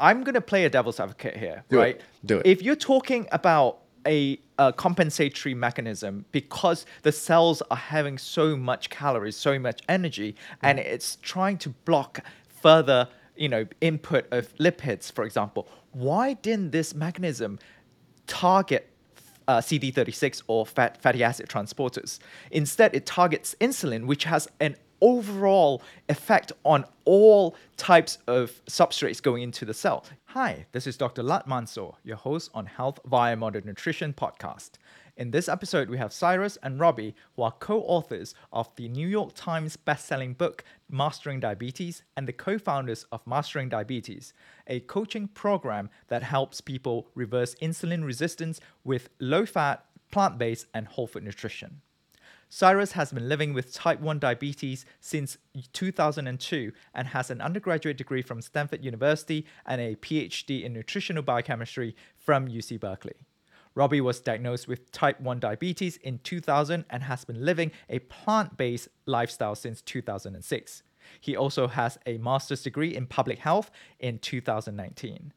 I'm 0.00 0.24
going 0.24 0.34
to 0.34 0.40
play 0.40 0.64
a 0.64 0.70
devil's 0.70 0.98
advocate 0.98 1.36
here, 1.36 1.62
Do 1.68 1.76
it. 1.78 1.80
right? 1.80 2.00
Do 2.24 2.38
it. 2.38 2.46
If 2.46 2.62
you're 2.62 2.74
talking 2.76 3.28
about 3.32 3.78
a, 4.06 4.40
a 4.58 4.72
compensatory 4.72 5.54
mechanism 5.54 6.24
because 6.32 6.86
the 7.02 7.12
cells 7.12 7.62
are 7.70 7.76
having 7.76 8.16
so 8.18 8.56
much 8.56 8.88
calories, 8.90 9.36
so 9.36 9.58
much 9.58 9.82
energy, 9.88 10.34
and 10.62 10.78
it's 10.78 11.16
trying 11.16 11.58
to 11.58 11.68
block 11.84 12.20
further, 12.48 13.08
you 13.36 13.48
know, 13.48 13.66
input 13.80 14.26
of 14.32 14.56
lipids, 14.56 15.12
for 15.12 15.24
example, 15.24 15.68
why 15.92 16.32
didn't 16.34 16.70
this 16.70 16.94
mechanism 16.94 17.58
target 18.26 18.90
uh, 19.48 19.58
CD36 19.58 20.42
or 20.46 20.64
fat, 20.64 21.02
fatty 21.02 21.24
acid 21.24 21.48
transporters. 21.48 22.20
Instead, 22.52 22.94
it 22.94 23.04
targets 23.04 23.56
insulin, 23.60 24.06
which 24.06 24.22
has 24.24 24.46
an 24.60 24.76
overall 25.00 25.82
effect 26.08 26.52
on 26.64 26.84
all 27.04 27.56
types 27.76 28.18
of 28.26 28.52
substrates 28.66 29.22
going 29.22 29.42
into 29.42 29.64
the 29.64 29.74
cell. 29.74 30.04
Hi, 30.26 30.66
this 30.72 30.86
is 30.86 30.96
Dr. 30.96 31.22
Latt 31.22 31.48
Mansor, 31.48 31.94
your 32.04 32.16
host 32.16 32.50
on 32.54 32.66
Health 32.66 33.00
via 33.04 33.36
Modern 33.36 33.64
Nutrition 33.64 34.12
podcast. 34.12 34.72
In 35.16 35.32
this 35.32 35.48
episode, 35.50 35.90
we 35.90 35.98
have 35.98 36.14
Cyrus 36.14 36.56
and 36.62 36.80
Robby, 36.80 37.14
who 37.36 37.42
are 37.42 37.52
co 37.52 37.82
authors 37.82 38.34
of 38.52 38.74
the 38.76 38.88
New 38.88 39.06
York 39.06 39.32
Times 39.34 39.76
bestselling 39.76 40.38
book, 40.38 40.64
Mastering 40.88 41.40
Diabetes, 41.40 42.02
and 42.16 42.26
the 42.26 42.32
co 42.32 42.58
founders 42.58 43.04
of 43.12 43.26
Mastering 43.26 43.68
Diabetes, 43.68 44.32
a 44.66 44.80
coaching 44.80 45.28
program 45.28 45.90
that 46.08 46.22
helps 46.22 46.62
people 46.62 47.08
reverse 47.14 47.54
insulin 47.56 48.02
resistance 48.02 48.60
with 48.82 49.10
low 49.18 49.44
fat, 49.44 49.84
plant 50.10 50.38
based, 50.38 50.66
and 50.72 50.86
whole 50.86 51.06
food 51.06 51.24
nutrition. 51.24 51.82
Cyrus 52.52 52.92
has 52.92 53.12
been 53.12 53.28
living 53.28 53.54
with 53.54 53.72
type 53.72 54.00
1 54.00 54.18
diabetes 54.18 54.84
since 54.98 55.38
2002 55.72 56.72
and 56.92 57.06
has 57.06 57.30
an 57.30 57.40
undergraduate 57.40 57.96
degree 57.96 58.22
from 58.22 58.42
Stanford 58.42 58.84
University 58.84 59.46
and 59.64 59.80
a 59.80 59.94
PhD 59.94 60.64
in 60.64 60.72
nutritional 60.72 61.22
biochemistry 61.22 61.94
from 62.18 62.48
UC 62.48 62.80
Berkeley. 62.80 63.14
Robby 63.76 64.00
was 64.00 64.18
diagnosed 64.18 64.66
with 64.66 64.90
type 64.90 65.20
1 65.20 65.38
diabetes 65.38 65.96
in 65.98 66.18
2000 66.18 66.86
and 66.90 67.04
has 67.04 67.24
been 67.24 67.44
living 67.44 67.70
a 67.88 68.00
plant 68.00 68.56
based 68.56 68.88
lifestyle 69.06 69.54
since 69.54 69.80
2006. 69.80 70.82
He 71.20 71.36
also 71.36 71.68
has 71.68 71.98
a 72.04 72.18
master's 72.18 72.64
degree 72.64 72.96
in 72.96 73.06
public 73.06 73.38
health 73.38 73.70
in 74.00 74.18
2019. 74.18 75.32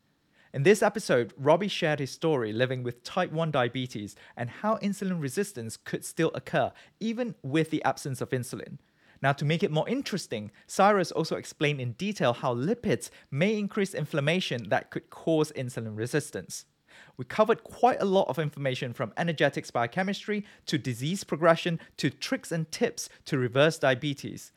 In 0.53 0.61
this 0.61 0.83
episode, 0.83 1.33
Robby 1.35 1.67
shared 1.67 1.97
his 1.97 2.11
story 2.11 2.53
living 2.53 2.83
with 2.83 3.03
type 3.03 3.31
1 3.31 3.49
diabetes 3.49 4.15
and 4.37 4.51
how 4.51 4.77
insulin 4.77 5.19
resistance 5.19 5.77
could 5.77 6.05
still 6.05 6.29
occur 6.35 6.71
even 6.99 7.33
with 7.41 7.71
the 7.71 7.83
absence 7.83 8.21
of 8.21 8.29
insulin. 8.29 8.77
Now, 9.19 9.33
to 9.33 9.45
make 9.45 9.63
it 9.63 9.71
more 9.71 9.89
interesting, 9.89 10.51
Cyrus 10.67 11.11
also 11.11 11.37
explained 11.37 11.81
in 11.81 11.93
detail 11.93 12.33
how 12.33 12.53
lipids 12.53 13.09
may 13.31 13.57
increase 13.57 13.95
inflammation 13.95 14.69
that 14.69 14.91
could 14.91 15.09
cause 15.09 15.51
insulin 15.53 15.97
resistance. 15.97 16.65
We 17.17 17.25
covered 17.25 17.63
quite 17.63 17.99
a 17.99 18.05
lot 18.05 18.27
of 18.27 18.37
information 18.37 18.93
from 18.93 19.11
energetics 19.17 19.71
biochemistry 19.71 20.45
to 20.67 20.77
disease 20.77 21.23
progression 21.23 21.79
to 21.97 22.11
tricks 22.11 22.51
and 22.51 22.71
tips 22.71 23.09
to 23.25 23.39
reverse 23.39 23.79
diabetes. 23.79 24.51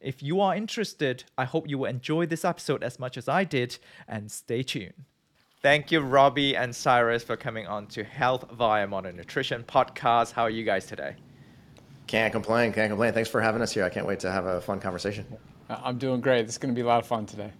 If 0.00 0.22
you 0.22 0.40
are 0.40 0.56
interested, 0.56 1.24
I 1.36 1.44
hope 1.44 1.68
you 1.68 1.76
will 1.76 1.90
enjoy 1.90 2.24
this 2.24 2.44
episode 2.44 2.82
as 2.82 2.98
much 2.98 3.18
as 3.18 3.28
I 3.28 3.44
did, 3.44 3.78
and 4.08 4.32
stay 4.32 4.62
tuned. 4.62 5.04
Thank 5.62 5.92
you, 5.92 6.00
Robby 6.00 6.56
and 6.56 6.74
Cyrus, 6.74 7.22
for 7.22 7.36
coming 7.36 7.68
on 7.68 7.86
to 7.88 8.02
Health 8.02 8.50
via 8.50 8.84
Modern 8.84 9.14
Nutrition 9.14 9.62
podcast. 9.62 10.32
How 10.32 10.42
are 10.42 10.50
you 10.50 10.64
guys 10.64 10.86
today? 10.86 11.14
Can't 12.08 12.32
complain. 12.32 12.72
Can't 12.72 12.90
complain. 12.90 13.12
Thanks 13.12 13.30
for 13.30 13.40
having 13.40 13.62
us 13.62 13.70
here. 13.72 13.84
I 13.84 13.88
can't 13.88 14.04
wait 14.04 14.18
to 14.20 14.32
have 14.32 14.44
a 14.44 14.60
fun 14.60 14.80
conversation. 14.80 15.24
Uh, 15.70 15.78
I'm 15.84 15.98
doing 15.98 16.20
great. 16.20 16.46
This 16.46 16.56
is 16.56 16.58
going 16.58 16.74
to 16.74 16.76
be 16.76 16.82
a 16.82 16.86
lot 16.88 16.98
of 16.98 17.06
fun 17.06 17.26
today. 17.26 17.52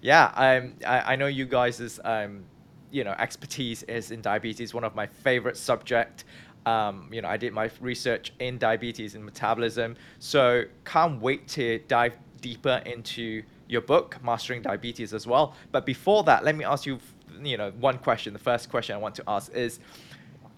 Yeah, 0.00 0.26
um, 0.36 0.74
I, 0.86 1.14
I 1.14 1.16
know 1.16 1.26
you 1.26 1.44
guys' 1.44 1.98
um, 2.04 2.44
you 2.92 3.02
know 3.02 3.16
expertise 3.18 3.82
is 3.82 4.12
in 4.12 4.20
diabetes, 4.20 4.72
one 4.72 4.84
of 4.84 4.94
my 4.94 5.08
favorite 5.08 5.56
subject. 5.56 6.26
Um, 6.66 7.08
you 7.10 7.20
know, 7.20 7.28
I 7.28 7.36
did 7.36 7.52
my 7.52 7.68
research 7.80 8.32
in 8.38 8.58
diabetes 8.58 9.16
and 9.16 9.24
metabolism, 9.24 9.96
so 10.20 10.62
can't 10.84 11.20
wait 11.20 11.48
to 11.48 11.80
dive 11.88 12.16
deeper 12.40 12.80
into 12.86 13.42
your 13.68 13.80
book, 13.80 14.18
Mastering 14.22 14.62
Diabetes, 14.62 15.12
as 15.12 15.26
well. 15.26 15.56
But 15.72 15.84
before 15.86 16.22
that, 16.24 16.44
let 16.44 16.54
me 16.54 16.64
ask 16.64 16.86
you, 16.86 16.98
you 17.42 17.56
know, 17.56 17.70
one 17.78 17.98
question. 17.98 18.32
The 18.32 18.38
first 18.38 18.70
question 18.70 18.94
I 18.94 18.98
want 18.98 19.14
to 19.16 19.24
ask 19.26 19.52
is: 19.52 19.80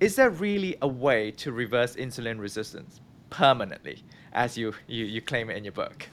Is 0.00 0.16
there 0.16 0.30
really 0.30 0.76
a 0.82 0.88
way 0.88 1.30
to 1.32 1.52
reverse 1.52 1.96
insulin 1.96 2.40
resistance 2.40 3.00
permanently, 3.30 4.02
as 4.32 4.56
you 4.56 4.74
you, 4.86 5.04
you 5.04 5.20
claim 5.20 5.50
it 5.50 5.56
in 5.56 5.64
your 5.64 5.72
book? 5.72 6.08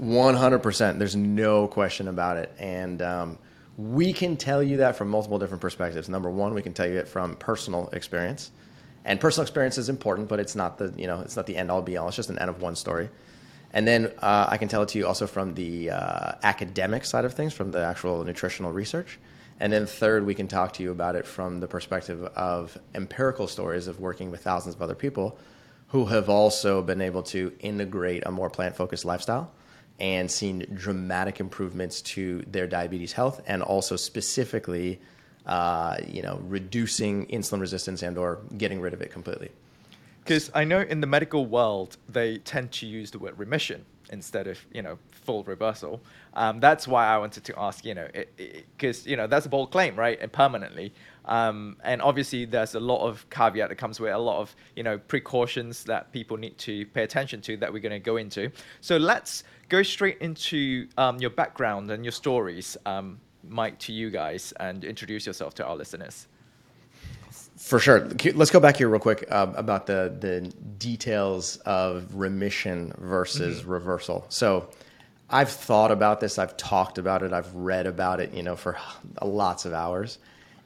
100%. 0.00 0.98
There's 0.98 1.16
no 1.16 1.66
question 1.66 2.08
about 2.08 2.36
it. 2.36 2.54
And 2.58 3.02
um, 3.02 3.38
we 3.76 4.12
can 4.12 4.36
tell 4.36 4.62
you 4.62 4.78
that 4.78 4.96
from 4.96 5.08
multiple 5.08 5.38
different 5.38 5.60
perspectives. 5.60 6.08
Number 6.08 6.30
one, 6.30 6.54
we 6.54 6.62
can 6.62 6.72
tell 6.72 6.86
you 6.86 6.98
it 6.98 7.08
from 7.08 7.34
personal 7.36 7.88
experience. 7.92 8.50
And 9.04 9.18
personal 9.20 9.42
experience 9.42 9.78
is 9.78 9.88
important, 9.88 10.28
but 10.28 10.38
it's 10.38 10.54
not 10.54 10.78
the, 10.78 10.92
you 10.96 11.06
know, 11.06 11.20
it's 11.20 11.36
not 11.36 11.46
the 11.46 11.56
end 11.56 11.70
all 11.70 11.82
be 11.82 11.96
all. 11.96 12.08
It's 12.08 12.16
just 12.16 12.30
an 12.30 12.38
end 12.38 12.50
of 12.50 12.60
one 12.60 12.76
story. 12.76 13.08
And 13.72 13.86
then 13.86 14.12
uh, 14.22 14.46
I 14.48 14.56
can 14.56 14.68
tell 14.68 14.82
it 14.82 14.88
to 14.90 14.98
you 14.98 15.06
also 15.06 15.26
from 15.26 15.54
the 15.54 15.90
uh, 15.90 16.32
academic 16.42 17.04
side 17.04 17.24
of 17.24 17.34
things, 17.34 17.52
from 17.52 17.70
the 17.70 17.84
actual 17.84 18.24
nutritional 18.24 18.72
research. 18.72 19.18
And 19.60 19.72
then 19.72 19.86
third, 19.86 20.24
we 20.24 20.34
can 20.34 20.46
talk 20.46 20.74
to 20.74 20.82
you 20.82 20.90
about 20.90 21.16
it 21.16 21.26
from 21.26 21.60
the 21.60 21.66
perspective 21.66 22.22
of 22.22 22.78
empirical 22.94 23.48
stories 23.48 23.88
of 23.88 23.98
working 23.98 24.30
with 24.30 24.42
thousands 24.42 24.76
of 24.76 24.82
other 24.82 24.94
people 24.94 25.38
who 25.88 26.06
have 26.06 26.28
also 26.28 26.82
been 26.82 27.00
able 27.00 27.22
to 27.24 27.52
integrate 27.60 28.24
a 28.26 28.30
more 28.30 28.50
plant 28.50 28.76
focused 28.76 29.04
lifestyle 29.04 29.50
and 29.98 30.30
seen 30.30 30.64
dramatic 30.74 31.40
improvements 31.40 32.02
to 32.02 32.42
their 32.46 32.66
diabetes 32.66 33.12
health 33.12 33.40
and 33.46 33.62
also 33.62 33.96
specifically 33.96 35.00
uh, 35.46 35.96
you 36.06 36.22
know 36.22 36.40
reducing 36.44 37.26
insulin 37.26 37.60
resistance 37.60 38.02
and 38.02 38.18
or 38.18 38.38
getting 38.56 38.80
rid 38.80 38.92
of 38.92 39.00
it 39.00 39.10
completely. 39.10 39.50
Because 40.22 40.50
I 40.54 40.64
know 40.64 40.80
in 40.80 41.00
the 41.00 41.06
medical 41.06 41.46
world 41.46 41.96
they 42.08 42.38
tend 42.38 42.70
to 42.72 42.86
use 42.86 43.10
the 43.10 43.18
word 43.18 43.38
remission 43.38 43.84
instead 44.10 44.46
of 44.46 44.58
you 44.72 44.82
know 44.82 44.98
full 45.28 45.44
reversal. 45.44 46.00
Um, 46.32 46.58
that's 46.58 46.88
why 46.88 47.06
I 47.06 47.18
wanted 47.18 47.44
to 47.44 47.52
ask 47.58 47.84
you 47.84 47.94
know 47.94 48.08
because 48.38 49.06
you 49.06 49.14
know 49.14 49.26
that's 49.26 49.44
a 49.44 49.50
bold 49.50 49.70
claim 49.70 49.94
right 49.94 50.18
and 50.22 50.32
permanently. 50.32 50.94
Um, 51.26 51.76
and 51.84 52.00
obviously 52.00 52.46
there's 52.46 52.74
a 52.74 52.80
lot 52.80 53.06
of 53.06 53.28
caveat 53.28 53.68
that 53.68 53.76
comes 53.76 54.00
with 54.00 54.14
a 54.14 54.22
lot 54.30 54.40
of 54.40 54.56
you 54.74 54.82
know 54.82 54.96
precautions 54.96 55.84
that 55.84 56.10
people 56.12 56.38
need 56.38 56.56
to 56.68 56.86
pay 56.86 57.02
attention 57.02 57.42
to 57.42 57.58
that 57.58 57.70
we're 57.70 57.86
going 57.88 58.00
to 58.02 58.06
go 58.12 58.16
into. 58.16 58.50
So 58.80 58.96
let's 58.96 59.44
go 59.68 59.82
straight 59.82 60.16
into 60.22 60.88
um, 60.96 61.18
your 61.18 61.34
background 61.42 61.90
and 61.90 62.02
your 62.06 62.12
stories, 62.12 62.78
um, 62.86 63.20
Mike, 63.46 63.78
to 63.80 63.92
you 63.92 64.08
guys, 64.08 64.54
and 64.60 64.82
introduce 64.82 65.26
yourself 65.26 65.52
to 65.56 65.66
our 65.66 65.76
listeners. 65.76 66.26
For 67.58 67.78
sure. 67.78 68.08
Let's 68.34 68.50
go 68.50 68.60
back 68.60 68.76
here 68.78 68.88
real 68.88 69.00
quick 69.00 69.26
uh, 69.30 69.48
about 69.56 69.86
the 69.86 70.16
the 70.18 70.40
details 70.78 71.56
of 71.66 72.14
remission 72.14 72.94
versus 72.98 73.60
mm-hmm. 73.60 73.70
reversal. 73.70 74.24
So, 74.28 74.70
I've 75.30 75.50
thought 75.50 75.90
about 75.90 76.20
this. 76.20 76.38
I've 76.38 76.56
talked 76.56 76.98
about 76.98 77.22
it. 77.22 77.32
I've 77.32 77.54
read 77.54 77.86
about 77.86 78.20
it. 78.20 78.32
You 78.32 78.42
know, 78.42 78.56
for 78.56 78.78
lots 79.22 79.64
of 79.64 79.72
hours. 79.72 80.18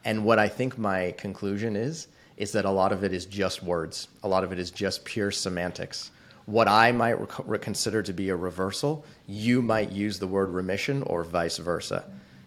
And 0.04 0.24
what 0.24 0.38
I 0.38 0.48
think 0.48 0.78
my 0.78 1.14
conclusion 1.18 1.76
is 1.76 2.08
is 2.36 2.52
that 2.52 2.64
a 2.64 2.70
lot 2.70 2.92
of 2.92 3.04
it 3.04 3.12
is 3.12 3.26
just 3.26 3.62
words. 3.62 4.08
A 4.22 4.28
lot 4.28 4.42
of 4.42 4.52
it 4.52 4.58
is 4.58 4.70
just 4.70 5.04
pure 5.04 5.30
semantics. 5.30 6.10
What 6.46 6.66
I 6.66 6.90
might 6.90 7.16
consider 7.60 8.02
to 8.02 8.12
be 8.12 8.30
a 8.30 8.36
reversal, 8.36 9.04
you 9.28 9.62
might 9.62 9.92
use 9.92 10.18
the 10.18 10.26
word 10.26 10.48
remission 10.48 11.02
or 11.04 11.22
vice 11.22 11.58
versa, 11.58 12.04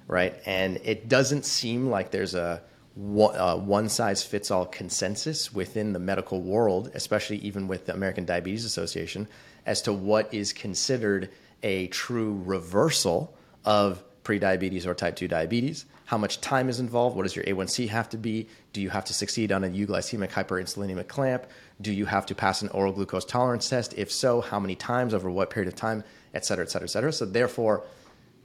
right? 0.07 0.35
And 0.45 0.81
it 0.83 1.07
doesn't 1.07 1.45
seem 1.45 1.89
like 1.89 2.11
there's 2.11 2.35
a 2.35 2.61
one 2.95 3.89
size 3.89 4.23
fits 4.23 4.51
all 4.51 4.65
consensus 4.65 5.53
within 5.53 5.93
the 5.93 5.99
medical 5.99 6.41
world, 6.41 6.91
especially 6.93 7.37
even 7.37 7.67
with 7.67 7.85
the 7.85 7.93
American 7.93 8.25
Diabetes 8.25 8.65
Association, 8.65 9.27
as 9.65 9.81
to 9.83 9.93
what 9.93 10.33
is 10.33 10.51
considered 10.51 11.29
a 11.63 11.87
true 11.87 12.41
reversal 12.45 13.35
of 13.63 14.03
prediabetes 14.23 14.85
or 14.85 14.93
type 14.93 15.15
2 15.15 15.27
diabetes. 15.27 15.85
How 16.05 16.17
much 16.17 16.41
time 16.41 16.69
is 16.69 16.79
involved? 16.79 17.15
What 17.15 17.23
does 17.23 17.35
your 17.35 17.45
A1C 17.45 17.89
have 17.89 18.09
to 18.09 18.17
be? 18.17 18.47
Do 18.73 18.81
you 18.81 18.89
have 18.89 19.05
to 19.05 19.13
succeed 19.13 19.51
on 19.51 19.63
a 19.63 19.69
euglycemic 19.69 20.29
hyperinsulinemic 20.29 21.07
clamp? 21.07 21.47
Do 21.81 21.91
you 21.91 22.05
have 22.05 22.25
to 22.27 22.35
pass 22.35 22.61
an 22.61 22.69
oral 22.69 22.93
glucose 22.93 23.25
tolerance 23.25 23.67
test? 23.67 23.93
If 23.97 24.11
so, 24.11 24.41
how 24.41 24.59
many 24.59 24.75
times 24.75 25.13
over 25.13 25.31
what 25.31 25.49
period 25.49 25.67
of 25.67 25.75
time, 25.75 26.03
et 26.33 26.45
cetera, 26.45 26.65
et 26.65 26.69
cetera, 26.69 26.85
et 26.85 26.91
cetera. 26.91 27.11
So, 27.11 27.25
therefore, 27.25 27.83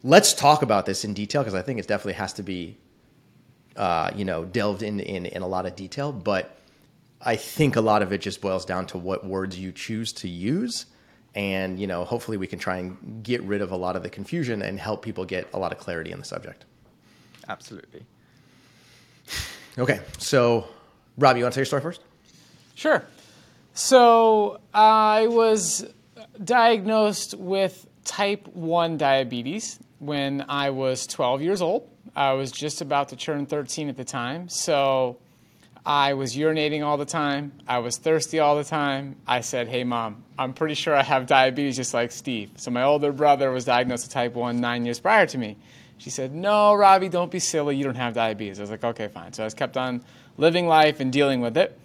let's 0.02 0.32
talk 0.32 0.62
about 0.62 0.86
this 0.86 1.04
in 1.04 1.12
detail 1.12 1.42
because 1.42 1.54
I 1.54 1.62
think 1.62 1.78
it 1.78 1.86
definitely 1.86 2.14
has 2.14 2.32
to 2.34 2.42
be 2.42 2.78
uh, 3.76 4.10
you 4.14 4.24
know, 4.24 4.44
delved 4.44 4.82
in, 4.82 5.00
in 5.00 5.26
in 5.26 5.42
a 5.42 5.46
lot 5.46 5.66
of 5.66 5.76
detail, 5.76 6.12
but 6.12 6.56
I 7.20 7.36
think 7.36 7.76
a 7.76 7.80
lot 7.80 8.02
of 8.02 8.12
it 8.12 8.20
just 8.20 8.40
boils 8.40 8.64
down 8.64 8.86
to 8.86 8.98
what 8.98 9.24
words 9.24 9.58
you 9.58 9.72
choose 9.72 10.12
to 10.14 10.28
use, 10.28 10.86
and 11.34 11.78
you 11.78 11.86
know, 11.86 12.04
hopefully 12.04 12.36
we 12.36 12.46
can 12.46 12.58
try 12.58 12.78
and 12.78 13.22
get 13.22 13.42
rid 13.42 13.60
of 13.62 13.70
a 13.70 13.76
lot 13.76 13.96
of 13.96 14.02
the 14.02 14.10
confusion 14.10 14.62
and 14.62 14.78
help 14.78 15.02
people 15.02 15.24
get 15.24 15.48
a 15.52 15.58
lot 15.58 15.72
of 15.72 15.78
clarity 15.78 16.12
in 16.12 16.18
the 16.18 16.24
subject. 16.24 16.64
Absolutely. 17.48 18.04
Okay, 19.78 20.00
so 20.18 20.66
Rob, 21.16 21.36
you 21.36 21.44
want 21.44 21.52
to 21.52 21.56
tell 21.56 21.60
your 21.60 21.66
story 21.66 21.82
first? 21.82 22.02
Sure. 22.74 23.04
So 23.74 24.60
I 24.74 25.26
was 25.28 25.86
diagnosed 26.42 27.34
with 27.34 27.86
type 28.04 28.48
1 28.48 28.96
diabetes 28.96 29.78
when 29.98 30.44
I 30.48 30.70
was 30.70 31.06
12 31.06 31.42
years 31.42 31.62
old. 31.62 31.88
I 32.16 32.32
was 32.32 32.50
just 32.50 32.80
about 32.80 33.10
to 33.10 33.16
turn 33.16 33.46
13 33.46 33.88
at 33.88 33.96
the 33.96 34.04
time. 34.04 34.48
So 34.48 35.18
I 35.84 36.14
was 36.14 36.36
urinating 36.36 36.84
all 36.84 36.98
the 36.98 37.06
time. 37.06 37.52
I 37.66 37.78
was 37.78 37.96
thirsty 37.96 38.38
all 38.38 38.56
the 38.56 38.64
time. 38.64 39.16
I 39.26 39.40
said, 39.40 39.68
Hey, 39.68 39.84
mom, 39.84 40.24
I'm 40.38 40.52
pretty 40.52 40.74
sure 40.74 40.94
I 40.94 41.02
have 41.02 41.26
diabetes 41.26 41.76
just 41.76 41.94
like 41.94 42.12
Steve. 42.12 42.50
So 42.56 42.70
my 42.70 42.82
older 42.82 43.12
brother 43.12 43.50
was 43.50 43.64
diagnosed 43.64 44.04
with 44.04 44.12
type 44.12 44.34
1 44.34 44.60
nine 44.60 44.84
years 44.84 45.00
prior 45.00 45.26
to 45.26 45.38
me. 45.38 45.56
She 45.96 46.10
said, 46.10 46.34
No, 46.34 46.74
Robby, 46.74 47.08
don't 47.08 47.30
be 47.30 47.38
silly. 47.38 47.76
You 47.76 47.84
don't 47.84 47.94
have 47.94 48.14
diabetes. 48.14 48.58
I 48.58 48.62
was 48.62 48.70
like, 48.70 48.84
Okay, 48.84 49.08
fine. 49.08 49.32
So 49.32 49.42
I 49.42 49.46
just 49.46 49.56
kept 49.56 49.76
on 49.76 50.02
living 50.36 50.66
life 50.66 51.00
and 51.00 51.12
dealing 51.12 51.40
with 51.40 51.56
it. 51.56 51.78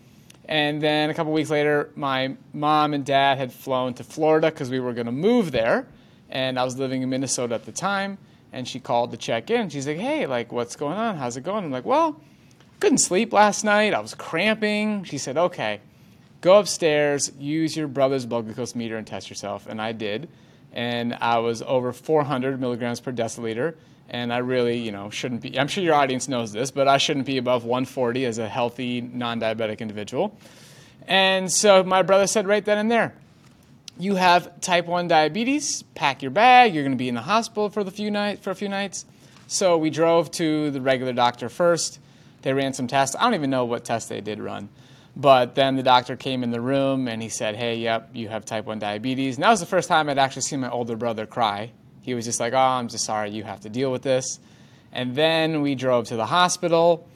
And 0.48 0.82
then 0.82 1.10
a 1.10 1.14
couple 1.14 1.32
weeks 1.32 1.50
later, 1.50 1.90
my 1.96 2.36
mom 2.54 2.94
and 2.94 3.06
dad 3.06 3.38
had 3.38 3.52
flown 3.52 3.94
to 3.96 4.04
Florida 4.04 4.52
because 4.52 4.70
we 4.70 4.80
were 4.80 4.94
going 4.94 5.08
to 5.08 5.12
move 5.12 5.52
there. 5.52 5.88
And 6.30 6.60
I 6.60 6.64
was 6.64 6.78
living 6.78 7.02
in 7.02 7.10
Minnesota 7.10 7.56
at 7.56 7.66
the 7.66 7.72
time. 7.72 8.18
And 8.52 8.68
she 8.68 8.80
called 8.80 9.12
to 9.12 9.18
check 9.18 9.50
in. 9.50 9.70
She's 9.70 9.88
like, 9.88 9.98
Hey, 9.98 10.26
like, 10.28 10.52
what's 10.52 10.76
going 10.76 10.98
on? 10.98 11.16
How's 11.16 11.38
it 11.38 11.44
going? 11.46 11.64
I'm 11.64 11.72
like, 11.72 11.86
Well, 11.86 12.22
couldn't 12.80 13.00
sleep 13.00 13.34
last 13.34 13.64
night. 13.64 13.94
I 13.94 14.00
was 14.00 14.14
cramping. 14.14 15.04
She 15.04 15.18
said, 15.18 15.38
okay, 15.38 15.80
go 16.42 16.60
upstairs, 16.60 17.32
use 17.40 17.76
your 17.76 17.88
brother's 17.88 18.26
blood 18.26 18.46
glucose 18.46 18.76
meter 18.76 18.98
and 18.98 19.08
test 19.08 19.30
yourself. 19.30 19.68
And 19.68 19.82
I 19.82 19.92
did. 19.92 20.30
And 20.74 21.14
I 21.16 21.40
was 21.40 21.62
over 21.62 21.94
400 21.94 22.60
milligrams 22.60 23.00
per 23.00 23.12
deciliter. 23.12 23.76
And 24.10 24.32
I 24.32 24.38
really, 24.38 24.78
you 24.78 24.92
know, 24.92 25.10
shouldn't 25.10 25.42
be, 25.42 25.58
I'm 25.58 25.68
sure 25.68 25.84
your 25.84 25.96
audience 25.96 26.28
knows 26.28 26.52
this, 26.52 26.70
but 26.70 26.88
I 26.88 26.98
shouldn't 26.98 27.26
be 27.26 27.38
above 27.38 27.64
140 27.64 28.26
as 28.26 28.38
a 28.38 28.48
healthy, 28.48 29.02
non 29.02 29.40
diabetic 29.40 29.80
individual. 29.80 30.38
And 31.08 31.52
so 31.52 31.84
my 31.84 32.02
brother 32.02 32.28
said 32.28 32.48
right 32.48 32.64
then 32.64 32.78
and 32.78 32.92
there, 32.92 33.16
you 33.98 34.16
have 34.16 34.60
type 34.62 34.86
1 34.86 35.08
diabetes, 35.08 35.84
pack 35.96 36.22
your 36.22 36.32
bag, 36.32 36.74
you're 36.74 36.84
going 36.84 36.92
to 36.92 36.98
be 36.98 37.10
in 37.10 37.16
the 37.16 37.22
hospital 37.22 37.70
for, 37.70 37.84
the 37.84 37.92
few 37.92 38.12
night, 38.12 38.40
for 38.40 38.52
a 38.52 38.56
few 38.56 38.70
nights. 38.70 39.06
So 39.48 39.78
we 39.78 39.90
drove 39.90 40.30
to 40.32 40.70
the 40.72 40.82
regular 40.82 41.14
doctor 41.14 41.50
first 41.50 42.00
they 42.46 42.54
ran 42.54 42.74
some 42.74 42.86
tests. 42.86 43.16
I 43.20 43.24
don't 43.24 43.34
even 43.34 43.50
know 43.50 43.66
what 43.66 43.84
tests 43.84 44.08
they 44.08 44.22
did 44.22 44.40
run. 44.40 44.70
But 45.16 45.56
then 45.56 45.78
the 45.78 45.84
doctor 45.84 46.16
came 46.16 46.44
in 46.44 46.52
the 46.52 46.62
room 46.62 47.08
and 47.08 47.20
he 47.20 47.28
said, 47.28 47.56
Hey, 47.56 47.78
yep, 47.78 48.12
you 48.14 48.30
have 48.30 48.46
type 48.46 48.66
1 48.66 48.78
diabetes. 48.78 49.36
And 49.36 49.44
that 49.44 49.50
was 49.50 49.62
the 49.62 49.66
first 49.66 49.90
time 49.90 50.10
I'd 50.10 50.20
actually 50.20 50.44
seen 50.44 50.60
my 50.60 50.70
older 50.70 50.96
brother 50.96 51.26
cry. 51.26 51.72
He 52.02 52.14
was 52.14 52.24
just 52.24 52.40
like, 52.40 52.54
Oh, 52.54 52.58
I'm 52.58 52.88
just 52.88 53.04
sorry, 53.04 53.32
you 53.32 53.44
have 53.44 53.62
to 53.62 53.70
deal 53.70 53.92
with 53.92 54.04
this. 54.04 54.40
And 54.92 55.16
then 55.16 55.64
we 55.64 55.74
drove 55.74 56.08
to 56.10 56.16
the 56.16 56.26
hospital, 56.26 57.08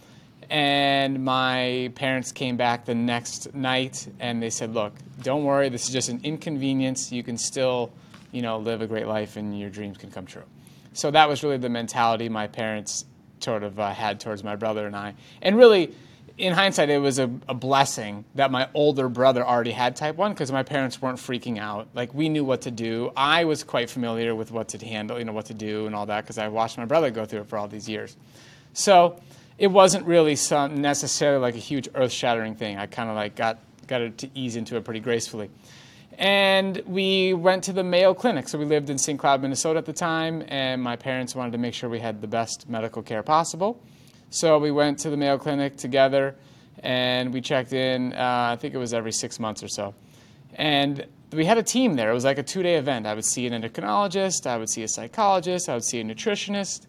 and 0.49 1.23
my 1.23 1.91
parents 1.93 2.31
came 2.31 2.57
back 2.57 2.85
the 2.85 2.95
next 2.95 3.53
night 3.53 4.07
and 4.19 4.41
they 4.41 4.49
said, 4.49 4.73
Look, 4.73 4.93
don't 5.21 5.43
worry, 5.43 5.69
this 5.69 5.83
is 5.83 5.91
just 5.91 6.09
an 6.09 6.21
inconvenience. 6.23 7.11
You 7.11 7.21
can 7.21 7.37
still, 7.37 7.91
you 8.31 8.41
know, 8.41 8.57
live 8.57 8.81
a 8.81 8.87
great 8.87 9.05
life 9.05 9.37
and 9.37 9.59
your 9.59 9.69
dreams 9.69 9.99
can 9.99 10.09
come 10.09 10.25
true. 10.25 10.45
So 10.93 11.11
that 11.11 11.29
was 11.29 11.43
really 11.43 11.57
the 11.57 11.69
mentality 11.69 12.29
my 12.29 12.47
parents 12.47 13.05
sort 13.43 13.63
of 13.63 13.79
uh, 13.79 13.91
had 13.91 14.19
towards 14.19 14.43
my 14.43 14.55
brother 14.55 14.85
and 14.87 14.95
I. 14.95 15.15
And 15.41 15.57
really, 15.57 15.93
in 16.37 16.53
hindsight, 16.53 16.89
it 16.89 16.99
was 16.99 17.19
a, 17.19 17.29
a 17.47 17.53
blessing 17.53 18.23
that 18.35 18.51
my 18.51 18.69
older 18.73 19.09
brother 19.09 19.45
already 19.45 19.71
had 19.71 19.95
type 19.95 20.15
1 20.15 20.31
because 20.31 20.51
my 20.51 20.63
parents 20.63 21.01
weren't 21.01 21.17
freaking 21.17 21.59
out. 21.59 21.87
Like, 21.93 22.13
we 22.13 22.29
knew 22.29 22.45
what 22.45 22.61
to 22.61 22.71
do. 22.71 23.11
I 23.15 23.43
was 23.45 23.63
quite 23.63 23.89
familiar 23.89 24.33
with 24.33 24.51
what 24.51 24.69
to 24.69 24.85
handle, 24.85 25.19
you 25.19 25.25
know, 25.25 25.33
what 25.33 25.47
to 25.47 25.53
do 25.53 25.85
and 25.85 25.95
all 25.95 26.05
that 26.05 26.23
because 26.23 26.37
I 26.37 26.47
watched 26.47 26.77
my 26.77 26.85
brother 26.85 27.11
go 27.11 27.25
through 27.25 27.41
it 27.41 27.47
for 27.47 27.57
all 27.57 27.67
these 27.67 27.89
years. 27.89 28.15
So 28.73 29.19
it 29.57 29.67
wasn't 29.67 30.05
really 30.05 30.37
some 30.37 30.81
necessarily 30.81 31.41
like 31.41 31.55
a 31.55 31.59
huge 31.59 31.89
earth 31.95 32.11
shattering 32.11 32.55
thing. 32.55 32.77
I 32.77 32.85
kind 32.85 33.09
of 33.09 33.15
like 33.15 33.35
got, 33.35 33.59
got 33.87 34.01
it 34.01 34.17
to 34.19 34.29
ease 34.33 34.55
into 34.55 34.77
it 34.77 34.85
pretty 34.85 35.01
gracefully. 35.01 35.49
And 36.19 36.83
we 36.85 37.33
went 37.33 37.63
to 37.63 37.73
the 37.73 37.83
Mayo 37.83 38.13
Clinic. 38.13 38.49
So 38.49 38.59
we 38.59 38.65
lived 38.65 38.89
in 38.89 38.97
St. 38.97 39.17
Cloud, 39.17 39.41
Minnesota 39.41 39.79
at 39.79 39.85
the 39.85 39.93
time, 39.93 40.43
and 40.49 40.83
my 40.83 40.97
parents 40.97 41.33
wanted 41.33 41.53
to 41.53 41.57
make 41.57 41.73
sure 41.73 41.89
we 41.89 42.01
had 42.01 42.19
the 42.19 42.27
best 42.27 42.67
medical 42.69 43.01
care 43.01 43.23
possible. 43.23 43.81
So 44.29 44.59
we 44.59 44.69
went 44.69 44.99
to 44.99 45.09
the 45.09 45.15
Mayo 45.15 45.37
Clinic 45.37 45.77
together, 45.77 46.35
and 46.83 47.33
we 47.33 47.39
checked 47.39 47.71
in. 47.71 48.11
Uh, 48.11 48.49
I 48.51 48.57
think 48.57 48.73
it 48.73 48.77
was 48.77 48.93
every 48.93 49.13
six 49.13 49.39
months 49.39 49.63
or 49.63 49.69
so, 49.69 49.95
and 50.55 51.05
we 51.31 51.45
had 51.45 51.57
a 51.57 51.63
team 51.63 51.93
there. 51.93 52.11
It 52.11 52.13
was 52.13 52.25
like 52.25 52.37
a 52.37 52.43
two-day 52.43 52.75
event. 52.75 53.07
I 53.07 53.13
would 53.13 53.23
see 53.23 53.47
an 53.47 53.59
endocrinologist, 53.59 54.45
I 54.45 54.57
would 54.57 54.69
see 54.69 54.83
a 54.83 54.89
psychologist, 54.89 55.69
I 55.69 55.73
would 55.73 55.85
see 55.85 56.01
a 56.01 56.03
nutritionist, 56.03 56.85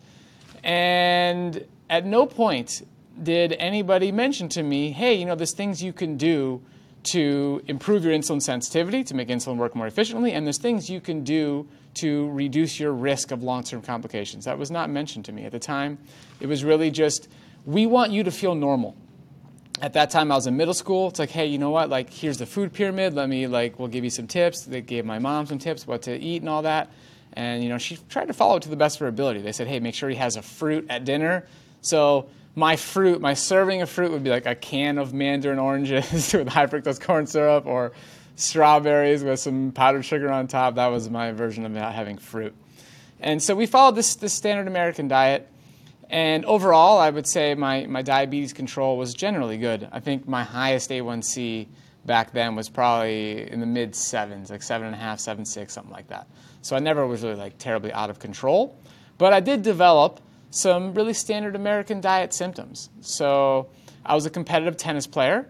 and 0.64 1.64
at 1.88 2.04
no 2.04 2.26
point 2.26 2.84
did 3.22 3.52
anybody 3.52 4.10
mention 4.10 4.48
to 4.50 4.62
me, 4.64 4.90
"Hey, 4.90 5.14
you 5.14 5.24
know, 5.24 5.36
there's 5.36 5.54
things 5.54 5.84
you 5.84 5.92
can 5.92 6.16
do." 6.16 6.62
To 7.02 7.62
improve 7.66 8.04
your 8.04 8.12
insulin 8.12 8.42
sensitivity, 8.42 9.02
to 9.04 9.14
make 9.14 9.28
insulin 9.28 9.56
work 9.56 9.74
more 9.74 9.86
efficiently, 9.86 10.32
and 10.32 10.46
there's 10.46 10.58
things 10.58 10.90
you 10.90 11.00
can 11.00 11.24
do 11.24 11.68
to 11.94 12.30
reduce 12.30 12.78
your 12.78 12.92
risk 12.92 13.30
of 13.30 13.42
long 13.42 13.62
term 13.62 13.82
complications. 13.82 14.44
That 14.44 14.58
was 14.58 14.70
not 14.70 14.90
mentioned 14.90 15.24
to 15.26 15.32
me 15.32 15.44
at 15.44 15.52
the 15.52 15.58
time. 15.58 15.98
It 16.40 16.46
was 16.46 16.62
really 16.62 16.90
just, 16.90 17.28
we 17.64 17.86
want 17.86 18.12
you 18.12 18.22
to 18.24 18.30
feel 18.30 18.54
normal. 18.54 18.96
At 19.82 19.94
that 19.94 20.10
time, 20.10 20.30
I 20.30 20.34
was 20.34 20.46
in 20.46 20.56
middle 20.56 20.74
school. 20.74 21.08
It's 21.08 21.18
like, 21.18 21.30
hey, 21.30 21.46
you 21.46 21.56
know 21.56 21.70
what? 21.70 21.88
Like, 21.88 22.12
here's 22.12 22.36
the 22.36 22.44
food 22.44 22.72
pyramid. 22.72 23.14
Let 23.14 23.30
me, 23.30 23.46
like, 23.46 23.78
we'll 23.78 23.88
give 23.88 24.04
you 24.04 24.10
some 24.10 24.26
tips. 24.26 24.64
They 24.64 24.82
gave 24.82 25.06
my 25.06 25.18
mom 25.18 25.46
some 25.46 25.58
tips 25.58 25.86
what 25.86 26.02
to 26.02 26.18
eat 26.18 26.42
and 26.42 26.50
all 26.50 26.62
that. 26.62 26.90
And, 27.32 27.62
you 27.62 27.70
know, 27.70 27.78
she 27.78 27.96
tried 28.08 28.26
to 28.26 28.34
follow 28.34 28.56
it 28.56 28.62
to 28.64 28.68
the 28.68 28.76
best 28.76 28.96
of 28.96 29.00
her 29.00 29.06
ability. 29.06 29.40
They 29.40 29.52
said, 29.52 29.68
hey, 29.68 29.80
make 29.80 29.94
sure 29.94 30.10
he 30.10 30.16
has 30.16 30.36
a 30.36 30.42
fruit 30.42 30.86
at 30.90 31.04
dinner. 31.06 31.46
So 31.80 32.28
my 32.54 32.76
fruit, 32.76 33.20
my 33.20 33.34
serving 33.34 33.82
of 33.82 33.90
fruit 33.90 34.10
would 34.10 34.24
be 34.24 34.30
like 34.30 34.46
a 34.46 34.54
can 34.54 34.98
of 34.98 35.14
mandarin 35.14 35.58
oranges 35.58 36.32
with 36.34 36.48
high 36.48 36.66
fructose 36.66 37.00
corn 37.00 37.26
syrup 37.26 37.66
or 37.66 37.92
strawberries 38.36 39.22
with 39.22 39.38
some 39.38 39.72
powdered 39.72 40.04
sugar 40.04 40.30
on 40.30 40.48
top. 40.48 40.74
That 40.76 40.88
was 40.88 41.08
my 41.08 41.32
version 41.32 41.64
of 41.64 41.72
not 41.72 41.94
having 41.94 42.18
fruit. 42.18 42.54
And 43.20 43.42
so 43.42 43.54
we 43.54 43.66
followed 43.66 43.96
this, 43.96 44.16
this 44.16 44.32
standard 44.32 44.66
American 44.66 45.08
diet. 45.08 45.48
And 46.08 46.44
overall, 46.44 46.98
I 46.98 47.10
would 47.10 47.26
say 47.26 47.54
my, 47.54 47.86
my 47.86 48.02
diabetes 48.02 48.52
control 48.52 48.96
was 48.96 49.14
generally 49.14 49.58
good. 49.58 49.88
I 49.92 50.00
think 50.00 50.26
my 50.26 50.42
highest 50.42 50.90
A1C 50.90 51.68
back 52.04 52.32
then 52.32 52.56
was 52.56 52.68
probably 52.68 53.48
in 53.48 53.60
the 53.60 53.66
mid 53.66 53.94
sevens, 53.94 54.50
like 54.50 54.62
seven 54.62 54.86
and 54.86 54.96
a 54.96 54.98
half, 54.98 55.20
seven, 55.20 55.44
six, 55.44 55.72
something 55.72 55.92
like 55.92 56.08
that. 56.08 56.26
So 56.62 56.74
I 56.74 56.80
never 56.80 57.06
was 57.06 57.22
really 57.22 57.36
like 57.36 57.58
terribly 57.58 57.92
out 57.92 58.10
of 58.10 58.18
control. 58.18 58.76
But 59.18 59.32
I 59.32 59.40
did 59.40 59.62
develop 59.62 60.20
some 60.50 60.94
really 60.94 61.14
standard 61.14 61.56
American 61.56 62.00
diet 62.00 62.34
symptoms. 62.34 62.90
So 63.00 63.68
I 64.04 64.14
was 64.14 64.26
a 64.26 64.30
competitive 64.30 64.76
tennis 64.76 65.06
player 65.06 65.48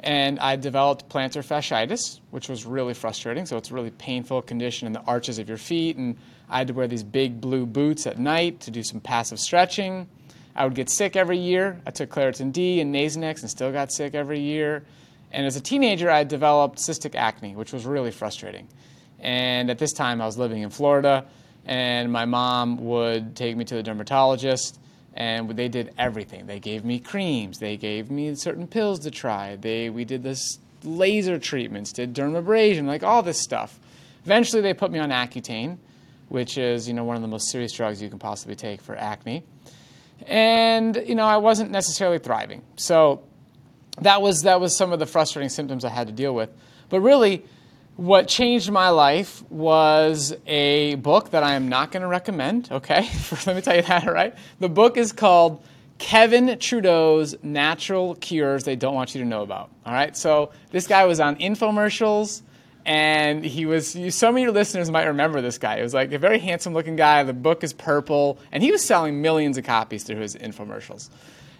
and 0.00 0.38
I 0.38 0.56
developed 0.56 1.08
plantar 1.08 1.44
fasciitis, 1.46 2.20
which 2.30 2.48
was 2.48 2.66
really 2.66 2.94
frustrating. 2.94 3.46
So 3.46 3.56
it's 3.56 3.70
a 3.70 3.74
really 3.74 3.90
painful 3.90 4.42
condition 4.42 4.86
in 4.86 4.92
the 4.92 5.02
arches 5.02 5.38
of 5.38 5.48
your 5.48 5.58
feet. 5.58 5.96
And 5.96 6.16
I 6.48 6.58
had 6.58 6.68
to 6.68 6.72
wear 6.72 6.88
these 6.88 7.02
big 7.02 7.40
blue 7.40 7.66
boots 7.66 8.06
at 8.06 8.18
night 8.18 8.60
to 8.60 8.70
do 8.70 8.82
some 8.82 9.00
passive 9.00 9.38
stretching. 9.38 10.08
I 10.56 10.64
would 10.64 10.74
get 10.74 10.90
sick 10.90 11.16
every 11.16 11.38
year. 11.38 11.80
I 11.86 11.90
took 11.90 12.10
Claritin 12.10 12.52
D 12.52 12.80
and 12.80 12.94
Nasonex 12.94 13.42
and 13.42 13.50
still 13.50 13.70
got 13.72 13.92
sick 13.92 14.14
every 14.14 14.40
year. 14.40 14.84
And 15.32 15.46
as 15.46 15.54
a 15.56 15.60
teenager, 15.60 16.10
I 16.10 16.24
developed 16.24 16.78
cystic 16.78 17.14
acne, 17.14 17.54
which 17.54 17.72
was 17.72 17.86
really 17.86 18.10
frustrating. 18.10 18.66
And 19.20 19.70
at 19.70 19.78
this 19.78 19.92
time, 19.92 20.20
I 20.20 20.26
was 20.26 20.38
living 20.38 20.62
in 20.62 20.70
Florida 20.70 21.26
and 21.66 22.10
my 22.12 22.24
mom 22.24 22.84
would 22.84 23.36
take 23.36 23.56
me 23.56 23.64
to 23.64 23.74
the 23.74 23.82
dermatologist 23.82 24.78
and 25.14 25.50
they 25.50 25.68
did 25.68 25.92
everything. 25.98 26.46
They 26.46 26.60
gave 26.60 26.84
me 26.84 26.98
creams. 27.00 27.58
They 27.58 27.76
gave 27.76 28.10
me 28.10 28.34
certain 28.34 28.66
pills 28.66 29.00
to 29.00 29.10
try. 29.10 29.56
They 29.56 29.90
we 29.90 30.04
did 30.04 30.22
this 30.22 30.58
laser 30.82 31.38
treatments 31.38 31.92
did 31.92 32.14
dermabrasion 32.14 32.86
like 32.86 33.02
all 33.02 33.22
this 33.22 33.38
stuff. 33.38 33.78
Eventually 34.24 34.62
they 34.62 34.74
put 34.74 34.90
me 34.90 34.98
on 34.98 35.10
accutane 35.10 35.78
which 36.28 36.56
is 36.56 36.88
you 36.88 36.94
know 36.94 37.04
one 37.04 37.16
of 37.16 37.22
the 37.22 37.28
most 37.28 37.50
serious 37.50 37.72
drugs 37.72 38.00
you 38.00 38.08
can 38.08 38.18
possibly 38.18 38.56
take 38.56 38.80
for 38.80 38.96
acne. 38.96 39.42
And 40.26 40.96
you 41.06 41.14
know 41.14 41.26
i 41.26 41.36
wasn't 41.36 41.70
necessarily 41.70 42.18
thriving. 42.18 42.62
So 42.76 43.22
that 44.00 44.22
was 44.22 44.42
that 44.42 44.60
was 44.60 44.76
some 44.76 44.92
of 44.92 44.98
the 44.98 45.06
frustrating 45.06 45.50
symptoms 45.50 45.84
i 45.84 45.90
had 45.90 46.06
to 46.06 46.12
deal 46.12 46.34
with. 46.34 46.50
But 46.88 47.00
really 47.00 47.44
what 47.96 48.28
changed 48.28 48.70
my 48.70 48.88
life 48.88 49.42
was 49.50 50.34
a 50.46 50.94
book 50.96 51.30
that 51.30 51.42
I 51.42 51.54
am 51.54 51.68
not 51.68 51.92
going 51.92 52.02
to 52.02 52.08
recommend, 52.08 52.68
okay? 52.70 53.08
Let 53.46 53.56
me 53.56 53.62
tell 53.62 53.76
you 53.76 53.82
that, 53.82 54.06
right? 54.06 54.34
The 54.58 54.68
book 54.68 54.96
is 54.96 55.12
called 55.12 55.62
Kevin 55.98 56.58
Trudeau's 56.58 57.36
Natural 57.42 58.14
Cures 58.14 58.64
They 58.64 58.74
Don't 58.74 58.94
Want 58.94 59.14
You 59.14 59.22
to 59.22 59.28
Know 59.28 59.42
About, 59.42 59.70
all 59.84 59.92
right? 59.92 60.16
So 60.16 60.50
this 60.70 60.86
guy 60.86 61.04
was 61.04 61.20
on 61.20 61.36
infomercials, 61.36 62.40
and 62.86 63.44
he 63.44 63.66
was, 63.66 63.96
some 64.14 64.34
of 64.34 64.42
your 64.42 64.52
listeners 64.52 64.90
might 64.90 65.04
remember 65.04 65.42
this 65.42 65.58
guy. 65.58 65.76
It 65.76 65.82
was 65.82 65.92
like 65.92 66.12
a 66.12 66.18
very 66.18 66.38
handsome 66.38 66.72
looking 66.72 66.96
guy. 66.96 67.22
The 67.22 67.34
book 67.34 67.62
is 67.62 67.74
purple, 67.74 68.38
and 68.50 68.62
he 68.62 68.72
was 68.72 68.82
selling 68.82 69.20
millions 69.20 69.58
of 69.58 69.64
copies 69.64 70.04
through 70.04 70.20
his 70.20 70.34
infomercials. 70.36 71.10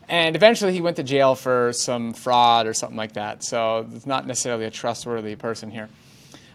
And 0.08 0.34
eventually 0.34 0.72
he 0.72 0.80
went 0.80 0.96
to 0.96 1.04
jail 1.04 1.34
for 1.34 1.72
some 1.72 2.14
fraud 2.14 2.66
or 2.66 2.74
something 2.74 2.96
like 2.96 3.12
that. 3.12 3.44
So 3.44 3.86
it's 3.94 4.06
not 4.06 4.26
necessarily 4.26 4.64
a 4.64 4.70
trustworthy 4.70 5.36
person 5.36 5.70
here. 5.70 5.88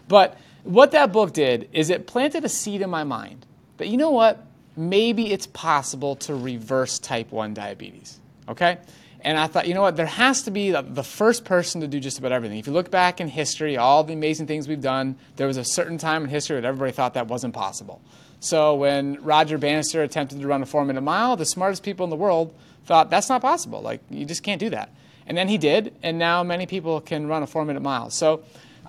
But 0.08 0.38
what 0.64 0.92
that 0.92 1.12
book 1.12 1.32
did 1.32 1.68
is 1.72 1.90
it 1.90 2.06
planted 2.06 2.44
a 2.44 2.48
seed 2.48 2.82
in 2.82 2.90
my 2.90 3.04
mind 3.04 3.46
that, 3.76 3.88
you 3.88 3.96
know 3.96 4.10
what, 4.10 4.44
maybe 4.76 5.32
it's 5.32 5.46
possible 5.46 6.16
to 6.16 6.34
reverse 6.34 6.98
type 6.98 7.32
1 7.32 7.54
diabetes. 7.54 8.20
Okay? 8.48 8.78
And 9.20 9.38
I 9.38 9.46
thought, 9.46 9.66
you 9.66 9.74
know 9.74 9.82
what, 9.82 9.96
there 9.96 10.06
has 10.06 10.42
to 10.42 10.50
be 10.50 10.70
the 10.70 11.02
first 11.02 11.44
person 11.44 11.80
to 11.80 11.88
do 11.88 11.98
just 11.98 12.18
about 12.18 12.32
everything. 12.32 12.58
If 12.58 12.66
you 12.66 12.72
look 12.72 12.90
back 12.90 13.20
in 13.20 13.28
history, 13.28 13.76
all 13.76 14.04
the 14.04 14.12
amazing 14.12 14.46
things 14.46 14.68
we've 14.68 14.80
done, 14.80 15.16
there 15.36 15.46
was 15.46 15.56
a 15.56 15.64
certain 15.64 15.98
time 15.98 16.22
in 16.24 16.30
history 16.30 16.60
that 16.60 16.66
everybody 16.66 16.92
thought 16.92 17.14
that 17.14 17.26
wasn't 17.26 17.54
possible. 17.54 18.00
So 18.40 18.74
when 18.76 19.22
Roger 19.24 19.58
Bannister 19.58 20.02
attempted 20.02 20.40
to 20.40 20.46
run 20.46 20.62
a 20.62 20.66
four 20.66 20.84
minute 20.84 21.00
mile, 21.00 21.36
the 21.36 21.46
smartest 21.46 21.82
people 21.82 22.04
in 22.04 22.10
the 22.10 22.16
world 22.16 22.54
thought 22.84 23.10
that's 23.10 23.28
not 23.28 23.42
possible. 23.42 23.80
Like, 23.80 24.00
you 24.10 24.24
just 24.24 24.42
can't 24.42 24.60
do 24.60 24.70
that. 24.70 24.90
And 25.26 25.36
then 25.36 25.48
he 25.48 25.58
did, 25.58 25.92
and 26.02 26.18
now 26.18 26.44
many 26.44 26.66
people 26.66 27.00
can 27.00 27.26
run 27.26 27.42
a 27.42 27.46
four 27.46 27.64
minute 27.64 27.82
mile. 27.82 28.10
So 28.10 28.44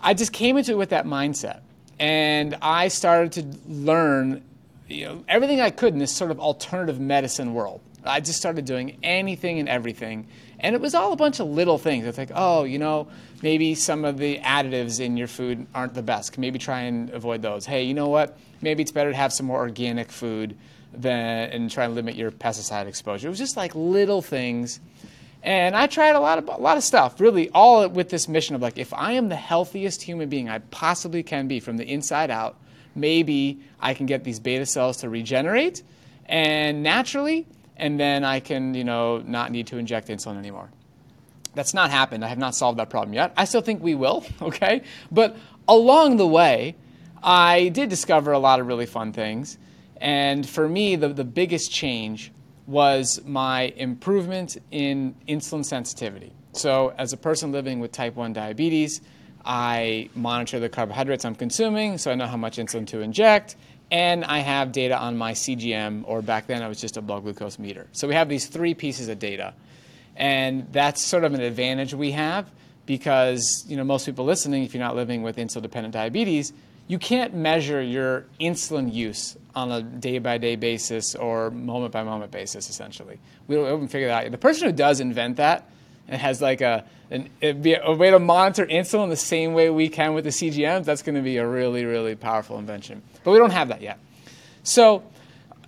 I 0.07 0.13
just 0.13 0.31
came 0.31 0.55
into 0.55 0.71
it 0.71 0.77
with 0.77 0.91
that 0.91 1.05
mindset. 1.05 1.59
And 1.99 2.55
I 2.61 2.87
started 2.87 3.33
to 3.33 3.69
learn 3.69 4.41
you 4.87 5.03
know, 5.03 5.25
everything 5.27 5.59
I 5.59 5.69
could 5.69 5.91
in 5.91 5.99
this 5.99 6.15
sort 6.15 6.31
of 6.31 6.39
alternative 6.39 6.97
medicine 6.97 7.53
world. 7.53 7.81
I 8.05 8.21
just 8.21 8.39
started 8.39 8.63
doing 8.63 8.99
anything 9.03 9.59
and 9.59 9.67
everything. 9.67 10.25
And 10.61 10.75
it 10.75 10.79
was 10.79 10.95
all 10.95 11.11
a 11.11 11.17
bunch 11.17 11.41
of 11.41 11.47
little 11.49 11.77
things. 11.77 12.05
It's 12.05 12.17
like, 12.17 12.31
oh, 12.33 12.63
you 12.63 12.79
know, 12.79 13.09
maybe 13.43 13.75
some 13.75 14.05
of 14.05 14.17
the 14.17 14.39
additives 14.39 15.01
in 15.01 15.17
your 15.17 15.27
food 15.27 15.67
aren't 15.75 15.93
the 15.93 16.03
best. 16.03 16.37
Maybe 16.37 16.57
try 16.57 16.83
and 16.83 17.09
avoid 17.09 17.41
those. 17.41 17.65
Hey, 17.65 17.83
you 17.83 17.93
know 17.93 18.07
what? 18.07 18.37
Maybe 18.61 18.83
it's 18.83 18.93
better 18.93 19.11
to 19.11 19.17
have 19.17 19.33
some 19.33 19.45
more 19.45 19.59
organic 19.59 20.09
food 20.09 20.57
than, 20.93 21.49
and 21.49 21.69
try 21.69 21.83
and 21.83 21.95
limit 21.95 22.15
your 22.15 22.31
pesticide 22.31 22.87
exposure. 22.87 23.27
It 23.27 23.31
was 23.31 23.39
just 23.39 23.57
like 23.57 23.75
little 23.75 24.21
things. 24.21 24.79
And 25.47 25.77
I 25.77 25.87
tried 25.87 26.17
a 26.17 26.19
lot 26.19 26.39
of 26.39 26.49
a 26.49 26.61
lot 26.61 26.75
of 26.75 26.83
stuff, 26.83 27.21
really, 27.21 27.49
all 27.51 27.87
with 27.87 28.09
this 28.09 28.27
mission 28.27 28.53
of 28.53 28.61
like, 28.61 28.77
if 28.77 28.93
I 28.93 29.13
am 29.13 29.29
the 29.29 29.37
healthiest 29.37 30.01
human 30.01 30.27
being 30.27 30.49
I 30.49 30.59
possibly 30.59 31.23
can 31.23 31.47
be 31.47 31.61
from 31.61 31.77
the 31.77 31.85
inside 31.89 32.29
out, 32.29 32.57
maybe 32.95 33.61
I 33.79 33.93
can 33.93 34.07
get 34.07 34.25
these 34.25 34.41
beta 34.41 34.65
cells 34.65 34.97
to 34.97 35.09
regenerate 35.09 35.83
and 36.25 36.83
naturally, 36.83 37.47
and 37.77 37.97
then 37.97 38.25
I 38.25 38.41
can, 38.41 38.73
you 38.73 38.83
know, 38.83 39.19
not 39.19 39.53
need 39.53 39.67
to 39.67 39.77
inject 39.77 40.09
insulin 40.09 40.37
anymore. 40.37 40.69
That's 41.55 41.73
not 41.73 41.91
happened. 41.91 42.25
I 42.25 42.27
have 42.27 42.37
not 42.37 42.53
solved 42.53 42.77
that 42.79 42.89
problem 42.89 43.13
yet. 43.13 43.31
I 43.37 43.45
still 43.45 43.61
think 43.61 43.81
we 43.81 43.95
will, 43.95 44.25
okay? 44.41 44.81
But 45.13 45.37
along 45.65 46.17
the 46.17 46.27
way, 46.27 46.75
I 47.23 47.69
did 47.69 47.87
discover 47.87 48.33
a 48.33 48.39
lot 48.39 48.59
of 48.59 48.67
really 48.67 48.85
fun 48.85 49.13
things. 49.13 49.57
And 50.01 50.45
for 50.47 50.67
me, 50.67 50.97
the, 50.97 51.07
the 51.07 51.23
biggest 51.23 51.71
change 51.71 52.33
was 52.67 53.21
my 53.25 53.73
improvement 53.77 54.57
in 54.71 55.15
insulin 55.27 55.65
sensitivity. 55.65 56.33
So, 56.51 56.93
as 56.97 57.13
a 57.13 57.17
person 57.17 57.51
living 57.51 57.79
with 57.79 57.91
type 57.91 58.15
1 58.15 58.33
diabetes, 58.33 59.01
I 59.45 60.09
monitor 60.13 60.59
the 60.59 60.67
carbohydrates 60.67 61.23
I'm 61.23 61.35
consuming 61.35 61.97
so 61.97 62.11
I 62.11 62.15
know 62.15 62.27
how 62.27 62.37
much 62.37 62.57
insulin 62.57 62.85
to 62.87 62.99
inject. 62.99 63.55
And 63.89 64.25
I 64.25 64.39
have 64.39 64.73
data 64.73 64.97
on 64.97 65.17
my 65.17 65.31
CGM, 65.31 66.03
or 66.05 66.21
back 66.21 66.47
then 66.47 66.61
it 66.61 66.67
was 66.67 66.81
just 66.81 66.97
a 66.97 67.01
blood 67.01 67.23
glucose 67.23 67.57
meter. 67.57 67.87
So 67.93 68.07
we 68.07 68.15
have 68.15 68.27
these 68.27 68.47
three 68.47 68.73
pieces 68.73 69.07
of 69.07 69.17
data. 69.17 69.53
And 70.17 70.67
that's 70.73 71.01
sort 71.01 71.23
of 71.23 71.33
an 71.33 71.39
advantage 71.39 71.93
we 71.93 72.11
have 72.11 72.51
because 72.85 73.63
you 73.67 73.77
know, 73.77 73.85
most 73.85 74.05
people 74.05 74.25
listening, 74.25 74.63
if 74.63 74.73
you're 74.73 74.83
not 74.83 74.95
living 74.95 75.21
with 75.21 75.37
insulin 75.37 75.61
dependent 75.61 75.93
diabetes, 75.93 76.51
you 76.87 76.99
can't 76.99 77.33
measure 77.33 77.81
your 77.81 78.25
insulin 78.41 78.93
use 78.93 79.37
on 79.57 79.71
a 79.71 79.81
day 79.81 80.19
by 80.19 80.37
day 80.37 80.55
basis 80.55 81.15
or 81.15 81.49
moment 81.49 81.91
by 81.91 82.03
moment 82.03 82.31
basis, 82.31 82.69
essentially. 82.69 83.19
We 83.47 83.55
haven't 83.55 83.87
figured 83.87 84.11
that 84.11 84.25
out. 84.25 84.31
The 84.31 84.37
person 84.37 84.67
who 84.67 84.71
does 84.71 84.99
invent 84.99 85.37
that 85.37 85.67
and 86.07 86.21
has 86.21 86.43
like 86.43 86.61
a, 86.61 86.85
an, 87.09 87.31
a 87.41 87.53
way 87.95 88.11
to 88.11 88.19
monitor 88.19 88.67
insulin 88.67 89.09
the 89.09 89.15
same 89.15 89.55
way 89.55 89.71
we 89.71 89.89
can 89.89 90.13
with 90.13 90.25
the 90.25 90.29
CGMs, 90.29 90.85
that's 90.85 91.01
going 91.01 91.15
to 91.15 91.23
be 91.23 91.37
a 91.37 91.47
really, 91.47 91.85
really 91.85 92.13
powerful 92.13 92.59
invention. 92.59 93.01
But 93.23 93.31
we 93.31 93.39
don't 93.39 93.49
have 93.49 93.69
that 93.69 93.81
yet. 93.81 93.97
So, 94.61 95.01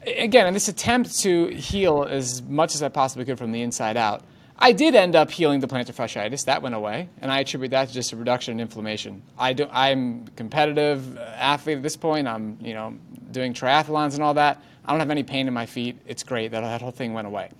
again, 0.05 0.45
in 0.45 0.53
this 0.53 0.67
attempt 0.67 1.17
to 1.21 1.47
heal 1.47 2.05
as 2.07 2.43
much 2.43 2.75
as 2.75 2.83
I 2.83 2.89
possibly 2.89 3.25
could 3.25 3.39
from 3.39 3.51
the 3.51 3.63
inside 3.63 3.97
out, 3.97 4.23
I 4.61 4.73
did 4.73 4.93
end 4.93 5.15
up 5.15 5.31
healing 5.31 5.61
the 5.61 5.67
plantar 5.67 5.93
fasciitis. 5.95 6.45
That 6.45 6.61
went 6.61 6.75
away, 6.75 7.07
and 7.21 7.31
I 7.31 7.39
attribute 7.39 7.71
that 7.71 7.87
to 7.87 7.93
just 7.93 8.11
a 8.11 8.17
reduction 8.17 8.55
in 8.55 8.59
inflammation. 8.59 9.23
I 9.37 9.53
do, 9.53 9.67
I'm 9.71 10.27
competitive 10.35 11.17
athlete 11.17 11.77
at 11.77 11.83
this 11.83 11.95
point. 11.95 12.27
I'm, 12.27 12.57
you 12.61 12.73
know, 12.73 12.97
doing 13.31 13.53
triathlons 13.53 14.15
and 14.15 14.23
all 14.23 14.33
that. 14.33 14.61
I 14.83 14.91
don't 14.91 14.99
have 14.99 15.11
any 15.11 15.23
pain 15.23 15.47
in 15.47 15.53
my 15.53 15.65
feet. 15.65 15.97
It's 16.05 16.23
great. 16.23 16.51
That, 16.51 16.61
that 16.61 16.81
whole 16.81 16.91
thing 16.91 17.13
went 17.13 17.27
away. 17.27 17.51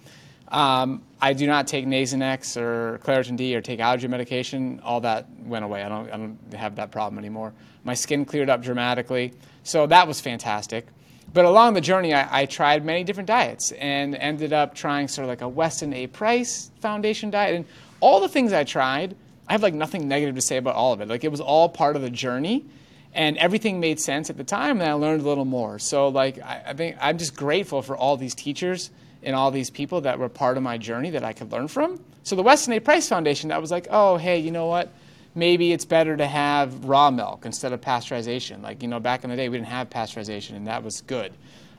Um, 0.50 1.03
I 1.22 1.32
do 1.34 1.48
not 1.48 1.68
take 1.68 1.86
Nasonex 1.86 2.58
or 2.58 3.00
Claritin 3.03 3.38
D 3.38 3.56
or 3.56 3.62
take 3.62 3.79
allergy 3.79 4.08
medication. 4.08 4.82
All 4.84 5.00
that 5.01 5.27
went 5.46 5.63
away. 5.63 5.84
I 5.84 5.89
don't, 5.89 6.12
I 6.12 6.18
don't 6.18 6.53
have 6.53 6.75
that 6.75 6.91
problem 6.91 7.18
anymore. 7.18 7.53
My 7.86 7.94
skin 7.94 8.25
cleared 8.25 8.50
up 8.50 8.62
dramatically. 8.62 9.34
So 9.63 9.88
that 9.88 10.06
was 10.08 10.20
fantastic. 10.20 10.88
But 11.33 11.45
along 11.45 11.74
the 11.74 11.81
journey, 11.81 12.13
I, 12.13 12.41
I, 12.41 12.45
tried 12.45 12.83
many 12.83 13.03
different 13.03 13.27
diets 13.27 13.71
and 13.74 14.15
ended 14.15 14.51
up 14.51 14.74
trying 14.74 15.07
sort 15.07 15.25
of 15.25 15.29
like 15.29 15.41
a 15.41 15.48
Weston 15.48 15.93
A. 15.93 16.07
Price 16.07 16.71
Foundation 16.79 17.29
diet. 17.29 17.55
And 17.55 17.65
all 18.00 18.19
the 18.19 18.29
things 18.29 18.51
I 18.51 18.63
tried, 18.63 19.15
I 19.48 19.51
have 19.51 19.62
like 19.62 19.74
nothing 19.74 20.07
negative 20.07 20.36
to 20.36 20.41
say 20.41 20.57
about 20.57 20.75
all 20.75 20.91
of 20.91 21.01
it. 21.01 21.07
Like 21.07 21.24
it 21.24 21.31
was 21.31 21.41
all 21.41 21.69
part 21.69 21.95
of 21.95 22.01
the 22.01 22.09
journey 22.09 22.65
and 23.13 23.38
everything 23.38 23.79
made 23.79 24.00
sense 24.00 24.29
at 24.29 24.38
the 24.38 24.43
time 24.43 24.81
and 24.81 24.89
I 24.89 24.93
learned 24.93 25.21
a 25.21 25.25
little 25.25 25.45
more. 25.45 25.79
So 25.79 26.07
like 26.07 26.39
I, 26.41 26.63
I 26.67 26.74
think 26.74 26.98
I'm 27.00 27.17
just 27.17 27.36
grateful 27.36 27.81
for 27.81 27.95
all 27.95 28.17
these 28.17 28.33
teachers 28.33 28.91
and 29.24 29.36
all 29.36 29.51
these 29.51 29.69
people 29.69 30.01
that 30.01 30.17
were 30.17 30.29
part 30.29 30.57
of 30.57 30.63
my 30.63 30.77
journey 30.77 31.09
that 31.12 31.24
I 31.24 31.33
could 31.33 31.51
learn 31.51 31.67
from. 31.67 32.00
So 32.24 32.36
the 32.36 32.43
Weston 32.43 32.74
A. 32.74 32.79
Price 32.79 33.09
Foundation, 33.09 33.50
that 33.50 33.62
was 33.62 33.71
like, 33.71 33.88
oh, 33.89 34.17
hey, 34.17 34.39
you 34.39 34.51
know 34.51 34.67
what? 34.67 34.91
Maybe 35.39 35.72
it's 35.72 35.86
better 35.86 36.17
to 36.17 36.27
have 36.27 36.84
raw 36.84 37.10
milk 37.10 37.46
instead 37.46 37.72
of 37.72 37.79
pasteurization. 37.79 38.62
Like, 38.62 38.81
you 38.81 38.89
know, 38.89 39.00
back 39.00 39.24
in 39.24 39.29
the 39.29 39.38
day, 39.38 39.48
we 39.48 39.58
didn't 39.58 39.69
have 39.69 39.89
pasteurization, 39.89 40.58
and 40.58 40.67
that 40.67 40.84
was 40.84 41.00
good. 41.01 41.31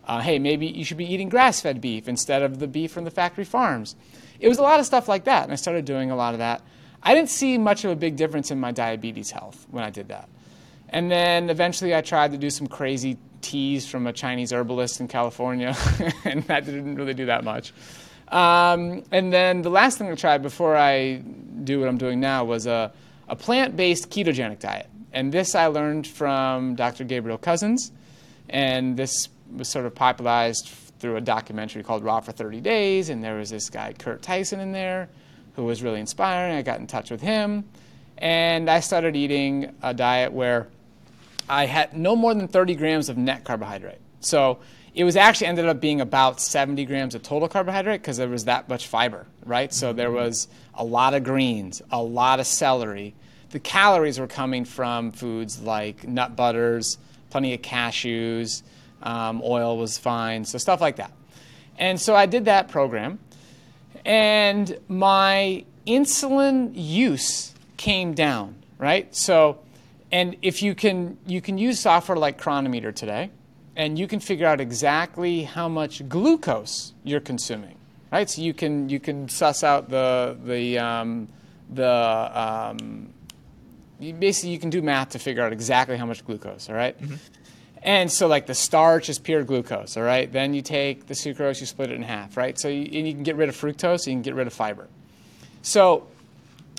Uh, 0.06 0.20
hey, 0.20 0.38
maybe 0.38 0.66
you 0.66 0.82
should 0.82 0.96
be 0.96 1.12
eating 1.12 1.28
grass 1.28 1.60
fed 1.60 1.80
beef 1.80 2.08
instead 2.08 2.42
of 2.42 2.58
the 2.58 2.66
beef 2.66 2.90
from 2.90 3.04
the 3.04 3.10
factory 3.10 3.44
farms. 3.44 3.96
It 4.40 4.48
was 4.48 4.56
a 4.56 4.62
lot 4.62 4.80
of 4.80 4.86
stuff 4.86 5.08
like 5.08 5.24
that, 5.24 5.44
and 5.44 5.52
I 5.52 5.56
started 5.56 5.84
doing 5.84 6.10
a 6.10 6.16
lot 6.16 6.32
of 6.32 6.38
that. 6.38 6.62
I 7.02 7.14
didn't 7.14 7.28
see 7.28 7.58
much 7.58 7.84
of 7.84 7.90
a 7.90 7.96
big 7.96 8.16
difference 8.16 8.50
in 8.50 8.58
my 8.58 8.72
diabetes 8.72 9.30
health 9.30 9.66
when 9.70 9.84
I 9.84 9.90
did 9.90 10.08
that. 10.08 10.30
And 10.88 11.10
then 11.10 11.50
eventually 11.50 11.94
I 11.94 12.00
tried 12.00 12.32
to 12.32 12.38
do 12.38 12.48
some 12.48 12.66
crazy 12.66 13.18
teas 13.42 13.86
from 13.86 14.06
a 14.06 14.12
Chinese 14.12 14.52
herbalist 14.52 15.00
in 15.00 15.08
California, 15.08 15.76
and 16.24 16.44
that 16.44 16.64
didn't 16.64 16.94
really 16.94 17.14
do 17.14 17.26
that 17.26 17.44
much. 17.44 17.74
Um, 18.28 19.04
and 19.10 19.32
then 19.32 19.62
the 19.62 19.70
last 19.70 19.98
thing 19.98 20.10
I 20.10 20.14
tried 20.14 20.42
before 20.42 20.76
I 20.76 21.16
do 21.64 21.80
what 21.80 21.88
I'm 21.88 21.98
doing 21.98 22.20
now 22.20 22.44
was 22.44 22.66
a, 22.66 22.92
a 23.30 23.36
plant 23.36 23.76
based 23.76 24.10
ketogenic 24.10 24.58
diet. 24.58 24.88
And 25.12 25.32
this 25.32 25.54
I 25.54 25.66
learned 25.66 26.06
from 26.06 26.74
Dr. 26.74 27.04
Gabriel 27.04 27.38
Cousens, 27.38 27.90
and 28.48 28.96
this 28.96 29.28
was 29.56 29.68
sort 29.68 29.86
of 29.86 29.94
popularized 29.94 30.68
through 30.98 31.16
a 31.16 31.20
documentary 31.20 31.82
called 31.82 32.04
Raw 32.04 32.20
for 32.20 32.32
30 32.32 32.60
Days, 32.60 33.08
and 33.08 33.24
there 33.24 33.36
was 33.36 33.48
this 33.48 33.70
guy, 33.70 33.94
Kurt 33.94 34.20
Tyson, 34.20 34.60
in 34.60 34.72
there 34.72 35.08
who 35.56 35.64
was 35.64 35.82
really 35.82 36.00
inspiring. 36.00 36.56
I 36.56 36.62
got 36.62 36.78
in 36.78 36.86
touch 36.86 37.10
with 37.10 37.20
him, 37.20 37.64
and 38.18 38.68
I 38.68 38.80
started 38.80 39.16
eating 39.16 39.74
a 39.82 39.94
diet 39.94 40.32
where 40.32 40.68
I 41.48 41.66
had 41.66 41.96
no 41.96 42.14
more 42.14 42.34
than 42.34 42.48
30 42.48 42.74
grams 42.74 43.08
of 43.08 43.16
net 43.16 43.44
carbohydrate. 43.44 43.98
So 44.20 44.58
it 44.94 45.04
was 45.04 45.16
actually 45.16 45.48
ended 45.48 45.66
up 45.66 45.80
being 45.80 46.00
about 46.00 46.40
70 46.40 46.84
grams 46.84 47.14
of 47.14 47.22
total 47.22 47.48
carbohydrate 47.48 48.00
because 48.00 48.16
there 48.16 48.28
was 48.28 48.44
that 48.44 48.68
much 48.68 48.86
fiber, 48.86 49.26
right? 49.44 49.72
So 49.72 49.92
there 49.92 50.10
was 50.10 50.48
a 50.74 50.84
lot 50.84 51.14
of 51.14 51.24
greens, 51.24 51.80
a 51.90 52.02
lot 52.02 52.40
of 52.40 52.46
celery. 52.46 53.14
The 53.50 53.60
calories 53.60 54.18
were 54.18 54.26
coming 54.26 54.64
from 54.64 55.12
foods 55.12 55.60
like 55.60 56.06
nut 56.06 56.36
butters, 56.36 56.98
plenty 57.30 57.54
of 57.54 57.62
cashews, 57.62 58.62
um, 59.02 59.42
oil 59.44 59.76
was 59.76 59.98
fine, 59.98 60.44
so 60.44 60.58
stuff 60.58 60.80
like 60.80 60.96
that. 60.96 61.12
And 61.78 62.00
so 62.00 62.14
I 62.14 62.26
did 62.26 62.44
that 62.44 62.68
program, 62.68 63.18
and 64.04 64.78
my 64.88 65.64
insulin 65.86 66.72
use 66.74 67.54
came 67.76 68.12
down, 68.14 68.56
right? 68.78 69.14
So 69.14 69.60
and 70.12 70.36
if 70.42 70.62
you 70.62 70.74
can, 70.74 71.18
you 71.26 71.40
can 71.40 71.56
use 71.56 71.78
software 71.78 72.18
like 72.18 72.38
Cronometer 72.38 72.90
today, 72.90 73.30
and 73.76 73.98
you 73.98 74.08
can 74.08 74.18
figure 74.18 74.46
out 74.46 74.60
exactly 74.60 75.44
how 75.44 75.68
much 75.68 76.08
glucose 76.08 76.92
you're 77.04 77.20
consuming, 77.20 77.76
right? 78.10 78.28
So 78.28 78.42
you 78.42 78.52
can 78.52 78.88
you 78.88 78.98
can 78.98 79.28
suss 79.28 79.62
out 79.62 79.88
the 79.88 80.36
the 80.44 80.78
um, 80.78 81.28
the 81.72 81.86
um, 81.86 83.12
you 84.00 84.12
basically 84.14 84.50
you 84.50 84.58
can 84.58 84.70
do 84.70 84.82
math 84.82 85.10
to 85.10 85.18
figure 85.18 85.42
out 85.42 85.52
exactly 85.52 85.96
how 85.96 86.06
much 86.06 86.24
glucose, 86.24 86.68
all 86.68 86.74
right? 86.74 87.00
mm-hmm. 87.00 87.16
And 87.82 88.12
so 88.12 88.26
like 88.26 88.46
the 88.46 88.54
starch 88.54 89.08
is 89.08 89.18
pure 89.18 89.42
glucose, 89.42 89.96
all 89.96 90.02
right? 90.02 90.30
Then 90.30 90.52
you 90.52 90.62
take 90.62 91.06
the 91.06 91.14
sucrose, 91.14 91.60
you 91.60 91.66
split 91.66 91.90
it 91.90 91.94
in 91.94 92.02
half, 92.02 92.36
right? 92.36 92.58
So 92.58 92.68
you, 92.68 92.82
and 92.82 93.06
you 93.06 93.14
can 93.14 93.22
get 93.22 93.36
rid 93.36 93.48
of 93.48 93.56
fructose, 93.56 94.06
you 94.06 94.12
can 94.12 94.22
get 94.22 94.34
rid 94.34 94.46
of 94.46 94.52
fiber. 94.52 94.88
So 95.62 96.06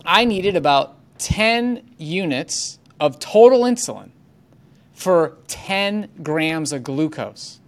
I 0.05 0.25
needed 0.25 0.55
about 0.55 0.95
10 1.19 1.81
units 1.97 2.79
of 2.99 3.19
total 3.19 3.61
insulin 3.61 4.11
for 4.93 5.37
10 5.47 6.09
grams 6.21 6.71
of 6.71 6.83
glucose. 6.83 7.59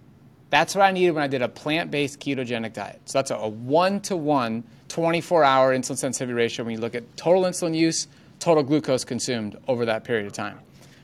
That's 0.50 0.76
what 0.76 0.82
I 0.82 0.92
needed 0.92 1.12
when 1.12 1.24
I 1.24 1.26
did 1.26 1.42
a 1.42 1.48
plant 1.48 1.90
based 1.90 2.20
ketogenic 2.20 2.72
diet. 2.72 3.00
So 3.06 3.18
that's 3.18 3.32
a 3.32 3.48
one 3.48 4.00
to 4.02 4.16
one 4.16 4.62
24 4.88 5.42
hour 5.42 5.76
insulin 5.76 5.96
sensitivity 5.96 6.34
ratio 6.34 6.64
when 6.64 6.74
you 6.74 6.80
look 6.80 6.94
at 6.94 7.16
total 7.16 7.42
insulin 7.42 7.74
use, 7.74 8.06
total 8.44 8.62
glucose 8.62 9.04
consumed 9.04 9.56
over 9.66 9.86
that 9.86 10.04
period 10.04 10.26
of 10.26 10.32
time. 10.32 10.58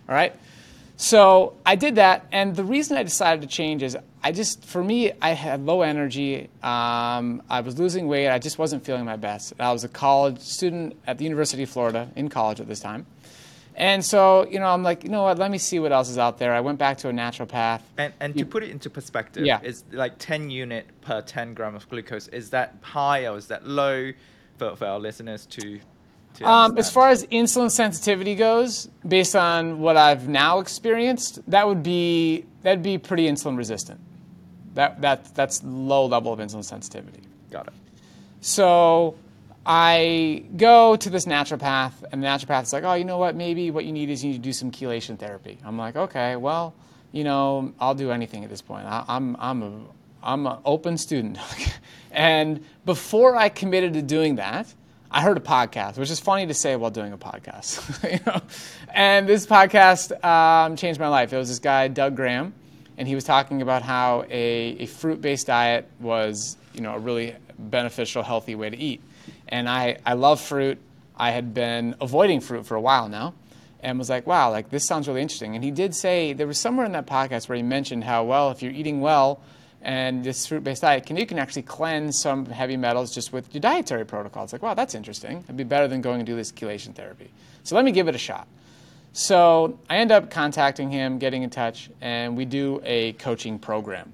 All 0.08 0.14
right? 0.14 0.34
So 0.96 1.54
I 1.64 1.76
did 1.76 1.94
that, 1.94 2.26
and 2.30 2.54
the 2.54 2.64
reason 2.64 2.98
I 2.98 3.02
decided 3.02 3.40
to 3.40 3.46
change 3.46 3.82
is 3.82 3.96
I 4.22 4.32
just, 4.32 4.66
for 4.66 4.84
me, 4.84 5.12
I 5.22 5.30
had 5.30 5.64
low 5.64 5.80
energy. 5.80 6.50
Um, 6.62 7.42
I 7.48 7.62
was 7.62 7.78
losing 7.78 8.06
weight. 8.06 8.28
I 8.28 8.38
just 8.38 8.58
wasn't 8.58 8.84
feeling 8.84 9.06
my 9.06 9.16
best. 9.16 9.54
I 9.58 9.72
was 9.72 9.82
a 9.82 9.88
college 9.88 10.40
student 10.40 10.94
at 11.06 11.16
the 11.16 11.24
University 11.24 11.62
of 11.62 11.70
Florida, 11.70 12.10
in 12.16 12.28
college 12.28 12.60
at 12.60 12.68
this 12.68 12.80
time. 12.80 13.06
And 13.74 14.04
so, 14.04 14.46
you 14.46 14.58
know, 14.58 14.66
I'm 14.66 14.82
like, 14.82 15.02
you 15.04 15.08
know 15.08 15.22
what? 15.22 15.38
Let 15.38 15.50
me 15.50 15.56
see 15.56 15.78
what 15.78 15.90
else 15.90 16.10
is 16.10 16.18
out 16.18 16.38
there. 16.38 16.52
I 16.52 16.60
went 16.60 16.78
back 16.78 16.98
to 16.98 17.08
a 17.08 17.12
naturopath. 17.12 17.80
And, 17.96 18.12
and 18.20 18.36
to 18.36 18.44
put 18.44 18.62
it 18.62 18.68
into 18.68 18.90
perspective, 18.90 19.46
Yeah. 19.46 19.60
is 19.62 19.84
like 19.92 20.18
10 20.18 20.50
unit 20.50 20.86
per 21.00 21.22
10 21.22 21.54
gram 21.54 21.74
of 21.74 21.88
glucose. 21.88 22.28
Is 22.28 22.50
that 22.50 22.74
high 22.82 23.26
or 23.26 23.38
is 23.38 23.46
that 23.46 23.66
low 23.66 24.12
for, 24.58 24.76
for 24.76 24.84
our 24.84 24.98
listeners 24.98 25.46
to, 25.46 25.60
to 25.60 25.80
Um, 26.42 26.78
as 26.78 26.90
far 26.90 27.10
as 27.10 27.26
insulin 27.26 27.70
sensitivity 27.70 28.34
goes, 28.34 28.88
based 29.06 29.36
on 29.36 29.80
what 29.80 29.96
I've 29.96 30.28
now 30.28 30.60
experienced, 30.60 31.38
that 31.50 31.66
would 31.66 31.82
be 31.82 32.46
that'd 32.62 32.82
be 32.82 32.96
pretty 32.98 33.28
insulin 33.28 33.58
resistant. 33.58 34.00
That 34.74 35.00
that 35.02 35.34
that's 35.34 35.62
low 35.64 36.06
level 36.06 36.32
of 36.32 36.38
insulin 36.38 36.64
sensitivity. 36.64 37.22
Got 37.50 37.66
it. 37.66 37.74
So 38.40 39.16
I 39.66 40.44
go 40.56 40.96
to 40.96 41.10
this 41.10 41.26
naturopath, 41.26 41.92
and 42.10 42.22
the 42.22 42.26
naturopath's 42.26 42.72
like, 42.72 42.84
oh, 42.84 42.94
you 42.94 43.04
know 43.04 43.18
what? 43.18 43.36
Maybe 43.36 43.70
what 43.70 43.84
you 43.84 43.92
need 43.92 44.08
is 44.08 44.24
you 44.24 44.30
need 44.30 44.38
to 44.38 44.42
do 44.42 44.52
some 44.52 44.70
chelation 44.70 45.18
therapy. 45.18 45.58
I'm 45.64 45.76
like, 45.76 45.96
okay, 45.96 46.36
well, 46.36 46.74
you 47.12 47.24
know, 47.24 47.74
I'll 47.78 47.94
do 47.94 48.10
anything 48.10 48.44
at 48.44 48.50
this 48.50 48.62
point. 48.62 48.86
I, 48.86 49.04
I'm 49.08 49.36
I'm 49.38 49.62
a 49.62 49.80
I'm 50.22 50.46
an 50.46 50.58
open 50.64 50.96
student. 50.96 51.38
and 52.10 52.64
before 52.86 53.36
I 53.36 53.48
committed 53.48 53.94
to 53.94 54.02
doing 54.02 54.36
that, 54.36 54.72
I 55.12 55.22
heard 55.22 55.36
a 55.36 55.40
podcast, 55.40 55.98
which 55.98 56.10
is 56.10 56.20
funny 56.20 56.46
to 56.46 56.54
say 56.54 56.76
while 56.76 56.92
doing 56.92 57.12
a 57.12 57.18
podcast. 57.18 57.82
you 58.12 58.20
know? 58.24 58.40
And 58.94 59.28
this 59.28 59.44
podcast 59.44 60.24
um, 60.24 60.76
changed 60.76 61.00
my 61.00 61.08
life. 61.08 61.32
It 61.32 61.36
was 61.36 61.48
this 61.48 61.58
guy, 61.58 61.88
Doug 61.88 62.14
Graham, 62.14 62.54
and 62.96 63.08
he 63.08 63.16
was 63.16 63.24
talking 63.24 63.60
about 63.60 63.82
how 63.82 64.24
a, 64.30 64.76
a 64.78 64.86
fruit-based 64.86 65.48
diet 65.48 65.88
was, 65.98 66.56
you 66.74 66.80
know, 66.80 66.94
a 66.94 66.98
really 66.98 67.34
beneficial, 67.58 68.22
healthy 68.22 68.54
way 68.54 68.70
to 68.70 68.76
eat. 68.76 69.00
And 69.48 69.68
I, 69.68 69.98
I 70.06 70.12
love 70.12 70.40
fruit. 70.40 70.78
I 71.16 71.32
had 71.32 71.54
been 71.54 71.96
avoiding 72.00 72.40
fruit 72.40 72.64
for 72.64 72.76
a 72.76 72.80
while 72.80 73.08
now 73.08 73.34
and 73.82 73.98
was 73.98 74.08
like, 74.08 74.28
wow, 74.28 74.50
like 74.50 74.70
this 74.70 74.86
sounds 74.86 75.08
really 75.08 75.22
interesting. 75.22 75.56
And 75.56 75.64
he 75.64 75.72
did 75.72 75.92
say 75.94 76.34
there 76.34 76.46
was 76.46 76.58
somewhere 76.58 76.86
in 76.86 76.92
that 76.92 77.06
podcast 77.06 77.48
where 77.48 77.56
he 77.56 77.62
mentioned 77.62 78.04
how, 78.04 78.24
well, 78.24 78.52
if 78.52 78.62
you're 78.62 78.72
eating 78.72 79.00
well 79.00 79.40
and 79.82 80.22
this 80.22 80.46
fruit-based 80.46 80.82
diet, 80.82 81.06
can 81.06 81.16
you 81.16 81.26
can 81.26 81.38
actually 81.38 81.62
cleanse 81.62 82.20
some 82.20 82.46
heavy 82.46 82.76
metals 82.76 83.14
just 83.14 83.32
with 83.32 83.52
your 83.54 83.60
dietary 83.60 84.04
protocol. 84.04 84.44
It's 84.44 84.52
like, 84.52 84.62
wow, 84.62 84.74
that's 84.74 84.94
interesting. 84.94 85.38
It'd 85.44 85.56
be 85.56 85.64
better 85.64 85.88
than 85.88 86.02
going 86.02 86.20
and 86.20 86.26
do 86.26 86.36
this 86.36 86.52
chelation 86.52 86.94
therapy. 86.94 87.30
So 87.62 87.76
let 87.76 87.84
me 87.84 87.92
give 87.92 88.08
it 88.08 88.14
a 88.14 88.18
shot. 88.18 88.46
So 89.12 89.78
I 89.88 89.96
end 89.96 90.12
up 90.12 90.30
contacting 90.30 90.90
him, 90.90 91.18
getting 91.18 91.42
in 91.42 91.50
touch, 91.50 91.90
and 92.00 92.36
we 92.36 92.44
do 92.44 92.80
a 92.84 93.12
coaching 93.14 93.58
program. 93.58 94.12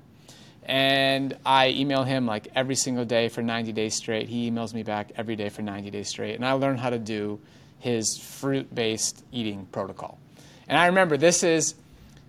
And 0.65 1.37
I 1.45 1.69
email 1.71 2.03
him 2.03 2.27
like 2.27 2.49
every 2.55 2.75
single 2.75 3.05
day 3.05 3.29
for 3.29 3.43
90 3.43 3.73
days 3.73 3.95
straight. 3.95 4.29
He 4.29 4.51
emails 4.51 4.75
me 4.75 4.83
back 4.83 5.13
every 5.17 5.37
day 5.37 5.49
for 5.49 5.63
90 5.63 5.91
days 5.91 6.09
straight. 6.09 6.35
And 6.35 6.45
I 6.45 6.53
learn 6.53 6.77
how 6.77 6.91
to 6.91 6.99
do 6.99 7.39
his 7.79 8.19
fruit 8.19 8.75
based 8.75 9.25
eating 9.31 9.67
protocol. 9.71 10.19
And 10.67 10.77
I 10.79 10.87
remember 10.87 11.17
this 11.17 11.43
is 11.45 11.75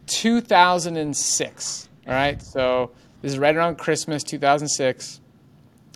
2006. 0.08 1.90
All 2.06 2.14
right. 2.14 2.42
So 2.42 2.92
this 3.22 3.34
is 3.34 3.40
right 3.40 3.56
around 3.56 3.78
Christmas 3.78 4.24
2006. 4.24 5.22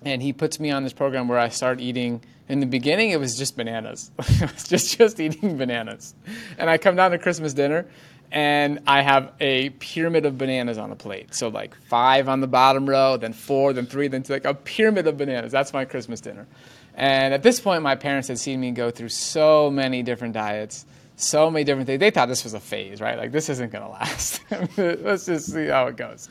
And 0.03 0.21
he 0.21 0.33
puts 0.33 0.59
me 0.59 0.71
on 0.71 0.83
this 0.83 0.93
program 0.93 1.27
where 1.27 1.37
I 1.37 1.49
start 1.49 1.79
eating. 1.79 2.23
In 2.49 2.59
the 2.59 2.65
beginning, 2.65 3.11
it 3.11 3.19
was 3.19 3.37
just 3.37 3.55
bananas. 3.55 4.11
it 4.19 4.51
was 4.51 4.67
just, 4.67 4.97
just 4.97 5.19
eating 5.19 5.57
bananas. 5.57 6.15
And 6.57 6.69
I 6.69 6.77
come 6.77 6.95
down 6.95 7.11
to 7.11 7.19
Christmas 7.19 7.53
dinner 7.53 7.85
and 8.31 8.79
I 8.87 9.01
have 9.01 9.33
a 9.39 9.69
pyramid 9.71 10.25
of 10.25 10.37
bananas 10.37 10.77
on 10.77 10.91
a 10.91 10.95
plate. 10.95 11.35
So 11.35 11.49
like 11.49 11.75
five 11.87 12.29
on 12.29 12.39
the 12.39 12.47
bottom 12.47 12.89
row, 12.89 13.17
then 13.17 13.33
four, 13.33 13.73
then 13.73 13.85
three, 13.85 14.07
then 14.07 14.23
two, 14.23 14.33
like 14.33 14.45
a 14.45 14.53
pyramid 14.53 15.05
of 15.07 15.17
bananas. 15.17 15.51
That's 15.51 15.73
my 15.73 15.85
Christmas 15.85 16.21
dinner. 16.21 16.47
And 16.95 17.33
at 17.33 17.43
this 17.43 17.59
point, 17.59 17.83
my 17.83 17.95
parents 17.95 18.27
had 18.27 18.39
seen 18.39 18.59
me 18.59 18.71
go 18.71 18.89
through 18.89 19.09
so 19.09 19.69
many 19.69 20.01
different 20.01 20.33
diets, 20.33 20.85
so 21.15 21.51
many 21.51 21.63
different 21.63 21.87
things. 21.87 21.99
They 21.99 22.09
thought 22.09 22.27
this 22.27 22.43
was 22.43 22.53
a 22.53 22.59
phase, 22.59 23.01
right? 23.01 23.17
Like 23.17 23.31
this 23.31 23.49
isn't 23.49 23.71
going 23.71 23.83
to 23.85 23.89
last. 23.89 24.41
Let's 24.77 25.25
just 25.25 25.51
see 25.51 25.67
how 25.67 25.87
it 25.87 25.97
goes. 25.97 26.29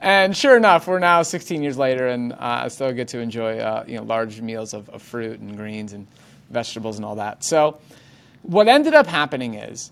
And 0.00 0.36
sure 0.36 0.56
enough, 0.56 0.86
we're 0.86 1.00
now 1.00 1.22
16 1.22 1.62
years 1.62 1.76
later, 1.76 2.06
and 2.06 2.32
uh, 2.32 2.36
I 2.40 2.68
still 2.68 2.92
get 2.92 3.08
to 3.08 3.18
enjoy 3.18 3.58
uh, 3.58 3.84
you 3.86 3.96
know 3.96 4.04
large 4.04 4.40
meals 4.40 4.74
of, 4.74 4.88
of 4.90 5.02
fruit 5.02 5.40
and 5.40 5.56
greens 5.56 5.92
and 5.92 6.06
vegetables 6.50 6.96
and 6.96 7.04
all 7.04 7.16
that. 7.16 7.42
So, 7.42 7.78
what 8.42 8.68
ended 8.68 8.94
up 8.94 9.06
happening 9.06 9.54
is 9.54 9.90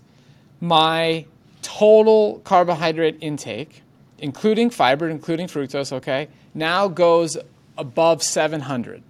my 0.61 1.25
total 1.61 2.39
carbohydrate 2.45 3.17
intake, 3.21 3.83
including 4.19 4.69
fiber, 4.69 5.09
including 5.09 5.47
fructose, 5.47 5.91
okay, 5.91 6.29
now 6.53 6.87
goes 6.87 7.37
above 7.77 8.23
700. 8.23 9.03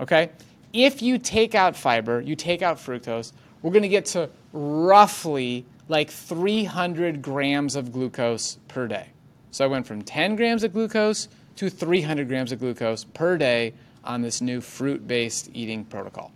Okay? 0.00 0.30
If 0.72 1.02
you 1.02 1.18
take 1.18 1.54
out 1.54 1.76
fiber, 1.76 2.20
you 2.20 2.36
take 2.36 2.62
out 2.62 2.76
fructose, 2.76 3.32
we're 3.62 3.70
going 3.70 3.82
to 3.82 3.88
get 3.88 4.06
to 4.06 4.28
roughly 4.52 5.64
like 5.88 6.10
300 6.10 7.22
grams 7.22 7.76
of 7.76 7.92
glucose 7.92 8.58
per 8.68 8.86
day. 8.86 9.08
So 9.52 9.64
I 9.64 9.68
went 9.68 9.86
from 9.86 10.02
10 10.02 10.34
grams 10.34 10.64
of 10.64 10.72
glucose 10.72 11.28
to 11.56 11.68
300 11.70 12.26
grams 12.26 12.50
of 12.52 12.58
glucose 12.58 13.04
per 13.04 13.36
day 13.36 13.74
on 14.02 14.22
this 14.22 14.40
new 14.40 14.60
fruit 14.60 15.06
based 15.06 15.50
eating 15.54 15.84
protocol. 15.84 16.32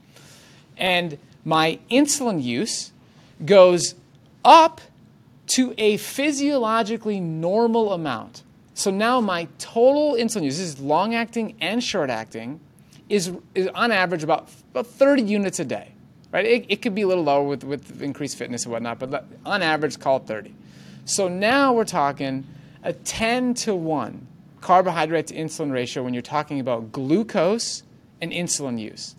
And 0.77 1.19
my 1.45 1.79
insulin 1.91 2.43
use 2.43 2.93
goes 3.45 3.95
up 4.45 4.81
to 5.49 5.75
a 5.79 5.97
physiologically 5.97 7.19
normal 7.19 7.93
amount. 7.93 8.43
So 8.75 8.91
now 8.91 9.21
my 9.23 9.49
total 9.59 10.13
insulin 10.13 10.45
use, 10.45 10.59
this 10.59 10.75
is 10.75 10.81
long 10.81 11.15
acting 11.15 11.57
and 11.61 11.83
short 11.83 12.11
acting, 12.11 12.61
is, 13.09 13.33
is 13.55 13.69
on 13.69 13.93
average 13.93 14.25
about, 14.25 14.51
about 14.73 14.87
30 14.87 15.23
units 15.23 15.59
a 15.59 15.65
day. 15.65 15.93
Right? 16.33 16.45
It, 16.45 16.67
it 16.69 16.83
could 16.83 16.95
be 16.95 17.03
a 17.03 17.07
little 17.07 17.25
lower 17.25 17.45
with, 17.45 17.65
with 17.65 18.03
increased 18.03 18.37
fitness 18.37 18.65
and 18.65 18.73
whatnot, 18.73 18.99
but 18.99 19.25
on 19.47 19.63
average, 19.63 19.99
call 19.99 20.19
it 20.19 20.27
30. 20.27 20.53
So 21.07 21.29
now 21.29 21.73
we're 21.73 21.85
talking 21.85 22.45
a 22.87 22.93
10 22.93 23.55
to 23.55 23.75
1 23.75 24.27
carbohydrate 24.61 25.27
to 25.27 25.35
insulin 25.35 25.73
ratio 25.73 26.05
when 26.05 26.15
you're 26.15 26.23
talking 26.23 26.61
about 26.61 26.93
glucose 26.93 27.83
and 28.23 28.31
insulin 28.31 28.79
use. 28.79 29.17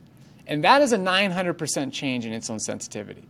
And 0.47 0.63
that 0.63 0.81
is 0.81 0.93
a 0.93 0.97
900% 0.97 1.91
change 1.91 2.25
in 2.25 2.31
insulin 2.31 2.61
sensitivity. 2.61 3.25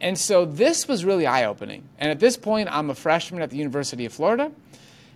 And 0.00 0.18
so 0.18 0.46
this 0.46 0.88
was 0.88 1.04
really 1.04 1.26
eye 1.26 1.44
opening. 1.44 1.86
And 1.98 2.10
at 2.10 2.20
this 2.20 2.38
point, 2.38 2.70
I'm 2.72 2.88
a 2.88 2.94
freshman 2.94 3.42
at 3.42 3.50
the 3.50 3.58
University 3.58 4.06
of 4.06 4.14
Florida. 4.14 4.50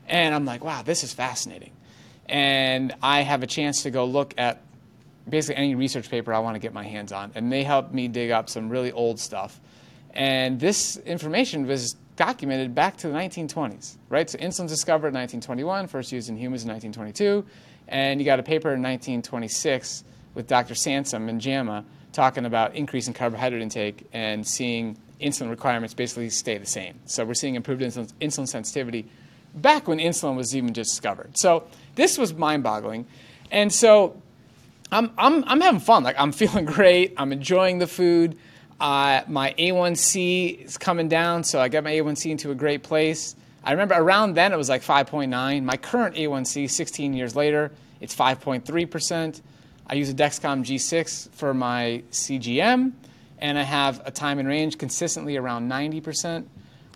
And 0.07 0.35
I'm 0.35 0.45
like, 0.45 0.63
wow, 0.63 0.83
this 0.83 1.03
is 1.05 1.15
fascinating. 1.15 1.73
And 2.27 2.95
I 3.03 3.23
have 3.23 3.43
a 3.43 3.47
chance 3.47 3.83
to 3.85 3.91
go 3.91 4.05
look 4.05 4.35
at 4.37 4.61
basically 5.27 5.57
any 5.57 5.75
research 5.75 6.11
paper 6.11 6.35
I 6.35 6.41
want 6.41 6.55
to 6.55 6.59
get 6.59 6.75
my 6.75 6.85
hands 6.85 7.13
on. 7.13 7.33
And 7.35 7.51
they 7.51 7.65
helped 7.65 7.95
me 7.95 8.09
dig 8.09 8.31
up 8.31 8.51
some 8.51 8.69
really 8.69 8.93
old 8.93 9.19
stuff. 9.19 9.59
And 10.13 10.61
this 10.61 10.99
information 10.99 11.67
was 11.67 11.97
documented 12.16 12.74
back 12.74 12.96
to 12.98 13.09
the 13.09 13.14
1920s, 13.14 13.96
right? 14.09 14.29
So 14.29 14.38
insulin's 14.38 14.70
discovered 14.70 15.09
in 15.09 15.14
1921, 15.14 15.88
first 15.88 16.12
used 16.12 16.29
in 16.29 16.37
humans 16.37 16.62
in 16.62 16.70
1922. 16.70 17.44
And 17.88 18.20
you 18.20 18.24
got 18.24 18.38
a 18.38 18.42
paper 18.42 18.68
in 18.68 18.83
1926 18.83 20.05
with 20.35 20.46
Dr. 20.46 20.74
Sansum 20.74 21.29
and 21.29 21.40
JAMA 21.40 21.85
talking 22.12 22.44
about 22.46 22.74
increasing 22.74 23.12
carbohydrate 23.12 23.61
intake 23.61 24.07
and 24.12 24.46
seeing 24.46 24.96
insulin 25.20 25.50
requirements 25.50 25.94
basically 25.94 26.31
stay 26.31 26.59
the 26.59 26.66
same. 26.66 27.00
So 27.07 27.24
we're 27.24 27.35
seeing 27.35 27.57
improved 27.57 27.83
insulin, 27.83 28.12
insulin 28.20 28.48
sensitivity 28.48 29.09
back 29.55 29.88
when 29.88 29.98
insulin 29.98 30.37
was 30.37 30.55
even 30.55 30.72
just 30.74 30.90
discovered. 30.90 31.37
So 31.37 31.64
this 31.94 32.18
was 32.18 32.35
mind-boggling. 32.35 33.07
And 33.50 33.72
so 33.72 34.20
I'm, 34.90 35.12
I'm, 35.18 35.44
I'm 35.46 35.61
having 35.61 35.81
fun. 35.81 36.05
Like 36.05 36.16
I'm 36.18 36.33
feeling 36.42 36.64
great. 36.64 37.14
I'm 37.16 37.33
enjoying 37.33 37.79
the 37.79 37.87
food. 37.87 38.38
Uh, 38.81 39.23
my 39.29 39.55
A1C 39.59 40.65
is 40.67 40.79
coming 40.79 41.09
down, 41.09 41.45
so 41.45 41.61
I 41.61 41.69
got 41.69 41.85
my 41.85 41.93
A1C 41.93 42.31
into 42.31 42.51
a 42.51 42.55
great 42.55 42.83
place. 42.83 43.37
I 43.63 43.71
remember 43.73 43.95
around 43.95 44.35
then 44.35 44.53
it 44.53 44.57
was 44.57 44.69
like 44.69 44.83
5.9. 44.83 45.63
My 45.65 45.77
current 45.77 46.17
A1C, 46.17 46.69
16 46.69 47.15
years 47.15 47.35
later, 47.35 47.71
it's 48.01 48.15
5.3%. 48.15 49.41
I 49.87 49.95
use 49.95 50.11
a 50.11 50.15
Dexcom 50.15 50.65
G6 50.65 51.31
for 51.31 51.55
my 51.55 52.03
CGM, 52.11 52.93
and 53.39 53.59
I 53.59 53.63
have 53.63 54.03
a 54.05 54.11
time 54.11 54.39
and 54.39 54.49
range 54.49 54.77
consistently 54.77 55.37
around 55.37 55.71
90%, 55.71 56.45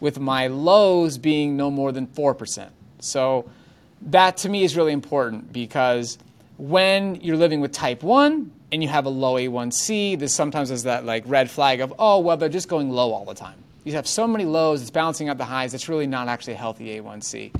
with 0.00 0.18
my 0.18 0.48
lows 0.48 1.16
being 1.16 1.56
no 1.56 1.70
more 1.70 1.92
than 1.92 2.06
4%. 2.06 2.70
So 3.00 3.50
that 4.02 4.36
to 4.38 4.48
me 4.48 4.64
is 4.64 4.76
really 4.76 4.92
important 4.92 5.52
because 5.52 6.18
when 6.56 7.16
you're 7.16 7.36
living 7.36 7.60
with 7.60 7.72
type 7.72 8.02
1 8.02 8.50
and 8.70 8.82
you 8.82 8.88
have 8.88 9.06
a 9.06 9.10
low 9.10 9.34
A1C, 9.34 10.18
this 10.18 10.34
sometimes 10.34 10.70
is 10.70 10.82
that 10.84 11.04
like 11.04 11.24
red 11.26 11.50
flag 11.50 11.80
of, 11.80 11.94
oh, 11.98 12.20
well, 12.20 12.36
they're 12.36 12.48
just 12.48 12.68
going 12.68 12.90
low 12.90 13.12
all 13.12 13.24
the 13.24 13.34
time. 13.34 13.56
You 13.84 13.94
have 13.94 14.06
so 14.06 14.26
many 14.26 14.44
lows, 14.44 14.82
it's 14.82 14.90
balancing 14.90 15.28
out 15.28 15.38
the 15.38 15.44
highs, 15.44 15.72
it's 15.72 15.88
really 15.88 16.06
not 16.06 16.28
actually 16.28 16.54
a 16.54 16.56
healthy 16.56 17.00
A1C. 17.00 17.54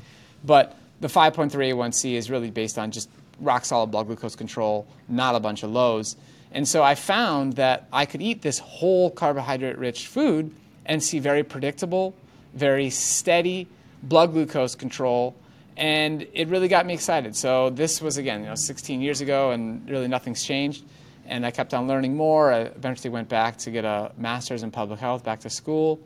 But 0.45 0.77
the 1.01 1.09
5.3 1.09 1.51
A1C 1.51 2.15
is 2.15 2.31
really 2.31 2.51
based 2.51 2.79
on 2.79 2.91
just 2.91 3.09
rock 3.41 3.65
solid 3.65 3.91
blood 3.91 4.07
glucose 4.07 4.37
control, 4.37 4.87
not 5.09 5.35
a 5.35 5.41
bunch 5.41 5.63
of 5.63 5.71
lows. 5.71 6.17
And 6.53 6.67
so 6.67 6.83
I 6.83 6.95
found 6.95 7.55
that 7.55 7.87
I 7.93 8.05
could 8.05 8.21
eat 8.21 8.43
this 8.43 8.59
whole 8.59 9.11
carbohydrate 9.11 9.79
rich 9.79 10.07
food 10.07 10.55
and 10.85 11.03
see 11.03 11.19
very 11.19 11.43
predictable, 11.43 12.15
very 12.55 12.91
steady 12.91 13.69
blood 14.03 14.33
glucose 14.33 14.75
control 14.75 15.35
and 15.79 16.27
it 16.33 16.49
really 16.49 16.67
got 16.67 16.85
me 16.85 16.93
excited. 16.93 17.37
So 17.37 17.71
this 17.71 18.03
was 18.03 18.17
again, 18.17 18.41
you 18.41 18.47
know, 18.47 18.57
16 18.57 19.01
years 19.01 19.21
ago, 19.21 19.53
and 19.53 19.89
really 19.89 20.09
nothing's 20.09 20.43
changed. 20.43 20.85
And 21.29 21.47
I 21.47 21.51
kept 21.51 21.75
on 21.75 21.87
learning 21.87 22.17
more. 22.17 22.53
I 22.53 22.61
eventually 22.61 23.11
went 23.11 23.29
back 23.29 23.59
to 23.59 23.71
get 23.71 23.85
a 23.85 24.13
master's 24.17 24.63
in 24.63 24.71
public 24.71 24.99
health, 24.99 25.23
back 25.23 25.41
to 25.41 25.51
school. 25.51 26.01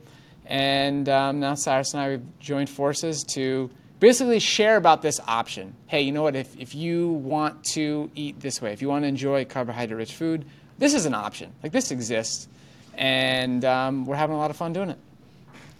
And 0.46 1.08
um, 1.08 1.40
now 1.40 1.54
Cyrus 1.54 1.94
and 1.94 2.02
I 2.02 2.10
have 2.10 2.22
joined 2.40 2.68
forces 2.68 3.24
to 3.34 3.70
basically 4.00 4.40
share 4.40 4.76
about 4.76 5.00
this 5.00 5.20
option. 5.26 5.74
Hey, 5.86 6.02
you 6.02 6.12
know 6.12 6.24
what? 6.24 6.34
If, 6.34 6.58
if 6.58 6.74
you 6.74 7.08
want 7.08 7.64
to 7.74 8.10
eat 8.14 8.40
this 8.40 8.60
way, 8.60 8.72
if 8.72 8.82
you 8.82 8.88
want 8.88 9.04
to 9.04 9.08
enjoy 9.08 9.44
carbohydrate 9.44 9.96
rich 9.96 10.14
food, 10.14 10.44
this 10.78 10.94
is 10.94 11.06
an 11.06 11.14
option. 11.14 11.52
Like 11.62 11.72
this 11.72 11.92
exists. 11.92 12.48
And 12.94 13.64
um, 13.64 14.04
we're 14.04 14.16
having 14.16 14.34
a 14.34 14.38
lot 14.38 14.50
of 14.50 14.56
fun 14.56 14.72
doing 14.72 14.90
it. 14.90 14.98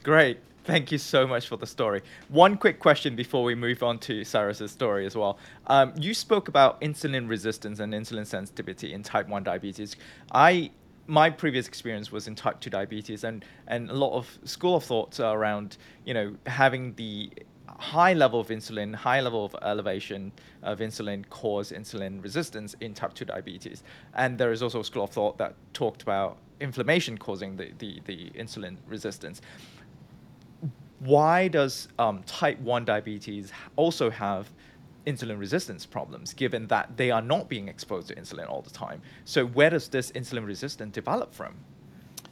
Great. 0.05 0.39
Thank 0.65 0.93
you 0.93 0.99
so 0.99 1.27
much 1.27 1.49
for 1.49 1.57
the 1.57 1.67
story. 1.67 2.03
One 2.29 2.57
quick 2.57 2.79
question 2.79 3.17
before 3.17 3.43
we 3.43 3.57
move 3.57 3.83
on 3.83 3.99
to 4.01 4.23
Cyrus's 4.23 4.71
story 4.71 5.07
as 5.07 5.17
well. 5.17 5.39
Um, 5.67 5.93
you 5.97 6.15
spoke 6.15 6.47
about 6.47 6.81
insulin 6.81 7.29
resistance 7.29 7.81
and 7.81 7.93
insulin 7.93 8.25
sensitivity 8.25 8.93
in 8.93 9.03
type 9.03 9.29
1 9.29 9.43
diabetes. 9.43 9.97
I 10.31 10.71
my 11.09 11.29
previous 11.29 11.67
experience 11.67 12.13
was 12.13 12.29
in 12.29 12.37
type 12.37 12.61
2 12.61 12.71
diabetes 12.71 13.25
and, 13.25 13.45
and 13.67 13.91
a 13.91 13.95
lot 13.95 14.17
of 14.17 14.39
school 14.45 14.77
of 14.77 14.85
thoughts 14.85 15.19
around 15.19 15.79
you 16.05 16.15
know 16.15 16.37
having 16.47 16.95
the 16.95 17.29
high 17.67 18.13
level 18.13 18.39
of 18.39 18.47
insulin, 18.49 18.95
high 18.95 19.21
level 19.21 19.45
of 19.45 19.57
elevation 19.63 20.31
of 20.63 20.79
insulin 20.79 21.29
cause 21.29 21.73
insulin 21.73 22.23
resistance 22.23 22.77
in 22.81 22.95
type 22.95 23.15
2 23.15 23.25
diabetes. 23.25 23.83
And 24.15 24.39
there 24.39 24.53
is 24.53 24.63
also 24.63 24.79
a 24.79 24.85
school 24.85 25.03
of 25.03 25.11
thought 25.11 25.39
that 25.39 25.57
talked 25.73 26.03
about 26.03 26.39
inflammation 26.61 27.19
causing 27.19 27.57
the, 27.57 27.73
the, 27.79 28.01
the 28.05 28.31
insulin 28.31 28.77
resistance 28.87 29.41
why 31.05 31.49
does 31.49 31.89
um, 31.99 32.23
type 32.25 32.59
1 32.61 32.85
diabetes 32.85 33.53
also 33.77 34.11
have 34.11 34.49
insulin 35.07 35.39
resistance 35.39 35.85
problems 35.85 36.33
given 36.33 36.69
that 36.69 36.97
they 36.97 37.11
are 37.11 37.23
not 37.23 37.49
being 37.49 37.67
exposed 37.67 38.09
to 38.09 38.15
insulin 38.15 38.49
all 38.49 38.63
the 38.63 38.71
time 38.71 39.03
so 39.25 39.47
where 39.47 39.71
does 39.71 39.89
this 39.89 40.13
insulin 40.13 40.47
resistance 40.47 40.95
develop 40.95 41.35
from 41.35 41.55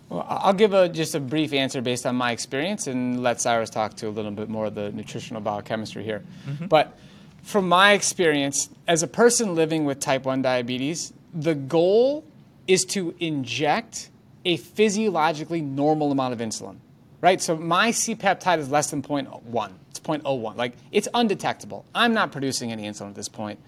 well, 0.09 0.27
I'll 0.29 0.53
give 0.53 0.75
a, 0.75 0.89
just 0.89 1.15
a 1.15 1.21
brief 1.21 1.53
answer 1.53 1.81
based 1.81 2.05
on 2.05 2.17
my 2.17 2.33
experience 2.33 2.89
and 2.89 3.23
let 3.23 3.41
Cyrus 3.41 3.71
talk 3.71 3.95
to 3.99 4.09
a 4.09 4.11
little 4.11 4.33
bit 4.33 4.49
more 4.49 4.67
of 4.67 4.75
the 4.75 4.91
nutritional 4.91 5.41
biochemistry 5.41 6.03
here. 6.03 6.25
Mm-hmm. 6.49 6.67
But 6.67 6.99
from 7.45 7.69
my 7.69 7.93
experience, 7.93 8.71
as 8.89 9.05
a 9.05 9.07
person 9.07 9.55
living 9.55 9.85
with 9.85 10.01
type 10.01 10.25
1 10.25 10.43
diabetes, 10.43 11.13
the 11.33 11.55
goal 11.55 12.25
is 12.67 12.85
to 12.87 13.15
inject 13.21 14.11
a 14.45 14.57
physiologically 14.57 15.61
normal 15.61 16.11
amount 16.11 16.33
of 16.33 16.41
insulin 16.41 16.79
right? 17.21 17.41
So 17.41 17.57
my 17.57 17.91
C 17.91 18.15
peptide 18.15 18.59
is 18.59 18.71
less 18.71 18.91
than 18.91 19.03
0.1. 19.03 19.73
It's 19.91 20.01
0.01. 20.01 20.57
Like 20.57 20.75
it's 20.93 21.09
undetectable. 21.15 21.85
I'm 21.95 22.15
not 22.15 22.33
producing 22.33 22.73
any 22.73 22.85
insulin 22.85 23.09
at 23.09 23.15
this 23.15 23.29
point, 23.29 23.59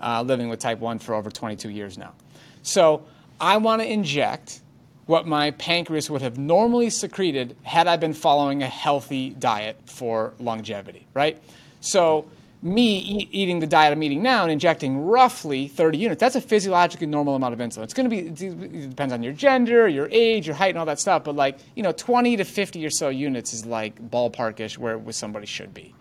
uh, 0.00 0.22
living 0.22 0.48
with 0.48 0.60
type 0.60 0.78
1 0.78 0.98
for 0.98 1.14
over 1.14 1.30
22 1.30 1.70
years 1.70 1.98
now. 1.98 2.14
So 2.62 3.04
I 3.40 3.56
want 3.56 3.82
to 3.82 3.90
inject 3.90 4.60
what 5.06 5.26
my 5.26 5.50
pancreas 5.52 6.08
would 6.08 6.22
have 6.22 6.38
normally 6.38 6.88
secreted 6.88 7.56
had 7.62 7.88
I 7.88 7.96
been 7.96 8.14
following 8.14 8.62
a 8.62 8.68
healthy 8.68 9.30
diet 9.30 9.76
for 9.84 10.32
longevity, 10.38 11.06
right? 11.12 11.42
So 11.80 12.26
me 12.62 13.28
eating 13.32 13.58
the 13.58 13.66
diet 13.66 13.92
I'm 13.92 14.02
eating 14.02 14.22
now 14.22 14.42
and 14.42 14.52
injecting 14.52 15.04
roughly 15.04 15.66
30 15.66 15.98
units, 15.98 16.20
that's 16.20 16.36
a 16.36 16.40
physiologically 16.40 17.08
normal 17.08 17.34
amount 17.34 17.54
of 17.54 17.60
insulin. 17.60 17.82
It's 17.82 17.94
going 17.94 18.08
to 18.08 18.10
be, 18.10 18.28
it 18.28 18.90
depends 18.90 19.12
on 19.12 19.22
your 19.22 19.32
gender, 19.32 19.88
your 19.88 20.08
age, 20.12 20.46
your 20.46 20.54
height, 20.54 20.70
and 20.70 20.78
all 20.78 20.86
that 20.86 21.00
stuff, 21.00 21.24
but 21.24 21.34
like, 21.34 21.58
you 21.74 21.82
know, 21.82 21.92
20 21.92 22.36
to 22.36 22.44
50 22.44 22.86
or 22.86 22.90
so 22.90 23.08
units 23.08 23.52
is 23.52 23.66
like 23.66 24.00
ballparkish 24.10 24.78
where 24.78 25.00
somebody 25.12 25.46
should 25.46 25.74
be. 25.74 25.92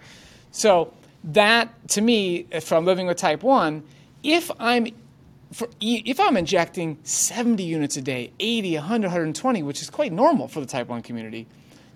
So 0.52 0.94
that, 1.24 1.88
to 1.90 2.02
me, 2.02 2.44
from 2.62 2.86
living 2.86 3.08
with 3.08 3.18
type 3.18 3.42
1, 3.42 3.84
if 4.24 4.52
I'm 4.60 4.88
for, 5.52 5.68
if 5.82 6.20
I'm 6.20 6.38
injecting 6.38 6.98
70 7.04 7.64
units 7.64 7.98
a 7.98 8.02
day, 8.02 8.32
80, 8.40 8.76
100, 8.76 9.08
120, 9.08 9.64
which 9.64 9.82
is 9.82 9.90
quite 9.90 10.14
normal 10.14 10.48
for 10.48 10.62
the 10.62 10.66
type 10.66 10.88
1 10.88 11.02
community, 11.02 11.48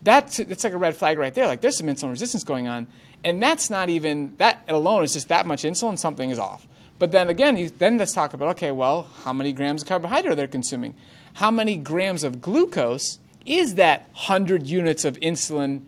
that's, 0.01 0.38
that's 0.38 0.63
like 0.63 0.73
a 0.73 0.78
red 0.78 0.95
flag 0.95 1.17
right 1.17 1.34
there. 1.34 1.47
Like 1.47 1.62
there's 1.62 1.78
some 1.78 1.88
insulin 1.88 2.10
resistance 2.10 2.43
going 2.43 2.67
on. 2.67 2.88
And 3.25 3.41
that's 3.41 3.71
not 3.71 3.89
even, 3.89 4.35
that 4.38 4.63
alone 4.67 5.03
is 5.03 5.13
just 5.13 5.29
that 5.29 5.47
much 5.47 5.63
insulin, 5.63 5.97
something 5.97 6.29
is 6.29 6.38
off. 6.38 6.67
But 6.99 7.11
then 7.11 7.27
again, 7.27 7.57
you, 7.57 7.71
then 7.71 7.97
let's 7.97 8.13
talk 8.13 8.33
about 8.33 8.49
okay, 8.51 8.71
well, 8.71 9.09
how 9.23 9.33
many 9.33 9.51
grams 9.51 9.81
of 9.81 9.88
carbohydrate 9.88 10.38
they're 10.38 10.47
consuming? 10.47 10.93
How 11.33 11.49
many 11.51 11.75
grams 11.75 12.23
of 12.23 12.39
glucose 12.39 13.19
is 13.45 13.75
that 13.75 14.07
100 14.13 14.67
units 14.67 15.03
of 15.03 15.19
insulin 15.19 15.81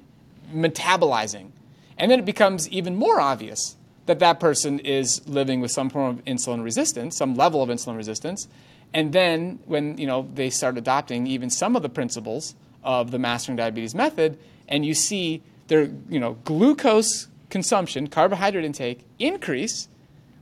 metabolizing? 0.53 1.51
And 1.97 2.11
then 2.11 2.19
it 2.19 2.25
becomes 2.25 2.67
even 2.69 2.95
more 2.95 3.21
obvious 3.21 3.77
that 4.07 4.19
that 4.19 4.39
person 4.39 4.79
is 4.79 5.25
living 5.27 5.61
with 5.61 5.69
some 5.71 5.89
form 5.89 6.17
of 6.17 6.25
insulin 6.25 6.63
resistance, 6.63 7.15
some 7.15 7.35
level 7.35 7.61
of 7.61 7.69
insulin 7.69 7.97
resistance. 7.97 8.47
And 8.93 9.13
then 9.13 9.59
when 9.65 9.97
you 9.97 10.07
know 10.07 10.27
they 10.33 10.49
start 10.49 10.77
adopting 10.77 11.27
even 11.27 11.51
some 11.51 11.75
of 11.75 11.83
the 11.83 11.89
principles 11.89 12.55
of 12.83 13.11
the 13.11 13.19
mastering 13.19 13.57
diabetes 13.57 13.93
method, 13.93 14.39
and 14.67 14.85
you 14.85 14.93
see 14.93 15.43
their 15.67 15.89
you 16.09 16.19
know, 16.19 16.33
glucose 16.43 17.27
consumption, 17.49 18.07
carbohydrate 18.07 18.65
intake 18.65 19.05
increase, 19.19 19.87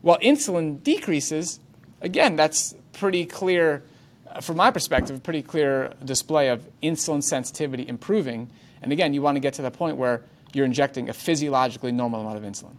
while 0.01 0.17
insulin 0.19 0.81
decreases, 0.83 1.59
again, 2.01 2.35
that's 2.35 2.75
pretty 2.93 3.25
clear, 3.25 3.83
uh, 4.29 4.39
from 4.41 4.57
my 4.57 4.71
perspective, 4.71 5.15
a 5.15 5.19
pretty 5.19 5.41
clear 5.41 5.93
display 6.03 6.49
of 6.49 6.67
insulin 6.81 7.23
sensitivity 7.23 7.87
improving. 7.87 8.49
And 8.81 8.91
again, 8.91 9.13
you 9.13 9.21
want 9.21 9.35
to 9.35 9.39
get 9.39 9.53
to 9.55 9.61
the 9.61 9.71
point 9.71 9.97
where 9.97 10.21
you're 10.53 10.65
injecting 10.65 11.09
a 11.09 11.13
physiologically 11.13 11.91
normal 11.91 12.21
amount 12.21 12.37
of 12.37 12.43
insulin. 12.43 12.75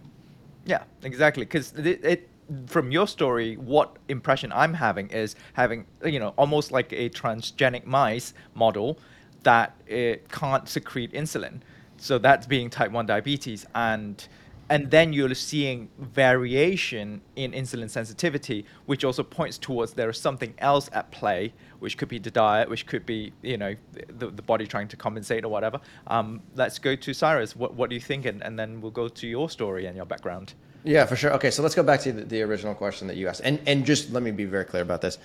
Yeah, 0.64 0.82
exactly. 1.02 1.44
Because 1.44 1.72
it, 1.72 2.04
it, 2.04 2.28
from 2.66 2.90
your 2.90 3.06
story, 3.06 3.56
what 3.56 3.96
impression 4.08 4.52
I'm 4.52 4.74
having 4.74 5.08
is 5.08 5.36
having, 5.52 5.86
you 6.04 6.18
know, 6.18 6.32
almost 6.36 6.72
like 6.72 6.92
a 6.92 7.10
transgenic 7.10 7.84
mice 7.86 8.34
model 8.54 8.98
that 9.42 9.76
it 9.86 10.28
can't 10.30 10.68
secrete 10.68 11.12
insulin. 11.12 11.60
So 11.98 12.18
that's 12.18 12.46
being 12.46 12.70
type 12.70 12.90
1 12.90 13.06
diabetes. 13.06 13.66
And 13.74 14.26
and 14.68 14.90
then 14.90 15.12
you're 15.12 15.32
seeing 15.34 15.88
variation 15.98 17.20
in 17.36 17.52
insulin 17.52 17.88
sensitivity, 17.88 18.64
which 18.86 19.04
also 19.04 19.22
points 19.22 19.58
towards 19.58 19.92
there 19.92 20.10
is 20.10 20.18
something 20.18 20.54
else 20.58 20.90
at 20.92 21.10
play, 21.12 21.52
which 21.78 21.96
could 21.96 22.08
be 22.08 22.18
the 22.18 22.30
diet, 22.30 22.68
which 22.68 22.86
could 22.86 23.06
be 23.06 23.32
you 23.42 23.56
know 23.56 23.76
the, 24.18 24.28
the 24.28 24.42
body 24.42 24.66
trying 24.66 24.88
to 24.88 24.96
compensate 24.96 25.44
or 25.44 25.48
whatever. 25.48 25.80
Um, 26.08 26.42
let's 26.56 26.78
go 26.78 26.96
to 26.96 27.14
Cyrus. 27.14 27.54
What, 27.54 27.74
what 27.74 27.90
do 27.90 27.94
you 27.94 28.00
think? 28.00 28.26
And, 28.26 28.42
and 28.42 28.58
then 28.58 28.80
we'll 28.80 28.90
go 28.90 29.08
to 29.08 29.26
your 29.26 29.48
story 29.48 29.86
and 29.86 29.96
your 29.96 30.06
background. 30.06 30.54
Yeah, 30.82 31.04
for 31.04 31.16
sure. 31.16 31.32
Okay, 31.32 31.50
so 31.50 31.62
let's 31.62 31.74
go 31.74 31.82
back 31.82 32.00
to 32.00 32.12
the, 32.12 32.24
the, 32.24 32.42
original 32.42 32.74
question 32.74 33.08
that 33.08 33.16
you 33.16 33.28
asked, 33.28 33.42
and 33.44 33.60
and 33.66 33.84
just 33.84 34.12
let 34.12 34.22
me 34.22 34.32
be 34.32 34.44
very 34.44 34.64
clear 34.64 34.82
about 34.82 35.00
this. 35.00 35.18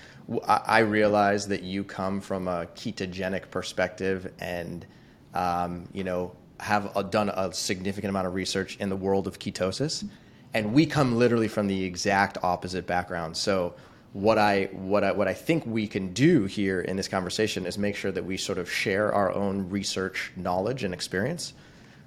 I, 0.48 0.62
I 0.66 0.80
realize 0.80 1.48
that 1.48 1.64
you 1.64 1.84
come 1.84 2.22
from 2.22 2.48
a 2.48 2.68
ketogenic 2.76 3.50
perspective, 3.50 4.32
and 4.40 4.86
um, 5.34 5.88
you 5.94 6.04
know 6.04 6.36
have 6.62 6.96
a, 6.96 7.04
done 7.04 7.30
a 7.30 7.52
significant 7.52 8.10
amount 8.10 8.28
of 8.28 8.36
research 8.36 8.78
in 8.78 8.90
the 8.90 8.96
world 8.96 9.26
of 9.26 9.40
ketosis, 9.40 10.08
and 10.54 10.74
we 10.74 10.86
come 10.86 11.18
literally 11.18 11.48
from 11.48 11.68
the 11.68 11.84
exact 11.84 12.38
opposite 12.44 12.86
background. 12.86 13.36
So 13.36 13.74
what 14.14 14.38
I 14.38 14.66
what 14.72 15.04
I 15.04 15.12
what 15.12 15.28
I 15.28 15.34
think 15.34 15.66
we 15.66 15.88
can 15.88 16.14
do 16.14 16.46
here 16.46 16.82
in 16.82 16.98
this 16.98 17.08
conversation 17.08 17.66
is 17.66 17.78
make 17.78 17.96
sure 17.96 18.12
that 18.12 18.24
we 18.24 18.38
sort 18.38 18.60
of 18.60 18.72
share 18.72 19.12
our 19.12 19.32
own 19.32 19.70
research 19.70 20.32
knowledge 20.36 20.84
and 20.84 20.94
experience, 20.94 21.54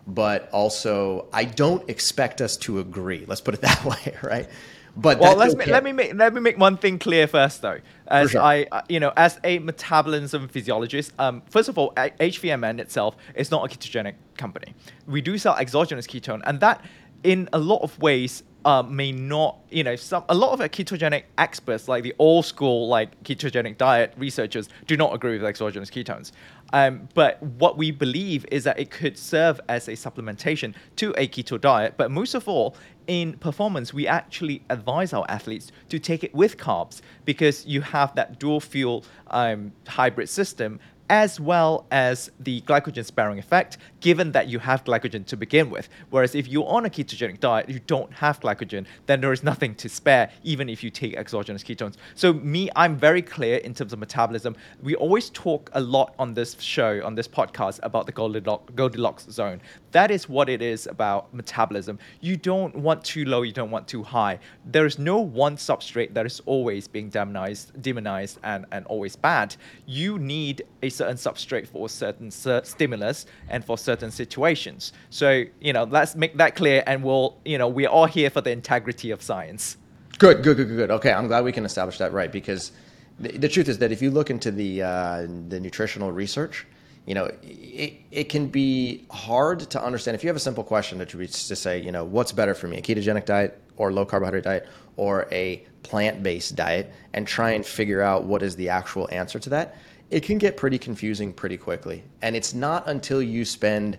but 0.06 0.48
also 0.52 1.26
I 1.32 1.44
don't 1.44 1.88
expect 1.90 2.40
us 2.40 2.56
to 2.58 2.78
agree. 2.78 3.24
Let's 3.26 3.40
put 3.40 3.54
it 3.54 3.60
that 3.62 3.84
way, 3.84 4.14
right? 4.22 4.48
But 4.96 5.18
well, 5.18 5.36
let's 5.36 5.54
okay. 5.54 5.70
let 5.70 5.82
me 5.82 5.92
make 5.92 6.14
let 6.14 6.32
me 6.32 6.40
make 6.40 6.58
one 6.58 6.76
thing 6.76 6.98
clear 6.98 7.26
first, 7.26 7.62
though. 7.62 7.80
As 8.06 8.30
sure. 8.30 8.40
I, 8.40 8.66
uh, 8.70 8.82
you 8.88 9.00
know, 9.00 9.12
as 9.16 9.40
a 9.42 9.58
metabolism 9.58 10.46
physiologist, 10.46 11.12
um, 11.18 11.42
first 11.50 11.68
of 11.68 11.78
all, 11.78 11.92
HVMN 11.96 12.78
itself 12.78 13.16
is 13.34 13.50
not 13.50 13.64
a 13.64 13.76
ketogenic 13.76 14.14
company. 14.36 14.74
We 15.06 15.20
do 15.20 15.36
sell 15.38 15.56
exogenous 15.56 16.06
ketone, 16.06 16.42
and 16.44 16.60
that, 16.60 16.84
in 17.24 17.48
a 17.52 17.58
lot 17.58 17.82
of 17.82 17.98
ways, 18.00 18.44
uh, 18.64 18.82
may 18.82 19.12
not, 19.12 19.58
you 19.70 19.84
know, 19.84 19.96
some 19.96 20.24
a 20.28 20.34
lot 20.34 20.58
of 20.58 20.70
ketogenic 20.70 21.24
experts, 21.36 21.88
like 21.88 22.02
the 22.02 22.14
old 22.18 22.46
school 22.46 22.88
like 22.88 23.22
ketogenic 23.24 23.76
diet 23.76 24.14
researchers, 24.16 24.68
do 24.86 24.96
not 24.96 25.14
agree 25.14 25.32
with 25.32 25.44
exogenous 25.44 25.90
ketones. 25.90 26.32
Um, 26.72 27.08
but 27.14 27.42
what 27.42 27.76
we 27.76 27.90
believe 27.90 28.46
is 28.50 28.64
that 28.64 28.78
it 28.78 28.90
could 28.90 29.18
serve 29.18 29.60
as 29.68 29.88
a 29.88 29.92
supplementation 29.92 30.74
to 30.96 31.10
a 31.16 31.28
keto 31.28 31.60
diet. 31.60 31.94
But 31.96 32.10
most 32.10 32.34
of 32.34 32.48
all, 32.48 32.74
in 33.06 33.34
performance, 33.34 33.92
we 33.92 34.06
actually 34.06 34.62
advise 34.70 35.12
our 35.12 35.26
athletes 35.28 35.70
to 35.90 35.98
take 35.98 36.24
it 36.24 36.34
with 36.34 36.56
carbs 36.56 37.02
because 37.26 37.66
you 37.66 37.82
have 37.82 38.14
that 38.14 38.38
dual 38.38 38.60
fuel 38.60 39.04
um, 39.28 39.72
hybrid 39.86 40.28
system 40.28 40.80
as 41.10 41.38
well 41.38 41.86
as 41.90 42.30
the 42.40 42.62
glycogen 42.62 43.04
sparing 43.04 43.38
effect, 43.38 43.78
given 44.04 44.32
that 44.32 44.48
you 44.48 44.58
have 44.58 44.84
glycogen 44.84 45.24
to 45.24 45.34
begin 45.34 45.70
with. 45.70 45.88
Whereas 46.10 46.34
if 46.34 46.46
you're 46.46 46.68
on 46.68 46.84
a 46.84 46.90
ketogenic 46.90 47.40
diet, 47.40 47.70
you 47.70 47.80
don't 47.86 48.12
have 48.12 48.38
glycogen, 48.38 48.84
then 49.06 49.22
there 49.22 49.32
is 49.32 49.42
nothing 49.42 49.74
to 49.76 49.88
spare, 49.88 50.30
even 50.42 50.68
if 50.68 50.84
you 50.84 50.90
take 50.90 51.16
exogenous 51.16 51.64
ketones. 51.64 51.94
So, 52.14 52.34
me, 52.34 52.68
I'm 52.76 52.98
very 52.98 53.22
clear 53.22 53.56
in 53.56 53.72
terms 53.72 53.94
of 53.94 53.98
metabolism. 53.98 54.56
We 54.82 54.94
always 54.94 55.30
talk 55.30 55.70
a 55.72 55.80
lot 55.80 56.14
on 56.18 56.34
this 56.34 56.60
show, 56.60 57.00
on 57.02 57.14
this 57.14 57.26
podcast, 57.26 57.80
about 57.82 58.04
the 58.04 58.12
Goldilocks, 58.12 58.74
Goldilocks 58.74 59.24
zone. 59.30 59.62
That 59.92 60.10
is 60.10 60.28
what 60.28 60.50
it 60.50 60.60
is 60.60 60.86
about 60.86 61.32
metabolism. 61.32 61.98
You 62.20 62.36
don't 62.36 62.76
want 62.76 63.02
too 63.04 63.24
low, 63.24 63.40
you 63.40 63.52
don't 63.52 63.70
want 63.70 63.88
too 63.88 64.02
high. 64.02 64.38
There 64.66 64.84
is 64.84 64.98
no 64.98 65.18
one 65.18 65.56
substrate 65.56 66.12
that 66.12 66.26
is 66.26 66.42
always 66.44 66.86
being 66.86 67.08
demonized, 67.08 67.80
demonized 67.80 68.38
and, 68.42 68.66
and 68.70 68.84
always 68.84 69.16
bad. 69.16 69.56
You 69.86 70.18
need 70.18 70.66
a 70.82 70.90
certain 70.90 71.16
substrate 71.16 71.68
for 71.68 71.86
a 71.86 71.88
certain 71.88 72.30
stimulus 72.30 73.24
and 73.48 73.64
for 73.64 73.78
certain 73.78 73.93
situations. 74.10 74.92
So, 75.10 75.44
you 75.60 75.72
know, 75.72 75.84
let's 75.84 76.14
make 76.14 76.36
that 76.36 76.56
clear 76.56 76.82
and 76.86 77.02
we'll, 77.02 77.38
you 77.44 77.58
know, 77.58 77.68
we're 77.68 77.88
all 77.88 78.06
here 78.06 78.30
for 78.30 78.40
the 78.40 78.50
integrity 78.50 79.10
of 79.10 79.22
science. 79.22 79.76
Good, 80.18 80.42
good, 80.42 80.56
good, 80.56 80.68
good. 80.68 80.90
Okay, 80.90 81.12
I'm 81.12 81.26
glad 81.26 81.44
we 81.44 81.52
can 81.52 81.64
establish 81.64 81.98
that 81.98 82.12
right 82.12 82.30
because 82.30 82.72
the, 83.18 83.36
the 83.36 83.48
truth 83.48 83.68
is 83.68 83.78
that 83.78 83.92
if 83.92 84.00
you 84.00 84.10
look 84.10 84.30
into 84.30 84.50
the 84.50 84.82
uh, 84.82 85.26
the 85.48 85.58
nutritional 85.60 86.12
research, 86.12 86.66
you 87.06 87.14
know, 87.14 87.30
it, 87.42 87.94
it 88.10 88.24
can 88.28 88.46
be 88.46 89.04
hard 89.10 89.60
to 89.70 89.82
understand. 89.82 90.14
If 90.14 90.24
you 90.24 90.28
have 90.28 90.36
a 90.36 90.40
simple 90.40 90.64
question 90.64 90.98
that 90.98 91.12
you 91.12 91.20
just 91.26 91.62
say, 91.62 91.80
you 91.80 91.92
know, 91.92 92.04
what's 92.04 92.32
better 92.32 92.54
for 92.54 92.68
me, 92.68 92.78
a 92.78 92.82
ketogenic 92.82 93.26
diet 93.26 93.60
or 93.76 93.92
low 93.92 94.04
carbohydrate 94.04 94.44
diet 94.44 94.68
or 94.96 95.26
a 95.32 95.64
plant 95.82 96.22
based 96.22 96.56
diet, 96.56 96.92
and 97.12 97.26
try 97.26 97.50
and 97.50 97.66
figure 97.66 98.00
out 98.00 98.24
what 98.24 98.42
is 98.42 98.56
the 98.56 98.68
actual 98.68 99.08
answer 99.10 99.38
to 99.38 99.50
that, 99.50 99.76
it 100.10 100.20
can 100.22 100.38
get 100.38 100.56
pretty 100.56 100.78
confusing 100.78 101.32
pretty 101.32 101.56
quickly. 101.56 102.04
And 102.22 102.36
it's 102.36 102.54
not 102.54 102.88
until 102.88 103.22
you 103.22 103.44
spend, 103.44 103.98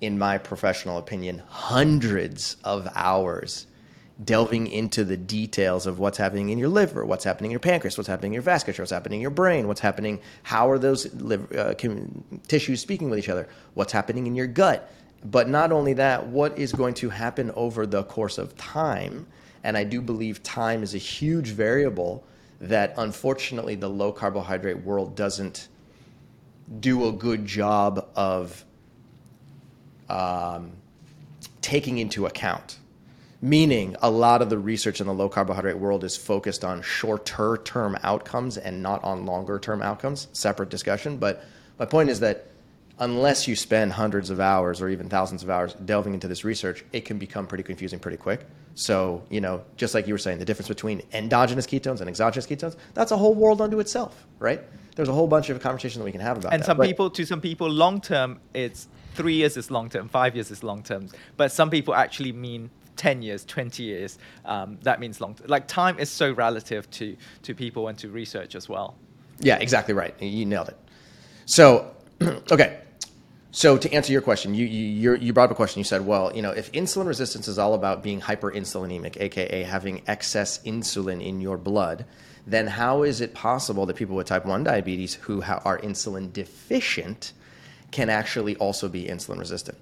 in 0.00 0.18
my 0.18 0.38
professional 0.38 0.98
opinion, 0.98 1.42
hundreds 1.46 2.56
of 2.64 2.88
hours 2.94 3.66
delving 4.22 4.66
into 4.66 5.04
the 5.04 5.16
details 5.16 5.86
of 5.86 5.98
what's 5.98 6.18
happening 6.18 6.50
in 6.50 6.58
your 6.58 6.68
liver, 6.68 7.04
what's 7.04 7.24
happening 7.24 7.50
in 7.50 7.52
your 7.52 7.60
pancreas, 7.60 7.96
what's 7.96 8.08
happening 8.08 8.32
in 8.32 8.34
your 8.34 8.42
vasculature, 8.42 8.80
what's 8.80 8.90
happening 8.92 9.18
in 9.18 9.22
your 9.22 9.30
brain, 9.30 9.66
what's 9.66 9.80
happening, 9.80 10.20
how 10.42 10.70
are 10.70 10.78
those 10.78 11.12
liver, 11.14 11.58
uh, 11.58 11.74
tissues 12.46 12.80
speaking 12.80 13.10
with 13.10 13.18
each 13.18 13.28
other, 13.28 13.48
what's 13.74 13.92
happening 13.92 14.26
in 14.26 14.34
your 14.34 14.46
gut. 14.46 14.92
But 15.24 15.48
not 15.48 15.72
only 15.72 15.94
that, 15.94 16.26
what 16.26 16.58
is 16.58 16.72
going 16.72 16.94
to 16.94 17.08
happen 17.08 17.50
over 17.52 17.86
the 17.86 18.04
course 18.04 18.38
of 18.38 18.56
time? 18.56 19.26
And 19.64 19.76
I 19.76 19.84
do 19.84 20.00
believe 20.00 20.42
time 20.42 20.82
is 20.82 20.94
a 20.94 20.98
huge 20.98 21.50
variable 21.50 22.24
that 22.62 22.94
unfortunately 22.96 23.74
the 23.74 23.90
low 23.90 24.12
carbohydrate 24.12 24.84
world 24.84 25.16
doesn't 25.16 25.68
do 26.78 27.08
a 27.08 27.12
good 27.12 27.44
job 27.44 28.08
of 28.14 28.64
um, 30.08 30.72
taking 31.60 31.98
into 31.98 32.24
account. 32.24 32.78
Meaning 33.44 33.96
a 34.00 34.08
lot 34.08 34.40
of 34.40 34.50
the 34.50 34.58
research 34.58 35.00
in 35.00 35.08
the 35.08 35.12
low 35.12 35.28
carbohydrate 35.28 35.76
world 35.76 36.04
is 36.04 36.16
focused 36.16 36.64
on 36.64 36.82
shorter 36.82 37.60
term 37.64 37.98
outcomes 38.04 38.56
and 38.56 38.80
not 38.80 39.02
on 39.02 39.26
longer 39.26 39.58
term 39.58 39.82
outcomes. 39.82 40.28
Separate 40.32 40.68
discussion 40.68 41.16
but 41.16 41.44
my 41.80 41.84
point 41.84 42.10
is 42.10 42.20
that 42.20 42.46
unless 42.98 43.48
you 43.48 43.56
spend 43.56 43.92
hundreds 43.92 44.30
of 44.30 44.40
hours 44.40 44.80
or 44.80 44.88
even 44.88 45.08
thousands 45.08 45.42
of 45.42 45.50
hours 45.50 45.74
delving 45.84 46.14
into 46.14 46.28
this 46.28 46.44
research 46.44 46.84
it 46.92 47.04
can 47.04 47.18
become 47.18 47.46
pretty 47.46 47.64
confusing 47.64 47.98
pretty 47.98 48.16
quick 48.16 48.46
so 48.74 49.22
you 49.30 49.40
know 49.40 49.62
just 49.76 49.94
like 49.94 50.06
you 50.06 50.14
were 50.14 50.18
saying 50.18 50.38
the 50.38 50.44
difference 50.44 50.68
between 50.68 51.02
endogenous 51.12 51.66
ketones 51.66 52.00
and 52.00 52.08
exogenous 52.08 52.46
ketones 52.46 52.76
that's 52.94 53.10
a 53.10 53.16
whole 53.16 53.34
world 53.34 53.60
unto 53.60 53.80
itself 53.80 54.26
right 54.38 54.62
there's 54.94 55.08
a 55.08 55.12
whole 55.12 55.26
bunch 55.26 55.48
of 55.48 55.60
conversation 55.60 56.00
that 56.00 56.04
we 56.04 56.12
can 56.12 56.20
have 56.20 56.36
about 56.36 56.52
and 56.52 56.60
that. 56.60 56.64
And 56.64 56.64
some 56.64 56.76
but, 56.76 56.86
people 56.86 57.10
to 57.10 57.24
some 57.24 57.40
people 57.40 57.68
long 57.68 58.00
term 58.00 58.40
it's 58.54 58.88
three 59.14 59.34
years 59.34 59.56
is 59.56 59.70
long 59.70 59.88
term 59.88 60.08
five 60.08 60.34
years 60.34 60.50
is 60.50 60.62
long 60.62 60.82
term 60.82 61.08
but 61.36 61.50
some 61.50 61.70
people 61.70 61.94
actually 61.94 62.32
mean 62.32 62.70
10 62.96 63.22
years, 63.22 63.44
20 63.44 63.82
years, 63.82 64.18
um, 64.44 64.78
that 64.82 65.00
means 65.00 65.20
long. 65.20 65.34
T- 65.34 65.44
like 65.46 65.66
time 65.66 65.98
is 65.98 66.10
so 66.10 66.32
relative 66.32 66.90
to, 66.92 67.16
to 67.42 67.54
people 67.54 67.88
and 67.88 67.98
to 67.98 68.08
research 68.08 68.54
as 68.54 68.68
well. 68.68 68.96
Yeah, 69.40 69.56
exactly 69.56 69.94
right. 69.94 70.14
You 70.22 70.44
nailed 70.46 70.68
it. 70.68 70.78
So, 71.46 71.94
okay. 72.50 72.80
So 73.54 73.76
to 73.76 73.92
answer 73.92 74.12
your 74.12 74.22
question, 74.22 74.54
you, 74.54 74.64
you, 74.64 75.14
you 75.16 75.32
brought 75.34 75.44
up 75.44 75.50
a 75.50 75.54
question. 75.54 75.80
You 75.80 75.84
said, 75.84 76.06
well, 76.06 76.34
you 76.34 76.40
know, 76.40 76.52
if 76.52 76.72
insulin 76.72 77.06
resistance 77.06 77.48
is 77.48 77.58
all 77.58 77.74
about 77.74 78.02
being 78.02 78.20
hyperinsulinemic, 78.20 79.20
aka 79.20 79.62
having 79.62 80.02
excess 80.06 80.58
insulin 80.64 81.22
in 81.22 81.40
your 81.40 81.58
blood, 81.58 82.06
then 82.46 82.66
how 82.66 83.02
is 83.02 83.20
it 83.20 83.34
possible 83.34 83.84
that 83.86 83.96
people 83.96 84.16
with 84.16 84.26
type 84.26 84.46
1 84.46 84.64
diabetes 84.64 85.14
who 85.14 85.42
ha- 85.42 85.60
are 85.66 85.78
insulin 85.78 86.32
deficient 86.32 87.32
can 87.90 88.08
actually 88.08 88.56
also 88.56 88.88
be 88.88 89.04
insulin 89.04 89.38
resistant? 89.38 89.76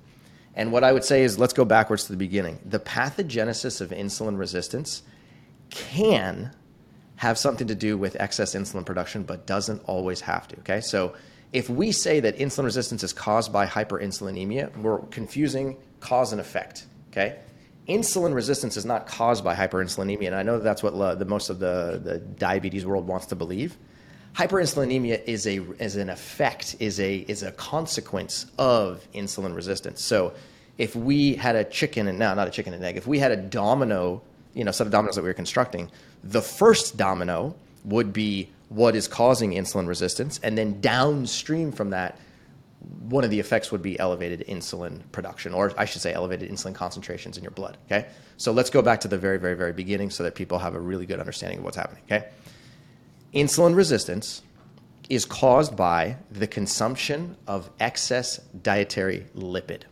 And 0.57 0.73
what 0.73 0.83
I 0.83 0.93
would 0.93 1.05
say 1.05 1.23
is 1.23 1.39
let's 1.39 1.53
go 1.53 1.65
backwards 1.65 2.05
to 2.05 2.13
the 2.13 2.19
beginning. 2.19 2.59
The 2.65 2.81
pathogenesis 2.81 3.81
of 3.81 3.91
insulin 3.91 4.37
resistance 4.37 5.03
can 5.71 6.51
have 7.17 7.39
something 7.39 7.69
to 7.69 7.75
do 7.75 7.97
with 7.97 8.17
excess 8.19 8.55
insulin 8.55 8.85
production, 8.85 9.23
but 9.23 9.47
doesn't 9.47 9.83
always 9.87 10.23
have 10.23 10.49
to. 10.49 10.59
Okay, 10.61 10.81
so 10.81 11.15
if 11.53 11.69
we 11.69 11.93
say 11.93 12.21
that 12.21 12.39
insulin 12.39 12.65
resistance 12.65 13.03
is 13.03 13.13
caused 13.13 13.53
by 13.53 13.67
hyperinsulinemia, 13.67 14.77
we're 14.79 14.99
confusing 15.07 15.77
cause 16.01 16.33
and 16.33 16.41
effect. 16.41 16.87
Okay, 17.11 17.39
insulin 17.89 18.35
resistance 18.35 18.77
is 18.77 18.85
not 18.85 19.07
caused 19.07 19.43
by 19.43 19.55
hyperinsulinemia, 19.55 20.29
and 20.29 20.37
I 20.37 20.43
know 20.43 20.59
that's 20.59 20.83
what 20.83 21.19
the 21.19 21.25
most 21.25 21.51
of 21.51 21.59
the, 21.59 22.01
the 22.03 22.19
diabetes 22.19 22.87
world 22.87 23.07
wants 23.07 23.27
to 23.27 23.37
believe. 23.37 23.77
Hyperinsulinemia 24.35 25.25
is 25.25 25.47
a 25.47 25.61
is 25.83 25.97
an 25.97 26.09
effect 26.09 26.77
is 26.79 27.01
a 27.01 27.17
is 27.17 27.43
a 27.43 27.51
consequence 27.53 28.47
of 28.59 29.07
insulin 29.13 29.57
resistance. 29.57 30.03
So 30.05 30.35
if 30.79 30.95
we 30.95 31.35
had 31.35 31.57
a 31.57 31.65
chicken 31.65 32.07
and 32.07 32.19
now 32.19 32.33
not 32.35 32.47
a 32.47 32.51
chicken 32.51 32.73
and 32.73 32.85
egg, 32.85 32.97
if 32.97 33.09
we 33.09 33.19
had 33.19 33.33
a 33.33 33.37
domino, 33.37 34.23
you 34.55 34.63
know, 34.63 34.71
set 34.71 34.87
of 34.87 34.93
dominoes 34.93 35.17
that 35.17 35.23
we 35.23 35.29
were 35.29 35.35
constructing, 35.35 35.91
the 36.23 36.41
first 36.41 36.97
domino 36.97 37.57
would 37.85 38.13
be 38.13 38.49
what 38.71 38.97
is 38.97 39.07
causing 39.07 39.53
insulin 39.53 39.87
resistance, 39.87 40.41
and 40.43 40.57
then 40.57 40.81
downstream 40.81 41.71
from 41.71 41.91
that, 41.91 42.19
one 43.01 43.25
of 43.25 43.31
the 43.31 43.39
effects 43.39 43.71
would 43.71 43.83
be 43.83 43.99
elevated 44.01 44.43
insulin 44.49 45.03
production, 45.13 45.53
or 45.53 45.73
I 45.77 45.85
should 45.85 46.01
say, 46.01 46.15
elevated 46.15 46.51
insulin 46.51 46.75
concentrations 46.75 47.37
in 47.37 47.45
your 47.45 47.51
blood. 47.51 47.77
Okay, 47.87 48.09
so 48.39 48.53
let's 48.53 48.71
go 48.71 48.81
back 48.81 49.03
to 49.03 49.09
the 49.09 49.19
very, 49.19 49.39
very, 49.39 49.55
very 49.55 49.75
beginning 49.75 50.09
so 50.09 50.23
that 50.23 50.35
people 50.35 50.59
have 50.59 50.75
a 50.75 50.81
really 50.81 51.05
good 51.05 51.21
understanding 51.21 51.59
of 51.59 51.65
what's 51.65 51.77
happening. 51.77 52.03
Okay 52.11 52.27
Insulin 53.35 53.77
resistance 53.77 54.43
is 55.09 55.25
caused 55.25 55.77
by 55.77 56.17
the 56.33 56.49
consumption 56.49 57.37
of 57.47 57.71
excess 57.79 58.39
dietary 58.63 59.27
lipid. 59.37 59.83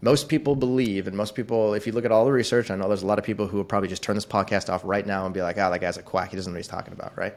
Most 0.00 0.28
people 0.28 0.56
believe, 0.56 1.06
and 1.06 1.16
most 1.16 1.34
people, 1.36 1.74
if 1.74 1.86
you 1.86 1.92
look 1.92 2.04
at 2.04 2.10
all 2.10 2.24
the 2.24 2.32
research, 2.32 2.70
I 2.70 2.76
know 2.76 2.88
there's 2.88 3.02
a 3.02 3.06
lot 3.06 3.18
of 3.18 3.24
people 3.24 3.46
who 3.46 3.56
will 3.56 3.64
probably 3.64 3.88
just 3.88 4.02
turn 4.02 4.16
this 4.16 4.26
podcast 4.26 4.72
off 4.72 4.80
right 4.84 5.06
now 5.06 5.24
and 5.24 5.34
be 5.34 5.42
like, 5.42 5.56
oh, 5.58 5.70
that 5.70 5.80
guy's 5.80 5.98
a 5.98 6.02
quack. 6.02 6.30
He 6.30 6.36
doesn't 6.36 6.52
know 6.52 6.56
what 6.56 6.60
he's 6.60 6.68
talking 6.68 6.92
about, 6.92 7.16
right? 7.16 7.36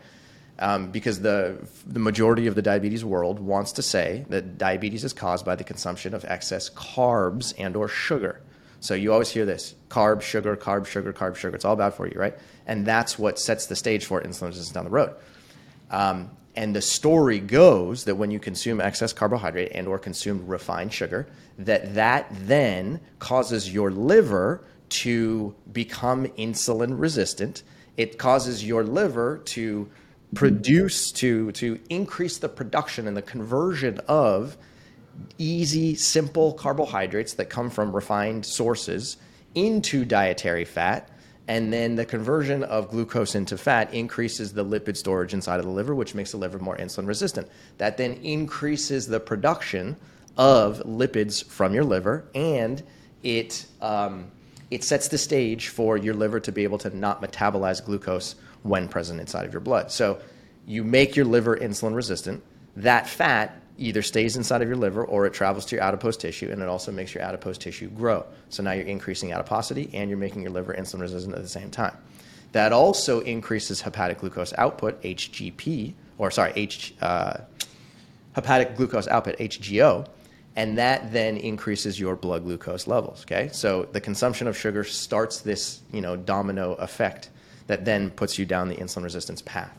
Um, 0.61 0.91
because 0.91 1.21
the, 1.21 1.57
the 1.87 1.99
majority 1.99 2.45
of 2.45 2.53
the 2.53 2.61
diabetes 2.61 3.03
world 3.03 3.39
wants 3.39 3.71
to 3.73 3.81
say 3.81 4.25
that 4.29 4.59
diabetes 4.59 5.03
is 5.03 5.11
caused 5.11 5.43
by 5.43 5.55
the 5.55 5.63
consumption 5.63 6.13
of 6.13 6.23
excess 6.25 6.69
carbs 6.69 7.55
and 7.57 7.75
or 7.75 7.87
sugar. 7.87 8.41
So 8.79 8.93
you 8.93 9.11
always 9.11 9.29
hear 9.29 9.45
this 9.45 9.73
carb, 9.89 10.21
sugar, 10.21 10.55
carb, 10.55 10.85
sugar, 10.85 11.13
carb, 11.13 11.35
sugar. 11.35 11.55
It's 11.55 11.65
all 11.65 11.75
bad 11.75 11.95
for 11.95 12.07
you, 12.07 12.19
right? 12.19 12.37
And 12.67 12.85
that's 12.85 13.17
what 13.17 13.39
sets 13.39 13.65
the 13.65 13.75
stage 13.75 14.05
for 14.05 14.21
insulin 14.21 14.49
resistance 14.49 14.71
down 14.71 14.85
the 14.85 14.91
road. 14.91 15.15
Um, 15.89 16.29
and 16.55 16.75
the 16.75 16.81
story 16.81 17.39
goes 17.39 18.03
that 18.03 18.15
when 18.15 18.29
you 18.29 18.39
consume 18.39 18.81
excess 18.81 19.13
carbohydrate 19.13 19.71
and 19.73 19.87
or 19.87 19.97
consume 19.97 20.45
refined 20.45 20.93
sugar, 20.93 21.27
that 21.57 21.95
that 21.95 22.27
then 22.31 22.99
causes 23.19 23.73
your 23.73 23.89
liver 23.89 24.63
to 24.89 25.55
become 25.71 26.27
insulin 26.37 26.99
resistant. 26.99 27.63
It 27.97 28.17
causes 28.17 28.63
your 28.65 28.83
liver 28.83 29.39
to 29.45 29.89
produce 30.33 31.11
to 31.11 31.51
to 31.51 31.79
increase 31.89 32.37
the 32.37 32.49
production 32.49 33.07
and 33.07 33.17
the 33.17 33.21
conversion 33.21 33.99
of 34.07 34.57
easy, 35.37 35.95
simple 35.95 36.53
carbohydrates 36.53 37.33
that 37.33 37.49
come 37.49 37.69
from 37.69 37.93
refined 37.93 38.45
sources 38.45 39.17
into 39.55 40.05
dietary 40.05 40.65
fat. 40.65 41.09
And 41.47 41.73
then 41.73 41.95
the 41.95 42.05
conversion 42.05 42.63
of 42.63 42.89
glucose 42.89 43.35
into 43.35 43.57
fat 43.57 43.93
increases 43.93 44.53
the 44.53 44.63
lipid 44.63 44.95
storage 44.95 45.33
inside 45.33 45.59
of 45.59 45.65
the 45.65 45.71
liver, 45.71 45.93
which 45.93 46.15
makes 46.15 46.31
the 46.31 46.37
liver 46.37 46.59
more 46.59 46.77
insulin 46.77 47.07
resistant. 47.07 47.49
That 47.77 47.97
then 47.97 48.13
increases 48.23 49.07
the 49.07 49.19
production 49.19 49.97
of 50.37 50.79
lipids 50.85 51.43
from 51.43 51.73
your 51.73 51.83
liver, 51.83 52.23
and 52.33 52.81
it, 53.21 53.65
um, 53.81 54.31
it 54.69 54.83
sets 54.83 55.09
the 55.09 55.17
stage 55.17 55.67
for 55.67 55.97
your 55.97 56.13
liver 56.13 56.39
to 56.39 56.51
be 56.53 56.63
able 56.63 56.77
to 56.77 56.95
not 56.95 57.21
metabolize 57.21 57.83
glucose 57.83 58.35
when 58.63 58.87
present 58.87 59.19
inside 59.19 59.45
of 59.45 59.53
your 59.53 59.61
blood. 59.61 59.91
So 59.91 60.19
you 60.65 60.83
make 60.83 61.15
your 61.15 61.25
liver 61.25 61.57
insulin 61.57 61.95
resistant. 61.95 62.43
That 62.75 63.07
fat 63.07 63.61
either 63.77 64.01
stays 64.01 64.37
inside 64.37 64.61
of 64.61 64.67
your 64.67 64.77
liver 64.77 65.03
or 65.03 65.25
it 65.25 65.33
travels 65.33 65.65
to 65.65 65.75
your 65.75 65.83
adipose 65.83 66.15
tissue 66.15 66.49
and 66.51 66.61
it 66.61 66.67
also 66.67 66.91
makes 66.91 67.13
your 67.13 67.23
adipose 67.23 67.57
tissue 67.57 67.89
grow. 67.89 68.25
So 68.49 68.61
now 68.61 68.73
you're 68.73 68.85
increasing 68.85 69.33
adiposity 69.33 69.89
and 69.93 70.09
you're 70.09 70.19
making 70.19 70.43
your 70.43 70.51
liver 70.51 70.73
insulin 70.73 71.01
resistant 71.01 71.35
at 71.35 71.41
the 71.41 71.49
same 71.49 71.71
time. 71.71 71.97
That 72.51 72.73
also 72.73 73.21
increases 73.21 73.81
hepatic 73.81 74.19
glucose 74.19 74.53
output, 74.57 75.01
HGP, 75.01 75.93
or 76.17 76.29
sorry, 76.31 76.51
H, 76.55 76.93
uh, 77.01 77.37
hepatic 78.33 78.75
glucose 78.75 79.07
output, 79.07 79.37
HGO. 79.37 80.07
and 80.57 80.77
that 80.77 81.13
then 81.13 81.37
increases 81.37 81.97
your 81.97 82.17
blood 82.17 82.43
glucose 82.43 82.85
levels. 82.85 83.23
Okay, 83.23 83.49
so 83.53 83.87
the 83.93 84.01
consumption 84.01 84.47
of 84.47 84.57
sugar 84.57 84.83
starts 84.83 85.39
this 85.41 85.79
you 85.93 86.01
know 86.01 86.17
domino 86.17 86.73
effect 86.73 87.29
that 87.71 87.85
then 87.85 88.11
puts 88.11 88.37
you 88.37 88.45
down 88.45 88.67
the 88.67 88.75
insulin 88.75 89.03
resistance 89.03 89.41
path. 89.41 89.71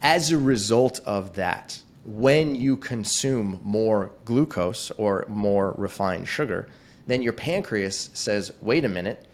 As 0.00 0.30
a 0.30 0.38
result 0.38 1.00
of 1.04 1.34
that, 1.34 1.78
when 2.06 2.54
you 2.54 2.74
consume 2.74 3.60
more 3.62 4.12
glucose 4.24 4.90
or 4.92 5.26
more 5.28 5.74
refined 5.76 6.26
sugar, 6.26 6.70
then 7.06 7.20
your 7.20 7.34
pancreas 7.34 8.08
says, 8.14 8.50
"Wait 8.62 8.82
a 8.82 8.88
minute, 8.88 9.26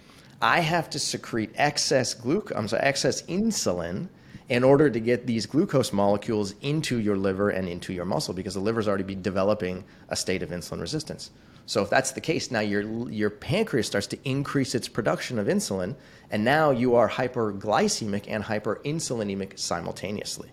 I 0.42 0.58
have 0.58 0.90
to 0.90 0.98
secrete 0.98 1.52
excess 1.54 2.14
glucose, 2.14 2.70
so 2.70 2.76
excess 2.78 3.22
insulin." 3.22 4.08
in 4.50 4.62
order 4.62 4.90
to 4.90 5.00
get 5.00 5.26
these 5.26 5.46
glucose 5.46 5.90
molecules 5.90 6.54
into 6.60 6.98
your 6.98 7.16
liver 7.16 7.48
and 7.48 7.66
into 7.66 7.94
your 7.94 8.04
muscle 8.04 8.34
because 8.34 8.52
the 8.52 8.60
liver's 8.60 8.86
already 8.86 9.02
be 9.02 9.14
developing 9.14 9.82
a 10.10 10.16
state 10.16 10.42
of 10.42 10.50
insulin 10.50 10.82
resistance. 10.82 11.30
So 11.66 11.82
if 11.82 11.90
that's 11.90 12.12
the 12.12 12.20
case, 12.20 12.50
now 12.50 12.60
your 12.60 13.10
your 13.10 13.30
pancreas 13.30 13.86
starts 13.86 14.06
to 14.08 14.18
increase 14.24 14.74
its 14.74 14.88
production 14.88 15.38
of 15.38 15.46
insulin, 15.46 15.96
and 16.30 16.44
now 16.44 16.70
you 16.70 16.94
are 16.96 17.08
hyperglycemic 17.08 18.24
and 18.28 18.44
hyperinsulinemic 18.44 19.58
simultaneously. 19.58 20.50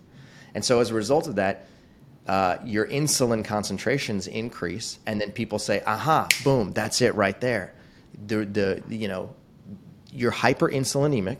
And 0.54 0.64
so 0.64 0.80
as 0.80 0.90
a 0.90 0.94
result 0.94 1.28
of 1.28 1.36
that, 1.36 1.66
uh, 2.26 2.58
your 2.64 2.86
insulin 2.86 3.44
concentrations 3.44 4.26
increase, 4.26 4.98
and 5.06 5.20
then 5.20 5.32
people 5.32 5.58
say, 5.58 5.82
"Aha, 5.86 6.28
boom, 6.44 6.72
that's 6.72 7.02
it 7.02 7.14
right 7.14 7.38
there." 7.40 7.74
The 8.26 8.44
the 8.46 8.82
you 8.88 9.08
know, 9.08 9.34
you're 10.10 10.32
hyperinsulinemic 10.32 11.38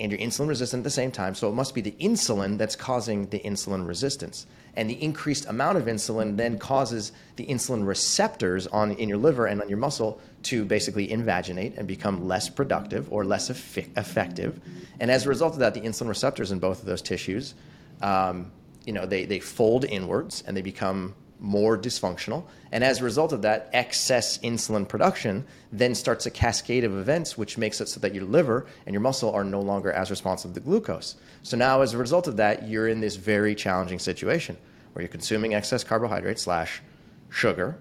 and 0.00 0.10
you're 0.10 0.20
insulin 0.20 0.48
resistant 0.48 0.80
at 0.80 0.84
the 0.84 0.90
same 0.90 1.12
time. 1.12 1.34
So 1.34 1.48
it 1.48 1.54
must 1.54 1.74
be 1.74 1.80
the 1.80 1.94
insulin 2.00 2.58
that's 2.58 2.74
causing 2.74 3.26
the 3.26 3.38
insulin 3.40 3.86
resistance. 3.86 4.46
And 4.76 4.88
the 4.88 5.02
increased 5.02 5.46
amount 5.46 5.78
of 5.78 5.84
insulin 5.84 6.36
then 6.36 6.58
causes 6.58 7.12
the 7.36 7.46
insulin 7.46 7.86
receptors 7.86 8.66
on 8.68 8.92
in 8.92 9.08
your 9.08 9.18
liver 9.18 9.46
and 9.46 9.60
on 9.60 9.68
your 9.68 9.78
muscle 9.78 10.20
to 10.44 10.64
basically 10.64 11.08
invaginate 11.08 11.76
and 11.76 11.86
become 11.86 12.26
less 12.26 12.48
productive 12.48 13.12
or 13.12 13.24
less 13.24 13.50
effective. 13.50 14.60
And 15.00 15.10
as 15.10 15.26
a 15.26 15.28
result 15.28 15.54
of 15.54 15.58
that, 15.60 15.74
the 15.74 15.80
insulin 15.80 16.08
receptors 16.08 16.52
in 16.52 16.58
both 16.58 16.80
of 16.80 16.86
those 16.86 17.02
tissues, 17.02 17.54
um, 18.00 18.50
you 18.84 18.92
know, 18.92 19.06
they, 19.06 19.24
they 19.24 19.40
fold 19.40 19.84
inwards 19.84 20.42
and 20.46 20.56
they 20.56 20.62
become 20.62 21.14
more 21.40 21.76
dysfunctional. 21.76 22.44
And 22.70 22.84
as 22.84 23.00
a 23.00 23.04
result 23.04 23.32
of 23.32 23.42
that, 23.42 23.70
excess 23.72 24.38
insulin 24.38 24.86
production 24.86 25.46
then 25.72 25.94
starts 25.94 26.26
a 26.26 26.30
cascade 26.30 26.84
of 26.84 26.96
events, 26.96 27.36
which 27.36 27.58
makes 27.58 27.80
it 27.80 27.88
so 27.88 27.98
that 28.00 28.14
your 28.14 28.24
liver 28.24 28.66
and 28.86 28.92
your 28.92 29.00
muscle 29.00 29.32
are 29.32 29.44
no 29.44 29.60
longer 29.60 29.90
as 29.90 30.10
responsive 30.10 30.52
to 30.54 30.60
glucose. 30.60 31.16
So 31.42 31.56
now, 31.56 31.80
as 31.80 31.94
a 31.94 31.98
result 31.98 32.28
of 32.28 32.36
that, 32.36 32.68
you're 32.68 32.88
in 32.88 33.00
this 33.00 33.16
very 33.16 33.54
challenging 33.54 33.98
situation 33.98 34.56
where 34.92 35.02
you're 35.02 35.08
consuming 35.08 35.54
excess 35.54 35.84
carbohydrate 35.84 36.38
slash 36.38 36.82
sugar. 37.30 37.78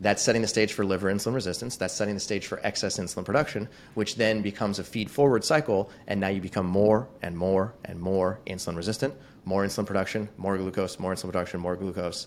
That's 0.00 0.22
setting 0.22 0.42
the 0.42 0.48
stage 0.48 0.72
for 0.72 0.84
liver 0.84 1.12
insulin 1.12 1.34
resistance. 1.34 1.76
That's 1.76 1.94
setting 1.94 2.14
the 2.14 2.20
stage 2.20 2.46
for 2.46 2.60
excess 2.64 2.98
insulin 2.98 3.24
production, 3.24 3.68
which 3.94 4.16
then 4.16 4.42
becomes 4.42 4.78
a 4.78 4.84
feed 4.84 5.10
forward 5.10 5.44
cycle. 5.44 5.90
And 6.06 6.20
now 6.20 6.28
you 6.28 6.40
become 6.40 6.66
more 6.66 7.08
and 7.22 7.36
more 7.36 7.74
and 7.84 8.00
more 8.00 8.40
insulin 8.46 8.76
resistant, 8.76 9.14
more 9.44 9.64
insulin 9.64 9.86
production, 9.86 10.28
more 10.36 10.56
glucose, 10.58 10.98
more 10.98 11.14
insulin 11.14 11.26
production, 11.32 11.60
more 11.60 11.76
glucose 11.76 12.26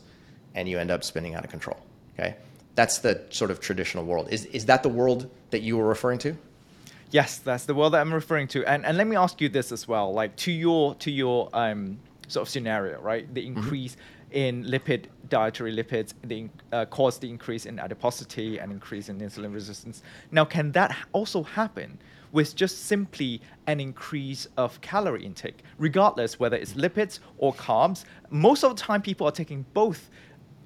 and 0.55 0.67
you 0.67 0.79
end 0.79 0.89
up 0.89 1.03
spinning 1.03 1.35
out 1.35 1.43
of 1.43 1.51
control. 1.51 1.77
Okay, 2.17 2.35
that's 2.73 2.99
the 2.99 3.21
sort 3.29 3.51
of 3.51 3.59
traditional 3.59 4.05
world. 4.05 4.29
Is 4.31 4.45
is 4.45 4.65
that 4.65 4.81
the 4.81 4.89
world 4.89 5.29
that 5.51 5.61
you 5.61 5.77
were 5.77 5.85
referring 5.85 6.17
to? 6.19 6.35
Yes, 7.11 7.37
that's 7.37 7.65
the 7.65 7.73
world 7.73 7.93
that 7.93 8.01
I'm 8.01 8.13
referring 8.13 8.47
to. 8.49 8.65
And 8.65 8.85
and 8.85 8.97
let 8.97 9.07
me 9.07 9.15
ask 9.15 9.39
you 9.41 9.49
this 9.49 9.71
as 9.71 9.87
well, 9.87 10.13
like 10.13 10.35
to 10.37 10.51
your 10.51 10.95
to 10.95 11.11
your 11.11 11.49
um, 11.53 11.99
sort 12.27 12.47
of 12.47 12.51
scenario, 12.51 12.99
right? 13.01 13.31
The 13.33 13.45
mm-hmm. 13.45 13.57
increase 13.57 13.95
mm-hmm. 13.95 14.37
in 14.37 14.63
lipid 14.65 15.05
dietary 15.29 15.75
lipids 15.75 16.13
the, 16.23 16.49
uh, 16.71 16.85
cause 16.85 17.17
the 17.17 17.29
increase 17.29 17.65
in 17.65 17.79
adiposity 17.79 18.59
and 18.59 18.71
increase 18.71 19.09
in 19.09 19.19
insulin 19.19 19.53
resistance. 19.53 20.03
Now, 20.31 20.45
can 20.45 20.71
that 20.73 20.95
also 21.13 21.43
happen 21.43 21.97
with 22.31 22.55
just 22.55 22.85
simply 22.85 23.41
an 23.67 23.79
increase 23.79 24.47
of 24.57 24.79
calorie 24.81 25.25
intake, 25.25 25.63
regardless 25.77 26.39
whether 26.39 26.57
it's 26.57 26.73
lipids 26.73 27.19
or 27.37 27.53
carbs? 27.53 28.05
Most 28.29 28.63
of 28.63 28.75
the 28.75 28.81
time, 28.81 29.01
people 29.01 29.27
are 29.27 29.31
taking 29.31 29.65
both 29.73 30.09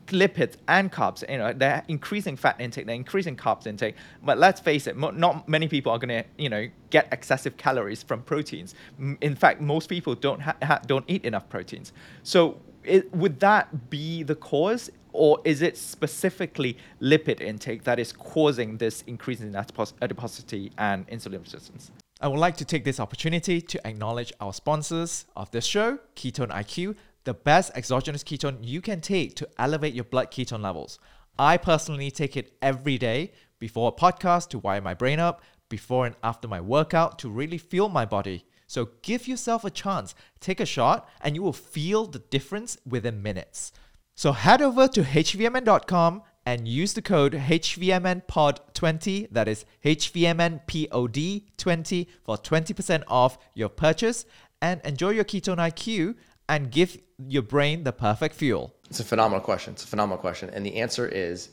lipids 0.09 0.55
and 0.67 0.91
carbs. 0.91 1.29
You 1.29 1.37
know, 1.37 1.53
they're 1.53 1.83
increasing 1.87 2.35
fat 2.35 2.59
intake, 2.59 2.85
they're 2.85 2.95
increasing 2.95 3.35
carbs 3.35 3.67
intake. 3.67 3.95
But 4.23 4.37
let's 4.37 4.59
face 4.59 4.87
it, 4.87 4.95
mo- 4.95 5.11
not 5.11 5.47
many 5.47 5.67
people 5.67 5.91
are 5.91 5.99
going 5.99 6.23
to, 6.23 6.25
you 6.37 6.49
know, 6.49 6.67
get 6.89 7.07
excessive 7.11 7.57
calories 7.57 8.03
from 8.03 8.21
proteins. 8.23 8.75
In 9.21 9.35
fact, 9.35 9.61
most 9.61 9.89
people 9.89 10.15
don't 10.15 10.41
ha- 10.41 10.55
ha- 10.63 10.81
don't 10.85 11.05
eat 11.07 11.25
enough 11.25 11.47
proteins. 11.49 11.93
So, 12.23 12.59
it, 12.83 13.13
would 13.13 13.39
that 13.41 13.89
be 13.89 14.23
the 14.23 14.35
cause? 14.35 14.89
Or 15.11 15.39
is 15.43 15.63
it 15.63 15.75
specifically 15.75 16.77
lipid 17.01 17.41
intake 17.41 17.83
that 17.85 17.97
is 17.97 18.11
causing 18.13 18.77
this 18.77 19.03
increase 19.07 19.41
in 19.41 19.55
adiposity 19.55 20.71
and 20.77 21.07
insulin 21.07 21.41
resistance? 21.41 21.91
I 22.21 22.27
would 22.27 22.39
like 22.39 22.57
to 22.57 22.65
take 22.65 22.83
this 22.83 22.99
opportunity 22.99 23.61
to 23.61 23.87
acknowledge 23.87 24.33
our 24.41 24.51
sponsors 24.51 25.25
of 25.37 25.49
this 25.51 25.65
show, 25.65 25.99
Ketone 26.17 26.51
IQ, 26.51 26.95
the 27.23 27.33
best 27.33 27.71
exogenous 27.75 28.23
ketone 28.23 28.57
you 28.61 28.81
can 28.81 29.01
take 29.01 29.35
to 29.35 29.47
elevate 29.57 29.93
your 29.93 30.03
blood 30.03 30.31
ketone 30.31 30.61
levels. 30.61 30.99
I 31.37 31.57
personally 31.57 32.11
take 32.11 32.35
it 32.35 32.53
every 32.61 32.97
day 32.97 33.31
before 33.59 33.89
a 33.89 33.91
podcast 33.91 34.49
to 34.49 34.59
wire 34.59 34.81
my 34.81 34.93
brain 34.93 35.19
up, 35.19 35.41
before 35.69 36.05
and 36.05 36.15
after 36.23 36.47
my 36.47 36.59
workout 36.59 37.19
to 37.19 37.29
really 37.29 37.57
feel 37.57 37.89
my 37.89 38.05
body. 38.05 38.45
So 38.67 38.89
give 39.01 39.27
yourself 39.27 39.63
a 39.63 39.69
chance, 39.69 40.15
take 40.39 40.59
a 40.59 40.65
shot, 40.65 41.07
and 41.21 41.35
you 41.35 41.41
will 41.41 41.53
feel 41.53 42.05
the 42.05 42.19
difference 42.19 42.77
within 42.85 43.21
minutes. 43.21 43.71
So 44.15 44.31
head 44.31 44.61
over 44.61 44.87
to 44.89 45.01
hvmn.com 45.01 46.23
and 46.45 46.67
use 46.67 46.93
the 46.93 47.01
code 47.01 47.33
HVMNPOD20, 47.33 49.29
that 49.31 49.47
is 49.47 49.65
HVMNPOD20 49.85 52.07
for 52.23 52.37
20% 52.37 53.03
off 53.07 53.37
your 53.53 53.69
purchase 53.69 54.25
and 54.61 54.81
enjoy 54.83 55.11
your 55.11 55.23
Ketone 55.23 55.57
IQ 55.57 56.15
and 56.49 56.71
give 56.71 56.97
your 57.27 57.43
brain 57.43 57.83
the 57.83 57.93
perfect 57.93 58.35
fuel? 58.35 58.73
It's 58.89 58.99
a 58.99 59.05
phenomenal 59.05 59.39
question. 59.39 59.73
It's 59.73 59.85
a 59.85 59.87
phenomenal 59.87 60.17
question. 60.17 60.49
And 60.49 60.65
the 60.65 60.77
answer 60.77 61.07
is 61.07 61.49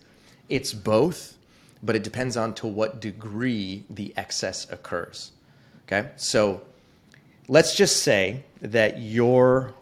it's 0.48 0.72
both, 0.72 1.36
but 1.82 1.94
it 1.94 2.02
depends 2.02 2.36
on 2.36 2.54
to 2.54 2.66
what 2.66 3.00
degree 3.00 3.84
the 3.90 4.12
excess 4.16 4.66
occurs. 4.72 5.32
Okay? 5.84 6.10
So 6.16 6.62
let's 7.46 7.76
just 7.76 8.02
say 8.02 8.44
that 8.62 8.98
your 8.98 9.74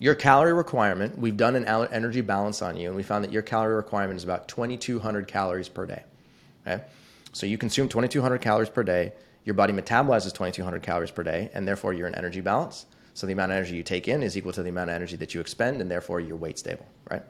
your 0.00 0.14
calorie 0.14 0.52
requirement, 0.52 1.16
we've 1.18 1.36
done 1.36 1.56
an 1.56 1.64
energy 1.64 2.20
balance 2.20 2.60
on 2.60 2.76
you, 2.76 2.88
and 2.88 2.96
we 2.96 3.02
found 3.02 3.24
that 3.24 3.32
your 3.32 3.42
calorie 3.42 3.76
requirement 3.76 4.18
is 4.18 4.24
about 4.24 4.48
2,200 4.48 5.26
calories 5.26 5.68
per 5.68 5.86
day. 5.86 6.02
Okay? 6.66 6.84
So 7.32 7.46
you 7.46 7.56
consume 7.56 7.88
2,200 7.88 8.38
calories 8.42 8.68
per 8.68 8.82
day, 8.82 9.12
your 9.44 9.54
body 9.54 9.72
metabolizes 9.72 10.32
2,200 10.32 10.82
calories 10.82 11.10
per 11.10 11.22
day, 11.22 11.48
and 11.54 11.66
therefore 11.66 11.94
you're 11.94 12.08
in 12.08 12.14
energy 12.16 12.40
balance. 12.40 12.86
So 13.14 13.26
the 13.26 13.32
amount 13.32 13.52
of 13.52 13.56
energy 13.56 13.76
you 13.76 13.82
take 13.82 14.08
in 14.08 14.22
is 14.22 14.36
equal 14.36 14.52
to 14.52 14.62
the 14.62 14.68
amount 14.68 14.90
of 14.90 14.96
energy 14.96 15.16
that 15.16 15.34
you 15.34 15.40
expend, 15.40 15.80
and 15.80 15.90
therefore 15.90 16.20
your 16.20 16.36
weight 16.36 16.58
stable, 16.58 16.86
right? 17.10 17.22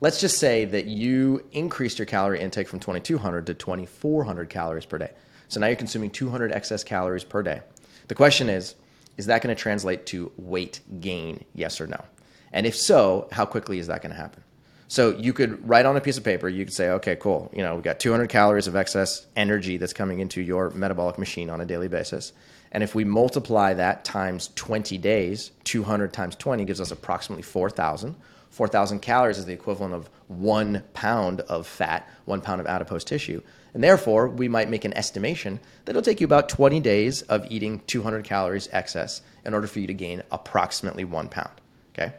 Let's 0.00 0.20
just 0.20 0.38
say 0.38 0.64
that 0.66 0.86
you 0.86 1.44
increased 1.52 1.98
your 1.98 2.06
calorie 2.06 2.40
intake 2.40 2.68
from 2.68 2.80
2,200 2.80 3.46
to 3.46 3.54
2,400 3.54 4.50
calories 4.50 4.84
per 4.84 4.98
day. 4.98 5.10
So 5.48 5.60
now 5.60 5.68
you're 5.68 5.76
consuming 5.76 6.10
200 6.10 6.52
excess 6.52 6.84
calories 6.84 7.24
per 7.24 7.42
day. 7.42 7.62
The 8.08 8.14
question 8.14 8.48
is, 8.48 8.74
is 9.16 9.26
that 9.26 9.40
going 9.40 9.54
to 9.54 9.60
translate 9.60 10.04
to 10.06 10.30
weight 10.36 10.80
gain, 11.00 11.44
yes 11.54 11.80
or 11.80 11.86
no? 11.86 12.04
And 12.52 12.66
if 12.66 12.76
so, 12.76 13.28
how 13.32 13.46
quickly 13.46 13.78
is 13.78 13.86
that 13.86 14.02
going 14.02 14.12
to 14.12 14.20
happen? 14.20 14.43
So 14.88 15.16
you 15.16 15.32
could 15.32 15.66
write 15.66 15.86
on 15.86 15.96
a 15.96 16.00
piece 16.00 16.18
of 16.18 16.24
paper, 16.24 16.48
you 16.48 16.64
could 16.64 16.74
say, 16.74 16.90
okay, 16.90 17.16
cool. 17.16 17.50
You 17.54 17.62
know, 17.62 17.74
we've 17.74 17.84
got 17.84 18.00
200 18.00 18.28
calories 18.28 18.66
of 18.66 18.76
excess 18.76 19.26
energy 19.34 19.76
that's 19.76 19.92
coming 19.92 20.20
into 20.20 20.42
your 20.42 20.70
metabolic 20.70 21.18
machine 21.18 21.50
on 21.50 21.60
a 21.60 21.64
daily 21.64 21.88
basis. 21.88 22.32
And 22.70 22.82
if 22.82 22.94
we 22.94 23.04
multiply 23.04 23.72
that 23.74 24.04
times 24.04 24.50
20 24.56 24.98
days, 24.98 25.52
200 25.64 26.12
times 26.12 26.36
20 26.36 26.64
gives 26.64 26.80
us 26.80 26.90
approximately 26.90 27.42
4,000. 27.42 28.16
4,000 28.50 29.00
calories 29.00 29.38
is 29.38 29.46
the 29.46 29.52
equivalent 29.52 29.94
of 29.94 30.08
one 30.28 30.82
pound 30.92 31.40
of 31.42 31.66
fat, 31.66 32.08
one 32.24 32.40
pound 32.40 32.60
of 32.60 32.66
adipose 32.66 33.04
tissue. 33.04 33.40
And 33.74 33.82
therefore, 33.82 34.28
we 34.28 34.48
might 34.48 34.70
make 34.70 34.84
an 34.84 34.94
estimation 34.94 35.58
that 35.84 35.90
it'll 35.90 36.02
take 36.02 36.20
you 36.20 36.24
about 36.24 36.48
20 36.48 36.78
days 36.80 37.22
of 37.22 37.46
eating 37.50 37.80
200 37.86 38.24
calories 38.24 38.68
excess 38.70 39.22
in 39.44 39.54
order 39.54 39.66
for 39.66 39.80
you 39.80 39.88
to 39.88 39.94
gain 39.94 40.22
approximately 40.30 41.04
one 41.04 41.28
pound. 41.28 41.50
Okay? 41.92 42.12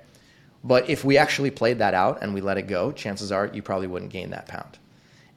But 0.66 0.90
if 0.90 1.06
we 1.06 1.20
actually 1.20 1.52
played 1.52 1.78
that 1.78 1.94
out 1.94 2.24
and 2.24 2.34
we 2.34 2.42
let 2.42 2.58
it 2.58 2.64
go, 2.64 2.92
chances 2.92 3.32
are 3.32 3.46
you 3.54 3.62
probably 3.62 3.86
wouldn't 3.86 4.12
gain 4.12 4.32
that 4.32 4.48
pound. 4.48 4.80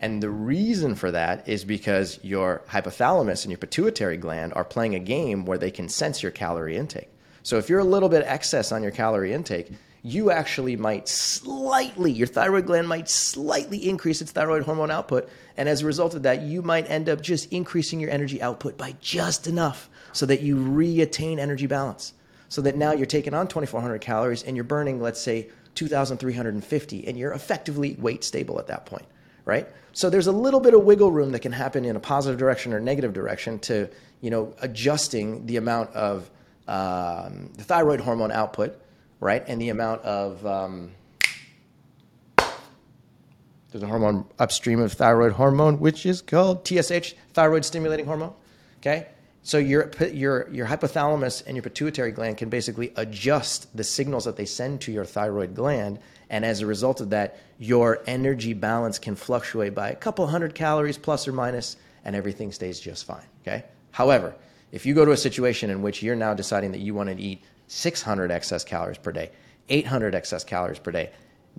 And 0.01 0.23
the 0.23 0.31
reason 0.31 0.95
for 0.95 1.11
that 1.11 1.47
is 1.47 1.65
because 1.65 2.19
your 2.23 2.63
hypothalamus 2.71 3.45
and 3.45 3.51
your 3.51 3.59
pituitary 3.59 4.17
gland 4.17 4.55
are 4.55 4.65
playing 4.65 4.95
a 4.95 5.01
game 5.01 5.45
where 5.45 5.59
they 5.59 5.71
can 5.71 5.91
sense 5.91 6.23
your 6.23 6.33
calorie 6.33 6.79
intake. 6.79 7.11
So 7.43 7.59
if 7.59 7.69
you're 7.69 7.79
a 7.79 7.85
little 7.85 8.09
bit 8.09 8.25
excess 8.25 8.73
on 8.73 8.83
your 8.83 8.91
calorie 8.91 9.35
intake, 9.35 9.71
you 10.03 10.31
actually 10.31 10.77
might 10.77 11.09
slightly, 11.09 12.11
your 12.11 12.27
thyroid 12.27 12.65
gland 12.65 12.89
might 12.89 13.11
slightly 13.11 13.87
increase 13.87 14.23
its 14.23 14.33
thyroid 14.33 14.63
hormone 14.63 14.91
output. 14.91 15.29
And 15.59 15.69
as 15.69 15.83
a 15.83 15.87
result 15.87 16.15
of 16.15 16.23
that, 16.23 16.41
you 16.41 16.63
might 16.63 16.89
end 16.89 17.11
up 17.11 17.21
just 17.21 17.53
increasing 17.53 18.01
your 18.01 18.11
energy 18.11 18.41
output 18.41 18.79
by 18.79 18.95
just 19.03 19.47
enough 19.47 19.91
so 20.13 20.25
that 20.25 20.41
you 20.41 20.57
re 20.57 21.03
attain 21.03 21.39
energy 21.39 21.67
balance. 21.67 22.15
So 22.49 22.63
that 22.63 22.77
now 22.77 22.93
you're 22.93 23.07
taking 23.07 23.35
on 23.35 23.47
2,400 23.47 24.01
calories 24.01 24.43
and 24.43 24.57
you're 24.57 24.65
burning, 24.65 25.01
let's 25.01 25.21
say, 25.21 25.49
2,350, 25.75 27.07
and 27.07 27.19
you're 27.19 27.33
effectively 27.33 27.95
weight 28.01 28.25
stable 28.25 28.59
at 28.59 28.67
that 28.67 28.87
point, 28.87 29.05
right? 29.45 29.69
So 29.93 30.11
there's 30.11 30.27
a 30.27 30.33
little 30.33 30.61
bit 30.61 30.75
of 30.75 30.83
wiggle 30.83 31.13
room 31.13 31.31
that 31.33 31.41
can 31.41 31.53
happen 31.53 31.85
in 31.85 31.95
a 31.95 32.01
positive 32.01 32.39
direction 32.39 32.73
or 32.73 32.81
negative 32.81 33.13
direction 33.13 33.59
to, 33.61 33.89
you 34.21 34.31
know, 34.31 34.55
adjusting 34.61 35.47
the 35.47 35.57
amount 35.57 35.91
of 35.91 36.31
um, 36.67 37.51
the 37.57 37.65
thyroid 37.65 38.01
hormone 38.01 38.33
output, 38.33 38.81
right, 39.21 39.45
and 39.47 39.61
the 39.61 39.69
amount 39.69 40.03
of 40.03 40.45
um, 40.45 40.91
there's 43.71 43.83
a 43.83 43.87
hormone 43.87 44.25
upstream 44.39 44.81
of 44.81 44.93
thyroid 44.93 45.33
hormone, 45.33 45.79
which 45.79 46.07
is 46.07 46.23
called 46.23 46.67
TSH, 46.67 47.15
thyroid 47.35 47.65
stimulating 47.65 48.07
hormone. 48.07 48.33
Okay, 48.81 49.09
so 49.49 49.57
your 49.57 49.91
your 50.13 50.47
your 50.51 50.67
hypothalamus 50.67 51.43
and 51.47 51.57
your 51.57 51.63
pituitary 51.63 52.13
gland 52.13 52.37
can 52.37 52.51
basically 52.51 52.93
adjust 52.97 53.75
the 53.75 53.83
signals 53.83 54.27
that 54.27 54.37
they 54.37 54.45
send 54.45 54.83
to 54.83 54.93
your 54.93 55.07
thyroid 55.07 55.55
gland, 55.55 55.99
and 56.29 56.45
as 56.45 56.61
a 56.61 56.67
result 56.67 57.01
of 57.01 57.09
that, 57.09 57.39
your 57.59 58.01
energy 58.07 58.53
balance 58.53 58.99
can 58.99 59.17
fluctuate 59.17 59.75
by 59.75 59.89
a 59.89 59.97
couple 59.97 60.27
hundred 60.27 60.55
calories 60.55 60.99
plus 60.99 61.27
or 61.27 61.33
minus, 61.33 61.79
and 62.05 62.15
everything 62.15 62.53
stays 62.53 62.79
just 62.79 63.07
fine. 63.07 63.25
Okay. 63.41 63.65
However, 63.91 64.35
if 64.71 64.85
you 64.85 64.93
go 64.93 65.07
to 65.07 65.13
a 65.13 65.17
situation 65.17 65.71
in 65.71 65.81
which 65.81 66.03
you're 66.03 66.15
now 66.15 66.35
deciding 66.35 66.73
that 66.73 66.81
you 66.81 66.93
want 66.93 67.09
to 67.09 67.19
eat 67.19 67.43
600 67.69 68.31
excess 68.31 68.65
calories 68.65 68.99
per 68.99 69.13
day, 69.13 69.31
800 69.71 70.15
excess 70.15 70.45
calories 70.45 70.79
per 70.79 70.91
day, 70.91 71.11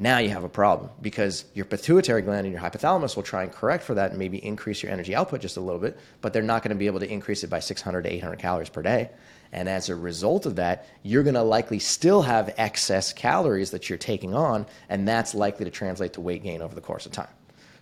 now 0.01 0.17
you 0.19 0.29
have 0.29 0.45
a 0.45 0.49
problem 0.49 0.89
because 1.01 1.43
your 1.53 1.65
pituitary 1.65 2.21
gland 2.21 2.47
and 2.47 2.53
your 2.53 2.61
hypothalamus 2.61 3.17
will 3.17 3.23
try 3.23 3.43
and 3.43 3.51
correct 3.51 3.83
for 3.83 3.95
that 3.95 4.11
and 4.11 4.17
maybe 4.17 4.43
increase 4.43 4.81
your 4.81 4.93
energy 4.93 5.13
output 5.13 5.41
just 5.41 5.57
a 5.57 5.61
little 5.61 5.79
bit, 5.79 5.99
but 6.21 6.31
they're 6.31 6.41
not 6.41 6.63
going 6.63 6.69
to 6.69 6.79
be 6.79 6.87
able 6.87 7.01
to 7.01 7.11
increase 7.11 7.43
it 7.43 7.49
by 7.49 7.59
600 7.59 8.03
to 8.03 8.13
800 8.13 8.39
calories 8.39 8.69
per 8.69 8.81
day. 8.81 9.09
And 9.51 9.67
as 9.67 9.89
a 9.89 9.95
result 9.95 10.45
of 10.45 10.55
that, 10.55 10.87
you're 11.03 11.23
going 11.23 11.35
to 11.35 11.41
likely 11.41 11.79
still 11.79 12.21
have 12.21 12.53
excess 12.57 13.11
calories 13.11 13.71
that 13.71 13.89
you're 13.89 13.97
taking 13.97 14.33
on, 14.33 14.67
and 14.87 15.05
that's 15.05 15.35
likely 15.35 15.65
to 15.65 15.71
translate 15.71 16.13
to 16.13 16.21
weight 16.21 16.43
gain 16.43 16.61
over 16.61 16.73
the 16.73 16.81
course 16.81 17.05
of 17.05 17.11
time. 17.11 17.27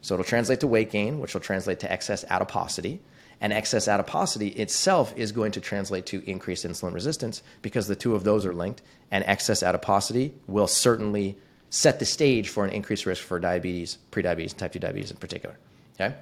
So 0.01 0.15
it'll 0.15 0.25
translate 0.25 0.61
to 0.61 0.67
weight 0.67 0.89
gain, 0.89 1.19
which 1.19 1.35
will 1.35 1.41
translate 1.41 1.81
to 1.81 1.91
excess 1.91 2.25
adiposity. 2.31 2.99
And 3.41 3.53
excess 3.53 3.87
adiposity 3.87 4.47
itself 4.47 5.13
is 5.15 5.31
going 5.31 5.51
to 5.51 5.61
translate 5.61 6.07
to 6.07 6.27
increased 6.27 6.65
insulin 6.65 6.95
resistance 6.95 7.43
because 7.61 7.87
the 7.87 7.95
two 7.95 8.15
of 8.15 8.23
those 8.23 8.43
are 8.43 8.53
linked. 8.53 8.81
And 9.11 9.23
excess 9.25 9.61
adiposity 9.61 10.33
will 10.47 10.65
certainly 10.65 11.37
set 11.69 11.99
the 11.99 12.05
stage 12.05 12.49
for 12.49 12.65
an 12.65 12.71
increased 12.71 13.05
risk 13.05 13.23
for 13.23 13.39
diabetes, 13.39 13.97
prediabetes, 14.11 14.51
and 14.51 14.57
type 14.57 14.73
2 14.73 14.79
diabetes 14.79 15.11
in 15.11 15.17
particular. 15.17 15.57
Okay? 15.95 16.15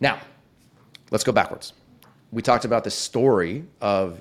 Now, 0.00 0.20
let's 1.10 1.24
go 1.24 1.32
backwards. 1.32 1.72
We 2.30 2.42
talked 2.42 2.64
about 2.64 2.84
the 2.84 2.90
story 2.90 3.64
of 3.80 4.20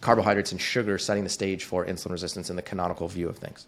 carbohydrates 0.00 0.52
and 0.52 0.60
sugar 0.60 0.98
setting 0.98 1.24
the 1.24 1.30
stage 1.30 1.64
for 1.64 1.84
insulin 1.86 2.10
resistance 2.10 2.50
in 2.50 2.56
the 2.56 2.62
canonical 2.62 3.08
view 3.08 3.28
of 3.28 3.38
things. 3.38 3.66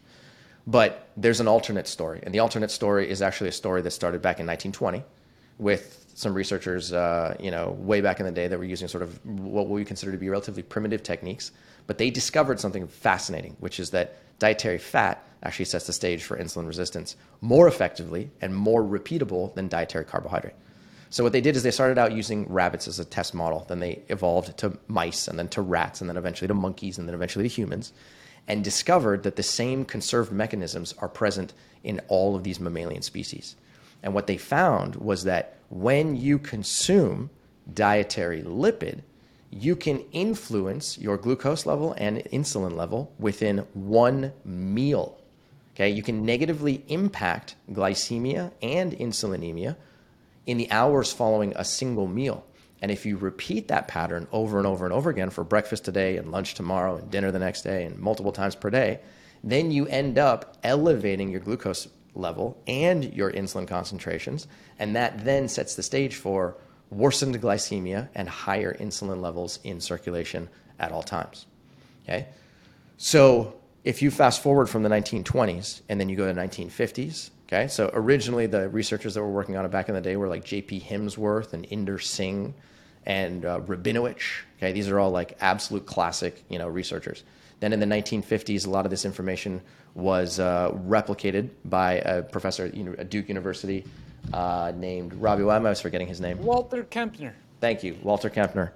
But 0.67 1.09
there's 1.17 1.41
an 1.41 1.49
alternate 1.49 1.87
story, 1.87 2.21
and 2.23 2.35
the 2.35 2.39
alternate 2.39 2.71
story 2.71 3.09
is 3.09 3.23
actually 3.23 3.49
a 3.49 3.53
story 3.53 3.83
that 3.83 3.91
started 3.91 4.23
back 4.23 4.41
in 4.41 4.47
1920 4.47 5.03
with 5.59 6.04
some 6.15 6.33
researchers, 6.33 6.93
uh, 6.93 7.37
you 7.41 7.51
know, 7.51 7.77
way 7.79 8.01
back 8.01 8.21
in 8.21 8.27
the 8.27 8.33
day 8.33 8.49
that 8.49 8.59
were 8.59 8.65
using 8.65 8.89
sort 8.89 9.03
of 9.03 9.25
what 9.25 9.69
we 9.69 9.85
consider 9.85 10.12
to 10.12 10.19
be 10.19 10.29
relatively 10.29 10.62
primitive 10.62 11.03
techniques. 11.03 11.51
But 11.87 11.99
they 11.99 12.11
discovered 12.11 12.61
something 12.61 12.87
fascinating, 12.87 13.57
which 13.61 13.79
is 13.79 13.91
that 13.91 14.17
dietary 14.39 14.79
fat 14.79 15.27
actually 15.43 15.67
sets 15.67 15.87
the 15.87 15.93
stage 15.93 16.23
for 16.23 16.39
insulin 16.39 16.67
resistance 16.67 17.17
more 17.41 17.69
effectively 17.69 18.31
and 18.41 18.55
more 18.55 18.83
repeatable 18.83 19.55
than 19.55 19.69
dietary 19.69 20.05
carbohydrate. 20.05 20.55
So 21.11 21.23
what 21.23 21.33
they 21.33 21.41
did 21.41 21.55
is 21.55 21.62
they 21.62 21.71
started 21.71 21.99
out 21.99 22.12
using 22.12 22.47
rabbits 22.49 22.89
as 22.89 22.99
a 22.99 23.05
test 23.05 23.35
model, 23.35 23.65
then 23.69 23.81
they 23.81 24.03
evolved 24.09 24.57
to 24.59 24.79
mice 24.89 25.29
and 25.29 25.39
then 25.39 25.49
to 25.49 25.62
rats 25.62 26.01
and 26.01 26.09
then 26.09 26.17
eventually 26.17 26.49
to 26.49 26.55
monkeys 26.55 26.99
and 26.99 27.07
then 27.07 27.15
eventually 27.15 27.49
to 27.49 27.55
humans 27.55 27.93
and 28.47 28.62
discovered 28.62 29.23
that 29.23 29.37
the 29.37 29.43
same 29.43 29.85
conserved 29.85 30.33
mechanisms 30.33 30.95
are 30.99 31.09
present 31.09 31.53
in 31.83 32.01
all 32.09 32.35
of 32.37 32.45
these 32.45 32.61
mammalian 32.61 33.03
species. 33.03 33.57
And 34.05 34.13
what 34.13 34.27
they 34.27 34.37
found 34.37 34.97
was 34.97 35.25
that 35.25 35.57
when 35.71 36.15
you 36.15 36.39
consume 36.39 37.31
dietary 37.73 38.43
lipid, 38.43 39.01
you 39.51 39.75
can 39.75 40.01
influence 40.13 40.99
your 40.99 41.17
glucose 41.17 41.65
level 41.65 41.95
and 41.97 42.19
insulin 42.27 42.77
level 42.77 43.13
within 43.19 43.59
one 43.73 44.33
meal. 44.45 45.19
Okay, 45.75 45.89
you 45.89 46.03
can 46.03 46.25
negatively 46.25 46.85
impact 46.89 47.57
glycemia 47.73 48.53
and 48.63 48.93
insulinemia 48.93 49.75
in 50.47 50.59
the 50.59 50.71
hours 50.71 51.11
following 51.11 51.55
a 51.57 51.65
single 51.65 52.07
meal. 52.07 52.45
And 52.83 52.91
if 52.91 53.07
you 53.07 53.17
repeat 53.17 53.69
that 53.69 53.89
pattern 53.89 54.29
over 54.33 54.59
and 54.59 54.67
over 54.67 54.85
and 54.85 54.93
over 54.93 55.09
again 55.09 55.31
for 55.31 55.45
breakfast 55.45 55.87
today 55.87 56.19
and 56.19 56.31
lunch 56.31 56.53
tomorrow 56.53 56.97
and 56.97 57.11
dinner 57.11 57.31
the 57.31 57.39
next 57.39 57.63
day 57.63 57.85
and 57.85 57.99
multiple 57.99 58.33
times 58.33 58.55
per 58.55 58.69
day, 58.69 59.01
then 59.43 59.71
you 59.71 59.87
end 59.87 60.19
up 60.19 60.59
elevating 60.63 61.31
your 61.31 61.41
glucose 61.41 61.89
level 62.15 62.57
and 62.67 63.12
your 63.15 63.31
insulin 63.33 63.67
concentrations. 63.67 64.47
And 64.79 64.97
that 64.97 65.25
then 65.25 65.49
sets 65.49 65.75
the 65.75 65.83
stage 65.83 66.17
for 66.17 66.57
worsened 66.91 67.41
glycemia 67.41 68.09
and 68.15 68.29
higher 68.29 68.75
insulin 68.75 69.21
levels 69.21 69.59
in 69.65 69.81
circulation 69.81 70.49
at 70.79 70.93
all 70.93 71.03
times. 71.03 71.47
Okay? 72.05 72.27
So 72.97 73.55
if 73.85 74.03
you 74.03 74.11
fast 74.11 74.43
forward 74.43 74.69
from 74.69 74.83
the 74.83 74.89
1920s 74.89 75.83
and 75.89 76.01
then 76.01 76.09
you 76.09 76.17
go 76.17 76.27
to 76.27 76.33
the 76.33 76.41
1950s, 76.41 77.31
okay? 77.47 77.69
So 77.69 77.91
originally 77.93 78.47
the 78.47 78.69
researchers 78.69 79.15
that 79.15 79.23
were 79.23 79.31
working 79.31 79.57
on 79.57 79.65
it 79.65 79.71
back 79.71 79.89
in 79.89 79.95
the 79.95 80.01
day 80.01 80.17
were 80.17 80.29
like 80.29 80.45
J.P. 80.45 80.81
Himsworth 80.81 81.53
and 81.53 81.67
Inder 81.69 82.03
Singh 82.03 82.55
and 83.07 83.45
uh, 83.45 83.61
Rabinowitch. 83.61 84.43
Okay, 84.59 84.73
these 84.73 84.89
are 84.89 84.99
all 84.99 85.11
like 85.11 85.37
absolute 85.41 85.87
classic, 85.87 86.45
you 86.49 86.59
know, 86.59 86.69
researchers. 86.69 87.25
Then 87.61 87.73
in 87.73 87.81
the 87.81 87.87
1950s, 87.87 88.67
a 88.67 88.71
lot 88.71 88.85
of 88.85 88.91
this 88.91 89.05
information 89.05 89.61
was 89.95 90.41
uh, 90.41 90.71
replicated 90.73 91.51
by 91.65 91.95
a 91.95 92.23
professor 92.23 92.67
at 92.99 93.11
Duke 93.11 93.29
University 93.29 93.85
uh, 94.33 94.73
named 94.75 95.15
Robby. 95.15 95.45
Why 95.45 95.57
am 95.57 95.67
I 95.67 95.75
forgetting 95.75 96.09
his 96.09 96.21
name? 96.21 96.39
Walter 96.43 96.85
Kempner. 96.85 97.33
Thank 97.61 97.85
you, 97.85 97.97
Walter 98.03 98.29
Kempner. 98.31 98.73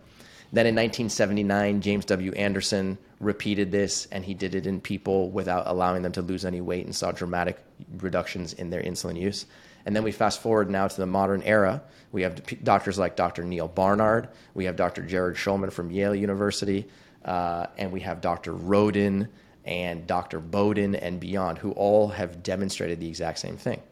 Then 0.51 0.67
in 0.67 0.75
1979, 0.75 1.83
James 1.83 2.05
W. 2.07 2.33
Anderson 2.33 2.97
repeated 3.21 3.71
this, 3.71 4.07
and 4.13 4.25
he 4.25 4.33
did 4.33 4.55
it 4.55 4.67
in 4.67 4.81
people 4.81 5.31
without 5.31 5.67
allowing 5.67 6.03
them 6.03 6.13
to 6.13 6.23
lose 6.23 6.45
any 6.45 6.61
weight 6.61 6.87
and 6.87 6.95
saw 6.95 7.13
dramatic 7.13 7.59
reductions 7.99 8.55
in 8.55 8.71
their 8.71 8.83
insulin 8.83 9.21
use. 9.21 9.45
And 9.85 9.95
then 9.95 10.05
we 10.05 10.13
fast 10.13 10.41
forward 10.41 10.71
now 10.71 10.89
to 10.89 10.97
the 10.97 11.07
modern 11.07 11.43
era. 11.43 11.83
We 12.13 12.23
have 12.23 12.43
doctors 12.65 12.99
like 12.99 13.17
Dr. 13.17 13.45
Neal 13.45 13.69
Barnard, 13.69 14.29
we 14.55 14.65
have 14.65 14.77
Dr. 14.77 15.03
Gerald 15.03 15.37
Shulman 15.37 15.71
from 15.71 15.91
Yale 15.91 16.15
University, 16.15 16.89
uh, 17.25 17.67
and 17.77 17.93
we 17.93 18.01
have 18.01 18.23
Dr. 18.23 18.55
Roden 18.55 19.29
and 19.69 20.07
Dr. 20.07 20.41
Boden 20.41 20.95
and 20.95 21.21
beyond, 21.21 21.59
who 21.59 21.73
all 21.73 22.09
have 22.09 22.43
demonstrated 22.43 23.01
the 23.01 23.09
exact 23.09 23.39
same 23.39 23.59
thing. 23.59 23.83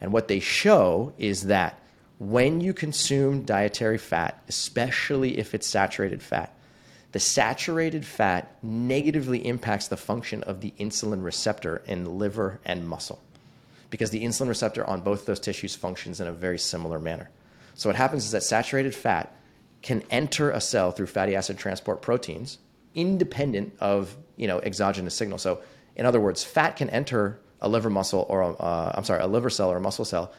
And 0.00 0.12
what 0.12 0.28
they 0.28 0.38
show 0.38 1.12
is 1.18 1.42
that 1.44 1.80
when 2.18 2.60
you 2.60 2.72
consume 2.72 3.42
dietary 3.42 3.98
fat, 3.98 4.40
especially 4.48 5.38
if 5.38 5.52
it's 5.52 5.66
saturated 5.66 6.22
fat, 6.22 6.54
the 7.10 7.18
saturated 7.18 8.06
fat 8.06 8.56
negatively 8.62 9.44
impacts 9.44 9.88
the 9.88 9.96
function 9.96 10.44
of 10.44 10.60
the 10.60 10.72
insulin 10.78 11.24
receptor 11.24 11.82
in 11.86 12.18
liver 12.18 12.60
and 12.64 12.88
muscle 12.88 13.20
because 13.90 14.10
the 14.10 14.24
insulin 14.24 14.48
receptor 14.48 14.86
on 14.86 15.00
both 15.00 15.26
those 15.26 15.40
tissues 15.40 15.74
functions 15.74 16.20
in 16.20 16.28
a 16.28 16.32
very 16.32 16.58
similar 16.58 16.98
manner. 16.98 17.30
So 17.74 17.88
what 17.88 17.96
happens 17.96 18.24
is 18.24 18.30
that 18.30 18.42
saturated 18.42 18.94
fat 18.94 19.34
can 19.82 20.02
enter 20.10 20.50
a 20.50 20.60
cell 20.60 20.92
through 20.92 21.06
fatty 21.06 21.34
acid 21.34 21.58
transport 21.58 22.00
proteins 22.00 22.58
independent 22.94 23.74
of 23.80 24.16
you 24.36 24.46
know 24.46 24.58
exogenous 24.60 25.14
signal. 25.14 25.38
So 25.38 25.62
in 25.96 26.06
other 26.06 26.20
words, 26.20 26.44
fat 26.44 26.76
can 26.76 26.90
enter 26.90 27.40
a 27.60 27.68
liver 27.68 27.90
muscle 27.90 28.26
or 28.28 28.42
a, 28.42 28.50
uh, 28.50 28.92
I'm 28.94 29.04
sorry, 29.04 29.22
a 29.22 29.26
liver 29.26 29.50
cell 29.50 29.72
or 29.72 29.78
a 29.78 29.80
muscle 29.80 30.04
cell 30.04 30.32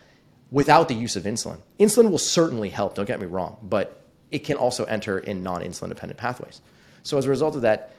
without 0.51 0.87
the 0.87 0.93
use 0.93 1.15
of 1.15 1.23
insulin. 1.23 1.59
Insulin 1.79 2.11
will 2.11 2.17
certainly 2.17 2.69
help, 2.69 2.95
don't 2.95 3.07
get 3.07 3.19
me 3.19 3.25
wrong, 3.25 3.57
but 3.63 4.03
it 4.31 4.39
can 4.39 4.57
also 4.57 4.85
enter 4.85 5.19
in 5.19 5.43
non 5.43 5.61
insulin 5.61 5.89
dependent 5.89 6.17
pathways. 6.17 6.61
So, 7.03 7.17
as 7.17 7.25
a 7.25 7.29
result 7.29 7.55
of 7.55 7.61
that, 7.61 7.93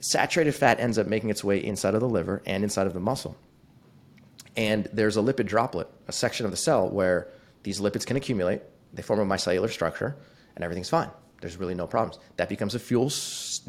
saturated 0.00 0.52
fat 0.52 0.80
ends 0.80 0.98
up 0.98 1.06
making 1.06 1.30
its 1.30 1.44
way 1.44 1.62
inside 1.62 1.94
of 1.94 2.00
the 2.00 2.08
liver 2.08 2.42
and 2.46 2.64
inside 2.64 2.86
of 2.86 2.94
the 2.94 3.00
muscle. 3.00 3.36
And 4.56 4.88
there's 4.92 5.16
a 5.16 5.20
lipid 5.20 5.46
droplet, 5.46 5.88
a 6.08 6.12
section 6.12 6.44
of 6.44 6.50
the 6.50 6.56
cell 6.56 6.88
where 6.88 7.28
these 7.62 7.80
lipids 7.80 8.06
can 8.06 8.16
accumulate, 8.16 8.62
they 8.92 9.02
form 9.02 9.20
a 9.20 9.26
micellar 9.26 9.70
structure, 9.70 10.16
and 10.56 10.64
everything's 10.64 10.88
fine. 10.88 11.10
There's 11.40 11.56
really 11.56 11.74
no 11.74 11.86
problems. 11.86 12.18
That 12.36 12.48
becomes 12.48 12.74
a 12.74 12.78
fuel 12.78 13.12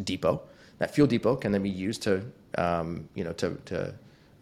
depot. 0.03 0.41
That 0.79 0.93
fuel 0.93 1.07
depot 1.07 1.35
can 1.35 1.51
then 1.51 1.63
be 1.63 1.69
used 1.69 2.03
to, 2.03 2.25
um, 2.57 3.07
you 3.13 3.23
know, 3.23 3.33
to, 3.33 3.55
to 3.65 3.93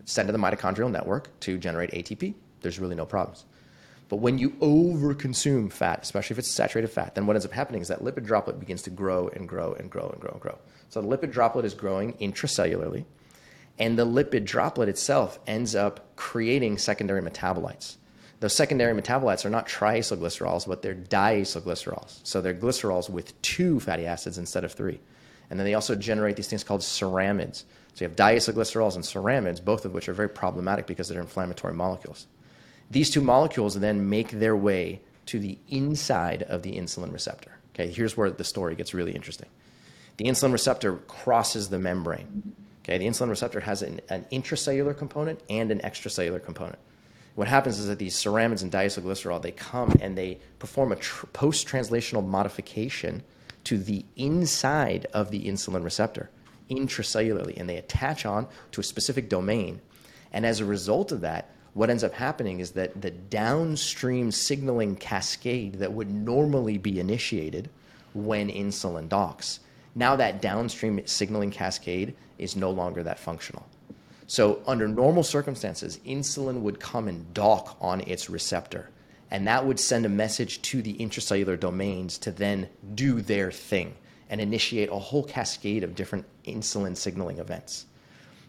send 0.05 0.27
to 0.27 0.31
the 0.31 0.39
mitochondrial 0.39 0.89
network 0.89 1.37
to 1.41 1.57
generate 1.57 1.91
ATP. 1.91 2.33
There's 2.61 2.79
really 2.79 2.95
no 2.95 3.05
problems. 3.05 3.45
But 4.09 4.17
when 4.17 4.37
you 4.37 4.51
overconsume 4.51 5.71
fat, 5.71 5.99
especially 6.01 6.35
if 6.35 6.39
it's 6.39 6.47
saturated 6.47 6.87
fat, 6.87 7.15
then 7.15 7.25
what 7.25 7.35
ends 7.35 7.45
up 7.45 7.51
happening 7.51 7.81
is 7.81 7.89
that 7.89 8.01
lipid 8.01 8.25
droplet 8.25 8.59
begins 8.59 8.81
to 8.83 8.89
grow 8.89 9.27
and 9.29 9.49
grow 9.49 9.73
and 9.73 9.91
grow 9.91 10.09
and 10.09 10.21
grow 10.21 10.31
and 10.31 10.41
grow. 10.41 10.57
So 10.89 11.01
the 11.01 11.07
lipid 11.07 11.31
droplet 11.31 11.65
is 11.65 11.73
growing 11.73 12.13
intracellularly, 12.13 13.03
and 13.77 13.99
the 13.99 14.05
lipid 14.05 14.45
droplet 14.45 14.87
itself 14.87 15.39
ends 15.45 15.75
up 15.75 16.15
creating 16.15 16.77
secondary 16.77 17.21
metabolites. 17.21 17.97
Those 18.39 18.55
secondary 18.55 18.99
metabolites 18.99 19.45
are 19.45 19.49
not 19.49 19.67
triacylglycerols, 19.67 20.67
but 20.67 20.83
they're 20.83 20.95
diacylglycerols. 20.95 22.19
So 22.23 22.39
they're 22.39 22.53
glycerols 22.53 23.09
with 23.09 23.39
two 23.41 23.79
fatty 23.79 24.05
acids 24.05 24.37
instead 24.37 24.63
of 24.63 24.71
three. 24.71 24.99
And 25.49 25.59
then 25.59 25.65
they 25.65 25.73
also 25.73 25.95
generate 25.95 26.35
these 26.35 26.47
things 26.47 26.63
called 26.63 26.81
ceramides. 26.81 27.63
So 27.93 28.05
you 28.05 28.09
have 28.09 28.15
diacylglycerols 28.15 28.95
and 28.95 29.03
ceramides, 29.03 29.63
both 29.63 29.85
of 29.85 29.93
which 29.93 30.07
are 30.07 30.13
very 30.13 30.29
problematic 30.29 30.85
because 30.85 31.07
they're 31.07 31.21
inflammatory 31.21 31.73
molecules. 31.73 32.27
These 32.91 33.09
two 33.09 33.21
molecules 33.21 33.75
then 33.75 34.09
make 34.09 34.31
their 34.31 34.55
way 34.55 35.01
to 35.27 35.39
the 35.39 35.57
inside 35.67 36.43
of 36.43 36.61
the 36.61 36.77
insulin 36.77 37.11
receptor. 37.11 37.51
Okay, 37.73 37.91
here's 37.91 38.15
where 38.15 38.29
the 38.29 38.43
story 38.43 38.75
gets 38.75 38.93
really 38.93 39.13
interesting. 39.13 39.49
The 40.17 40.25
insulin 40.25 40.51
receptor 40.51 40.97
crosses 41.07 41.69
the 41.69 41.79
membrane. 41.79 42.55
Okay, 42.83 42.97
the 42.97 43.05
insulin 43.05 43.29
receptor 43.29 43.59
has 43.59 43.81
an, 43.81 43.99
an 44.09 44.25
intracellular 44.31 44.97
component 44.97 45.41
and 45.49 45.71
an 45.71 45.79
extracellular 45.79 46.43
component. 46.43 46.79
What 47.35 47.47
happens 47.47 47.77
is 47.77 47.87
that 47.87 47.99
these 47.99 48.15
ceramides 48.15 48.63
and 48.63 48.71
diacylglycerol 48.71 49.41
they 49.41 49.51
come 49.51 49.95
and 50.01 50.17
they 50.17 50.39
perform 50.57 50.91
a 50.91 50.95
tr- 50.95 51.27
post-translational 51.27 52.25
modification 52.25 53.23
to 53.65 53.77
the 53.77 54.05
inside 54.15 55.07
of 55.13 55.31
the 55.31 55.45
insulin 55.45 55.83
receptor 55.83 56.29
intracellularly 56.69 57.57
and 57.57 57.69
they 57.69 57.77
attach 57.77 58.25
on 58.25 58.47
to 58.71 58.81
a 58.81 58.83
specific 58.83 59.29
domain. 59.29 59.81
And 60.31 60.45
as 60.45 60.59
a 60.59 60.65
result 60.65 61.11
of 61.11 61.21
that, 61.21 61.49
what 61.73 61.89
ends 61.89 62.03
up 62.03 62.13
happening 62.13 62.59
is 62.59 62.71
that 62.71 63.01
the 63.01 63.11
downstream 63.11 64.31
signaling 64.31 64.95
cascade 64.95 65.75
that 65.75 65.93
would 65.93 66.11
normally 66.11 66.77
be 66.77 66.99
initiated 66.99 67.69
when 68.13 68.49
insulin 68.49 69.07
docks, 69.07 69.59
now 69.93 70.15
that 70.15 70.41
downstream 70.41 71.05
signaling 71.05 71.51
cascade 71.51 72.15
is 72.39 72.55
no 72.55 72.71
longer 72.71 73.03
that 73.03 73.19
functional. 73.19 73.65
So, 74.29 74.61
under 74.67 74.87
normal 74.87 75.23
circumstances, 75.23 75.99
insulin 76.05 76.61
would 76.61 76.79
come 76.79 77.07
and 77.07 77.33
dock 77.33 77.77
on 77.79 78.01
its 78.01 78.29
receptor, 78.29 78.89
and 79.29 79.47
that 79.47 79.65
would 79.65 79.79
send 79.79 80.05
a 80.05 80.09
message 80.09 80.61
to 80.63 80.81
the 80.81 80.93
intracellular 80.95 81.59
domains 81.59 82.17
to 82.19 82.31
then 82.31 82.69
do 82.95 83.21
their 83.21 83.51
thing 83.51 83.95
and 84.29 84.39
initiate 84.39 84.89
a 84.89 84.95
whole 84.95 85.23
cascade 85.23 85.83
of 85.83 85.95
different 85.95 86.25
insulin 86.45 86.95
signaling 86.95 87.39
events. 87.39 87.85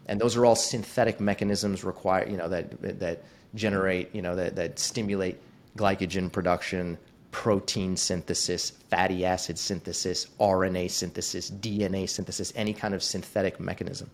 And 0.07 0.19
those 0.19 0.35
are 0.35 0.45
all 0.45 0.55
synthetic 0.55 1.19
mechanisms 1.19 1.83
require, 1.83 2.27
you 2.27 2.37
know, 2.37 2.49
that, 2.49 2.99
that 2.99 3.23
generate, 3.55 4.13
you 4.13 4.21
know, 4.21 4.35
that, 4.35 4.55
that 4.55 4.79
stimulate 4.79 5.37
glycogen 5.77 6.31
production, 6.31 6.97
protein 7.31 7.95
synthesis, 7.95 8.71
fatty 8.89 9.25
acid 9.25 9.57
synthesis, 9.59 10.27
RNA 10.39 10.89
synthesis, 10.91 11.51
DNA 11.51 12.09
synthesis, 12.09 12.51
any 12.55 12.73
kind 12.73 12.93
of 12.93 13.03
synthetic 13.03 13.59
mechanism. 13.59 14.09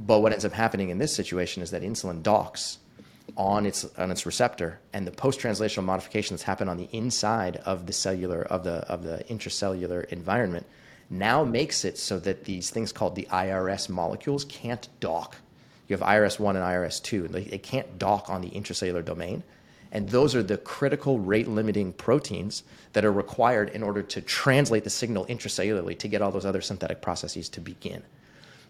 But 0.00 0.20
what 0.20 0.32
ends 0.32 0.44
up 0.44 0.52
happening 0.52 0.90
in 0.90 0.98
this 0.98 1.14
situation 1.14 1.62
is 1.62 1.70
that 1.70 1.82
insulin 1.82 2.22
docks 2.22 2.78
on 3.36 3.66
its 3.66 3.84
on 3.98 4.10
its 4.10 4.26
receptor, 4.26 4.80
and 4.92 5.06
the 5.06 5.10
post-translational 5.10 5.84
modifications 5.84 6.42
happen 6.42 6.68
on 6.68 6.76
the 6.76 6.88
inside 6.92 7.56
of 7.58 7.86
the 7.86 7.92
cellular 7.92 8.42
of 8.42 8.64
the 8.64 8.86
of 8.88 9.02
the 9.02 9.24
intracellular 9.28 10.04
environment 10.06 10.66
now 11.10 11.44
makes 11.44 11.84
it 11.84 11.98
so 11.98 12.18
that 12.20 12.44
these 12.44 12.70
things 12.70 12.92
called 12.92 13.14
the 13.14 13.28
IRS 13.30 13.88
molecules 13.88 14.44
can't 14.44 14.88
dock. 15.00 15.36
You 15.86 15.96
have 15.96 16.06
IRS1 16.06 16.50
and 16.50 16.58
IRS2, 16.58 17.26
and 17.26 17.34
they, 17.34 17.44
they 17.44 17.58
can't 17.58 17.98
dock 17.98 18.30
on 18.30 18.40
the 18.40 18.50
intracellular 18.50 19.04
domain. 19.04 19.42
And 19.92 20.08
those 20.08 20.34
are 20.34 20.42
the 20.42 20.56
critical 20.56 21.20
rate 21.20 21.46
limiting 21.46 21.92
proteins 21.92 22.64
that 22.94 23.04
are 23.04 23.12
required 23.12 23.68
in 23.70 23.82
order 23.82 24.02
to 24.02 24.20
translate 24.20 24.82
the 24.82 24.90
signal 24.90 25.24
intracellularly 25.26 25.96
to 25.98 26.08
get 26.08 26.20
all 26.20 26.32
those 26.32 26.46
other 26.46 26.62
synthetic 26.62 27.00
processes 27.00 27.48
to 27.50 27.60
begin. 27.60 28.02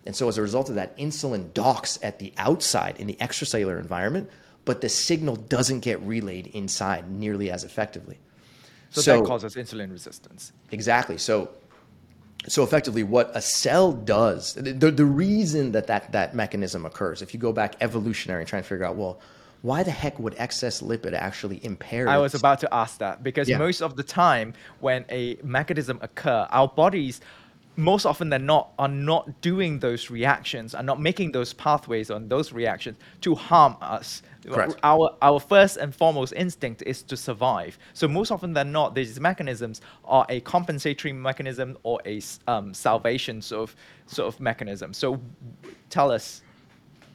And 0.05 0.15
so, 0.15 0.29
as 0.29 0.37
a 0.37 0.43
result 0.43 0.69
of 0.69 0.75
that, 0.75 0.97
insulin 0.99 1.55
docks 1.55 1.99
at 2.03 2.19
the 2.19 2.35
outside 2.37 2.97
in 2.99 3.07
the 3.07 3.15
extracellular 3.15 3.81
environment, 3.81 4.29
but 4.65 4.81
the 4.81 4.89
signal 4.89 5.37
doesn't 5.37 5.81
get 5.81 6.01
relayed 6.03 6.49
inside 6.49 7.11
nearly 7.11 7.51
as 7.51 7.65
effectively. 7.65 8.19
So, 8.91 9.01
so 9.01 9.21
that 9.21 9.27
causes 9.27 9.55
insulin 9.57 9.91
resistance. 9.91 10.53
Exactly. 10.71 11.19
So, 11.19 11.51
so 12.47 12.62
effectively, 12.62 13.03
what 13.03 13.31
a 13.35 13.41
cell 13.41 13.93
does, 13.93 14.55
the, 14.55 14.73
the 14.73 15.05
reason 15.05 15.73
that, 15.73 15.87
that 15.89 16.12
that 16.12 16.35
mechanism 16.35 16.87
occurs, 16.87 17.23
if 17.23 17.35
you 17.35 17.41
go 17.41 17.53
back 17.53 17.75
evolutionary 17.81 18.43
and 18.43 18.49
try 18.49 18.59
and 18.59 18.67
figure 18.67 18.85
out, 18.85 18.97
well, 18.97 19.21
why 19.62 19.83
the 19.83 19.91
heck 19.91 20.19
would 20.19 20.35
excess 20.37 20.83
lipid 20.83 21.15
actually 21.15 21.65
impair? 21.65 22.07
I 22.07 22.19
was 22.19 22.35
about 22.35 22.61
to 22.61 22.73
ask 22.73 22.99
that 22.99 23.23
because 23.23 23.49
yeah. 23.49 23.57
most 23.57 23.81
of 23.81 23.97
the 23.97 24.03
time 24.03 24.53
when 24.81 25.07
a 25.09 25.39
mechanism 25.43 25.99
occur, 26.03 26.47
our 26.51 26.69
bodies 26.69 27.23
most 27.77 28.07
often 28.07 28.31
than 28.31 28.47
not 28.47 28.72
are 28.79 28.89
not 28.89 29.41
doing 29.41 29.79
those 29.81 30.11
reactions 30.11 30.75
are 30.75 30.83
not 30.83 31.01
making 31.01 31.33
those 31.33 31.53
pathways 31.53 32.11
on 32.11 32.29
those 32.29 32.53
reactions 32.53 32.97
to 33.20 33.35
harm 33.35 33.77
us. 33.81 34.22
Correct. 34.47 34.77
our 34.83 35.16
our 35.22 35.41
first 35.41 35.79
and 35.79 35.95
foremost 35.95 36.35
instinct 36.37 36.83
is 36.85 37.03
to 37.05 37.16
survive. 37.16 37.79
So 37.95 38.07
most 38.07 38.31
often 38.31 38.53
than 38.53 38.72
not 38.72 38.95
these 38.95 39.18
mechanisms 39.18 39.81
are 40.05 40.27
a 40.29 40.41
compensatory 40.41 41.12
mechanism 41.12 41.79
or 41.83 42.01
a 42.05 42.20
um, 42.47 42.75
salvation 42.75 43.41
sort 43.41 43.70
of 43.70 43.77
sort 44.07 44.33
of 44.33 44.41
mechanism. 44.41 44.93
So 44.93 45.20
tell 45.89 46.12
us. 46.12 46.43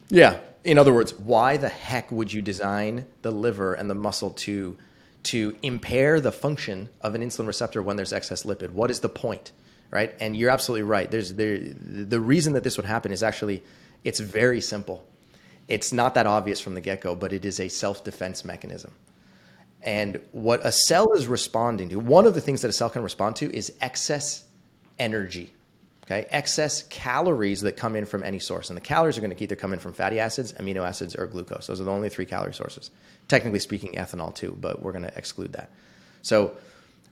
Yeah. 0.09 0.39
In 0.63 0.77
other 0.77 0.93
words 0.93 1.13
why 1.13 1.57
the 1.57 1.69
heck 1.69 2.11
would 2.11 2.33
you 2.33 2.41
design 2.41 3.05
the 3.21 3.31
liver 3.31 3.75
and 3.75 3.89
the 3.89 3.95
muscle 3.95 4.31
to 4.31 4.77
to 5.21 5.55
impair 5.61 6.19
the 6.19 6.31
function 6.31 6.89
of 7.01 7.13
an 7.13 7.21
insulin 7.21 7.45
receptor 7.45 7.81
when 7.81 7.95
there's 7.95 8.11
excess 8.11 8.43
lipid? 8.43 8.71
What 8.71 8.89
is 8.89 9.01
the 9.01 9.09
point 9.09 9.51
right? 9.91 10.15
And 10.19 10.35
you're 10.35 10.49
absolutely 10.49 10.83
right. 10.83 11.09
There's 11.09 11.33
there 11.33 11.59
the 11.59 12.19
reason 12.19 12.53
that 12.53 12.63
this 12.63 12.77
would 12.77 12.85
happen 12.85 13.11
is 13.11 13.23
actually 13.23 13.63
it's 14.03 14.19
very 14.19 14.61
simple. 14.61 15.05
It's 15.67 15.93
not 15.93 16.15
that 16.15 16.25
obvious 16.25 16.59
from 16.59 16.73
the 16.73 16.81
get-go, 16.81 17.15
but 17.15 17.31
it 17.31 17.45
is 17.45 17.59
a 17.59 17.67
self-defense 17.69 18.43
mechanism. 18.43 18.91
And 19.81 20.19
what 20.31 20.65
a 20.65 20.71
cell 20.71 21.13
is 21.13 21.27
responding 21.27 21.89
to, 21.89 21.99
one 21.99 22.25
of 22.25 22.33
the 22.33 22.41
things 22.41 22.61
that 22.63 22.69
a 22.69 22.73
cell 22.73 22.89
can 22.89 23.03
respond 23.03 23.35
to 23.37 23.55
is 23.55 23.73
excess 23.79 24.43
energy. 24.97 25.53
Okay, 26.05 26.25
excess 26.31 26.83
calories 26.89 27.61
that 27.61 27.77
come 27.77 27.95
in 27.95 28.07
from 28.07 28.23
any 28.23 28.39
source. 28.39 28.71
And 28.71 28.77
the 28.77 28.81
calories 28.81 29.15
are 29.19 29.21
going 29.21 29.35
to 29.35 29.43
either 29.43 29.55
come 29.55 29.73
in 29.73 29.79
from 29.79 29.93
fatty 29.93 30.19
acids, 30.19 30.53
amino 30.53 30.83
acids, 30.83 31.15
or 31.15 31.27
glucose. 31.27 31.67
Those 31.67 31.79
are 31.79 31.83
the 31.83 31.91
only 31.91 32.09
three 32.09 32.25
calorie 32.25 32.53
sources. 32.53 32.89
Technically 33.27 33.59
speaking, 33.59 33.91
ethanol 33.91 34.33
too, 34.33 34.57
but 34.59 34.81
we're 34.81 34.91
going 34.91 35.03
to 35.03 35.15
exclude 35.15 35.53
that. 35.53 35.69
So, 36.23 36.57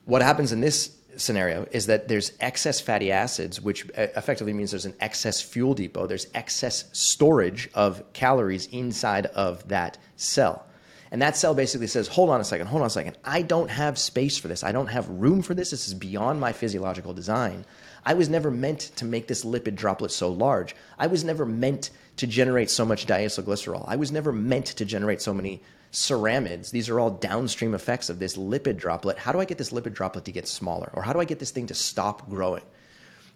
what 0.05 0.23
happens 0.23 0.51
in 0.51 0.61
this 0.61 0.97
scenario 1.17 1.67
is 1.71 1.87
that 1.87 2.07
there's 2.07 2.31
excess 2.39 2.79
fatty 2.79 3.11
acids, 3.11 3.59
which 3.61 3.85
uh, 3.97 4.07
effectively 4.15 4.53
means 4.53 4.71
there's 4.71 4.85
an 4.85 4.95
excess 4.99 5.41
fuel 5.41 5.73
depot. 5.73 6.07
There's 6.07 6.27
excess 6.33 6.85
storage 6.93 7.69
of 7.73 8.01
calories 8.13 8.67
inside 8.67 9.25
of 9.27 9.67
that 9.67 9.97
cell. 10.15 10.65
And 11.11 11.21
that 11.21 11.37
cell 11.37 11.55
basically 11.55 11.87
says, 11.87 12.07
hold 12.07 12.29
on 12.29 12.41
a 12.41 12.43
second, 12.43 12.67
hold 12.67 12.81
on 12.81 12.87
a 12.87 12.91
second. 12.91 13.17
I 13.23 13.41
don't 13.41 13.69
have 13.69 13.97
space 13.97 14.37
for 14.37 14.47
this. 14.47 14.63
I 14.63 14.71
don't 14.71 14.87
have 14.87 15.07
room 15.09 15.41
for 15.41 15.53
this. 15.53 15.71
This 15.71 15.87
is 15.87 15.93
beyond 15.93 16.39
my 16.39 16.51
physiological 16.51 17.13
design. 17.13 17.65
I 18.05 18.13
was 18.13 18.29
never 18.29 18.51
meant 18.51 18.79
to 18.97 19.05
make 19.05 19.27
this 19.27 19.45
lipid 19.45 19.75
droplet 19.75 20.11
so 20.11 20.29
large. 20.29 20.75
I 20.99 21.07
was 21.07 21.23
never 21.23 21.45
meant 21.45 21.91
to 22.17 22.27
generate 22.27 22.69
so 22.69 22.85
much 22.85 23.05
diacylglycerol. 23.05 23.85
I 23.87 23.95
was 23.95 24.11
never 24.11 24.31
meant 24.31 24.65
to 24.67 24.85
generate 24.85 25.21
so 25.21 25.33
many 25.33 25.61
ceramides. 25.97 26.69
These 26.69 26.89
are 26.89 26.99
all 26.99 27.09
downstream 27.09 27.73
effects 27.73 28.09
of 28.09 28.19
this 28.19 28.37
lipid 28.37 28.77
droplet. 28.77 29.17
How 29.17 29.31
do 29.31 29.39
I 29.39 29.45
get 29.45 29.57
this 29.57 29.71
lipid 29.71 29.93
droplet 29.93 30.25
to 30.25 30.31
get 30.31 30.47
smaller? 30.47 30.91
Or 30.93 31.01
how 31.01 31.11
do 31.11 31.19
I 31.19 31.25
get 31.25 31.39
this 31.39 31.49
thing 31.49 31.65
to 31.67 31.73
stop 31.73 32.29
growing? 32.29 32.61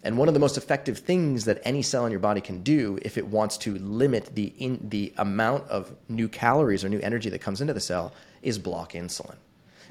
And 0.04 0.18
one 0.18 0.28
of 0.28 0.36
the 0.36 0.40
most 0.40 0.58
effective 0.58 1.00
things 1.00 1.46
that 1.46 1.60
any 1.64 1.82
cell 1.82 2.06
in 2.06 2.12
your 2.12 2.20
body 2.20 2.40
can 2.40 2.62
do 2.62 3.00
if 3.02 3.18
it 3.18 3.26
wants 3.28 3.58
to 3.60 3.78
limit 3.80 4.36
the, 4.36 4.54
in, 4.60 4.80
the 4.90 5.12
amount 5.18 5.68
of 5.70 5.92
new 6.08 6.28
calories 6.28 6.84
or 6.84 6.90
new 6.90 7.00
energy 7.00 7.30
that 7.32 7.40
comes 7.40 7.62
into 7.62 7.74
the 7.74 7.80
cell 7.80 8.14
is 8.44 8.60
block 8.60 8.94
insulin. 8.94 9.38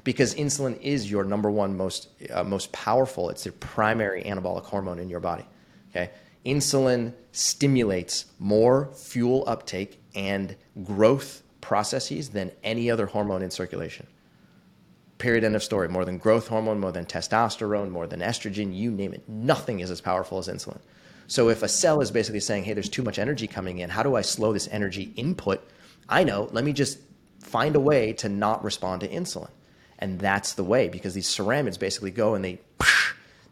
Because 0.03 0.33
insulin 0.35 0.79
is 0.81 1.11
your 1.11 1.25
number 1.25 1.51
one 1.51 1.75
most, 1.75 2.07
uh, 2.33 2.43
most 2.43 2.71
powerful, 2.71 3.29
it's 3.29 3.43
the 3.43 3.51
primary 3.51 4.23
anabolic 4.23 4.63
hormone 4.63 4.99
in 4.99 5.09
your 5.09 5.19
body. 5.19 5.45
Okay? 5.91 6.09
Insulin 6.45 7.13
stimulates 7.33 8.25
more 8.39 8.89
fuel 8.95 9.43
uptake 9.45 10.01
and 10.15 10.55
growth 10.83 11.43
processes 11.61 12.29
than 12.29 12.51
any 12.63 12.91
other 12.91 13.05
hormone 13.05 13.41
in 13.41 13.51
circulation. 13.51 14.07
Period. 15.17 15.43
End 15.43 15.55
of 15.55 15.63
story. 15.63 15.87
More 15.87 16.03
than 16.03 16.17
growth 16.17 16.47
hormone, 16.47 16.79
more 16.79 16.91
than 16.91 17.05
testosterone, 17.05 17.91
more 17.91 18.07
than 18.07 18.21
estrogen, 18.21 18.75
you 18.75 18.91
name 18.91 19.13
it. 19.13 19.27
Nothing 19.29 19.79
is 19.79 19.91
as 19.91 20.01
powerful 20.01 20.39
as 20.39 20.47
insulin. 20.47 20.79
So 21.27 21.47
if 21.47 21.63
a 21.63 21.67
cell 21.67 22.01
is 22.01 22.11
basically 22.11 22.41
saying, 22.41 22.65
hey, 22.65 22.73
there's 22.73 22.89
too 22.89 23.03
much 23.03 23.19
energy 23.19 23.47
coming 23.47 23.77
in, 23.77 23.89
how 23.89 24.03
do 24.03 24.15
I 24.15 24.21
slow 24.21 24.51
this 24.51 24.67
energy 24.71 25.13
input? 25.15 25.65
I 26.09 26.23
know, 26.23 26.49
let 26.51 26.65
me 26.65 26.73
just 26.73 26.99
find 27.39 27.75
a 27.75 27.79
way 27.79 28.13
to 28.13 28.27
not 28.27 28.63
respond 28.63 29.01
to 29.01 29.07
insulin. 29.07 29.49
And 29.99 30.19
that's 30.19 30.53
the 30.53 30.63
way 30.63 30.89
because 30.89 31.13
these 31.13 31.29
ceramides 31.29 31.79
basically 31.79 32.11
go 32.11 32.33
and 32.33 32.43
they 32.43 32.59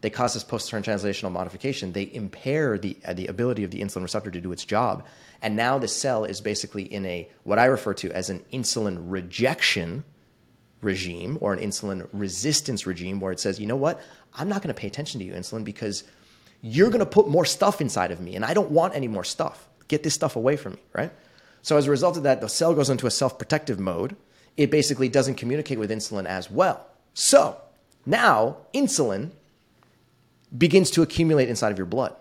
they 0.00 0.10
cause 0.10 0.34
this 0.34 0.44
post-translational 0.44 1.30
modification. 1.30 1.92
They 1.92 2.10
impair 2.12 2.78
the, 2.78 2.96
uh, 3.04 3.12
the 3.12 3.26
ability 3.26 3.64
of 3.64 3.70
the 3.70 3.80
insulin 3.80 4.02
receptor 4.02 4.30
to 4.30 4.40
do 4.40 4.52
its 4.52 4.64
job. 4.64 5.04
And 5.42 5.56
now 5.56 5.78
the 5.78 5.88
cell 5.88 6.24
is 6.24 6.40
basically 6.40 6.84
in 6.84 7.04
a, 7.06 7.28
what 7.44 7.58
I 7.58 7.66
refer 7.66 7.94
to 7.94 8.10
as 8.12 8.30
an 8.30 8.44
insulin 8.52 8.98
rejection 9.10 10.04
regime 10.80 11.36
or 11.40 11.52
an 11.52 11.60
insulin 11.60 12.08
resistance 12.12 12.86
regime 12.86 13.20
where 13.20 13.32
it 13.32 13.40
says, 13.40 13.60
you 13.60 13.66
know 13.66 13.76
what? 13.76 14.00
I'm 14.34 14.48
not 14.48 14.62
going 14.62 14.74
to 14.74 14.80
pay 14.80 14.86
attention 14.86 15.20
to 15.20 15.26
you, 15.26 15.32
insulin, 15.32 15.64
because 15.64 16.04
you're 16.62 16.88
going 16.88 17.00
to 17.00 17.06
put 17.06 17.28
more 17.28 17.44
stuff 17.44 17.80
inside 17.80 18.10
of 18.10 18.20
me 18.20 18.36
and 18.36 18.44
I 18.44 18.54
don't 18.54 18.70
want 18.70 18.94
any 18.94 19.08
more 19.08 19.24
stuff. 19.24 19.68
Get 19.88 20.02
this 20.02 20.14
stuff 20.14 20.36
away 20.36 20.56
from 20.56 20.74
me, 20.74 20.80
right? 20.94 21.12
So 21.62 21.76
as 21.76 21.86
a 21.86 21.90
result 21.90 22.16
of 22.16 22.22
that, 22.22 22.40
the 22.40 22.48
cell 22.48 22.74
goes 22.74 22.88
into 22.88 23.06
a 23.06 23.10
self-protective 23.10 23.78
mode. 23.78 24.16
It 24.56 24.70
basically 24.70 25.08
doesn't 25.08 25.34
communicate 25.34 25.78
with 25.78 25.90
insulin 25.90 26.26
as 26.26 26.50
well. 26.50 26.86
So 27.12 27.60
now 28.06 28.58
insulin 28.72 29.30
begins 30.56 30.90
to 30.92 31.02
accumulate 31.02 31.48
inside 31.48 31.72
of 31.72 31.78
your 31.78 31.86
blood 31.86 32.14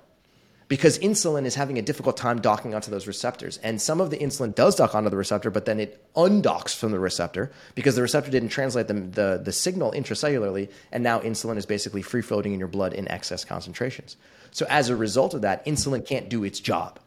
because 0.69 0.99
insulin 0.99 1.45
is 1.45 1.55
having 1.55 1.79
a 1.79 1.81
difficult 1.81 2.15
time 2.15 2.39
docking 2.39 2.75
onto 2.75 2.91
those 2.91 3.07
receptors. 3.07 3.57
And 3.57 3.81
some 3.81 3.99
of 3.99 4.11
the 4.11 4.17
insulin 4.17 4.53
does 4.53 4.75
dock 4.75 4.93
onto 4.93 5.09
the 5.09 5.17
receptor, 5.17 5.49
but 5.49 5.65
then 5.65 5.79
it 5.79 6.05
undocks 6.13 6.75
from 6.75 6.91
the 6.91 6.99
receptor 6.99 7.51
because 7.73 7.95
the 7.95 8.03
receptor 8.03 8.29
didn't 8.29 8.49
translate 8.49 8.87
the, 8.87 8.93
the, 8.93 9.41
the 9.43 9.51
signal 9.51 9.91
intracellularly. 9.91 10.69
And 10.91 11.03
now 11.03 11.19
insulin 11.19 11.57
is 11.57 11.65
basically 11.65 12.03
free 12.03 12.21
floating 12.21 12.53
in 12.53 12.59
your 12.59 12.67
blood 12.67 12.93
in 12.93 13.09
excess 13.09 13.43
concentrations. 13.43 14.15
So 14.51 14.67
as 14.69 14.89
a 14.89 14.95
result 14.95 15.33
of 15.33 15.41
that, 15.41 15.65
insulin 15.65 16.05
can't 16.05 16.29
do 16.29 16.43
its 16.43 16.59
job. 16.59 16.99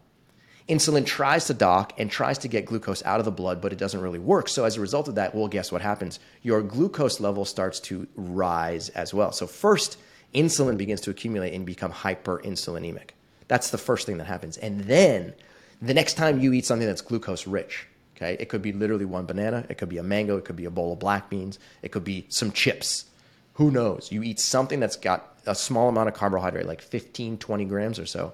Insulin 0.69 1.07
tries 1.07 1.45
to 1.47 1.55
dock 1.55 1.93
and 1.99 2.11
tries 2.11 2.39
to 2.39 2.49
get 2.49 2.67
glucose 2.67 3.05
out 3.05 3.21
of 3.21 3.25
the 3.25 3.33
blood, 3.33 3.61
but 3.61 3.73
it 3.73 3.79
doesn't 3.79 4.01
really 4.01 4.19
work. 4.19 4.49
So 4.49 4.65
as 4.65 4.77
a 4.77 4.81
result 4.81 5.07
of 5.07 5.17
that, 5.17 5.35
well, 5.35 5.49
guess 5.49 5.71
what 5.71 5.83
happens? 5.83 6.19
Your 6.43 6.63
glucose 6.63 7.21
level 7.21 7.45
starts 7.45 7.79
to 7.81 8.09
rise 8.17 8.89
as 8.91 9.13
well. 9.15 9.33
So 9.33 9.47
first, 9.47 9.99
insulin 10.35 10.77
begins 10.77 11.01
to 11.03 11.11
accumulate 11.11 11.55
and 11.55 11.67
become 11.67 11.93
hyperinsulinemic. 11.93 13.11
That's 13.49 13.71
the 13.71 13.79
first 13.79 14.07
thing 14.07 14.19
that 14.19 14.27
happens. 14.27 14.57
And 14.57 14.81
then 14.81 15.35
the 15.81 15.95
next 15.95 16.15
time 16.15 16.41
you 16.41 16.53
eat 16.53 16.65
something 16.65 16.87
that's 16.87 17.03
glucose 17.03 17.47
rich, 17.47 17.87
okay, 18.17 18.37
it 18.41 18.49
could 18.49 18.63
be 18.63 18.73
literally 18.73 19.05
one 19.05 19.27
banana, 19.27 19.67
it 19.69 19.79
could 19.79 19.89
be 19.89 19.99
a 19.99 20.03
mango, 20.03 20.37
it 20.37 20.45
could 20.45 20.57
be 20.57 20.65
a 20.65 20.71
bowl 20.71 20.93
of 20.93 20.99
black 20.99 21.29
beans, 21.29 21.59
it 21.83 21.93
could 21.93 22.05
be 22.05 22.27
some 22.29 22.53
chips. 22.53 23.07
Who 23.55 23.71
knows? 23.71 24.11
You 24.11 24.23
eat 24.23 24.41
something 24.41 24.81
that's 24.81 24.97
got 24.97 25.37
a 25.47 25.55
small 25.55 25.89
amount 25.89 26.09
of 26.09 26.15
carbohydrate, 26.15 26.67
like 26.67 26.81
15, 26.81 27.39
20 27.39 27.65
grams 27.67 27.99
or 27.99 28.07
so. 28.07 28.33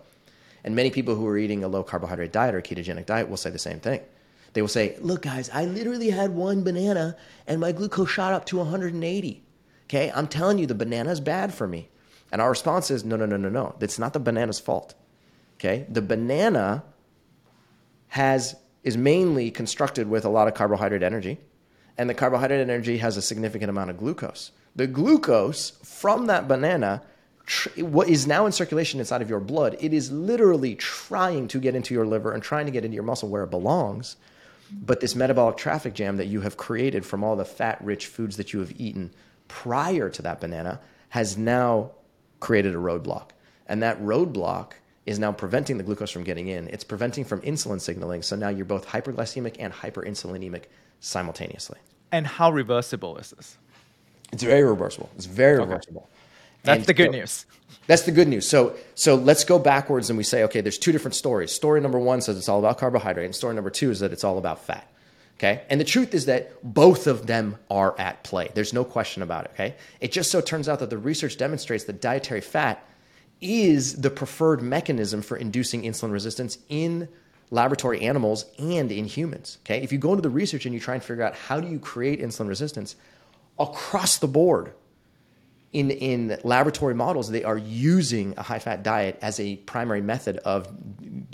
And 0.62 0.76
many 0.76 0.90
people 0.90 1.14
who 1.14 1.26
are 1.26 1.38
eating 1.38 1.64
a 1.64 1.68
low 1.68 1.82
carbohydrate 1.82 2.32
diet 2.32 2.54
or 2.54 2.60
ketogenic 2.60 3.06
diet 3.06 3.28
will 3.28 3.36
say 3.36 3.50
the 3.50 3.58
same 3.58 3.80
thing. 3.80 4.00
They 4.52 4.60
will 4.60 4.68
say, 4.68 4.96
Look, 5.00 5.22
guys, 5.22 5.50
I 5.52 5.64
literally 5.64 6.10
had 6.10 6.30
one 6.30 6.62
banana 6.62 7.16
and 7.46 7.60
my 7.60 7.72
glucose 7.72 8.10
shot 8.10 8.32
up 8.32 8.44
to 8.46 8.58
180. 8.58 9.42
Okay, 9.88 10.12
I'm 10.14 10.28
telling 10.28 10.58
you, 10.58 10.66
the 10.66 10.74
banana 10.74 11.10
is 11.10 11.20
bad 11.20 11.54
for 11.54 11.66
me. 11.66 11.88
And 12.30 12.42
our 12.42 12.50
response 12.50 12.90
is, 12.90 13.04
No, 13.04 13.16
no, 13.16 13.26
no, 13.26 13.36
no, 13.36 13.48
no. 13.48 13.74
It's 13.80 13.98
not 13.98 14.12
the 14.12 14.20
banana's 14.20 14.60
fault. 14.60 14.94
Okay, 15.58 15.86
the 15.88 16.02
banana 16.02 16.84
has 18.08 18.54
is 18.84 18.96
mainly 18.96 19.50
constructed 19.50 20.08
with 20.08 20.24
a 20.24 20.28
lot 20.28 20.46
of 20.46 20.54
carbohydrate 20.54 21.02
energy, 21.02 21.38
and 21.96 22.08
the 22.08 22.14
carbohydrate 22.14 22.60
energy 22.60 22.98
has 22.98 23.16
a 23.16 23.22
significant 23.22 23.70
amount 23.70 23.90
of 23.90 23.98
glucose. 23.98 24.52
The 24.76 24.86
glucose 24.86 25.70
from 25.82 26.26
that 26.26 26.46
banana, 26.46 27.02
what 27.76 28.08
is 28.08 28.26
now 28.26 28.46
in 28.46 28.52
circulation 28.52 29.00
inside 29.00 29.20
of 29.20 29.28
your 29.28 29.40
blood, 29.40 29.76
it 29.80 29.92
is 29.92 30.12
literally 30.12 30.76
trying 30.76 31.48
to 31.48 31.58
get 31.58 31.74
into 31.74 31.92
your 31.92 32.06
liver 32.06 32.32
and 32.32 32.42
trying 32.42 32.66
to 32.66 32.72
get 32.72 32.84
into 32.84 32.94
your 32.94 33.04
muscle 33.04 33.28
where 33.28 33.42
it 33.42 33.50
belongs. 33.50 34.16
But 34.70 35.00
this 35.00 35.16
metabolic 35.16 35.56
traffic 35.56 35.94
jam 35.94 36.18
that 36.18 36.26
you 36.26 36.42
have 36.42 36.56
created 36.56 37.04
from 37.04 37.24
all 37.24 37.36
the 37.36 37.44
fat 37.44 37.82
rich 37.82 38.06
foods 38.06 38.36
that 38.36 38.52
you 38.52 38.60
have 38.60 38.72
eaten 38.78 39.10
prior 39.48 40.08
to 40.10 40.22
that 40.22 40.40
banana 40.40 40.80
has 41.10 41.36
now 41.36 41.90
created 42.40 42.74
a 42.74 42.78
roadblock. 42.78 43.30
And 43.66 43.82
that 43.82 44.00
roadblock 44.00 44.72
is 45.06 45.18
now 45.18 45.32
preventing 45.32 45.78
the 45.78 45.84
glucose 45.84 46.10
from 46.10 46.24
getting 46.24 46.48
in. 46.48 46.68
It's 46.68 46.84
preventing 46.84 47.24
from 47.24 47.40
insulin 47.40 47.80
signaling. 47.80 48.22
So 48.22 48.36
now 48.36 48.48
you're 48.48 48.64
both 48.64 48.86
hyperglycemic 48.86 49.56
and 49.58 49.72
hyperinsulinemic 49.72 50.64
simultaneously. 51.00 51.78
And 52.12 52.26
how 52.26 52.50
reversible 52.50 53.18
is 53.18 53.30
this? 53.30 53.58
It's 54.32 54.42
very 54.42 54.62
reversible. 54.62 55.08
It's 55.16 55.26
very 55.26 55.58
okay. 55.58 55.64
reversible. 55.68 56.08
That's 56.62 56.78
and 56.78 56.86
the 56.86 56.94
good 56.94 57.12
so, 57.12 57.18
news. 57.18 57.46
That's 57.86 58.02
the 58.02 58.12
good 58.12 58.28
news. 58.28 58.48
So, 58.48 58.76
so 58.94 59.14
let's 59.14 59.44
go 59.44 59.58
backwards 59.58 60.10
and 60.10 60.16
we 60.16 60.24
say, 60.24 60.44
okay, 60.44 60.60
there's 60.60 60.78
two 60.78 60.92
different 60.92 61.14
stories. 61.14 61.52
Story 61.52 61.80
number 61.80 61.98
one 61.98 62.20
says 62.20 62.36
it's 62.36 62.48
all 62.48 62.58
about 62.58 62.78
carbohydrate, 62.78 63.24
and 63.24 63.34
story 63.34 63.54
number 63.54 63.70
two 63.70 63.90
is 63.90 64.00
that 64.00 64.12
it's 64.12 64.24
all 64.24 64.38
about 64.38 64.64
fat. 64.64 64.90
Okay. 65.38 65.62
And 65.70 65.80
the 65.80 65.84
truth 65.84 66.14
is 66.14 66.26
that 66.26 66.52
both 66.62 67.06
of 67.06 67.26
them 67.26 67.56
are 67.70 67.98
at 67.98 68.24
play. 68.24 68.50
There's 68.54 68.72
no 68.72 68.84
question 68.84 69.22
about 69.22 69.44
it. 69.44 69.50
Okay. 69.54 69.74
It 70.00 70.10
just 70.10 70.30
so 70.30 70.40
turns 70.40 70.68
out 70.68 70.80
that 70.80 70.90
the 70.90 70.98
research 70.98 71.36
demonstrates 71.36 71.84
that 71.84 72.00
dietary 72.00 72.40
fat 72.40 72.84
is 73.40 74.00
the 74.00 74.10
preferred 74.10 74.62
mechanism 74.62 75.22
for 75.22 75.36
inducing 75.36 75.82
insulin 75.82 76.12
resistance 76.12 76.58
in 76.68 77.08
laboratory 77.50 78.00
animals 78.02 78.46
and 78.58 78.90
in 78.92 79.04
humans. 79.04 79.58
Okay, 79.64 79.82
if 79.82 79.92
you 79.92 79.98
go 79.98 80.10
into 80.10 80.22
the 80.22 80.30
research 80.30 80.66
and 80.66 80.74
you 80.74 80.80
try 80.80 80.94
and 80.94 81.02
figure 81.02 81.22
out 81.22 81.34
how 81.34 81.60
do 81.60 81.68
you 81.68 81.78
create 81.78 82.20
insulin 82.20 82.48
resistance 82.48 82.96
across 83.58 84.18
the 84.18 84.28
board, 84.28 84.72
in, 85.72 85.90
in 85.90 86.38
laboratory 86.44 86.94
models, 86.94 87.30
they 87.30 87.44
are 87.44 87.58
using 87.58 88.34
a 88.38 88.42
high 88.42 88.58
fat 88.58 88.82
diet 88.82 89.18
as 89.20 89.38
a 89.38 89.56
primary 89.56 90.00
method 90.00 90.38
of 90.38 90.66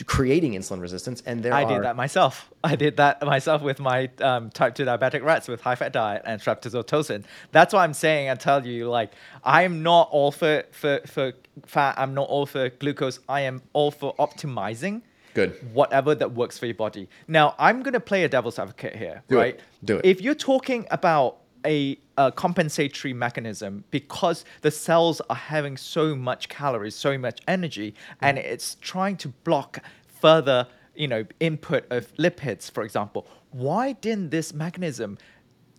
creating 0.07 0.55
insulin 0.55 0.81
resistance. 0.81 1.23
And 1.25 1.43
there 1.43 1.55
I 1.55 1.63
are, 1.63 1.69
did 1.69 1.83
that 1.85 1.95
myself. 1.95 2.51
I 2.65 2.75
did 2.75 2.97
that 2.97 3.23
myself 3.23 3.63
with 3.63 3.79
my 3.79 4.11
um, 4.21 4.51
type 4.51 4.75
2 4.75 4.85
diabetic 4.85 5.23
rats 5.23 5.47
with 5.47 5.61
high 5.61 5.77
fat 5.77 5.93
diet 5.93 6.23
and 6.25 6.41
streptozotocin. 6.41 7.25
That's 7.53 7.73
why 7.73 7.85
I'm 7.85 7.95
saying 7.95 8.29
I 8.29 8.35
tell 8.35 8.67
you, 8.67 8.89
like, 8.89 9.13
I'm 9.45 9.85
not 9.85 10.09
all 10.11 10.33
for, 10.33 10.65
for, 10.73 11.01
for 11.07 11.33
fat, 11.65 11.95
I'm 11.97 12.15
not 12.15 12.29
all 12.29 12.47
for 12.47 12.71
glucose, 12.71 13.21
I 13.29 13.43
am 13.43 13.63
all 13.73 13.93
for 13.93 14.17
optimizing. 14.17 15.03
Good. 15.35 15.57
Whatever 15.73 16.15
that 16.15 16.33
works 16.33 16.59
for 16.59 16.67
your 16.67 16.77
body. 16.77 17.09
Now, 17.27 17.55
I'm 17.59 17.83
going 17.83 17.95
to 17.95 18.01
play 18.01 18.25
a 18.25 18.29
devil's 18.29 18.59
advocate 18.59 18.97
here, 18.97 19.23
Do 19.29 19.37
right? 19.37 19.55
It. 19.55 19.61
Do 19.85 19.97
it. 19.99 20.05
If 20.05 20.21
you're 20.21 20.35
talking 20.35 20.87
about 20.91 21.39
a, 21.65 21.99
a, 22.19 22.33
compensatory 22.33 23.13
mechanism 23.13 23.85
because 23.91 24.45
the 24.61 24.71
cells 24.71 25.21
are 25.29 25.37
having 25.37 25.77
so 25.77 26.15
much 26.15 26.49
calories, 26.49 26.95
so 26.95 27.19
much 27.19 27.41
energy, 27.49 27.93
mm. 27.93 28.15
and 28.21 28.39
it's 28.39 28.77
trying 28.77 29.17
to 29.19 29.29
block 29.29 29.79
further, 30.07 30.67
you 30.95 31.09
know, 31.09 31.25
input 31.41 31.87
of 31.91 32.13
lipids, 32.15 32.71
for 32.71 32.83
example. 32.83 33.27
Why 33.51 33.93
didn't 33.93 34.31
this 34.31 34.53
mechanism 34.53 35.19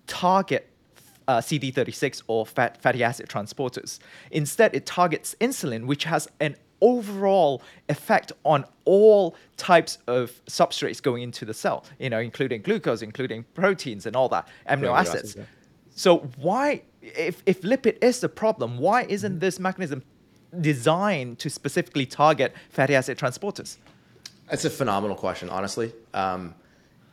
target 0.08 0.70
uh, 1.28 1.40
CD36 1.40 2.22
or 2.28 2.46
fat, 2.46 2.82
fatty 2.82 3.04
acid 3.04 3.28
transporters? 3.28 4.00
Instead, 4.32 4.76
it 4.76 4.86
targets 4.86 5.36
insulin, 5.42 5.86
which 5.86 6.04
has 6.06 6.28
an 6.40 6.56
overall 6.82 7.62
effect 7.90 8.32
on 8.44 8.66
all 8.86 9.36
types 9.58 9.98
of 10.08 10.32
substrates 10.46 11.02
going 11.02 11.24
into 11.24 11.46
the 11.46 11.54
cell, 11.54 11.86
you 12.00 12.10
know, 12.10 12.20
including 12.20 12.62
glucose, 12.62 13.02
including 13.02 13.44
proteins 13.54 14.06
and 14.06 14.16
all 14.16 14.30
that, 14.30 14.48
amino 14.70 14.96
acids. 14.96 15.16
acids 15.16 15.36
yeah. 15.38 15.44
So 15.96 16.18
why, 16.38 16.82
if, 17.02 17.42
if 17.46 17.62
lipid 17.62 17.98
is 18.04 18.20
the 18.20 18.30
problem, 18.30 18.78
why 18.78 19.04
isn't 19.04 19.40
this 19.40 19.60
mechanism 19.60 20.04
designed 20.62 21.40
to 21.40 21.50
specifically 21.50 22.06
target 22.06 22.54
fatty 22.70 22.96
acid 22.96 23.18
transporters? 23.18 23.78
That's 24.50 24.66
a 24.66 24.70
phenomenal 24.70 25.16
question, 25.16 25.50
honestly. 25.50 25.94
Um, 26.14 26.54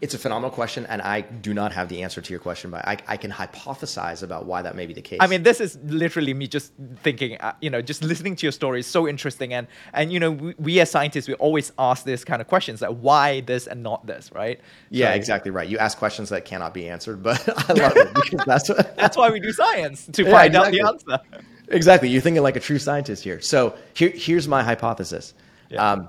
it's 0.02 0.14
a 0.14 0.18
phenomenal 0.18 0.50
question, 0.50 0.84
and 0.86 1.00
I 1.00 1.20
do 1.20 1.54
not 1.54 1.72
have 1.72 1.88
the 1.88 2.02
answer 2.02 2.20
to 2.20 2.30
your 2.32 2.40
question, 2.40 2.72
but 2.72 2.84
I, 2.88 2.96
I, 3.06 3.16
can 3.16 3.30
hypothesize 3.30 4.24
about 4.24 4.46
why 4.46 4.60
that 4.60 4.74
may 4.74 4.84
be 4.84 4.92
the 4.92 5.00
case. 5.00 5.18
I 5.20 5.28
mean, 5.28 5.44
this 5.44 5.60
is 5.60 5.78
literally 5.84 6.34
me 6.34 6.48
just 6.48 6.72
thinking, 7.04 7.38
uh, 7.38 7.52
you 7.60 7.70
know, 7.70 7.80
just 7.80 8.02
listening 8.02 8.34
to 8.34 8.44
your 8.44 8.50
story 8.50 8.80
is 8.80 8.86
so 8.88 9.06
interesting, 9.06 9.54
and 9.54 9.68
and 9.94 10.12
you 10.12 10.18
know, 10.18 10.32
we, 10.32 10.54
we, 10.58 10.80
as 10.80 10.90
scientists, 10.90 11.28
we 11.28 11.34
always 11.34 11.70
ask 11.78 12.04
this 12.04 12.24
kind 12.24 12.42
of 12.42 12.48
questions, 12.48 12.82
like 12.82 12.96
why 12.98 13.42
this 13.42 13.68
and 13.68 13.84
not 13.84 14.04
this, 14.04 14.32
right? 14.32 14.60
Yeah, 14.90 15.12
so, 15.12 15.14
exactly 15.14 15.52
right. 15.52 15.68
You 15.68 15.78
ask 15.78 15.96
questions 15.96 16.30
that 16.30 16.44
cannot 16.44 16.74
be 16.74 16.88
answered, 16.88 17.22
but 17.22 17.40
I 17.70 17.72
love 17.72 17.96
it 17.96 18.12
because 18.12 18.44
that's 18.46 18.68
what 18.68 18.96
that's 18.96 19.16
why 19.16 19.30
we 19.30 19.38
do 19.38 19.52
science 19.52 20.06
to 20.06 20.24
yeah, 20.24 20.30
find 20.32 20.48
exactly. 20.48 20.82
out 20.82 21.04
the 21.06 21.12
answer. 21.12 21.44
Exactly, 21.68 22.08
you're 22.08 22.22
thinking 22.22 22.42
like 22.42 22.56
a 22.56 22.60
true 22.60 22.80
scientist 22.80 23.22
here. 23.22 23.40
So 23.40 23.76
here, 23.94 24.10
here's 24.10 24.48
my 24.48 24.64
hypothesis. 24.64 25.32
Yeah. 25.70 25.92
Um, 25.92 26.08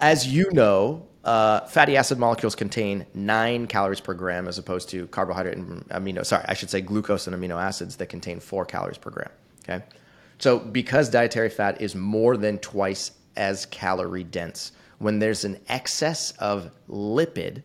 as 0.00 0.28
you 0.28 0.52
know, 0.52 1.04
uh, 1.26 1.66
fatty 1.66 1.96
acid 1.96 2.18
molecules 2.18 2.54
contain 2.54 3.04
nine 3.12 3.66
calories 3.66 4.00
per 4.00 4.14
gram 4.14 4.46
as 4.46 4.58
opposed 4.58 4.88
to 4.90 5.08
carbohydrate 5.08 5.56
and 5.56 5.86
amino. 5.88 6.24
Sorry, 6.24 6.44
I 6.46 6.54
should 6.54 6.70
say 6.70 6.80
glucose 6.80 7.26
and 7.26 7.34
amino 7.34 7.60
acids 7.60 7.96
that 7.96 8.06
contain 8.06 8.38
four 8.38 8.64
calories 8.64 8.96
per 8.96 9.10
gram. 9.10 9.30
Okay, 9.64 9.84
so 10.38 10.60
because 10.60 11.10
dietary 11.10 11.50
fat 11.50 11.80
is 11.80 11.96
more 11.96 12.36
than 12.36 12.58
twice 12.58 13.10
as 13.36 13.66
calorie 13.66 14.22
dense, 14.22 14.70
when 14.98 15.18
there's 15.18 15.44
an 15.44 15.58
excess 15.68 16.30
of 16.38 16.70
lipid, 16.88 17.64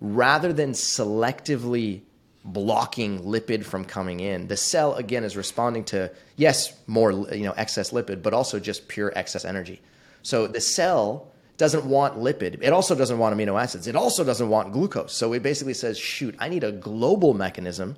rather 0.00 0.50
than 0.54 0.72
selectively 0.72 2.00
blocking 2.46 3.20
lipid 3.20 3.62
from 3.62 3.84
coming 3.84 4.20
in, 4.20 4.48
the 4.48 4.56
cell 4.56 4.94
again 4.94 5.22
is 5.22 5.36
responding 5.36 5.84
to 5.84 6.10
yes 6.36 6.72
more 6.86 7.12
you 7.12 7.44
know 7.44 7.52
excess 7.58 7.90
lipid, 7.90 8.22
but 8.22 8.32
also 8.32 8.58
just 8.58 8.88
pure 8.88 9.12
excess 9.14 9.44
energy. 9.44 9.82
So 10.22 10.46
the 10.46 10.62
cell 10.62 11.31
doesn't 11.56 11.84
want 11.84 12.18
lipid. 12.18 12.58
It 12.62 12.72
also 12.72 12.94
doesn't 12.94 13.18
want 13.18 13.36
amino 13.36 13.60
acids. 13.60 13.86
It 13.86 13.96
also 13.96 14.24
doesn't 14.24 14.48
want 14.48 14.72
glucose. 14.72 15.12
So 15.12 15.32
it 15.32 15.42
basically 15.42 15.74
says, 15.74 15.98
shoot, 15.98 16.34
I 16.38 16.48
need 16.48 16.64
a 16.64 16.72
global 16.72 17.34
mechanism 17.34 17.96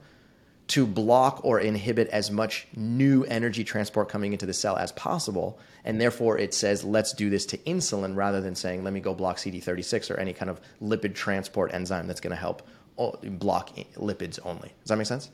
to 0.66 0.86
block 0.86 1.44
or 1.44 1.61
inhibit 1.61 2.09
as 2.09 2.30
much 2.30 2.66
new 2.74 3.24
energy 3.24 3.64
transport 3.64 4.09
coming 4.09 4.32
into 4.32 4.46
the 4.46 4.55
cell 4.55 4.76
as 4.76 4.92
possible. 4.92 5.59
And 5.84 6.00
therefore, 6.00 6.38
it 6.38 6.55
says, 6.55 6.84
let's 6.84 7.12
do 7.12 7.28
this 7.28 7.44
to 7.46 7.59
insulin 7.59 8.16
rather 8.16 8.40
than 8.40 8.55
saying, 8.55 8.82
let 8.82 8.92
me 8.92 9.00
go 9.00 9.14
block 9.14 9.36
CD36 9.36 10.11
or 10.11 10.18
any 10.18 10.32
kind 10.32 10.50
of 10.50 10.61
lipid 10.82 11.14
transport 11.14 11.74
enzyme 11.74 12.07
that's 12.07 12.20
going 12.20 12.30
to 12.30 12.36
help 12.36 12.66
oh, 12.98 13.12
block 13.22 13.76
lipids 13.96 14.38
only. 14.44 14.72
Does 14.80 14.88
that 14.88 14.96
make 14.96 15.07
sense? 15.07 15.30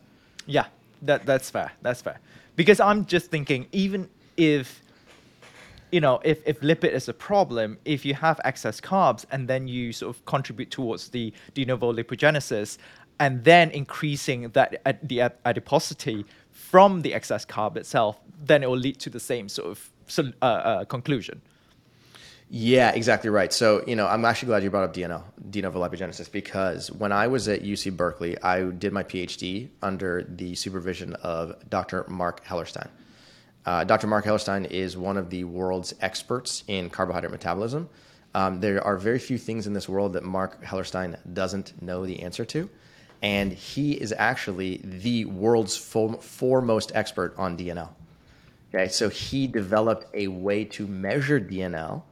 Yeah, 0.47 0.67
that, 1.03 1.27
that's 1.27 1.49
fair. 1.49 1.73
That's 1.83 2.03
fair. 2.03 2.19
Because 2.57 2.81
I'm 2.81 3.07
just 3.07 3.31
thinking, 3.31 3.67
even 3.73 4.09
if 4.37 4.83
you 5.93 6.01
know, 6.01 6.21
if, 6.25 6.47
if 6.47 6.61
lipid 6.61 6.93
is 6.93 7.09
a 7.09 7.15
problem, 7.15 7.79
if 7.85 8.05
you 8.05 8.15
have 8.15 8.41
excess 8.45 8.81
carbs 8.81 9.25
and 9.31 9.49
then 9.49 9.69
you 9.69 9.93
sort 9.93 10.15
of 10.15 10.25
contribute 10.27 10.71
towards 10.71 11.09
the 11.09 11.33
de 11.55 11.65
novo 11.65 11.93
lipogenesis 11.93 12.79
and 13.19 13.45
then 13.45 13.71
increasing 13.71 14.49
that 14.51 14.81
the 15.03 15.21
adiposity 15.45 16.25
from 16.51 17.03
the 17.03 17.13
excess 17.15 17.45
carb 17.45 17.77
itself, 17.77 18.19
then 18.43 18.63
it 18.63 18.71
will 18.71 18.77
lead 18.77 18.99
to 19.01 19.11
the 19.11 19.21
same 19.21 19.49
sort 19.49 19.69
of 19.69 19.91
uh, 20.19 20.45
uh, 20.45 20.85
conclusion. 20.87 21.43
Yeah, 22.53 22.91
exactly 22.91 23.31
right. 23.31 23.53
So, 23.53 23.85
you 23.87 23.95
know, 23.95 24.09
I'm 24.09 24.25
actually 24.25 24.47
glad 24.47 24.65
you 24.65 24.71
brought 24.71 24.83
up 24.83 24.95
DNL, 24.95 25.23
de 25.51 25.63
novo 25.63 25.79
lipogenesis, 25.79 26.33
because 26.33 26.91
when 26.91 27.13
I 27.13 27.29
was 27.29 27.47
at 27.47 27.63
UC 27.63 27.97
Berkeley, 27.97 28.41
I 28.43 28.65
did 28.65 28.93
my 28.93 29.05
PhD 29.05 29.69
under 29.83 30.25
the 30.29 30.57
supervision 30.57 31.15
of 31.15 31.55
Dr. 31.69 32.05
Marc 32.09 32.45
Hellerstein. 32.45 32.89
Uh, 33.67 33.85
Dr. 33.85 34.07
Marc 34.07 34.25
Hellerstein 34.25 34.71
is 34.71 34.97
one 34.97 35.17
of 35.17 35.31
the 35.31 35.45
world's 35.45 35.95
experts 36.01 36.65
in 36.67 36.91
carbohydrate 36.91 37.31
metabolism. 37.31 37.89
Um, 38.35 38.61
there 38.61 38.83
are 38.85 38.97
very 38.97 39.19
few 39.19 39.39
things 39.39 39.67
in 39.67 39.73
this 39.73 39.89
world 39.89 40.13
that 40.15 40.23
Marc 40.23 40.65
Hellerstein 40.65 41.17
doesn't 41.35 41.81
know 41.83 42.07
the 42.07 42.23
answer 42.23 42.45
to. 42.47 42.71
And 43.23 43.53
he 43.53 43.93
is 43.93 44.15
actually 44.17 44.81
the 44.83 45.27
world's 45.27 45.77
foremost 45.77 46.93
expert 46.95 47.35
on 47.37 47.57
DNL. 47.59 47.91
Okay, 48.73 48.89
so 48.89 49.09
he 49.09 49.47
developed 49.47 50.07
a 50.15 50.29
way 50.29 50.65
to 50.65 50.87
measure 50.87 51.41
DNL 51.41 52.03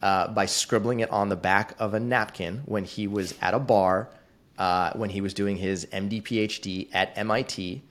uh, 0.00 0.28
by 0.28 0.46
scribbling 0.46 1.00
it 1.00 1.10
on 1.10 1.28
the 1.28 1.36
back 1.36 1.74
of 1.78 1.94
a 1.94 2.00
napkin 2.00 2.62
when 2.64 2.84
he 2.84 3.06
was 3.06 3.34
at 3.40 3.54
a 3.54 3.58
bar, 3.58 4.08
uh, 4.56 4.92
when 4.94 5.10
he 5.10 5.20
was 5.20 5.34
doing 5.34 5.56
his 5.56 5.86
MD 5.86 6.22
PhD 6.22 6.88
at 6.92 7.16
MIT. 7.16 7.82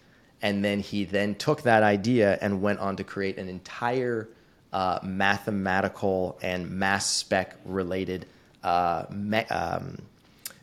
And 0.42 0.64
then 0.64 0.80
he 0.80 1.06
then 1.06 1.36
took 1.36 1.64
that 1.64 1.84
idea 1.84 2.38
and 2.42 2.62
went 2.62 2.80
on 2.80 2.98
to 2.98 3.04
create 3.04 3.38
an 3.38 3.50
entire 3.50 4.30
uh, 4.72 5.00
mathematical 5.04 6.38
and 6.42 6.70
mass 6.70 7.10
spec 7.10 7.56
related 7.66 8.26
uh, 8.64 9.06
me- 9.12 9.46
um, 9.46 9.98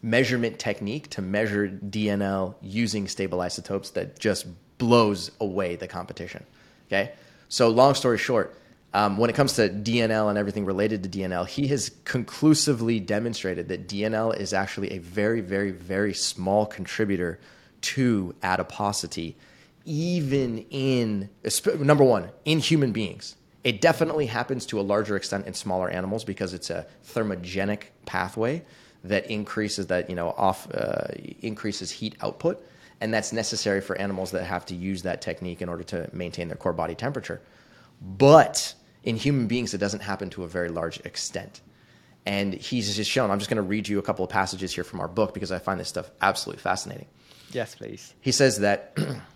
measurement 0.03 0.59
technique 0.59 1.09
to 1.11 1.23
measure 1.23 1.69
DNL 1.69 2.55
using 2.63 3.09
stable 3.09 3.41
isotopes 3.41 3.91
that 3.91 4.19
just 4.19 4.47
blows 4.79 5.31
away 5.41 5.77
the 5.77 5.89
competition. 5.89 6.45
Okay, 6.89 7.13
so 7.49 7.69
long 7.71 7.95
story 7.95 8.19
short, 8.19 8.57
um, 8.93 9.17
when 9.17 9.29
it 9.29 9.33
comes 9.35 9.55
to 9.55 9.69
DNL 9.69 10.29
and 10.29 10.39
everything 10.39 10.65
related 10.65 11.03
to 11.03 11.09
DNL, 11.09 11.49
he 11.49 11.67
has 11.69 11.91
conclusively 12.05 13.01
demonstrated 13.01 13.69
that 13.69 13.89
DNL 13.89 14.39
is 14.39 14.53
actually 14.53 14.93
a 14.93 14.99
very, 14.99 15.41
very, 15.41 15.73
very 15.73 16.15
small 16.15 16.67
contributor 16.67 17.41
to 17.81 18.35
adiposity, 18.43 19.37
even 19.85 20.59
in 20.71 21.31
number 21.79 22.05
one 22.05 22.31
in 22.45 22.59
human 22.59 22.93
beings. 22.93 23.37
It 23.63 23.81
definitely 23.81 24.27
happens 24.27 24.67
to 24.67 24.81
a 24.81 24.83
larger 24.83 25.17
extent 25.17 25.47
in 25.47 25.55
smaller 25.55 25.89
animals 25.89 26.25
because 26.25 26.53
it's 26.53 26.69
a 26.69 26.87
thermogenic 27.07 27.85
pathway 28.05 28.63
that 29.05 29.31
increases 29.31 29.87
that 29.89 30.09
you 30.09 30.17
know 30.17 30.31
off 30.31 30.69
uh, 30.75 31.09
increases 31.41 31.91
heat 31.91 32.17
output, 32.21 32.65
and 33.01 33.13
that's 33.13 33.33
necessary 33.33 33.81
for 33.81 33.97
animals 33.97 34.31
that 34.33 34.45
have 34.45 34.67
to 34.67 34.75
use 34.75 35.03
that 35.03 35.23
technique 35.23 35.63
in 35.63 35.69
order 35.69 35.83
to 35.85 36.09
maintain 36.13 36.49
their 36.49 36.57
core 36.57 36.73
body 36.73 36.95
temperature. 36.95 37.41
But 38.01 38.75
in 39.03 39.17
human 39.17 39.47
beings, 39.47 39.75
it 39.75 39.79
doesn't 39.79 40.01
happen 40.01 40.31
to 40.31 40.45
a 40.45 40.49
very 40.49 40.69
large 40.69 40.99
extent. 41.01 41.61
And 42.27 42.55
he's 42.55 42.97
just 42.97 43.11
shown, 43.11 43.31
I'm 43.31 43.39
just 43.39 43.51
going 43.51 43.57
to 43.59 43.63
read 43.63 43.87
you 43.87 43.99
a 43.99 44.03
couple 44.03 44.25
of 44.25 44.31
passages 44.31 44.75
here 44.75 44.85
from 44.85 45.01
our 45.01 45.09
book 45.09 45.35
because 45.35 45.53
I 45.53 45.59
find 45.59 45.79
this 45.79 45.89
stuff 45.89 46.11
absolutely 46.23 46.63
fascinating. 46.63 47.07
Yes, 47.53 47.75
please. 47.75 48.15
He 48.21 48.33
says 48.33 48.61
that 48.61 48.97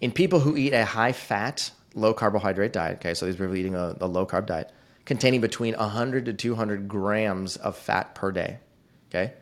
in 0.00 0.12
people 0.12 0.40
who 0.40 0.56
eat 0.56 0.72
a 0.72 0.84
high 0.84 1.12
fat, 1.12 1.70
low 1.94 2.12
carbohydrate 2.12 2.72
diet, 2.72 2.96
okay, 2.96 3.14
so 3.14 3.26
these 3.26 3.36
people 3.36 3.56
eating 3.56 3.74
a, 3.74 3.96
a 4.00 4.06
low 4.06 4.26
carb 4.26 4.46
diet, 4.46 4.70
containing 5.04 5.40
between 5.40 5.74
100 5.74 6.26
to 6.26 6.32
200 6.32 6.88
grams 6.88 7.56
of 7.56 7.76
fat 7.76 8.14
per 8.14 8.32
day, 8.32 8.58
okay, 9.08 9.32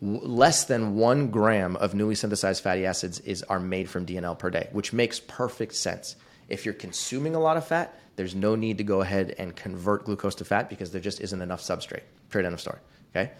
less 0.00 0.64
than 0.64 0.96
one 0.96 1.28
gram 1.28 1.76
of 1.76 1.94
newly 1.94 2.14
synthesized 2.14 2.62
fatty 2.62 2.84
acids 2.84 3.20
is 3.20 3.42
are 3.44 3.60
made 3.60 3.88
from 3.88 4.06
DNL 4.06 4.38
per 4.38 4.50
day, 4.50 4.68
which 4.72 4.92
makes 4.92 5.20
perfect 5.20 5.74
sense. 5.74 6.16
If 6.48 6.64
you're 6.64 6.74
consuming 6.74 7.34
a 7.34 7.40
lot 7.40 7.56
of 7.56 7.66
fat, 7.66 7.98
there's 8.16 8.34
no 8.34 8.54
need 8.54 8.78
to 8.78 8.84
go 8.84 9.00
ahead 9.00 9.34
and 9.38 9.56
convert 9.56 10.04
glucose 10.04 10.34
to 10.36 10.44
fat 10.44 10.68
because 10.68 10.92
there 10.92 11.00
just 11.00 11.20
isn't 11.20 11.40
enough 11.40 11.62
substrate. 11.62 12.02
Period. 12.30 12.46
End 12.46 12.54
of 12.54 12.60
story. 12.60 12.78
Okay. 13.14 13.32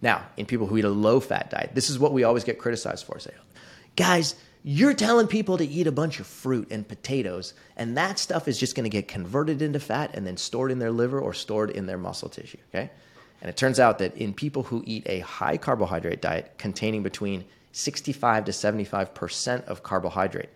Now, 0.00 0.24
in 0.36 0.46
people 0.46 0.66
who 0.66 0.78
eat 0.78 0.84
a 0.84 0.90
low 0.90 1.20
fat 1.20 1.50
diet, 1.50 1.70
this 1.74 1.90
is 1.90 1.98
what 1.98 2.12
we 2.12 2.24
always 2.24 2.44
get 2.44 2.58
criticized 2.58 3.04
for. 3.04 3.18
Say, 3.18 3.32
guys, 3.96 4.34
you're 4.64 4.94
telling 4.94 5.26
people 5.26 5.58
to 5.58 5.66
eat 5.66 5.86
a 5.86 5.92
bunch 5.92 6.20
of 6.20 6.26
fruit 6.26 6.68
and 6.70 6.86
potatoes, 6.86 7.54
and 7.76 7.96
that 7.96 8.18
stuff 8.18 8.46
is 8.46 8.58
just 8.58 8.76
going 8.76 8.84
to 8.84 8.90
get 8.90 9.08
converted 9.08 9.60
into 9.60 9.80
fat 9.80 10.10
and 10.14 10.26
then 10.26 10.36
stored 10.36 10.70
in 10.70 10.78
their 10.78 10.92
liver 10.92 11.20
or 11.20 11.34
stored 11.34 11.70
in 11.70 11.86
their 11.86 11.98
muscle 11.98 12.28
tissue. 12.28 12.58
Okay. 12.72 12.90
And 13.40 13.48
it 13.48 13.56
turns 13.56 13.80
out 13.80 13.98
that 13.98 14.16
in 14.16 14.32
people 14.32 14.62
who 14.62 14.84
eat 14.86 15.02
a 15.06 15.18
high 15.20 15.56
carbohydrate 15.56 16.22
diet 16.22 16.52
containing 16.58 17.02
between 17.02 17.44
65 17.72 18.44
to 18.44 18.52
75% 18.52 19.64
of 19.64 19.82
carbohydrate 19.82 20.50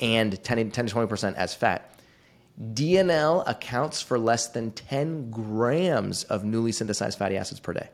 and 0.00 0.42
10, 0.42 0.70
10 0.70 0.86
to 0.86 0.94
20% 0.94 1.34
as 1.34 1.54
fat, 1.54 2.00
DNL 2.72 3.46
accounts 3.46 4.00
for 4.00 4.18
less 4.18 4.48
than 4.48 4.70
10 4.70 5.30
grams 5.30 6.24
of 6.24 6.44
newly 6.44 6.72
synthesized 6.72 7.18
fatty 7.18 7.36
acids 7.36 7.60
per 7.60 7.74
day. 7.74 7.90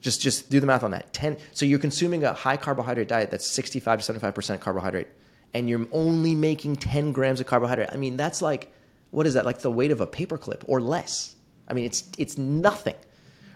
Just, 0.00 0.20
just 0.20 0.50
do 0.50 0.60
the 0.60 0.66
math 0.66 0.84
on 0.84 0.92
that. 0.92 1.12
10. 1.12 1.36
So 1.52 1.66
you're 1.66 1.78
consuming 1.78 2.24
a 2.24 2.32
high 2.32 2.56
carbohydrate 2.56 3.08
diet 3.08 3.30
that's 3.30 3.46
65 3.46 4.02
to 4.02 4.12
75% 4.12 4.60
carbohydrate, 4.60 5.08
and 5.54 5.68
you're 5.68 5.86
only 5.92 6.34
making 6.34 6.76
10 6.76 7.12
grams 7.12 7.40
of 7.40 7.46
carbohydrate. 7.46 7.88
I 7.92 7.96
mean, 7.96 8.16
that's 8.16 8.40
like, 8.40 8.72
what 9.10 9.26
is 9.26 9.34
that? 9.34 9.44
Like 9.44 9.60
the 9.60 9.70
weight 9.70 9.90
of 9.90 10.00
a 10.00 10.06
paperclip 10.06 10.62
or 10.66 10.80
less. 10.80 11.34
I 11.66 11.74
mean, 11.74 11.84
it's, 11.84 12.04
it's 12.16 12.38
nothing 12.38 12.94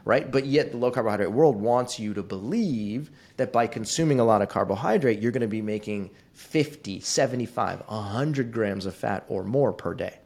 right? 0.05 0.31
But 0.31 0.47
yet 0.47 0.73
the 0.73 0.77
low 0.77 0.91
carbohydrate 0.91 1.33
world 1.33 1.57
wants 1.57 1.99
you 1.99 2.15
to 2.15 2.23
believe 2.23 3.11
that 3.37 3.53
by 3.53 3.67
consuming 3.67 4.21
a 4.21 4.25
lot 4.25 4.43
of 4.43 4.49
carbohydrate, 4.49 5.21
you're 5.21 5.33
going 5.33 5.43
to 5.43 5.47
be 5.47 5.63
making 5.63 6.11
50, 6.33 7.01
75, 7.01 7.81
100 7.87 8.53
grams 8.53 8.87
of 8.87 8.95
fat 8.95 9.25
or 9.29 9.45
more 9.45 9.73
per 9.73 9.95
day. 9.95 10.19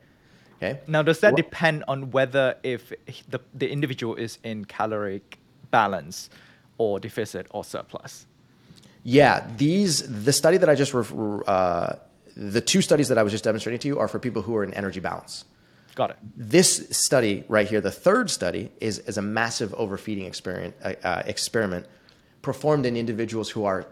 Okay. 0.56 0.80
Now, 0.86 1.02
does 1.02 1.20
that 1.20 1.36
depend 1.36 1.84
on 1.86 2.10
whether 2.10 2.56
if 2.62 2.90
the, 3.28 3.40
the 3.52 3.70
individual 3.70 4.14
is 4.14 4.38
in 4.42 4.64
caloric 4.64 5.38
balance 5.70 6.30
or 6.78 7.00
deficit 7.00 7.46
or 7.50 7.64
surplus? 7.64 8.26
Yeah, 9.02 9.46
these 9.56 10.24
the 10.24 10.32
study 10.32 10.56
that 10.56 10.68
I 10.68 10.74
just 10.74 10.94
uh, 10.94 11.94
the 12.36 12.60
two 12.60 12.82
studies 12.82 13.08
that 13.08 13.18
I 13.18 13.22
was 13.22 13.32
just 13.32 13.44
demonstrating 13.44 13.78
to 13.80 13.88
you 13.88 13.98
are 13.98 14.08
for 14.08 14.18
people 14.18 14.42
who 14.42 14.56
are 14.56 14.64
in 14.64 14.74
energy 14.74 15.00
balance. 15.00 15.44
Got 15.94 16.10
it. 16.10 16.16
This 16.36 16.88
study 16.90 17.44
right 17.48 17.66
here, 17.66 17.80
the 17.80 17.90
third 17.90 18.30
study, 18.30 18.70
is, 18.80 18.98
is 18.98 19.16
a 19.16 19.22
massive 19.22 19.72
overfeeding 19.74 20.26
experiment, 20.26 20.74
uh, 20.82 20.92
uh, 21.02 21.22
experiment 21.24 21.86
performed 22.42 22.84
in 22.84 22.98
individuals 22.98 23.48
who 23.48 23.64
are 23.64 23.86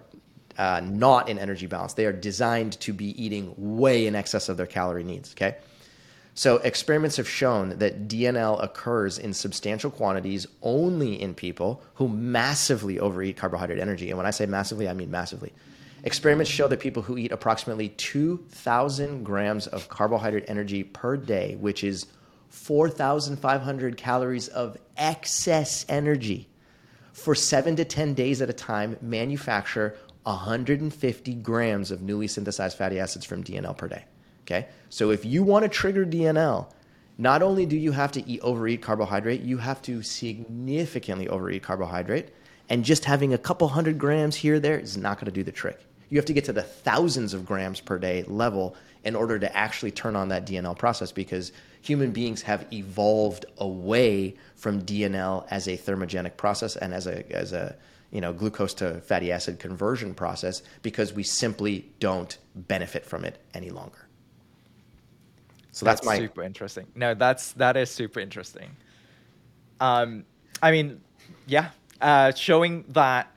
uh, 0.59 0.83
not 0.85 1.31
in 1.31 1.39
energy 1.39 1.67
balance. 1.67 1.95
They 1.95 2.05
are 2.05 2.13
designed 2.13 2.79
to 2.81 2.93
be 2.93 3.21
eating 3.23 3.55
way 3.57 4.07
in 4.07 4.15
excess 4.15 4.51
of 4.51 4.59
their 4.59 4.67
calorie 4.67 5.03
needs. 5.03 5.33
Okay. 5.33 5.57
So 6.37 6.57
experiments 6.57 7.17
have 7.17 7.29
shown 7.29 7.79
that 7.79 8.09
DNL 8.09 8.63
occurs 8.63 9.19
in 9.19 9.33
substantial 9.33 9.91
quantities 9.91 10.49
only 10.63 11.21
in 11.21 11.33
people 11.33 11.81
who 11.95 12.09
massively 12.09 12.99
overeat 12.99 13.37
carbohydrate 13.37 13.79
energy. 13.79 14.11
And 14.11 14.17
when 14.17 14.27
I 14.27 14.33
say 14.33 14.45
massively, 14.45 14.89
I 14.89 14.95
mean 14.95 15.13
massively. 15.13 15.53
Experiments 16.03 16.51
show 16.51 16.67
that 16.69 16.81
people 16.81 17.03
who 17.03 17.17
eat 17.17 17.31
approximately 17.31 17.91
2,000 17.91 19.23
grams 19.23 19.69
of 19.69 19.89
carbohydrate 19.89 20.45
energy 20.49 20.83
per 20.83 21.17
day, 21.17 21.57
which 21.61 21.85
is 21.85 22.07
4,500 22.49 23.97
calories 23.97 24.49
of 24.49 24.77
excess 24.97 25.87
energy, 25.89 26.49
for 27.13 27.37
seven 27.37 27.77
to 27.77 27.85
10 27.85 28.15
days 28.15 28.43
at 28.43 28.51
a 28.51 28.53
time, 28.53 28.97
manufacture 29.01 29.97
150 30.25 31.35
grams 31.35 31.93
of 31.93 32.03
newly 32.03 32.27
synthesized 32.27 32.77
fatty 32.77 32.99
acids 32.99 33.25
from 33.25 33.45
DNL 33.45 33.77
per 33.77 33.87
day. 33.87 34.05
Okay? 34.45 34.69
So 34.91 35.11
if 35.11 35.25
you 35.25 35.43
want 35.43 35.65
to 35.65 35.69
trigger 35.69 36.07
DNL, 36.07 36.67
not 37.17 37.43
only 37.43 37.67
do 37.67 37.77
you 37.77 37.93
have 37.93 38.13
to 38.13 38.29
eat 38.29 38.41
overeat 38.41 38.83
carbohydrate, 38.83 39.43
you 39.43 39.59
have 39.59 39.81
to 39.83 40.03
significantly 40.03 41.29
overeat 41.29 41.63
carbohydrate. 41.63 42.31
And 42.69 42.85
just 42.85 43.05
having 43.05 43.35
a 43.35 43.39
couple 43.39 43.69
hundred 43.69 43.99
grams 43.99 44.37
here 44.37 44.59
there 44.59 44.79
is 44.79 44.97
not 44.97 45.19
going 45.19 45.27
to 45.27 45.33
do 45.33 45.43
the 45.43 45.53
trick. 45.53 45.85
You 46.09 46.19
have 46.19 46.27
to 46.27 46.33
get 46.33 46.45
to 46.45 46.53
the 46.53 46.63
thousands 46.63 47.35
of 47.35 47.47
grams 47.47 47.81
per 47.81 47.99
day 47.99 48.25
level 48.25 48.77
in 49.05 49.15
order 49.15 49.39
to 49.39 49.57
actually 49.57 49.91
turn 49.91 50.17
on 50.17 50.29
that 50.29 50.47
DNL 50.47 50.77
process 50.77 51.13
because 51.13 51.53
human 51.83 52.11
beings 52.11 52.43
have 52.43 52.67
evolved 52.73 53.47
away 53.59 54.35
from 54.55 54.83
DNL 54.83 55.47
as 55.51 55.69
a 55.69 55.77
thermogenic 55.77 56.37
process 56.37 56.77
and 56.77 56.95
as 56.95 57.07
a 57.07 57.31
as 57.33 57.53
a 57.53 57.77
you 58.11 58.21
know 58.21 58.33
glucose 58.33 58.75
to 58.75 59.01
fatty 59.03 59.31
acid 59.31 59.59
conversion 59.59 60.15
process 60.15 60.63
because 60.83 61.13
we 61.13 61.23
simply 61.23 61.91
don't 62.01 62.39
benefit 62.55 63.05
from 63.05 63.25
it 63.25 63.39
any 63.53 63.71
longer. 63.71 64.04
So 65.75 65.85
that's, 65.85 66.01
that's 66.01 66.07
my 66.07 66.19
super 66.19 66.45
interesting. 66.45 66.87
No, 66.95 67.15
that's 67.15 67.51
that 67.53 67.77
is 67.77 67.91
super 67.91 68.21
interesting. 68.21 68.77
Um, 69.81 70.25
I 70.63 70.71
mean, 70.71 71.01
yeah, 71.47 71.71
uh, 72.01 72.33
showing 72.33 72.85
that 72.91 73.35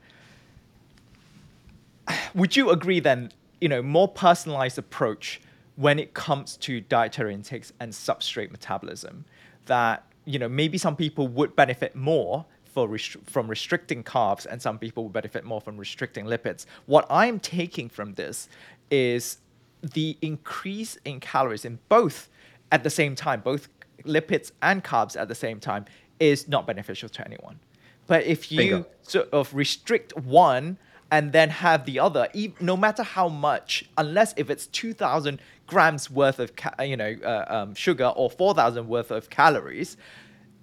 would 2.35 2.55
you 2.55 2.69
agree 2.69 2.99
then, 2.99 3.31
you 3.59 3.67
know, 3.67 3.81
more 3.81 4.07
personalized 4.07 4.77
approach 4.77 5.41
when 5.77 5.97
it 5.97 6.13
comes 6.13 6.57
to 6.57 6.79
dietary 6.81 7.33
intakes 7.33 7.73
and 7.79 7.91
substrate 7.91 8.51
metabolism 8.51 9.25
that, 9.65 10.05
you 10.25 10.37
know, 10.37 10.47
maybe 10.47 10.77
some 10.77 10.95
people 10.95 11.27
would 11.27 11.55
benefit 11.55 11.95
more 11.95 12.45
for 12.65 12.97
from 13.25 13.47
restricting 13.47 14.03
carbs 14.03 14.45
and 14.45 14.61
some 14.61 14.77
people 14.77 15.05
would 15.05 15.13
benefit 15.13 15.43
more 15.43 15.59
from 15.59 15.75
restricting 15.75 16.25
lipids. 16.25 16.67
What 16.85 17.07
I'm 17.09 17.39
taking 17.39 17.89
from 17.89 18.13
this 18.13 18.47
is 18.91 19.39
the 19.81 20.17
increase 20.21 20.97
in 21.05 21.19
calories 21.19 21.65
in 21.65 21.79
both 21.89 22.29
at 22.71 22.83
the 22.83 22.89
same 22.89 23.15
time, 23.15 23.41
both 23.41 23.69
lipids 24.03 24.51
and 24.61 24.83
carbs 24.83 25.19
at 25.19 25.27
the 25.27 25.35
same 25.35 25.59
time, 25.59 25.85
is 26.19 26.47
not 26.47 26.65
beneficial 26.65 27.09
to 27.09 27.25
anyone. 27.25 27.59
But 28.07 28.25
if 28.25 28.51
you 28.51 28.57
Bingo. 28.57 28.85
sort 29.03 29.29
of 29.31 29.53
restrict 29.53 30.15
one 30.17 30.77
and 31.11 31.31
then 31.31 31.49
have 31.49 31.85
the 31.85 31.99
other, 31.99 32.27
no 32.59 32.75
matter 32.75 33.03
how 33.03 33.29
much, 33.29 33.85
unless 33.97 34.33
if 34.37 34.49
it's 34.49 34.67
2,000 34.67 35.39
grams 35.67 36.09
worth 36.09 36.39
of 36.39 36.55
ca- 36.55 36.83
you 36.83 36.97
know 36.97 37.15
uh, 37.23 37.45
um, 37.47 37.75
sugar 37.75 38.07
or 38.15 38.29
4,000 38.29 38.87
worth 38.87 39.11
of 39.11 39.29
calories, 39.29 39.97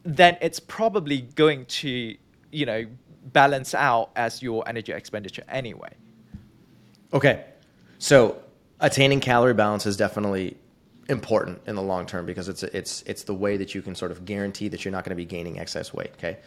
then 0.03 0.37
it's 0.41 0.61
probably 0.61 1.23
going 1.23 1.65
to 1.67 2.17
you 2.51 2.67
know 2.67 2.85
balance 3.33 3.75
out 3.75 4.11
as 4.17 4.43
your 4.43 4.67
energy 4.69 4.93
expenditure 4.93 5.45
anyway. 5.49 5.93
Okay. 7.13 7.45
So 7.99 8.43
attaining 8.81 9.21
calorie 9.21 9.55
balance 9.55 9.87
is 9.87 9.97
definitely 9.97 10.57
important 11.09 11.61
in 11.67 11.75
the 11.75 11.83
long 11.83 12.07
term 12.07 12.27
because 12.27 12.49
it's 12.49 12.63
it's 12.63 13.03
it's 13.03 13.25
the 13.25 13.35
way 13.35 13.57
that 13.57 13.75
you 13.75 13.83
can 13.83 13.95
sort 13.95 14.11
of 14.11 14.25
guarantee 14.25 14.69
that 14.69 14.85
you're 14.85 14.93
not 14.93 15.05
going 15.05 15.11
to 15.11 15.17
be 15.17 15.25
gaining 15.25 15.59
excess 15.59 15.93
weight, 15.93 16.13
okay? 16.15 16.39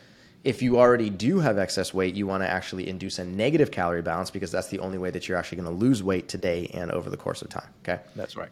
If 0.43 0.61
you 0.61 0.79
already 0.79 1.09
do 1.09 1.39
have 1.39 1.57
excess 1.57 1.93
weight, 1.93 2.15
you 2.15 2.27
want 2.27 2.43
to 2.43 2.49
actually 2.49 2.87
induce 2.87 3.19
a 3.19 3.25
negative 3.25 3.71
calorie 3.71 4.01
balance 4.01 4.31
because 4.31 4.51
that's 4.51 4.67
the 4.67 4.79
only 4.79 4.97
way 4.97 5.09
that 5.09 5.27
you're 5.27 5.37
actually 5.37 5.57
going 5.61 5.77
to 5.77 5.85
lose 5.85 6.03
weight 6.03 6.27
today 6.27 6.69
and 6.73 6.91
over 6.91 7.09
the 7.09 7.17
course 7.17 7.41
of 7.41 7.49
time, 7.49 7.67
okay? 7.83 8.01
That's 8.15 8.37
right. 8.37 8.49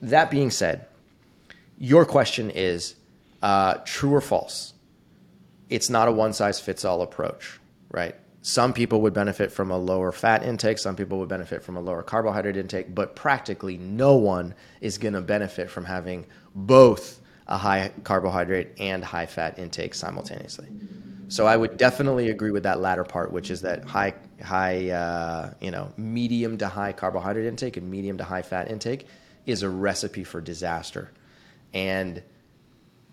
That 0.00 0.30
being 0.30 0.50
said, 0.50 0.86
your 1.76 2.06
question 2.06 2.50
is 2.50 2.94
uh, 3.42 3.74
true 3.84 4.14
or 4.14 4.20
false? 4.20 4.74
It's 5.68 5.90
not 5.90 6.08
a 6.08 6.12
one 6.12 6.32
size 6.32 6.60
fits 6.60 6.84
all 6.84 7.02
approach, 7.02 7.58
right? 7.90 8.14
Some 8.42 8.72
people 8.72 9.00
would 9.02 9.14
benefit 9.14 9.52
from 9.52 9.70
a 9.70 9.78
lower 9.78 10.10
fat 10.10 10.42
intake, 10.42 10.78
some 10.78 10.96
people 10.96 11.20
would 11.20 11.28
benefit 11.28 11.62
from 11.62 11.76
a 11.76 11.80
lower 11.80 12.02
carbohydrate 12.02 12.56
intake, 12.56 12.92
but 12.92 13.14
practically 13.14 13.78
no 13.78 14.16
one 14.16 14.54
is 14.80 14.98
going 14.98 15.14
to 15.14 15.20
benefit 15.20 15.70
from 15.70 15.84
having 15.84 16.26
both 16.54 17.20
a 17.46 17.56
high 17.56 17.92
carbohydrate 18.02 18.70
and 18.78 19.04
high 19.04 19.26
fat 19.26 19.60
intake 19.60 19.94
simultaneously. 19.94 20.66
So 21.28 21.46
I 21.46 21.56
would 21.56 21.76
definitely 21.76 22.30
agree 22.30 22.50
with 22.50 22.64
that 22.64 22.80
latter 22.80 23.04
part, 23.04 23.32
which 23.32 23.50
is 23.50 23.62
that 23.62 23.84
high, 23.84 24.12
high, 24.42 24.90
uh, 24.90 25.54
you 25.60 25.70
know, 25.70 25.92
medium 25.96 26.58
to 26.58 26.68
high 26.68 26.92
carbohydrate 26.92 27.46
intake 27.46 27.76
and 27.76 27.88
medium 27.88 28.18
to 28.18 28.24
high 28.24 28.42
fat 28.42 28.70
intake 28.70 29.06
is 29.46 29.62
a 29.62 29.68
recipe 29.68 30.24
for 30.24 30.40
disaster. 30.40 31.10
And 31.72 32.22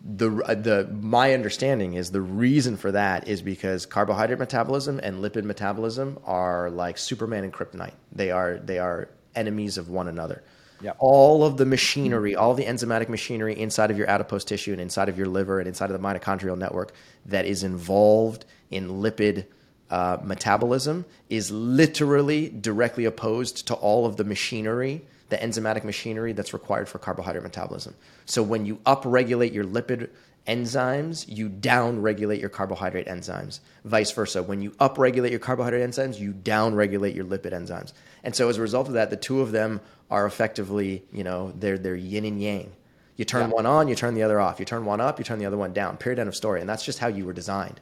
the 0.04 0.30
the 0.30 0.90
my 1.02 1.34
understanding 1.34 1.94
is 1.94 2.12
the 2.12 2.22
reason 2.22 2.78
for 2.78 2.92
that 2.92 3.28
is 3.28 3.42
because 3.42 3.86
carbohydrate 3.86 4.40
metabolism 4.40 5.00
and 5.04 5.22
lipid 5.22 5.44
metabolism 5.44 6.20
are 6.26 6.70
like 6.70 6.98
Superman 6.98 7.44
and 7.44 7.54
kryptonite. 7.54 7.94
They 8.12 8.32
are 8.32 8.60
they 8.60 8.80
are 8.80 9.10
enemies 9.36 9.78
of 9.78 9.90
one 9.90 10.08
another. 10.08 10.44
Yep. 10.82 10.96
All 11.00 11.44
of 11.44 11.58
the 11.58 11.66
machinery, 11.66 12.36
all 12.36 12.54
the 12.54 12.64
enzymatic 12.64 13.10
machinery 13.10 13.60
inside 13.60 13.92
of 13.92 13.98
your 13.98 14.10
adipose 14.10 14.46
tissue 14.46 14.72
and 14.72 14.80
inside 14.80 15.10
of 15.10 15.18
your 15.18 15.28
liver 15.28 15.60
and 15.60 15.68
inside 15.68 15.92
of 15.92 16.02
the 16.02 16.08
mitochondrial 16.08 16.58
network 16.58 16.94
that 17.26 17.46
is 17.46 17.64
involved 17.64 18.46
in 18.72 18.88
lipid 18.88 19.46
uh, 19.90 20.18
metabolism 20.24 21.06
is 21.30 21.52
literally 21.52 22.50
directly 22.50 23.06
opposed 23.06 23.68
to 23.68 23.74
all 23.74 24.06
of 24.06 24.18
the 24.18 24.24
machinery, 24.24 25.02
the 25.30 25.38
enzymatic 25.38 25.84
machinery 25.84 26.34
that's 26.34 26.54
required 26.54 26.90
for 26.90 27.00
carbohydrate 27.00 27.44
metabolism. 27.44 27.96
So 28.26 28.44
when 28.44 28.66
you 28.66 28.78
upregulate 28.86 29.54
your 29.54 29.64
lipid 29.66 30.10
enzymes, 30.48 31.26
you 31.28 31.50
downregulate 31.50 32.40
your 32.40 32.50
carbohydrate 32.50 33.08
enzymes. 33.08 33.60
Vice 33.86 34.12
versa. 34.12 34.42
When 34.42 34.62
you 34.62 34.72
upregulate 34.72 35.30
your 35.30 35.40
carbohydrate 35.40 35.88
enzymes, 35.88 36.20
you 36.20 36.34
downregulate 36.34 37.16
your 37.16 37.26
lipid 37.26 37.54
enzymes. 37.54 37.94
And 38.24 38.36
so 38.36 38.50
as 38.50 38.58
a 38.58 38.62
result 38.62 38.88
of 38.88 38.94
that, 38.94 39.10
the 39.10 39.18
two 39.18 39.42
of 39.42 39.52
them 39.52 39.82
are 40.10 40.26
effectively, 40.26 41.04
you 41.14 41.24
know, 41.24 41.54
they're 41.56 41.78
they're 41.78 41.96
yin 41.96 42.26
and 42.26 42.42
yang. 42.42 42.72
You 43.16 43.26
turn 43.26 43.50
Yeah. 43.50 43.56
one 43.56 43.66
on, 43.66 43.88
you 43.88 43.96
turn 43.96 44.16
the 44.16 44.24
other 44.24 44.40
off. 44.40 44.60
You 44.60 44.66
turn 44.66 44.86
one 44.86 45.02
up, 45.02 45.20
you 45.20 45.26
turn 45.26 45.40
the 45.40 45.46
other 45.46 45.58
one 45.58 45.74
down. 45.74 45.98
Period. 45.98 46.20
End 46.20 46.30
of 46.30 46.36
story. 46.36 46.62
And 46.62 46.70
that's 46.70 46.84
just 46.84 47.00
how 47.00 47.08
you 47.08 47.26
were 47.26 47.34
designed. 47.34 47.80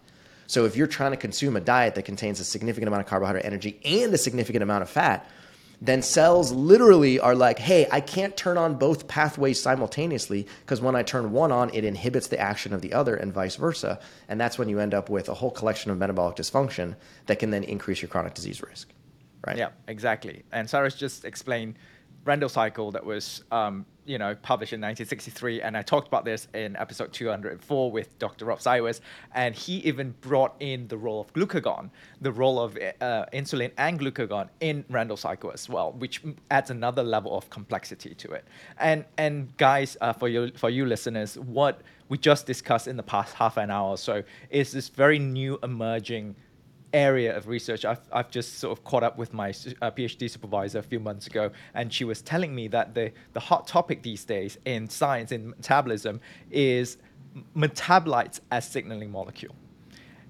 So 0.48 0.66
if 0.66 0.76
you're 0.76 0.88
trying 0.88 1.12
to 1.12 1.18
consume 1.18 1.56
a 1.56 1.60
diet 1.62 1.96
that 1.96 2.04
contains 2.04 2.40
a 2.40 2.44
significant 2.44 2.88
amount 2.88 3.02
of 3.02 3.08
carbohydrate 3.08 3.46
energy 3.46 3.80
and 3.86 4.14
a 4.14 4.18
significant 4.18 4.64
amount 4.64 4.82
of 4.82 4.90
fat, 4.90 5.30
then 5.80 6.02
cells 6.02 6.52
literally 6.52 7.20
are 7.20 7.36
like, 7.36 7.60
hey, 7.60 7.88
I 7.92 8.02
can't 8.02 8.36
turn 8.36 8.58
on 8.58 8.76
both 8.76 9.08
pathways 9.08 9.62
simultaneously 9.62 10.48
because 10.62 10.82
when 10.82 10.96
I 10.96 11.04
turn 11.04 11.32
one 11.32 11.52
on, 11.52 11.70
it 11.74 11.84
inhibits 11.84 12.28
the 12.28 12.40
action 12.40 12.74
of 12.74 12.82
the 12.82 12.94
other 12.94 13.16
and 13.16 13.32
vice 13.32 13.56
versa. 13.56 14.00
And 14.28 14.42
that's 14.42 14.58
when 14.58 14.70
you 14.70 14.80
end 14.80 14.94
up 14.94 15.10
with 15.10 15.30
a 15.30 15.36
whole 15.36 15.52
collection 15.52 15.92
of 15.92 15.98
metabolic 15.98 16.36
dysfunction 16.36 16.96
that 17.28 17.38
can 17.38 17.52
then 17.52 17.64
increase 17.64 18.02
your 18.02 18.10
chronic 18.10 18.34
disease 18.34 18.62
risk. 18.62 18.90
Right? 19.46 19.58
Yeah, 19.58 19.70
exactly. 19.88 20.44
And 20.52 20.68
Cyrus 20.68 20.96
just 20.96 21.26
explained 21.26 21.76
Randle 22.26 22.50
cycle 22.50 22.92
that 22.92 23.06
was, 23.06 23.44
um, 23.52 23.86
you 24.08 24.18
know, 24.18 24.34
published 24.36 24.74
in 24.74 24.80
1963, 24.80 25.62
and 25.62 25.76
I 25.76 25.82
talked 25.82 26.08
about 26.08 26.24
this 26.24 26.48
in 26.54 26.76
episode 26.78 27.12
204 27.12 27.92
with 27.92 28.18
Dr. 28.20 28.46
Rob 28.46 28.62
Cyrus, 28.62 29.02
and 29.36 29.54
he 29.54 29.80
even 29.80 30.16
brought 30.22 30.56
in 30.62 30.88
the 30.88 30.98
role 30.98 31.20
of 31.20 31.34
glucagon, 31.34 31.90
the 32.22 32.32
role 32.32 32.60
of 32.60 32.78
uh, 32.78 33.26
insulin 33.34 33.72
and 33.78 34.00
glucagon 34.00 34.48
in 34.62 34.86
Randle 34.90 35.18
cycle 35.18 35.52
as 35.52 35.68
well, 35.68 35.92
which 35.92 36.24
adds 36.50 36.72
another 36.72 37.04
level 37.04 37.38
of 37.38 37.50
complexity 37.50 38.16
to 38.16 38.32
it. 38.32 38.46
And 38.80 39.04
and 39.18 39.56
guys, 39.58 39.98
uh, 40.00 40.14
for 40.14 40.30
you 40.30 40.52
for 40.56 40.70
you 40.70 40.86
listeners, 40.86 41.38
what 41.38 41.82
we 42.10 42.18
just 42.18 42.46
discussed 42.46 42.88
in 42.88 42.96
the 42.96 43.04
past 43.04 43.34
half 43.34 43.58
an 43.58 43.70
hour 43.70 43.90
or 43.90 43.98
so 43.98 44.24
is 44.50 44.72
this 44.72 44.88
very 44.88 45.20
new 45.20 45.60
emerging 45.64 46.36
area 46.94 47.36
of 47.36 47.48
research. 47.48 47.86
I've, 47.86 48.02
I've 48.12 48.32
just 48.32 48.60
sort 48.60 48.78
of 48.78 48.84
caught 48.84 49.04
up 49.04 49.18
with 49.18 49.34
my 49.34 49.50
uh, 49.50 49.92
PhD 49.92 50.30
supervisor 50.30 50.80
a 50.80 50.84
few 50.84 51.00
months 51.00 51.28
ago, 51.28 51.52
and 51.74 51.92
she 51.92 52.04
was 52.04 52.22
telling 52.22 52.54
me 52.54 52.68
that 52.70 52.94
the, 52.94 53.12
the 53.34 53.40
hot 53.40 53.68
topic 53.68 54.04
these 54.04 54.24
days 54.24 54.58
in 54.66 54.90
science, 54.90 55.32
in 55.32 55.50
metabolism, 55.50 56.20
is 56.52 56.98
metabolites 57.56 58.40
as 58.52 58.68
signaling 58.68 59.12
molecule. 59.12 59.56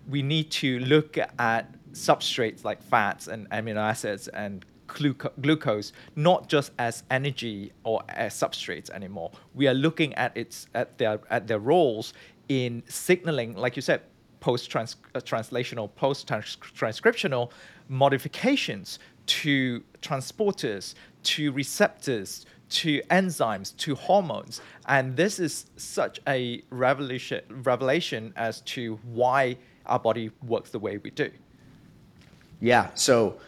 We 0.09 0.21
need 0.21 0.51
to 0.51 0.79
look 0.79 1.17
at 1.17 1.73
substrates 1.91 2.63
like 2.63 2.81
fats 2.81 3.27
and 3.27 3.49
amino 3.49 3.77
acids 3.77 4.27
and 4.29 4.65
gluco- 4.87 5.31
glucose 5.41 5.93
not 6.15 6.47
just 6.47 6.71
as 6.79 7.03
energy 7.11 7.71
or 7.83 8.01
as 8.09 8.33
substrates 8.33 8.89
anymore. 8.89 9.31
We 9.53 9.67
are 9.67 9.73
looking 9.73 10.13
at 10.15 10.35
its 10.35 10.67
at 10.73 10.97
their 10.97 11.19
at 11.29 11.47
their 11.47 11.59
roles 11.59 12.13
in 12.49 12.83
signaling, 12.87 13.55
like 13.55 13.75
you 13.75 13.81
said, 13.81 14.01
post 14.39 14.75
uh, 14.75 14.79
translational, 15.19 15.93
post 15.95 16.27
transcriptional 16.27 17.51
modifications 17.89 18.99
to 19.25 19.83
transporters, 20.01 20.95
to 21.23 21.51
receptors, 21.51 22.45
to 22.69 23.01
enzymes, 23.09 23.75
to 23.77 23.95
hormones. 23.95 24.61
And 24.87 25.15
this 25.15 25.39
is 25.39 25.65
such 25.77 26.19
a 26.27 26.63
revelation, 26.69 27.41
revelation 27.49 28.33
as 28.35 28.61
to 28.61 28.99
why 29.03 29.57
our 29.85 29.99
body 29.99 30.31
works 30.45 30.71
the 30.71 30.79
way 30.79 30.97
we 30.97 31.11
do. 31.11 31.29
Yeah. 32.59 32.89
So 32.95 33.39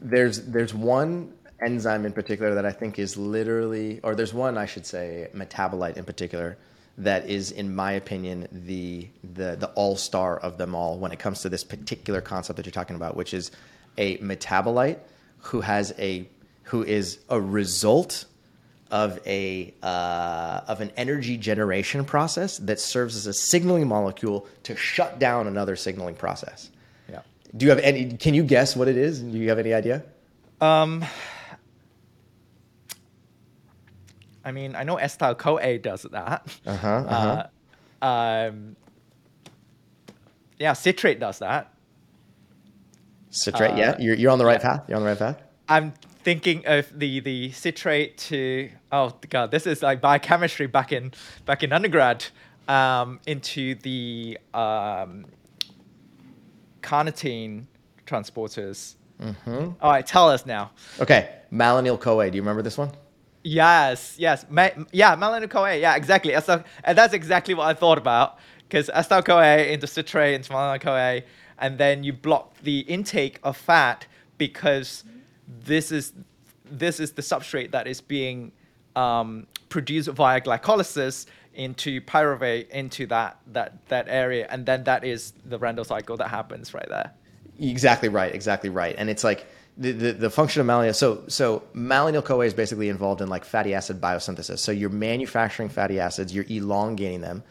there's 0.00 0.42
there's 0.42 0.74
one 0.74 1.32
enzyme 1.64 2.04
in 2.04 2.12
particular 2.12 2.54
that 2.54 2.66
I 2.66 2.72
think 2.72 2.98
is 2.98 3.16
literally, 3.16 4.00
or 4.02 4.14
there's 4.14 4.34
one 4.34 4.58
I 4.58 4.66
should 4.66 4.84
say, 4.84 5.28
metabolite 5.34 5.96
in 5.96 6.04
particular 6.04 6.58
that 6.98 7.28
is, 7.28 7.50
in 7.50 7.74
my 7.74 7.92
opinion, 7.92 8.48
the 8.50 9.08
the 9.22 9.56
the 9.56 9.68
all 9.74 9.96
star 9.96 10.38
of 10.38 10.56
them 10.58 10.74
all 10.74 10.98
when 10.98 11.12
it 11.12 11.18
comes 11.18 11.42
to 11.42 11.48
this 11.48 11.64
particular 11.64 12.20
concept 12.20 12.56
that 12.56 12.66
you're 12.66 12.72
talking 12.72 12.96
about, 12.96 13.16
which 13.16 13.34
is 13.34 13.50
a 13.98 14.16
metabolite 14.18 14.98
who 15.38 15.60
has 15.60 15.94
a 15.98 16.28
who 16.64 16.82
is 16.82 17.18
a 17.28 17.40
result 17.40 18.24
of 18.90 19.20
a 19.26 19.74
uh, 19.82 20.60
of 20.68 20.80
an 20.80 20.90
energy 20.96 21.36
generation 21.36 22.04
process 22.04 22.58
that 22.58 22.80
serves 22.80 23.16
as 23.16 23.26
a 23.26 23.32
signaling 23.34 23.88
molecule 23.88 24.46
to 24.62 24.76
shut 24.76 25.18
down 25.18 25.46
another 25.46 25.76
signaling 25.76 26.14
process. 26.14 26.70
Yeah. 27.08 27.20
Do 27.56 27.66
you 27.66 27.70
have 27.70 27.80
any? 27.80 28.16
Can 28.16 28.34
you 28.34 28.42
guess 28.42 28.76
what 28.76 28.88
it 28.88 28.96
is? 28.96 29.20
Do 29.20 29.36
you 29.36 29.48
have 29.48 29.58
any 29.58 29.74
idea? 29.74 30.02
Um, 30.60 31.04
I 34.46 34.52
mean, 34.52 34.76
I 34.76 34.84
know 34.84 34.96
acetyl 34.96 35.36
CoA 35.36 35.78
does 35.78 36.02
that. 36.12 36.56
Uh-huh, 36.64 36.88
uh-huh. 37.08 37.46
Uh, 38.00 38.06
um, 38.06 38.76
yeah, 40.56 40.72
citrate 40.72 41.18
does 41.18 41.40
that. 41.40 41.74
Citrate. 43.30 43.72
Uh, 43.72 43.76
yeah, 43.76 43.96
you're, 43.98 44.14
you're 44.14 44.30
on 44.30 44.38
the 44.38 44.46
right 44.46 44.60
yeah. 44.60 44.76
path. 44.76 44.84
You're 44.88 44.96
on 44.98 45.02
the 45.02 45.08
right 45.08 45.18
path. 45.18 45.42
I'm 45.68 45.92
thinking 46.22 46.62
of 46.66 46.86
the 46.96 47.18
the 47.20 47.50
citrate 47.50 48.18
to 48.18 48.70
oh 48.92 49.14
god, 49.28 49.50
this 49.50 49.66
is 49.66 49.82
like 49.82 50.00
biochemistry 50.00 50.68
back 50.68 50.92
in 50.92 51.12
back 51.44 51.64
in 51.64 51.72
undergrad 51.72 52.24
um, 52.68 53.18
into 53.26 53.74
the 53.74 54.38
um, 54.54 55.26
carnitine 56.82 57.64
transporters. 58.06 58.94
Mm-hmm. 59.20 59.70
All 59.80 59.90
right, 59.90 60.06
tell 60.06 60.30
us 60.30 60.46
now. 60.46 60.70
Okay, 61.00 61.30
malonyl 61.52 62.00
CoA. 62.00 62.30
Do 62.30 62.36
you 62.36 62.42
remember 62.42 62.62
this 62.62 62.78
one? 62.78 62.92
Yes, 63.48 64.16
yes, 64.18 64.44
Ma- 64.50 64.70
yeah, 64.90 65.14
malonyl 65.14 65.48
CoA. 65.48 65.76
Yeah, 65.76 65.94
exactly. 65.94 66.32
Acetyl- 66.32 66.64
and 66.82 66.98
that's 66.98 67.14
exactly 67.14 67.54
what 67.54 67.68
I 67.68 67.74
thought 67.74 67.96
about 67.96 68.38
because 68.68 68.88
acetyl 68.88 69.24
CoA 69.24 69.72
into 69.72 69.86
citrate 69.86 70.34
into 70.34 70.50
malonyl 70.52 70.80
CoA, 70.80 71.22
and 71.58 71.78
then 71.78 72.02
you 72.02 72.12
block 72.12 72.56
the 72.64 72.80
intake 72.80 73.38
of 73.44 73.56
fat 73.56 74.06
because 74.36 75.04
this 75.46 75.92
is 75.92 76.12
this 76.68 76.98
is 76.98 77.12
the 77.12 77.22
substrate 77.22 77.70
that 77.70 77.86
is 77.86 78.00
being 78.00 78.50
um, 78.96 79.46
produced 79.68 80.08
via 80.08 80.40
glycolysis 80.40 81.26
into 81.54 82.00
pyruvate 82.00 82.68
into 82.70 83.06
that 83.06 83.38
that 83.52 83.86
that 83.86 84.06
area, 84.08 84.48
and 84.50 84.66
then 84.66 84.82
that 84.82 85.04
is 85.04 85.34
the 85.44 85.56
Randle 85.56 85.84
cycle 85.84 86.16
that 86.16 86.30
happens 86.30 86.74
right 86.74 86.88
there. 86.88 87.12
Exactly 87.60 88.08
right. 88.08 88.34
Exactly 88.34 88.70
right. 88.70 88.96
And 88.98 89.08
it's 89.08 89.22
like 89.22 89.46
the, 89.78 90.12
the, 90.12 90.30
function 90.30 90.60
of 90.60 90.66
malonyl. 90.66 90.94
So 90.94 91.24
so 91.28 91.62
malonyl 91.74 92.24
CoA 92.24 92.46
is 92.46 92.54
basically 92.54 92.88
involved 92.88 93.20
in 93.20 93.28
like 93.28 93.44
fatty 93.44 93.74
acid 93.74 94.00
biosynthesis. 94.00 94.58
So 94.58 94.72
you're 94.72 94.90
manufacturing 94.90 95.68
fatty 95.68 96.00
acids, 96.00 96.34
you're 96.34 96.46
elongating 96.48 97.20
them, 97.20 97.42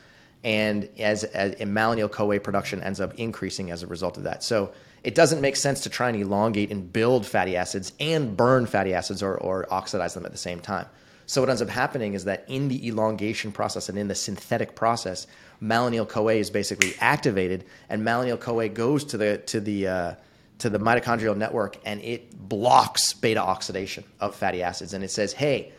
and 0.44 0.90
as, 0.98 1.24
as 1.24 1.56
malonyl 1.56 2.12
CoA 2.12 2.40
production 2.40 2.82
ends 2.82 3.00
up 3.00 3.14
increasing 3.16 3.72
as 3.72 3.84
a 3.84 3.88
result 3.88 4.18
of 4.18 4.24
that. 4.24 4.44
So 4.44 4.74
it 5.04 5.14
doesn't 5.14 5.40
make 5.40 5.56
sense 5.56 5.82
to 5.82 5.90
try 5.90 6.10
and 6.10 6.20
elongate 6.20 6.72
and 6.72 6.92
build 6.92 7.28
fatty 7.28 7.56
acids 7.56 7.94
and 8.00 8.36
burn 8.36 8.66
fatty 8.66 8.94
acids 8.94 9.22
or, 9.22 9.38
or 9.38 9.72
oxidize 9.72 10.16
them 10.16 10.26
at 10.26 10.32
the 10.32 10.38
same 10.38 10.60
time. 10.60 10.88
So 11.28 11.42
what 11.42 11.50
ends 11.50 11.62
up 11.62 11.70
happening 11.70 12.14
is 12.14 12.26
that 12.26 12.46
in 12.48 12.68
the 12.70 12.88
elongation 12.88 13.52
process 13.52 13.90
and 13.90 13.98
in 13.98 14.08
the 14.08 14.16
synthetic 14.16 14.76
process, 14.76 15.28
malonyl 15.62 16.08
CoA 16.08 16.36
is 16.36 16.50
basically 16.50 16.94
activated, 17.00 17.66
and 17.90 18.04
malonyl 18.04 18.40
CoA 18.40 18.70
goes 18.70 19.04
to 19.06 19.18
the 19.18 19.38
to 19.40 19.60
the 19.60 19.88
uh, 19.88 20.16
to 20.60 20.70
the 20.70 20.80
mitochondrial 20.80 21.36
network 21.36 21.78
and 21.86 22.02
it 22.02 22.36
blocks 22.38 23.14
beta 23.14 23.42
oxidation 23.42 24.04
of 24.20 24.36
fatty 24.36 24.64
acids, 24.64 24.94
and 24.94 25.04
it 25.04 25.12
says, 25.12 25.34
"Hey, 25.34 25.72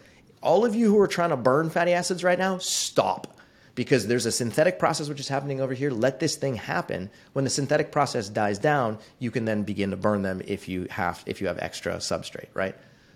all 0.43 0.65
of 0.65 0.75
you 0.75 0.91
who 0.91 1.01
are 1.01 1.07
trying 1.07 1.31
to 1.31 1.37
burn 1.37 1.71
fatty 1.71 1.93
acids 1.93 2.23
right 2.23 2.39
now, 2.39 2.59
stop." 2.59 3.33
Because 3.75 4.07
there's 4.07 4.25
a 4.25 4.33
synthetic 4.33 4.79
process 4.79 5.09
which 5.09 5.21
is 5.21 5.29
happening 5.29 5.61
over 5.61 5.75
here. 5.75 5.91
Let 5.91 6.19
this 6.19 6.37
thing 6.37 6.57
happen. 6.57 7.11
When 7.35 7.45
the 7.45 7.51
synthetic 7.51 7.93
process 7.93 8.31
dies 8.31 8.59
down, 8.59 8.99
you 9.19 9.31
can 9.31 9.45
then 9.45 9.65
begin 9.65 9.91
to 9.91 9.99
burn 9.99 10.23
them 10.23 10.41
if 10.47 10.67
you 10.67 10.87
have 10.89 11.23
if 11.27 11.43
you 11.43 11.47
have 11.49 11.59
extra 11.59 11.97
substrate, 11.97 12.49
right? 12.55 12.75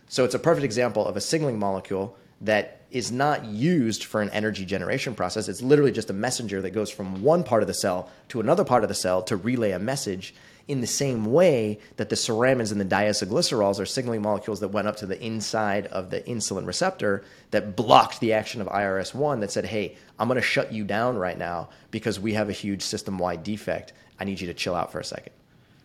So 0.08 0.24
it's 0.24 0.34
a 0.34 0.38
perfect 0.38 0.64
example 0.64 1.06
of 1.06 1.16
a 1.16 1.20
signaling 1.20 1.58
molecule 1.58 2.16
that 2.42 2.82
is 2.90 3.12
not 3.12 3.44
used 3.44 4.04
for 4.04 4.20
an 4.20 4.30
energy 4.30 4.64
generation 4.64 5.14
process. 5.14 5.48
It's 5.48 5.62
literally 5.62 5.92
just 5.92 6.10
a 6.10 6.14
messenger 6.14 6.60
that 6.62 6.70
goes 6.70 6.90
from 6.90 7.22
one 7.22 7.44
part 7.44 7.62
of 7.62 7.68
the 7.68 7.74
cell 7.74 8.10
to 8.28 8.40
another 8.40 8.64
part 8.64 8.82
of 8.82 8.88
the 8.88 8.94
cell 8.94 9.22
to 9.24 9.36
relay 9.36 9.70
a 9.70 9.78
message 9.78 10.34
in 10.70 10.80
the 10.80 10.86
same 10.86 11.24
way 11.24 11.80
that 11.96 12.10
the 12.10 12.14
ceramides 12.14 12.70
and 12.70 12.80
the 12.80 12.84
diacylglycerols 12.84 13.80
are 13.80 13.84
signaling 13.86 14.22
molecules 14.22 14.60
that 14.60 14.68
went 14.68 14.86
up 14.86 14.94
to 14.94 15.04
the 15.04 15.20
inside 15.20 15.88
of 15.88 16.10
the 16.10 16.20
insulin 16.20 16.64
receptor 16.64 17.24
that 17.50 17.74
blocked 17.74 18.20
the 18.20 18.32
action 18.32 18.60
of 18.60 18.68
IRS1 18.68 19.40
that 19.40 19.50
said, 19.50 19.64
hey, 19.64 19.96
I'm 20.16 20.28
going 20.28 20.36
to 20.36 20.46
shut 20.46 20.72
you 20.72 20.84
down 20.84 21.16
right 21.18 21.36
now 21.36 21.70
because 21.90 22.20
we 22.20 22.34
have 22.34 22.48
a 22.48 22.52
huge 22.52 22.82
system 22.82 23.18
wide 23.18 23.42
defect. 23.42 23.92
I 24.20 24.24
need 24.24 24.40
you 24.40 24.46
to 24.46 24.54
chill 24.54 24.76
out 24.76 24.92
for 24.92 25.00
a 25.00 25.04
second. 25.04 25.32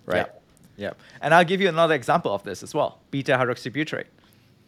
Right? 0.06 0.18
Yep. 0.18 0.42
Yep. 0.78 1.00
And 1.22 1.34
I'll 1.34 1.46
give 1.46 1.62
you 1.62 1.68
another 1.68 1.96
example 1.96 2.32
of 2.32 2.44
this 2.44 2.62
as 2.62 2.76
well 2.76 3.00
beta 3.10 3.32
hydroxybutyrate. 3.38 4.06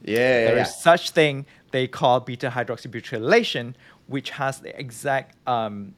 Yeah, 0.03 0.15
yeah, 0.15 0.45
There 0.45 0.55
yeah. 0.55 0.61
is 0.63 0.76
such 0.76 1.11
thing 1.11 1.45
they 1.70 1.88
call 1.88 2.22
beta 2.22 2.49
hydroxybutyrylation, 2.49 3.76
which 4.07 4.32
has 4.32 4.61
the 4.61 4.78
exact, 4.80 5.36
um, 5.47 5.93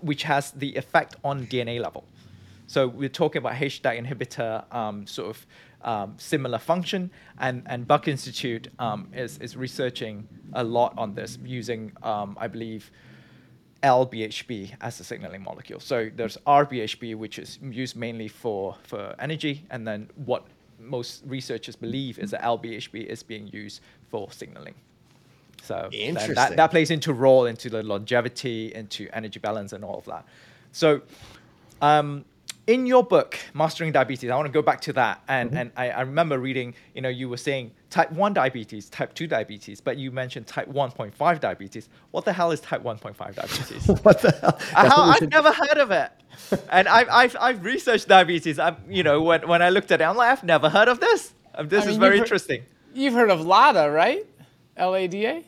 which 0.00 0.24
has 0.24 0.50
the 0.50 0.74
effect 0.74 1.14
on 1.22 1.46
DNA 1.46 1.80
level. 1.80 2.04
So 2.66 2.88
we're 2.88 3.08
talking 3.08 3.38
about 3.40 3.54
HDAC 3.54 4.06
inhibitor 4.06 4.64
um, 4.74 5.06
sort 5.06 5.30
of 5.30 5.46
um, 5.82 6.14
similar 6.16 6.58
function, 6.58 7.10
and 7.38 7.62
and 7.66 7.86
Buck 7.86 8.08
Institute 8.08 8.68
um, 8.78 9.08
is 9.14 9.38
is 9.38 9.56
researching 9.56 10.26
a 10.54 10.64
lot 10.64 10.94
on 10.96 11.14
this 11.14 11.38
using, 11.44 11.92
um, 12.02 12.36
I 12.40 12.48
believe. 12.48 12.90
LBHB 13.82 14.76
as 14.80 14.98
a 14.98 15.04
signaling 15.04 15.42
molecule. 15.42 15.78
So 15.78 16.10
there's 16.16 16.38
RBHB, 16.46 17.16
which 17.16 17.38
is 17.38 17.58
used 17.62 17.96
mainly 17.96 18.28
for, 18.28 18.76
for 18.82 19.14
energy, 19.18 19.66
and 19.70 19.86
then 19.86 20.08
what 20.24 20.46
most 20.80 21.22
researchers 21.26 21.76
believe 21.76 22.18
is 22.18 22.30
that 22.30 22.40
LBHB 22.42 23.04
is 23.04 23.22
being 23.22 23.46
used 23.48 23.82
for 24.10 24.30
signaling. 24.32 24.74
So 25.62 25.90
that- 26.14 26.22
That, 26.34 26.56
that 26.56 26.70
plays 26.70 26.90
into 26.90 27.12
role 27.12 27.44
into 27.44 27.68
the 27.68 27.82
longevity, 27.82 28.72
into 28.74 29.06
energy 29.12 29.38
balance, 29.38 29.74
and 29.74 29.84
all 29.84 29.98
of 29.98 30.06
that. 30.06 30.24
So, 30.72 31.02
um, 31.82 32.24
in 32.66 32.86
your 32.86 33.04
book, 33.04 33.38
Mastering 33.52 33.92
Diabetes, 33.92 34.30
I 34.30 34.36
want 34.36 34.46
to 34.46 34.52
go 34.52 34.62
back 34.62 34.80
to 34.82 34.92
that. 34.94 35.22
And, 35.28 35.50
Mm-hmm. 35.50 35.56
and 35.58 35.70
I, 35.76 35.90
I 35.90 36.00
remember 36.00 36.38
reading, 36.38 36.74
you 36.94 37.02
know, 37.02 37.08
you 37.10 37.28
were 37.28 37.36
saying 37.36 37.72
type 37.90 38.10
1 38.12 38.32
diabetes, 38.32 38.88
type 38.88 39.12
2 39.14 39.26
diabetes, 39.26 39.80
but 39.82 39.98
you 39.98 40.10
mentioned 40.10 40.46
type 40.46 40.68
1.5 40.68 41.40
diabetes. 41.40 41.88
What 42.12 42.24
the 42.24 42.32
hell 42.32 42.50
is 42.52 42.60
type 42.60 42.82
1.5 42.82 43.16
diabetes? 43.34 43.86
what 44.04 44.22
the 44.22 44.30
hell? 44.40 44.58
That's 44.58 44.96
what 44.96 44.98
I've 44.98 45.16
should- 45.18 45.30
never 45.30 45.52
heard 45.52 45.78
of 45.78 45.90
it. 45.90 46.10
and 46.70 46.88
I've, 46.88 47.08
I've, 47.10 47.36
I've 47.40 47.64
researched 47.64 48.08
diabetes. 48.08 48.58
I'm, 48.58 48.76
you 48.88 49.02
know, 49.02 49.22
when, 49.22 49.46
when 49.46 49.60
I 49.62 49.68
looked 49.68 49.92
at 49.92 50.00
it, 50.00 50.04
I'm 50.04 50.16
like, 50.16 50.30
I've 50.32 50.44
never 50.44 50.68
heard 50.70 50.88
of 50.88 51.00
this. 51.00 51.34
Um, 51.54 51.68
This 51.68 51.86
I 51.86 51.90
is 51.90 51.96
very 51.96 52.14
you've 52.16 52.20
heard- 52.20 52.24
interesting. 52.24 52.62
You've 52.94 53.14
heard 53.14 53.30
of 53.30 53.40
LADA, 53.44 53.90
right? 53.90 54.24
L 54.76 54.94
A 54.94 55.06
D 55.06 55.26
A? 55.26 55.44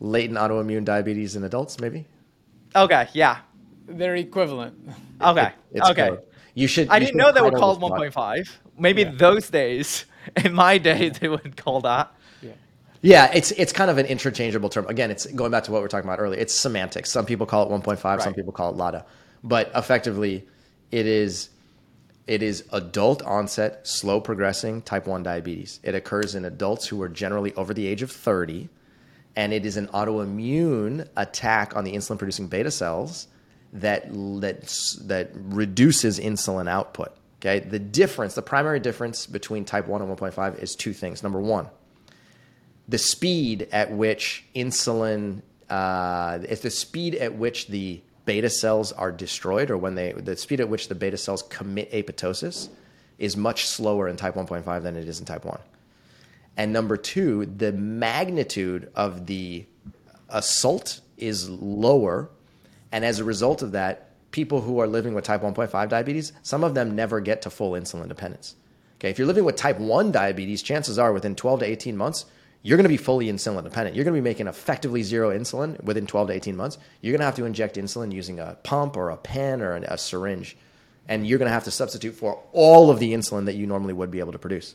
Latent 0.00 0.38
autoimmune 0.38 0.84
diabetes 0.84 1.34
in 1.36 1.42
adults, 1.44 1.80
maybe? 1.80 2.04
Okay, 2.76 3.08
yeah. 3.14 3.38
They're 3.88 4.16
equivalent. 4.16 4.76
Okay, 5.20 5.50
It's 5.72 5.88
okay. 5.90 6.08
code. 6.10 6.22
You 6.54 6.66
should. 6.66 6.88
I 6.88 6.96
you 6.96 7.00
didn't 7.00 7.12
should 7.12 7.16
know 7.18 7.32
they 7.32 7.40
were 7.40 7.50
called 7.58 7.80
1.5. 7.80 8.48
Maybe 8.78 9.02
Yeah. 9.02 9.12
those 9.16 9.48
days, 9.48 10.04
in 10.44 10.52
my 10.52 10.78
day, 10.78 11.08
they 11.08 11.28
would 11.28 11.56
call 11.56 11.80
that. 11.80 12.12
Yeah. 12.42 12.52
Yeah, 13.00 13.30
it's 13.32 13.50
it's 13.52 13.72
kind 13.72 13.90
of 13.90 13.98
an 13.98 14.06
interchangeable 14.06 14.68
term. 14.68 14.86
Again, 14.88 15.10
it's 15.10 15.26
going 15.26 15.50
back 15.50 15.64
to 15.64 15.72
what 15.72 15.80
we 15.80 15.86
are 15.86 15.88
talking 15.88 16.08
about 16.08 16.20
earlier. 16.20 16.38
It's 16.40 16.54
semantics. 16.54 17.10
Some 17.10 17.24
people 17.26 17.46
call 17.46 17.64
it 17.64 17.70
1.5, 17.70 18.20
some 18.22 18.34
people 18.34 18.52
call 18.52 18.70
it 18.70 18.76
LADA, 18.76 19.06
but 19.42 19.70
effectively, 19.74 20.46
it 20.90 21.06
is 21.06 21.50
it 22.26 22.42
is 22.42 22.64
adult 22.72 23.22
onset, 23.22 23.86
slow 23.86 24.20
progressing 24.20 24.82
type 24.82 25.06
1 25.06 25.22
diabetes. 25.22 25.80
It 25.82 25.94
occurs 25.94 26.34
in 26.34 26.44
adults 26.44 26.86
who 26.86 27.00
are 27.00 27.08
generally 27.08 27.54
over 27.54 27.72
the 27.72 27.86
age 27.86 28.02
of 28.02 28.10
30, 28.10 28.68
and 29.34 29.52
it 29.54 29.64
is 29.64 29.78
an 29.78 29.86
autoimmune 29.88 31.08
attack 31.16 31.74
on 31.74 31.84
the 31.84 31.94
insulin 31.94 32.18
producing 32.18 32.48
beta 32.48 32.70
cells 32.70 33.28
that 33.72 34.08
that 34.40 34.62
that 35.02 35.30
reduces 35.34 36.18
insulin 36.18 36.68
output. 36.68 37.14
Okay, 37.40 37.60
the 37.60 37.78
difference, 37.78 38.34
the 38.34 38.42
primary 38.42 38.80
difference 38.80 39.26
between 39.26 39.64
type 39.64 39.86
1 39.86 40.02
and 40.02 40.16
1.5 40.16 40.60
is 40.60 40.74
two 40.74 40.92
things. 40.92 41.22
Number 41.22 41.40
one, 41.40 41.68
the 42.88 42.98
speed 42.98 43.68
at 43.70 43.92
which 43.92 44.44
insulin, 44.56 45.42
uh, 45.70 46.40
if 46.48 46.62
the 46.62 46.70
speed 46.70 47.14
at 47.14 47.36
which 47.36 47.68
the 47.68 48.00
beta 48.24 48.50
cells 48.50 48.90
are 48.90 49.12
destroyed, 49.12 49.70
or 49.70 49.78
when 49.78 49.94
they, 49.94 50.12
the 50.12 50.36
speed 50.36 50.60
at 50.60 50.68
which 50.68 50.88
the 50.88 50.96
beta 50.96 51.16
cells 51.16 51.42
commit 51.44 51.92
apoptosis, 51.92 52.68
is 53.18 53.36
much 53.36 53.66
slower 53.66 54.08
in 54.08 54.16
type 54.16 54.34
1.5 54.34 54.82
than 54.82 54.96
it 54.96 55.08
is 55.08 55.20
in 55.20 55.24
type 55.24 55.44
1. 55.44 55.58
And 56.56 56.72
number 56.72 56.96
two, 56.96 57.46
the 57.46 57.72
magnitude 57.72 58.90
of 58.96 59.26
the 59.26 59.64
assault 60.28 61.00
is 61.16 61.48
lower. 61.48 62.30
And 62.92 63.04
as 63.04 63.18
a 63.18 63.24
result 63.24 63.62
of 63.62 63.72
that, 63.72 64.08
people 64.30 64.60
who 64.60 64.78
are 64.80 64.86
living 64.86 65.14
with 65.14 65.24
type 65.24 65.42
1.5 65.42 65.88
diabetes, 65.88 66.32
some 66.42 66.64
of 66.64 66.74
them 66.74 66.94
never 66.94 67.20
get 67.20 67.42
to 67.42 67.50
full 67.50 67.72
insulin 67.72 68.08
dependence. 68.08 68.54
Okay, 68.98 69.10
if 69.10 69.18
you're 69.18 69.26
living 69.26 69.44
with 69.44 69.56
type 69.56 69.78
1 69.78 70.12
diabetes, 70.12 70.62
chances 70.62 70.98
are 70.98 71.12
within 71.12 71.36
12 71.36 71.60
to 71.60 71.66
18 71.66 71.96
months, 71.96 72.26
you're 72.62 72.76
going 72.76 72.84
to 72.84 72.88
be 72.88 72.96
fully 72.96 73.26
insulin 73.26 73.62
dependent. 73.62 73.94
You're 73.94 74.04
going 74.04 74.16
to 74.16 74.20
be 74.20 74.28
making 74.28 74.48
effectively 74.48 75.02
zero 75.02 75.30
insulin 75.30 75.82
within 75.82 76.06
12 76.06 76.28
to 76.28 76.34
18 76.34 76.56
months. 76.56 76.78
You're 77.00 77.12
going 77.12 77.20
to 77.20 77.26
have 77.26 77.36
to 77.36 77.44
inject 77.44 77.76
insulin 77.76 78.12
using 78.12 78.40
a 78.40 78.58
pump 78.64 78.96
or 78.96 79.10
a 79.10 79.16
pen 79.16 79.62
or 79.62 79.76
a 79.76 79.96
syringe. 79.96 80.56
And 81.06 81.26
you're 81.26 81.38
going 81.38 81.48
to 81.48 81.52
have 81.52 81.64
to 81.64 81.70
substitute 81.70 82.16
for 82.16 82.42
all 82.52 82.90
of 82.90 82.98
the 82.98 83.14
insulin 83.14 83.44
that 83.46 83.54
you 83.54 83.66
normally 83.66 83.94
would 83.94 84.10
be 84.10 84.18
able 84.18 84.32
to 84.32 84.38
produce. 84.38 84.74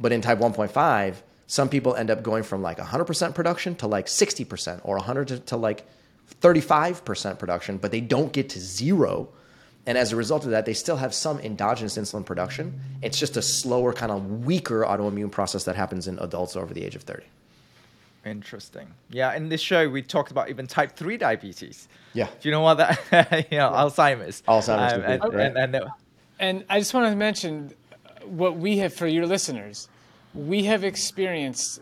But 0.00 0.10
in 0.10 0.20
type 0.20 0.38
1.5, 0.38 1.14
some 1.46 1.68
people 1.68 1.94
end 1.94 2.10
up 2.10 2.22
going 2.22 2.42
from 2.42 2.60
like 2.60 2.78
100% 2.78 3.34
production 3.34 3.76
to 3.76 3.86
like 3.86 4.06
60% 4.06 4.80
or 4.84 4.96
100 4.96 5.28
to, 5.28 5.38
to 5.38 5.56
like 5.56 5.86
35% 6.40 7.38
production, 7.38 7.78
but 7.78 7.90
they 7.90 8.00
don't 8.00 8.32
get 8.32 8.48
to 8.50 8.60
zero. 8.60 9.28
And 9.86 9.98
as 9.98 10.12
a 10.12 10.16
result 10.16 10.44
of 10.44 10.50
that, 10.52 10.64
they 10.64 10.74
still 10.74 10.96
have 10.96 11.12
some 11.12 11.38
endogenous 11.40 11.98
insulin 11.98 12.24
production. 12.24 12.80
It's 13.02 13.18
just 13.18 13.36
a 13.36 13.42
slower, 13.42 13.92
kind 13.92 14.12
of 14.12 14.44
weaker 14.44 14.82
autoimmune 14.82 15.30
process 15.30 15.64
that 15.64 15.76
happens 15.76 16.06
in 16.06 16.18
adults 16.20 16.56
over 16.56 16.72
the 16.72 16.84
age 16.84 16.94
of 16.94 17.02
30. 17.02 17.24
Interesting. 18.24 18.86
Yeah, 19.10 19.34
in 19.34 19.48
this 19.48 19.60
show, 19.60 19.88
we 19.88 20.02
talked 20.02 20.30
about 20.30 20.48
even 20.48 20.68
type 20.68 20.96
3 20.96 21.16
diabetes. 21.16 21.88
Yeah. 22.14 22.28
Do 22.40 22.48
you 22.48 22.52
know 22.52 22.60
what 22.60 22.74
that, 22.74 23.48
you 23.50 23.58
know, 23.58 23.70
Alzheimer's. 23.70 24.42
Alzheimer's 24.46 24.92
Um, 24.92 25.02
and, 25.02 25.34
right. 25.34 25.56
and, 25.56 25.74
and, 25.74 25.84
And 26.38 26.64
I 26.70 26.78
just 26.78 26.94
want 26.94 27.10
to 27.10 27.16
mention 27.16 27.74
what 28.24 28.56
we 28.56 28.78
have 28.78 28.94
for 28.94 29.08
your 29.08 29.26
listeners. 29.26 29.88
We 30.34 30.64
have 30.64 30.84
experienced 30.84 31.80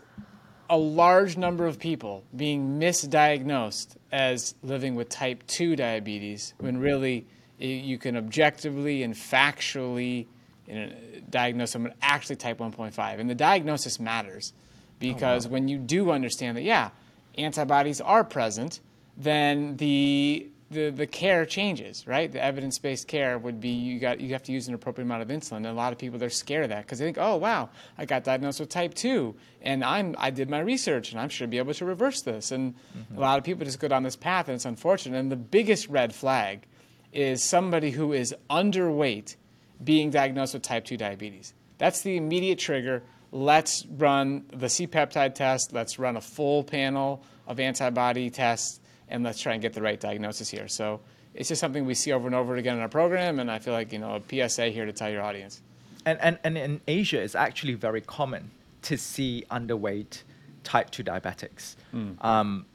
a 0.71 0.77
large 0.77 1.35
number 1.35 1.67
of 1.67 1.77
people 1.77 2.23
being 2.33 2.79
misdiagnosed 2.79 3.97
as 4.09 4.55
living 4.63 4.95
with 4.95 5.09
type 5.09 5.45
2 5.47 5.75
diabetes 5.75 6.53
when 6.59 6.77
really 6.77 7.27
you 7.59 7.97
can 7.97 8.15
objectively 8.15 9.03
and 9.03 9.13
factually 9.13 10.27
you 10.65 10.75
know, 10.75 10.91
diagnose 11.29 11.71
someone 11.71 11.93
actually 12.01 12.37
type 12.37 12.59
1.5. 12.59 13.19
And 13.19 13.29
the 13.29 13.35
diagnosis 13.35 13.99
matters 13.99 14.53
because 14.97 15.45
oh, 15.45 15.49
when 15.49 15.67
you 15.67 15.77
do 15.77 16.09
understand 16.09 16.55
that, 16.55 16.63
yeah, 16.63 16.91
antibodies 17.37 17.99
are 17.99 18.23
present, 18.23 18.79
then 19.17 19.75
the 19.75 20.47
the, 20.71 20.89
the 20.89 21.05
care 21.05 21.45
changes, 21.45 22.07
right? 22.07 22.31
The 22.31 22.41
evidence 22.41 22.79
based 22.79 23.07
care 23.07 23.37
would 23.37 23.59
be 23.59 23.69
you 23.69 23.99
got 23.99 24.21
you 24.21 24.31
have 24.33 24.43
to 24.43 24.51
use 24.51 24.67
an 24.67 24.73
appropriate 24.73 25.05
amount 25.05 25.21
of 25.21 25.27
insulin. 25.27 25.57
And 25.57 25.67
a 25.67 25.73
lot 25.73 25.91
of 25.91 25.99
people 25.99 26.17
they're 26.17 26.29
scared 26.29 26.63
of 26.63 26.69
that 26.69 26.85
because 26.85 26.99
they 26.99 27.05
think, 27.05 27.17
oh 27.19 27.35
wow, 27.35 27.69
I 27.97 28.05
got 28.05 28.23
diagnosed 28.23 28.59
with 28.59 28.69
type 28.69 28.93
two, 28.93 29.35
and 29.61 29.83
I'm 29.83 30.15
I 30.17 30.31
did 30.31 30.49
my 30.49 30.59
research 30.59 31.11
and 31.11 31.19
I'm 31.19 31.29
should 31.29 31.49
be 31.49 31.57
able 31.57 31.73
to 31.73 31.85
reverse 31.85 32.21
this. 32.21 32.51
And 32.51 32.73
mm-hmm. 32.73 33.17
a 33.17 33.19
lot 33.19 33.37
of 33.37 33.43
people 33.43 33.65
just 33.65 33.79
go 33.79 33.87
down 33.87 34.03
this 34.03 34.15
path, 34.15 34.47
and 34.47 34.55
it's 34.55 34.65
unfortunate. 34.65 35.19
And 35.19 35.31
the 35.31 35.35
biggest 35.35 35.89
red 35.89 36.15
flag 36.15 36.65
is 37.11 37.43
somebody 37.43 37.91
who 37.91 38.13
is 38.13 38.33
underweight 38.49 39.35
being 39.83 40.09
diagnosed 40.09 40.53
with 40.53 40.63
type 40.63 40.85
two 40.85 40.97
diabetes. 40.97 41.53
That's 41.77 42.01
the 42.01 42.15
immediate 42.15 42.59
trigger. 42.59 43.03
Let's 43.33 43.85
run 43.85 44.45
the 44.53 44.69
C 44.69 44.87
peptide 44.87 45.35
test. 45.35 45.73
Let's 45.73 45.99
run 45.99 46.15
a 46.15 46.21
full 46.21 46.63
panel 46.63 47.23
of 47.47 47.59
antibody 47.59 48.29
tests 48.29 48.80
and 49.11 49.23
let's 49.23 49.39
try 49.39 49.53
and 49.53 49.61
get 49.61 49.73
the 49.73 49.81
right 49.81 49.99
diagnosis 49.99 50.49
here. 50.49 50.67
So 50.67 50.99
it's 51.33 51.49
just 51.49 51.61
something 51.61 51.85
we 51.85 51.93
see 51.93 52.11
over 52.11 52.27
and 52.27 52.35
over 52.35 52.55
again 52.55 52.77
in 52.77 52.81
our 52.81 52.89
program, 52.89 53.39
and 53.39 53.49
I 53.49 53.59
feel 53.59 53.73
like 53.73 53.93
you 53.93 53.99
know 53.99 54.15
a 54.15 54.49
PSA 54.49 54.69
here 54.69 54.85
to 54.85 54.93
tell 54.93 55.09
your 55.09 55.21
audience. 55.21 55.61
And 56.05 56.19
and, 56.21 56.39
and 56.43 56.57
in 56.57 56.81
Asia, 56.87 57.21
it's 57.21 57.35
actually 57.35 57.75
very 57.75 58.01
common 58.01 58.51
to 58.83 58.97
see 58.97 59.43
underweight 59.51 60.23
type 60.63 60.89
two 60.89 61.03
diabetics. 61.03 61.75
Mm. 61.93 62.23
Um, 62.23 62.65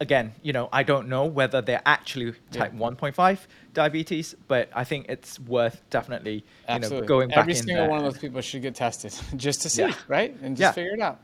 again, 0.00 0.34
you 0.42 0.52
know, 0.52 0.68
I 0.72 0.82
don't 0.82 1.08
know 1.08 1.26
whether 1.26 1.60
they're 1.60 1.82
actually 1.84 2.32
type 2.52 2.72
yeah. 2.74 2.80
1.5 2.80 3.38
diabetes, 3.74 4.34
but 4.48 4.70
I 4.74 4.84
think 4.84 5.06
it's 5.08 5.38
worth 5.40 5.82
definitely 5.90 6.44
you 6.68 6.78
know 6.80 7.02
going 7.02 7.32
Every 7.32 7.52
back 7.52 7.60
in 7.60 7.66
there. 7.66 7.76
Every 7.78 7.86
single 7.86 7.88
one 7.88 7.98
of 7.98 8.04
those 8.04 8.20
people 8.20 8.40
should 8.40 8.62
get 8.62 8.74
tested 8.74 9.14
just 9.36 9.62
to 9.62 9.70
see, 9.70 9.82
yeah. 9.82 9.94
right, 10.08 10.36
and 10.42 10.56
just 10.56 10.60
yeah. 10.60 10.72
figure 10.72 10.94
it 10.94 11.00
out. 11.00 11.20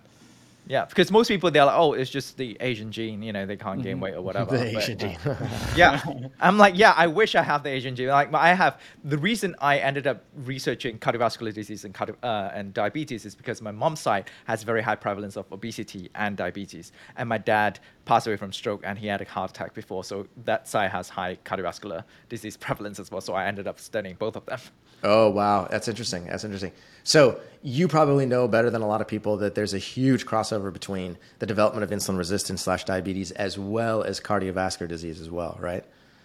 Yeah, 0.69 0.85
because 0.85 1.12
most 1.12 1.29
people 1.29 1.51
they're 1.51 1.64
like, 1.64 1.77
oh, 1.77 1.93
it's 1.93 2.11
just 2.11 2.37
the 2.37 2.57
Asian 2.61 2.91
gene, 2.91 3.23
you 3.23 3.33
know, 3.33 3.47
they 3.47 3.57
can't 3.57 3.83
gain 3.83 3.95
mm-hmm. 3.95 4.03
weight 4.03 4.14
or 4.14 4.23
whatever. 4.29 4.57
The 4.57 4.77
Asian 4.77 4.99
gene. 4.99 5.19
yeah, 5.77 6.03
I'm 6.41 6.59
like, 6.59 6.77
yeah, 6.77 6.93
I 6.97 7.07
wish 7.07 7.35
I 7.35 7.43
have 7.43 7.62
the 7.62 7.71
Asian 7.71 7.95
gene. 7.95 8.09
Like, 8.09 8.35
I 8.35 8.53
have 8.53 8.81
the 9.05 9.19
reason 9.19 9.55
I 9.61 9.79
ended 9.79 10.07
up 10.07 10.25
researching 10.45 10.99
cardiovascular 10.99 11.55
disease 11.55 11.85
and 11.85 11.95
cardio, 11.95 12.17
uh, 12.23 12.51
and 12.53 12.75
diabetes 12.75 13.25
is 13.25 13.35
because 13.35 13.62
my 13.62 13.71
mom's 13.71 14.01
side 14.01 14.29
has 14.47 14.64
very 14.64 14.83
high 14.83 14.97
prevalence 14.97 15.37
of 15.37 15.51
obesity 15.53 16.11
and 16.17 16.37
diabetes, 16.37 16.93
and 17.17 17.29
my 17.29 17.39
dad 17.39 17.79
passed 18.05 18.27
away 18.27 18.37
from 18.37 18.53
stroke 18.53 18.83
and 18.85 18.99
he 18.99 19.07
had 19.07 19.21
a 19.21 19.25
heart 19.25 19.51
attack 19.51 19.73
before, 19.73 20.03
so 20.03 20.27
that 20.45 20.67
side 20.67 20.91
has 20.91 21.09
high 21.09 21.37
cardiovascular 21.45 22.03
disease 22.29 22.57
prevalence 22.67 22.99
as 22.99 23.11
well. 23.11 23.21
So 23.21 23.35
I 23.35 23.47
ended 23.47 23.67
up 23.69 23.79
studying 23.79 24.17
both 24.17 24.37
of 24.37 24.47
them. 24.47 24.59
Oh 25.03 25.30
wow, 25.30 25.68
that's 25.70 25.88
interesting. 25.88 26.26
That's 26.26 26.44
interesting. 26.44 26.72
So 27.05 27.40
you 27.62 27.86
probably 27.88 28.26
know 28.26 28.49
better 28.49 28.70
than 28.70 28.82
a 28.82 28.86
lot 28.86 29.01
of 29.01 29.09
people 29.09 29.36
that 29.36 29.55
there's 29.55 29.74
a 29.74 29.78
huge 29.78 30.26
crossover 30.26 30.72
between 30.72 31.18
the 31.38 31.47
development 31.47 31.84
of 31.84 31.90
insulin 31.90 32.18
resistance 32.18 32.62
slash 32.62 32.84
diabetes 32.84 33.30
as 33.32 33.59
well 33.59 34.03
as 34.03 34.20
cardiovascular 34.20 34.88
disease 34.88 35.20
as 35.20 35.30
well, 35.30 35.57
right? 35.61 35.84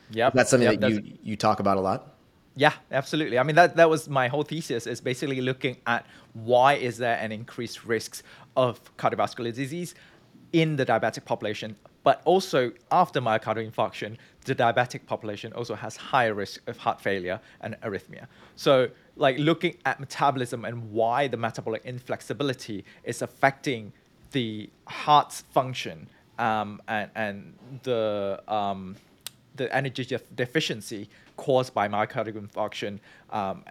Yeah, 0.10 0.30
that's 0.32 0.50
something 0.50 0.70
yep, 0.70 0.80
that 0.80 0.92
you 0.92 1.18
you 1.24 1.36
talk 1.36 1.60
about 1.60 1.78
a 1.78 1.82
lot. 1.82 2.16
Yeah, 2.56 2.74
absolutely. 2.92 3.40
I 3.40 3.44
mean 3.44 3.56
that 3.56 3.76
that 3.76 3.90
was 3.90 4.10
my 4.10 4.28
whole 4.28 4.44
thesis 4.44 4.88
is 4.88 5.02
basically 5.02 5.42
looking 5.42 5.78
at 5.88 6.06
why 6.34 6.74
is 6.74 6.98
there 6.98 7.18
an 7.18 7.32
increased 7.32 7.86
risks 7.86 8.24
of 8.58 8.80
cardiovascular 8.98 9.54
disease 9.54 9.96
in 10.52 10.76
the 10.76 10.86
diabetic 10.86 11.26
population, 11.26 11.76
but 12.04 12.22
also 12.26 12.72
after 12.92 13.22
myocardial 13.22 13.70
infarction, 13.72 14.18
the 14.46 14.56
diabetic 14.56 15.06
population 15.06 15.54
also 15.54 15.76
has 15.76 15.96
higher 15.96 16.34
risk 16.34 16.62
of 16.68 16.78
heart 16.78 17.00
failure 17.00 17.40
and 17.62 17.76
arrhythmia. 17.82 18.28
So, 18.56 18.90
like 19.16 19.38
looking 19.38 19.78
at 19.86 20.00
metabolism 20.00 20.66
and 20.66 20.92
why 20.92 21.28
the 21.28 21.38
metabolic 21.38 21.84
inflexibility 21.86 22.86
is 23.04 23.22
affecting 23.22 23.94
the 24.32 24.70
heart's 24.88 25.42
function 25.42 26.08
um, 26.40 26.82
and, 26.88 27.12
and 27.16 27.54
the 27.84 28.42
um, 28.48 28.96
the 29.56 29.74
energy 29.76 30.18
deficiency 30.36 31.10
caused 31.36 31.74
by 31.74 31.88
myocardial 31.88 32.42
infarction 32.42 33.00
um, 33.32 33.64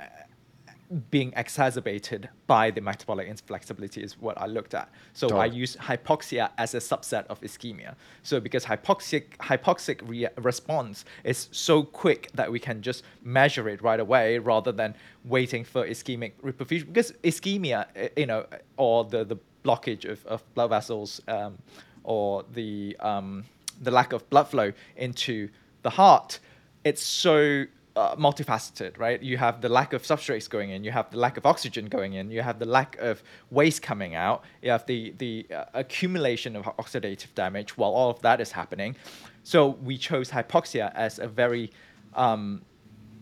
being 1.10 1.32
exacerbated 1.36 2.28
by 2.48 2.70
the 2.70 2.80
metabolic 2.80 3.28
inflexibility 3.28 4.02
is 4.02 4.18
what 4.18 4.36
I 4.40 4.46
looked 4.46 4.74
at. 4.74 4.88
So 5.12 5.36
I 5.36 5.44
use 5.44 5.76
hypoxia 5.76 6.50
as 6.58 6.74
a 6.74 6.78
subset 6.78 7.26
of 7.28 7.40
ischemia. 7.42 7.94
So 8.24 8.40
because 8.40 8.64
hypoxic 8.64 9.36
hypoxic 9.38 10.00
re- 10.08 10.28
response 10.36 11.04
is 11.22 11.48
so 11.52 11.84
quick 11.84 12.30
that 12.34 12.50
we 12.50 12.58
can 12.58 12.82
just 12.82 13.04
measure 13.22 13.68
it 13.68 13.82
right 13.82 14.00
away 14.00 14.38
rather 14.38 14.72
than 14.72 14.96
waiting 15.24 15.64
for 15.64 15.86
ischemic 15.86 16.32
reperfusion. 16.42 16.86
Because 16.86 17.12
ischemia, 17.22 17.86
eh, 17.94 18.08
you 18.16 18.26
know, 18.26 18.46
or 18.76 19.04
the, 19.04 19.24
the 19.24 19.36
blockage 19.64 20.04
of, 20.04 20.26
of 20.26 20.42
blood 20.54 20.70
vessels 20.70 21.20
um, 21.28 21.56
or 22.02 22.44
the 22.52 22.96
um, 22.98 23.44
the 23.80 23.92
lack 23.92 24.12
of 24.12 24.28
blood 24.28 24.48
flow 24.48 24.72
into 24.96 25.48
the 25.82 25.90
heart, 25.90 26.40
it's 26.84 27.02
so 27.02 27.64
uh, 27.96 28.16
multifaceted, 28.16 28.98
right? 28.98 29.22
You 29.22 29.36
have 29.38 29.60
the 29.60 29.68
lack 29.68 29.92
of 29.92 30.02
substrates 30.02 30.48
going 30.48 30.70
in, 30.70 30.84
you 30.84 30.92
have 30.92 31.10
the 31.10 31.18
lack 31.18 31.36
of 31.36 31.46
oxygen 31.46 31.86
going 31.86 32.14
in, 32.14 32.30
you 32.30 32.42
have 32.42 32.58
the 32.58 32.66
lack 32.66 32.96
of 32.98 33.22
waste 33.50 33.82
coming 33.82 34.14
out, 34.14 34.44
you 34.62 34.70
have 34.70 34.86
the 34.86 35.14
the 35.18 35.46
uh, 35.54 35.64
accumulation 35.74 36.56
of 36.56 36.64
oxidative 36.78 37.34
damage 37.34 37.76
while 37.76 37.90
all 37.90 38.10
of 38.10 38.20
that 38.22 38.40
is 38.40 38.52
happening. 38.52 38.96
So 39.42 39.70
we 39.82 39.98
chose 39.98 40.30
hypoxia 40.30 40.92
as 40.94 41.18
a 41.18 41.26
very 41.26 41.72
um, 42.14 42.62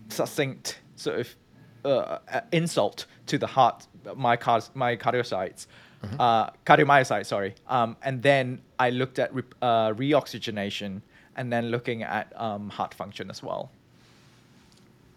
succinct 0.09 0.81
sort 0.97 1.21
of 1.21 1.37
uh, 1.85 2.41
insult 2.53 3.07
to 3.27 3.39
the 3.39 3.47
heart 3.47 3.87
mycard- 4.05 4.71
myocardiosites. 4.73 5.67
Mm-hmm. 6.05 6.21
Uh, 6.21 6.51
cardiomyocytes, 6.65 7.27
sorry. 7.27 7.55
Um, 7.67 7.97
and 8.03 8.23
then 8.23 8.61
I 8.79 8.91
looked 8.91 9.19
at 9.19 9.35
re- 9.35 9.43
uh, 9.61 9.91
reoxygenation 9.95 11.03
and 11.37 11.53
then 11.53 11.71
looking 11.71 12.03
at 12.03 12.33
um, 12.41 12.69
heart 12.69 12.95
function 12.95 13.31
as 13.31 13.43
well. 13.43 13.71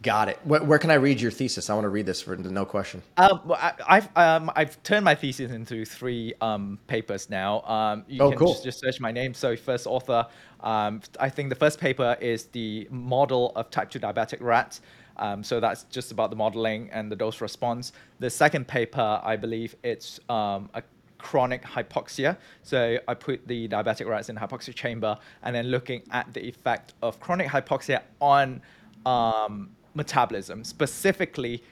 Got 0.01 0.29
it. 0.29 0.39
Where, 0.43 0.63
where, 0.63 0.79
can 0.79 0.89
I 0.89 0.95
read 0.95 1.21
your 1.21 1.29
thesis? 1.29 1.69
I 1.69 1.75
want 1.75 1.85
to 1.85 1.89
read 1.89 2.07
this 2.07 2.21
for 2.21 2.35
no 2.35 2.65
question. 2.65 3.03
Um, 3.17 3.41
well, 3.45 3.59
I, 3.61 3.95
have 3.95 4.09
um, 4.15 4.51
I've 4.55 4.81
turned 4.81 5.05
my 5.05 5.13
thesis 5.13 5.51
into 5.51 5.85
three 5.85 6.33
um, 6.41 6.79
papers 6.87 7.29
now. 7.29 7.61
Um, 7.61 8.05
you 8.07 8.21
oh, 8.21 8.29
can 8.29 8.39
cool. 8.39 8.53
just, 8.53 8.63
just, 8.63 8.79
search 8.79 8.99
my 8.99 9.11
name. 9.11 9.35
So 9.35 9.55
first 9.55 9.85
author. 9.85 10.25
Um, 10.61 11.01
I 11.19 11.29
think 11.29 11.49
the 11.49 11.55
first 11.55 11.79
paper 11.79 12.17
is 12.19 12.45
the 12.45 12.87
model 12.89 13.51
of 13.55 13.69
type 13.69 13.91
two 13.91 13.99
diabetic 13.99 14.41
rats. 14.41 14.81
Um, 15.17 15.43
so 15.43 15.59
that's 15.59 15.83
just 15.83 16.11
about 16.11 16.31
the 16.31 16.35
modeling 16.35 16.89
and 16.91 17.11
the 17.11 17.15
dose 17.15 17.39
response. 17.39 17.93
The 18.19 18.29
second 18.29 18.67
paper, 18.67 19.21
I 19.23 19.35
believe, 19.35 19.75
it's 19.83 20.19
a 20.29 20.81
chronic 21.19 21.61
hypoxia. 21.61 22.37
So 22.63 22.97
I 23.07 23.13
put 23.13 23.47
the 23.47 23.67
diabetic 23.67 24.07
rats 24.07 24.29
in 24.29 24.35
hypoxia 24.35 24.73
chamber 24.73 25.17
and 25.43 25.55
then 25.55 25.67
looking 25.67 26.01
at 26.09 26.33
the 26.33 26.43
effect 26.43 26.95
of 27.03 27.19
chronic 27.19 27.47
hypoxia 27.47 28.01
on 28.19 28.61
um, 29.05 29.69
metabolism, 29.93 30.63
specifically 30.63 31.63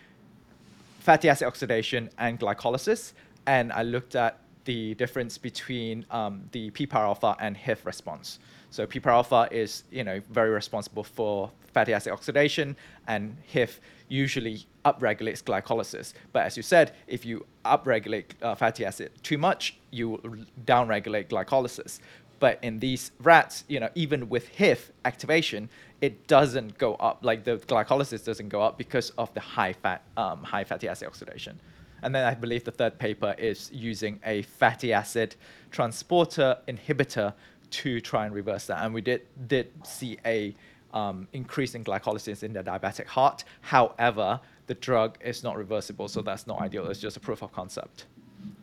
fatty 1.00 1.30
acid 1.30 1.48
oxidation 1.48 2.10
and 2.18 2.40
glycolysis. 2.40 3.14
And 3.48 3.72
I 3.72 3.84
looked 3.84 4.16
at 4.16 4.40
the 4.66 4.94
difference 4.96 5.38
between 5.38 6.06
um, 6.12 6.44
the 6.52 6.70
PPAR 6.72 7.06
alpha 7.12 7.36
and 7.40 7.58
HIF 7.58 7.86
response. 7.86 8.40
So 8.72 8.86
PPAR 8.86 9.14
alpha 9.14 9.48
is 9.52 9.84
you 9.92 10.04
know 10.04 10.22
very 10.30 10.52
responsible 10.52 11.04
for 11.04 11.52
fatty 11.74 11.94
acid 11.94 12.14
oxidation, 12.14 12.76
and 13.08 13.36
HIF 13.44 13.80
usually 14.10 14.66
upregulates 14.86 15.44
glycolysis. 15.44 16.14
But 16.34 16.44
as 16.46 16.58
you 16.58 16.64
said, 16.64 16.94
if 17.08 17.26
you 17.26 17.46
upregulate 17.66 18.26
uh, 18.42 18.56
fatty 18.56 18.86
acid 18.86 19.12
too 19.24 19.38
much, 19.38 19.78
you 19.92 20.20
downregulate 20.66 21.28
glycolysis. 21.28 22.00
But 22.40 22.60
in 22.64 22.80
these 22.80 23.12
rats, 23.22 23.64
you 23.68 23.80
know, 23.80 23.90
even 23.96 24.30
with 24.30 24.48
HIF 24.48 24.92
activation, 25.06 25.70
it 26.02 26.28
doesn't 26.28 26.78
go 26.78 26.96
up. 26.96 27.20
Like 27.22 27.44
the 27.44 27.58
glycolysis 27.58 28.24
doesn't 28.24 28.50
go 28.50 28.62
up 28.62 28.78
because 28.78 29.12
of 29.18 29.34
the 29.34 29.42
high 29.42 29.74
fat, 29.74 30.04
um, 30.18 30.44
high 30.44 30.64
fatty 30.64 30.88
acid 30.88 31.08
oxidation. 31.08 31.60
And 32.02 32.16
then 32.16 32.26
I 32.26 32.34
believe 32.34 32.64
the 32.64 32.72
third 32.72 32.98
paper 32.98 33.36
is 33.38 33.70
using 33.74 34.20
a 34.26 34.44
fatty 34.44 34.94
acid 34.94 35.36
transporter 35.72 36.58
inhibitor 36.68 37.34
to 37.72 38.00
try 38.02 38.26
and 38.26 38.34
reverse 38.34 38.68
that. 38.68 38.84
And 38.84 38.94
we 38.94 39.02
did 39.02 39.22
did 39.48 39.72
see 39.86 40.18
a 40.26 40.56
um, 40.94 41.28
increase 41.34 41.76
in 41.76 41.84
glycolysis 41.84 42.44
in 42.44 42.54
the 42.54 42.64
diabetic 42.64 43.06
heart. 43.06 43.44
However, 43.62 44.40
the 44.68 44.76
drug 44.76 45.18
is 45.22 45.44
not 45.44 45.58
reversible, 45.58 46.08
so 46.08 46.22
that's 46.22 46.48
not 46.48 46.62
ideal. 46.62 46.88
It's 46.88 47.00
just 47.00 47.18
a 47.18 47.20
proof 47.20 47.42
of 47.42 47.52
concept. 47.52 48.06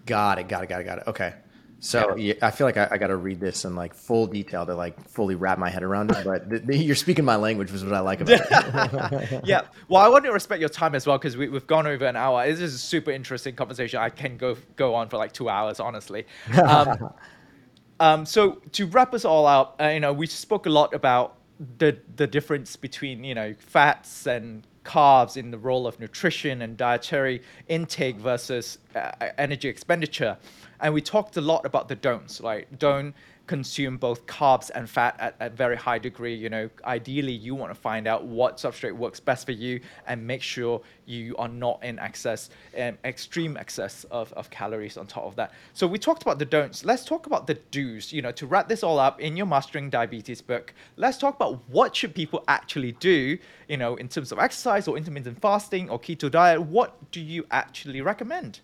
Got 0.07 0.39
it. 0.39 0.48
Got 0.48 0.65
it. 0.65 0.69
Got 0.69 0.81
it. 0.81 0.85
Got 0.85 0.98
it. 0.98 1.05
Okay. 1.09 1.35
So 1.78 2.16
yeah, 2.16 2.35
I 2.40 2.51
feel 2.51 2.66
like 2.66 2.78
I, 2.78 2.89
I 2.93 2.98
got 2.98 3.09
to 3.09 3.16
read 3.16 3.39
this 3.39 3.65
in 3.65 3.77
like 3.77 3.94
full 3.94 4.27
detail 4.27 4.65
to 4.65 4.74
like 4.74 5.09
fully 5.09 5.35
wrap 5.35 5.59
my 5.59 5.69
head 5.69 5.82
around 5.82 6.11
it. 6.11 6.24
But 6.24 6.48
the, 6.48 6.59
the, 6.61 6.77
you're 6.77 6.97
speaking 6.97 7.24
my 7.24 7.36
language, 7.36 7.70
was 7.70 7.85
what 7.85 7.93
I 7.93 8.01
like 8.01 8.20
about 8.23 8.40
it. 8.40 9.40
yeah. 9.44 9.62
Well, 9.89 10.03
I 10.03 10.09
want 10.09 10.24
to 10.24 10.32
respect 10.32 10.61
your 10.61 10.70
time 10.70 10.94
as 10.94 11.07
well 11.07 11.19
because 11.19 11.36
we, 11.36 11.53
have 11.53 11.66
gone 11.66 11.86
over 11.86 12.07
an 12.07 12.16
hour. 12.16 12.47
This 12.47 12.61
is 12.61 12.74
a 12.74 12.78
super 12.78 13.11
interesting 13.11 13.55
conversation. 13.55 14.01
I 14.01 14.09
can 14.09 14.36
go 14.39 14.57
go 14.77 14.94
on 14.94 15.09
for 15.09 15.19
like 15.19 15.32
two 15.32 15.48
hours, 15.48 15.78
honestly. 15.78 16.27
Um, 16.62 17.12
um, 18.01 18.27
so 18.27 18.62
to 18.73 18.86
wrap 18.86 19.12
us 19.12 19.24
all 19.24 19.47
up, 19.47 19.77
uh, 19.81 19.89
you 19.89 20.01
know, 20.01 20.12
we 20.12 20.27
spoke 20.27 20.66
a 20.66 20.70
lot 20.70 20.94
about 20.94 21.36
the 21.78 21.98
the 22.16 22.27
difference 22.27 22.77
between 22.77 23.24
you 23.24 23.35
know 23.35 23.55
fats 23.59 24.27
and 24.27 24.66
carbs 24.86 25.36
in 25.36 25.51
the 25.51 25.59
role 25.59 25.86
of 25.86 25.98
nutrition 25.98 26.62
and 26.62 26.77
dietary 26.77 27.43
intake 27.69 28.16
versus 28.16 28.78
uh, 28.94 29.11
energy 29.36 29.69
expenditure. 29.69 30.39
And 30.81 30.93
we 30.94 31.01
talked 31.01 31.36
a 31.36 31.40
lot 31.40 31.65
about 31.65 31.89
the 31.89 31.97
don'ts, 31.97 32.40
like 32.40 32.78
don't 32.78 33.15
consume 33.47 33.97
both 33.97 34.27
carbs 34.27 34.70
and 34.74 34.89
fat 34.89 35.16
at, 35.19 35.36
a 35.40 35.51
very 35.51 35.77
high 35.77 35.98
degree. 35.98 36.35
You 36.35 36.51
know, 36.51 36.70
ideally 36.85 37.32
you 37.32 37.55
want 37.55 37.70
to 37.70 37.81
find 37.81 38.07
out 38.07 38.24
what 38.24 38.57
substrate 38.57 38.93
works 38.93 39.20
best 39.20 39.47
for 39.47 39.53
you 39.53 39.81
and 40.07 40.27
make 40.27 40.43
sure 40.43 40.81
you 41.07 41.36
are 41.36 41.48
not 41.48 41.82
in 41.85 41.98
excess, 41.98 42.51
um, 42.78 42.98
extreme 43.05 43.57
excess 43.57 44.05
of, 44.11 44.32
of 44.32 44.51
calories 44.51 44.97
on 44.97 45.07
top 45.07 45.24
of 45.24 45.36
that. 45.36 45.53
So 45.74 45.86
we 45.86 45.98
talked 45.98 46.23
about 46.23 46.39
the 46.39 46.44
don'ts. 46.44 46.85
Let's 46.85 47.05
talk 47.05 47.27
about 47.27 47.47
the 47.47 47.55
do's. 47.55 48.12
You 48.12 48.23
know, 48.23 48.32
to 48.32 48.47
wrap 48.47 48.69
this 48.69 48.82
all 48.82 48.98
up 48.98 49.20
in 49.20 49.36
your 49.36 49.47
Mastering 49.47 49.90
Diabetes 49.90 50.43
book, 50.43 50.74
let's 50.97 51.19
talk 51.19 51.36
about 51.36 51.61
what 51.69 51.94
should 51.94 52.15
people 52.15 52.44
actually 52.48 52.93
do, 52.93 53.39
you 53.69 53.77
know, 53.77 53.94
in 53.97 54.09
terms 54.09 54.32
of 54.32 54.39
exercise 54.39 54.89
or 54.89 54.97
intermittent 54.97 55.40
fasting 55.40 55.89
or 55.89 55.98
keto 55.98 56.31
diet. 56.31 56.61
What 56.61 57.11
do 57.12 57.20
you 57.20 57.47
actually 57.51 58.01
recommend? 58.01 58.61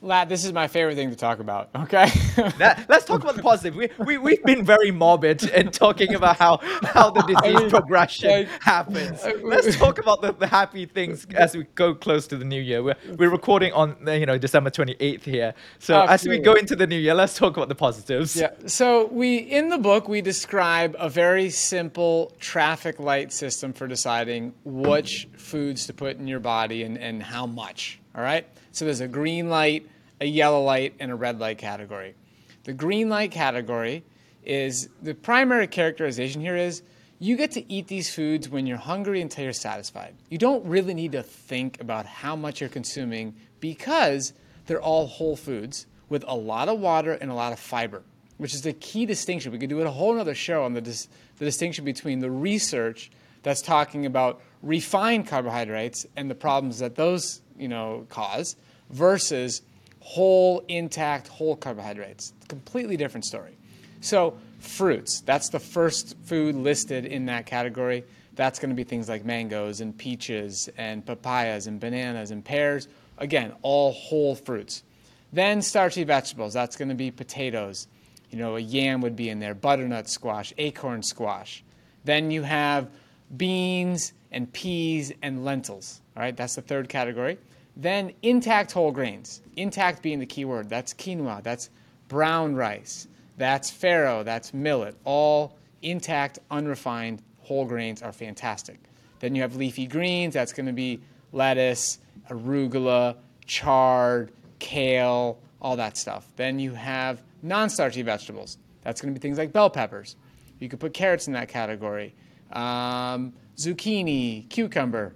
Latt, 0.00 0.28
this 0.28 0.44
is 0.44 0.52
my 0.52 0.68
favorite 0.68 0.94
thing 0.94 1.10
to 1.10 1.16
talk 1.16 1.40
about. 1.40 1.70
Okay. 1.74 2.08
that, 2.58 2.86
let's 2.88 3.04
talk 3.04 3.22
about 3.22 3.34
the 3.34 3.42
positive. 3.42 3.74
We, 3.74 3.90
we, 3.98 4.16
we've 4.16 4.44
been 4.44 4.64
very 4.64 4.92
morbid 4.92 5.42
in 5.50 5.72
talking 5.72 6.14
about 6.14 6.36
how, 6.36 6.58
how 6.84 7.10
the 7.10 7.22
disease 7.42 7.70
progression 7.70 8.46
happens. 8.60 9.24
Let's 9.42 9.76
talk 9.76 9.98
about 9.98 10.22
the, 10.22 10.32
the 10.32 10.46
happy 10.46 10.86
things 10.86 11.26
as 11.34 11.56
we 11.56 11.64
go 11.74 11.94
close 11.94 12.28
to 12.28 12.36
the 12.36 12.44
new 12.44 12.60
year. 12.60 12.82
We're, 12.82 12.96
we're 13.16 13.30
recording 13.30 13.72
on 13.72 13.96
you 14.06 14.26
know 14.26 14.38
December 14.38 14.70
28th 14.70 15.24
here. 15.24 15.54
So 15.80 15.94
Absolutely. 15.94 16.14
as 16.14 16.40
we 16.40 16.44
go 16.44 16.54
into 16.54 16.76
the 16.76 16.86
new 16.86 16.98
year, 16.98 17.14
let's 17.14 17.34
talk 17.34 17.56
about 17.56 17.68
the 17.68 17.74
positives. 17.74 18.36
Yeah. 18.36 18.50
So 18.66 19.06
we 19.06 19.38
in 19.38 19.68
the 19.68 19.78
book 19.78 20.08
we 20.08 20.20
describe 20.20 20.94
a 20.98 21.10
very 21.10 21.50
simple 21.50 22.32
traffic 22.38 23.00
light 23.00 23.32
system 23.32 23.72
for 23.72 23.88
deciding 23.88 24.54
which 24.64 25.28
foods 25.36 25.86
to 25.86 25.92
put 25.92 26.18
in 26.18 26.28
your 26.28 26.40
body 26.40 26.84
and, 26.84 26.96
and 26.98 27.20
how 27.20 27.46
much. 27.46 28.00
All 28.14 28.22
right. 28.22 28.46
So 28.78 28.84
there's 28.84 29.00
a 29.00 29.08
green 29.08 29.50
light, 29.50 29.90
a 30.20 30.24
yellow 30.24 30.62
light, 30.62 30.94
and 31.00 31.10
a 31.10 31.14
red 31.16 31.40
light 31.40 31.58
category. 31.58 32.14
The 32.62 32.72
green 32.72 33.08
light 33.08 33.32
category 33.32 34.04
is 34.44 34.88
the 35.02 35.16
primary 35.16 35.66
characterization 35.66 36.40
here 36.40 36.54
is 36.54 36.82
you 37.18 37.36
get 37.36 37.50
to 37.52 37.72
eat 37.72 37.88
these 37.88 38.14
foods 38.14 38.48
when 38.48 38.68
you're 38.68 38.76
hungry 38.76 39.20
until 39.20 39.42
you're 39.42 39.52
satisfied. 39.52 40.14
You 40.30 40.38
don't 40.38 40.64
really 40.64 40.94
need 40.94 41.10
to 41.10 41.24
think 41.24 41.80
about 41.80 42.06
how 42.06 42.36
much 42.36 42.60
you're 42.60 42.70
consuming 42.70 43.34
because 43.58 44.32
they're 44.66 44.80
all 44.80 45.08
whole 45.08 45.34
foods 45.34 45.88
with 46.08 46.24
a 46.28 46.36
lot 46.36 46.68
of 46.68 46.78
water 46.78 47.14
and 47.14 47.32
a 47.32 47.34
lot 47.34 47.52
of 47.52 47.58
fiber, 47.58 48.04
which 48.36 48.54
is 48.54 48.62
the 48.62 48.74
key 48.74 49.06
distinction. 49.06 49.50
We 49.50 49.58
could 49.58 49.70
do 49.70 49.80
a 49.80 49.90
whole 49.90 50.20
other 50.20 50.36
show 50.36 50.62
on 50.62 50.74
the, 50.74 50.80
dis- 50.80 51.08
the 51.40 51.44
distinction 51.44 51.84
between 51.84 52.20
the 52.20 52.30
research 52.30 53.10
that's 53.42 53.60
talking 53.60 54.06
about 54.06 54.40
refined 54.62 55.26
carbohydrates 55.26 56.06
and 56.14 56.30
the 56.30 56.36
problems 56.36 56.78
that 56.78 56.94
those 56.94 57.40
you 57.58 57.68
know, 57.68 58.06
cause 58.08 58.56
versus 58.90 59.62
whole, 60.00 60.64
intact, 60.68 61.28
whole 61.28 61.56
carbohydrates. 61.56 62.32
Completely 62.48 62.96
different 62.96 63.24
story. 63.24 63.56
So, 64.00 64.38
fruits, 64.60 65.20
that's 65.20 65.48
the 65.50 65.60
first 65.60 66.16
food 66.24 66.54
listed 66.54 67.04
in 67.04 67.26
that 67.26 67.46
category. 67.46 68.04
That's 68.34 68.58
going 68.58 68.70
to 68.70 68.76
be 68.76 68.84
things 68.84 69.08
like 69.08 69.24
mangoes 69.24 69.80
and 69.80 69.96
peaches 69.96 70.68
and 70.76 71.04
papayas 71.04 71.66
and 71.66 71.80
bananas 71.80 72.30
and 72.30 72.44
pears. 72.44 72.88
Again, 73.18 73.52
all 73.62 73.92
whole 73.92 74.34
fruits. 74.34 74.84
Then 75.32 75.60
starchy 75.60 76.04
vegetables, 76.04 76.54
that's 76.54 76.76
going 76.76 76.88
to 76.88 76.94
be 76.94 77.10
potatoes. 77.10 77.88
You 78.30 78.38
know, 78.38 78.56
a 78.56 78.60
yam 78.60 79.00
would 79.00 79.16
be 79.16 79.28
in 79.28 79.40
there, 79.40 79.54
butternut 79.54 80.08
squash, 80.08 80.52
acorn 80.58 81.02
squash. 81.02 81.64
Then 82.04 82.30
you 82.30 82.42
have 82.42 82.88
beans 83.36 84.12
and 84.30 84.50
peas 84.52 85.12
and 85.22 85.44
lentils. 85.44 86.00
All 86.16 86.22
right, 86.22 86.36
that's 86.36 86.54
the 86.54 86.62
third 86.62 86.88
category. 86.88 87.38
Then 87.78 88.12
intact 88.22 88.72
whole 88.72 88.90
grains, 88.90 89.40
intact 89.56 90.02
being 90.02 90.18
the 90.18 90.26
key 90.26 90.44
word. 90.44 90.68
That's 90.68 90.92
quinoa, 90.92 91.44
that's 91.44 91.70
brown 92.08 92.56
rice, 92.56 93.06
that's 93.36 93.70
farro, 93.70 94.24
that's 94.24 94.52
millet. 94.52 94.96
All 95.04 95.56
intact, 95.80 96.40
unrefined 96.50 97.22
whole 97.40 97.64
grains 97.64 98.02
are 98.02 98.12
fantastic. 98.12 98.80
Then 99.20 99.36
you 99.36 99.42
have 99.42 99.54
leafy 99.54 99.86
greens, 99.86 100.34
that's 100.34 100.52
going 100.52 100.66
to 100.66 100.72
be 100.72 101.00
lettuce, 101.32 101.98
arugula, 102.28 103.16
chard, 103.46 104.32
kale, 104.58 105.38
all 105.62 105.76
that 105.76 105.96
stuff. 105.96 106.26
Then 106.34 106.58
you 106.58 106.72
have 106.72 107.22
non 107.42 107.70
starchy 107.70 108.02
vegetables. 108.02 108.58
That's 108.82 109.00
going 109.00 109.14
to 109.14 109.18
be 109.18 109.22
things 109.22 109.38
like 109.38 109.52
bell 109.52 109.70
peppers. 109.70 110.16
You 110.58 110.68
could 110.68 110.80
put 110.80 110.94
carrots 110.94 111.28
in 111.28 111.34
that 111.34 111.48
category. 111.48 112.14
Um, 112.52 113.34
zucchini, 113.56 114.48
cucumber, 114.48 115.14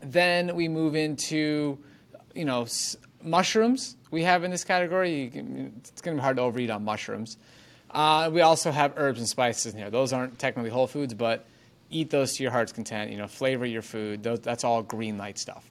then 0.00 0.54
we 0.54 0.68
move 0.68 0.94
into, 0.94 1.78
you 2.34 2.44
know, 2.44 2.66
mushrooms 3.22 3.96
we 4.10 4.24
have 4.24 4.44
in 4.44 4.50
this 4.50 4.64
category. 4.64 5.30
Can, 5.32 5.72
it's 5.76 6.00
going 6.00 6.16
to 6.16 6.20
be 6.20 6.22
hard 6.22 6.36
to 6.36 6.42
overeat 6.42 6.70
on 6.70 6.84
mushrooms. 6.84 7.36
Uh, 7.90 8.30
we 8.32 8.40
also 8.40 8.70
have 8.70 8.94
herbs 8.96 9.18
and 9.18 9.28
spices 9.28 9.72
in 9.72 9.78
here. 9.78 9.90
Those 9.90 10.12
aren't 10.12 10.38
technically 10.38 10.70
whole 10.70 10.86
foods, 10.86 11.14
but 11.14 11.46
eat 11.90 12.10
those 12.10 12.34
to 12.34 12.42
your 12.42 12.52
heart's 12.52 12.72
content. 12.72 13.10
You 13.10 13.18
know, 13.18 13.26
flavor 13.26 13.66
your 13.66 13.82
food. 13.82 14.22
Those, 14.22 14.40
that's 14.40 14.64
all 14.64 14.82
green 14.82 15.18
light 15.18 15.38
stuff. 15.38 15.70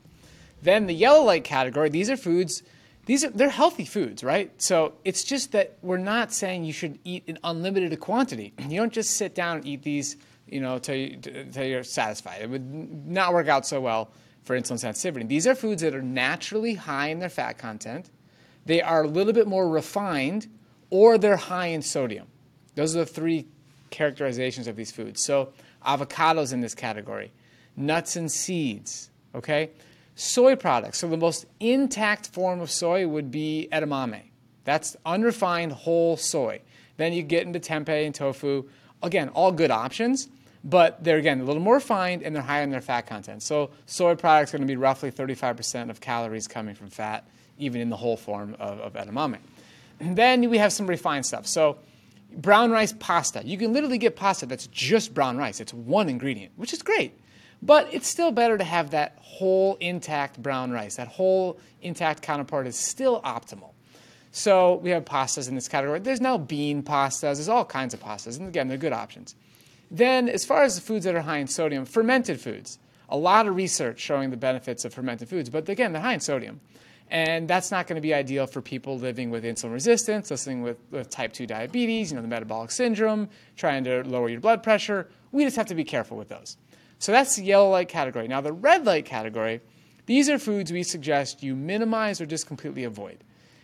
Then 0.62 0.88
the 0.88 0.94
yellow 0.94 1.24
light 1.24 1.44
category. 1.44 1.90
These 1.90 2.10
are 2.10 2.18
foods. 2.18 2.64
These 3.06 3.24
are 3.24 3.30
they're 3.30 3.50
healthy 3.50 3.86
foods, 3.86 4.24
right? 4.24 4.52
So 4.62 4.94
it's 5.06 5.24
just 5.24 5.54
that 5.54 5.78
we're 5.82 5.98
not 5.98 6.34
saying 6.34 6.66
you 6.66 6.74
should 6.74 7.00
eat 7.04 7.24
an 7.28 7.40
unlimited 7.44 7.98
quantity. 8.00 8.54
You 8.70 8.80
don't 8.80 8.94
just 8.94 9.16
sit 9.16 9.34
down 9.34 9.58
and 9.58 9.66
eat 9.66 9.84
these 9.84 10.18
you 10.52 10.62
know, 10.62 10.80
till, 10.80 10.96
you, 10.96 11.18
till 11.18 11.66
you're 11.66 11.84
satisfied. 11.84 12.42
It 12.42 12.50
would 12.50 13.08
not 13.08 13.34
work 13.34 13.48
out 13.48 13.66
so 13.66 13.82
well 13.82 14.12
for 14.44 14.60
insulin 14.60 14.80
sensitivity. 14.80 15.26
These 15.26 15.48
are 15.48 15.56
foods 15.56 15.82
that 15.82 15.94
are 15.94 16.02
naturally 16.02 16.74
high 16.74 17.10
in 17.10 17.20
their 17.20 17.30
fat 17.30 17.58
content. 17.58 18.10
They 18.66 18.82
are 18.82 19.04
a 19.04 19.08
little 19.08 19.34
bit 19.34 19.48
more 19.48 19.68
refined, 19.68 20.48
or 20.90 21.18
they're 21.18 21.38
high 21.38 21.68
in 21.68 21.82
sodium. 21.82 22.28
Those 22.76 22.96
are 22.96 23.00
the 23.00 23.06
three 23.06 23.48
characterizations 23.90 24.68
of 24.68 24.76
these 24.76 24.92
foods. 24.92 25.24
So, 25.24 25.54
avocados 25.86 26.54
in 26.54 26.62
this 26.62 26.76
category, 26.76 27.32
nuts 27.76 28.16
and 28.16 28.32
seeds, 28.32 29.10
okay? 29.34 29.72
Soy 30.16 30.56
products. 30.56 31.00
So, 31.00 31.08
the 31.08 31.18
most 31.18 31.46
intact 31.60 32.28
form 32.28 32.62
of 32.62 32.70
soy 32.70 33.08
would 33.08 33.32
be 33.32 33.68
edamame. 33.72 34.24
That's 34.66 34.96
unrefined 35.06 35.72
whole 35.72 36.18
soy. 36.18 36.62
Then 36.98 37.14
you 37.14 37.24
get 37.24 37.48
into 37.48 37.60
tempeh 37.60 38.06
and 38.06 38.14
tofu. 38.14 38.70
Again, 39.02 39.30
all 39.30 39.52
good 39.52 39.72
options 39.72 40.28
but 40.64 41.04
they're 41.04 41.18
again 41.18 41.40
a 41.42 41.44
little 41.44 41.62
more 41.62 41.76
refined 41.76 42.24
and 42.24 42.36
they're 42.36 42.44
higher 42.44 42.64
in 42.64 42.70
their 42.70 42.82
fat 42.82 43.02
content. 43.02 43.44
So 43.44 43.72
soy 43.86 44.16
products 44.16 44.54
are 44.54 44.58
going 44.58 44.68
to 44.68 44.72
be 44.72 44.78
roughly 44.78 45.12
35% 45.12 45.90
of 45.90 46.02
calories 46.02 46.48
coming 46.48 46.76
from 46.76 46.90
fat, 46.90 47.28
even 47.58 47.82
in 47.82 47.90
the 47.90 47.98
whole 47.98 48.18
form 48.18 48.56
of, 48.60 48.80
of 48.80 48.94
edamame. 48.94 49.38
And 50.00 50.16
then 50.16 50.50
we 50.50 50.58
have 50.58 50.74
some 50.74 50.88
refined 50.88 51.26
stuff. 51.26 51.48
So 51.48 51.78
brown 52.32 52.72
rice 52.72 52.94
pasta. 53.00 53.42
You 53.46 53.58
can 53.58 53.74
literally 53.74 53.98
get 53.98 54.16
pasta 54.16 54.46
that's 54.46 54.68
just 54.68 55.14
brown 55.14 55.38
rice. 55.38 55.60
It's 55.60 55.74
one 55.74 56.10
ingredient, 56.10 56.54
which 56.56 56.74
is 56.74 56.82
great. 56.82 57.18
But 57.62 57.94
it's 57.94 58.08
still 58.08 58.32
better 58.32 58.58
to 58.58 58.64
have 58.64 58.92
that 58.92 59.18
whole 59.22 59.76
intact 59.82 60.42
brown 60.42 60.72
rice. 60.72 60.96
That 60.96 61.10
whole 61.10 61.60
intact 61.82 62.22
counterpart 62.22 62.68
is 62.68 62.78
still 62.78 63.22
optimal. 63.22 63.72
So 64.32 64.76
we 64.76 64.92
have 64.92 65.06
pastas 65.06 65.50
in 65.50 65.56
this 65.56 65.68
category. 65.68 66.00
There's 66.00 66.22
now 66.22 66.38
bean 66.38 66.84
pastas. 66.84 67.36
There's 67.36 67.50
all 67.50 67.66
kinds 67.66 67.94
of 67.94 68.00
pastas. 68.00 68.38
And 68.38 68.48
again, 68.48 68.68
they're 68.68 68.78
good 68.78 68.94
options. 68.94 69.36
Then, 69.92 70.30
as 70.30 70.46
far 70.46 70.64
as 70.64 70.76
the 70.76 70.82
foods 70.82 71.06
that 71.06 71.16
are 71.16 71.22
high 71.22 71.38
in 71.38 71.48
sodium, 71.48 71.86
fermented 71.86 72.40
foods. 72.40 72.80
A 73.12 73.18
lot 73.18 73.48
of 73.48 73.56
research 73.56 74.00
showing 74.00 74.30
the 74.30 74.38
benefits 74.38 74.86
of 74.86 74.94
fermented 74.94 75.30
foods, 75.30 75.50
but 75.50 75.68
again, 75.68 75.94
they're 75.94 76.02
high 76.02 76.14
in 76.14 76.20
sodium. 76.20 76.62
And 77.12 77.48
that's 77.48 77.72
not 77.72 77.88
going 77.88 77.96
to 77.96 78.02
be 78.02 78.14
ideal 78.14 78.46
for 78.46 78.62
people 78.62 79.00
living 79.00 79.32
with 79.32 79.44
insulin 79.44 79.74
resistance, 79.74 80.30
living 80.30 80.62
with, 80.62 80.78
with 80.92 81.10
type 81.10 81.34
2 81.34 81.48
diabetes, 81.48 82.12
you 82.12 82.16
know, 82.16 82.22
the 82.22 82.28
metabolic 82.28 82.70
syndrome, 82.70 83.30
trying 83.56 83.84
to 83.86 84.04
lower 84.04 84.30
your 84.30 84.40
blood 84.40 84.62
pressure. 84.62 85.10
We 85.32 85.44
just 85.44 85.56
have 85.56 85.66
to 85.68 85.76
be 85.76 85.84
careful 85.84 86.18
with 86.18 86.30
those. 86.30 86.58
So 87.00 87.12
that's 87.12 87.36
the 87.36 87.44
yellow 87.44 87.72
light 87.72 87.88
category. 87.88 88.28
Now, 88.28 88.42
the 88.42 88.54
red 88.54 88.86
light 88.86 89.06
category, 89.06 89.62
these 90.06 90.30
are 90.30 90.38
foods 90.38 90.72
we 90.72 90.84
suggest 90.84 91.42
you 91.42 91.56
minimize 91.56 92.22
or 92.22 92.28
just 92.28 92.46
completely 92.46 92.84
avoid. 92.84 93.24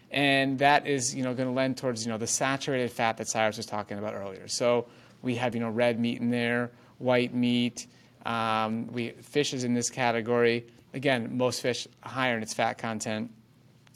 And 0.09 0.57
that 0.59 0.87
is, 0.87 1.13
you 1.13 1.23
know, 1.23 1.33
going 1.35 1.49
to 1.49 1.53
lend 1.53 1.77
towards, 1.77 2.03
you 2.05 2.11
know, 2.11 2.17
the 2.17 2.27
saturated 2.27 2.91
fat 2.91 3.17
that 3.17 3.27
Cyrus 3.27 3.57
was 3.57 3.65
talking 3.65 3.97
about 3.99 4.15
earlier. 4.15 4.47
So 4.47 4.87
we 5.25 5.35
have 5.35 5.55
you 5.55 5.59
know 5.59 5.69
red 5.69 5.99
meat 5.99 6.21
in 6.21 6.29
there, 6.29 6.71
white 6.99 7.33
meat. 7.33 7.87
Um, 8.25 8.87
we 8.87 9.09
fish 9.09 9.53
is 9.53 9.63
in 9.63 9.73
this 9.73 9.89
category. 9.89 10.67
Again, 10.93 11.35
most 11.35 11.61
fish 11.61 11.87
higher 12.01 12.37
in 12.37 12.43
its 12.43 12.53
fat 12.53 12.77
content. 12.77 13.31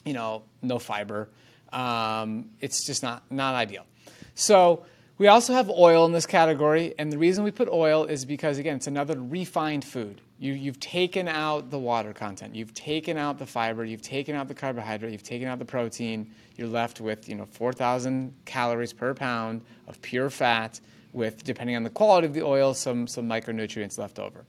You 0.04 0.14
know, 0.14 0.44
no 0.62 0.80
fiber. 0.80 1.30
Um, 1.72 2.50
it's 2.60 2.86
just 2.86 3.04
not 3.04 3.24
not 3.32 3.56
ideal. 3.56 3.86
So 4.34 4.86
we 5.18 5.28
also 5.28 5.54
have 5.54 5.70
oil 5.70 6.06
in 6.06 6.14
this 6.14 6.26
category, 6.26 6.94
and 6.98 7.12
the 7.12 7.18
reason 7.18 7.44
we 7.44 7.52
put 7.52 7.70
oil 7.70 8.06
is 8.06 8.26
because 8.26 8.58
again, 8.58 8.78
it's 8.78 8.88
another 8.88 9.20
refined 9.20 9.86
food. 9.86 10.22
You, 10.42 10.54
you've 10.54 10.80
taken 10.80 11.28
out 11.28 11.70
the 11.70 11.78
water 11.78 12.14
content, 12.14 12.56
you've 12.56 12.74
taken 12.74 13.18
out 13.18 13.38
the 13.38 13.46
fiber, 13.46 13.84
you've 13.84 14.02
taken 14.02 14.36
out 14.36 14.48
the 14.48 14.54
carbohydrate, 14.54 15.12
you've 15.12 15.22
taken 15.22 15.50
out 15.50 15.60
the 15.60 15.66
protein. 15.66 16.34
You're 16.56 16.70
left 16.70 17.02
with 17.02 17.28
you 17.28 17.36
know 17.36 17.46
4,000 17.46 18.34
calories 18.46 18.94
per 18.94 19.14
pound 19.14 19.62
of 19.88 20.02
pure 20.02 20.30
fat 20.30 20.80
with, 21.14 21.44
depending 21.44 21.76
on 21.76 21.84
the 21.84 21.90
quality 21.90 22.28
of 22.28 22.34
the 22.34 22.44
oil, 22.44 22.74
some, 22.74 23.08
some 23.08 23.28
micronutrients 23.28 23.98
left 23.98 24.20
over. 24.20 24.46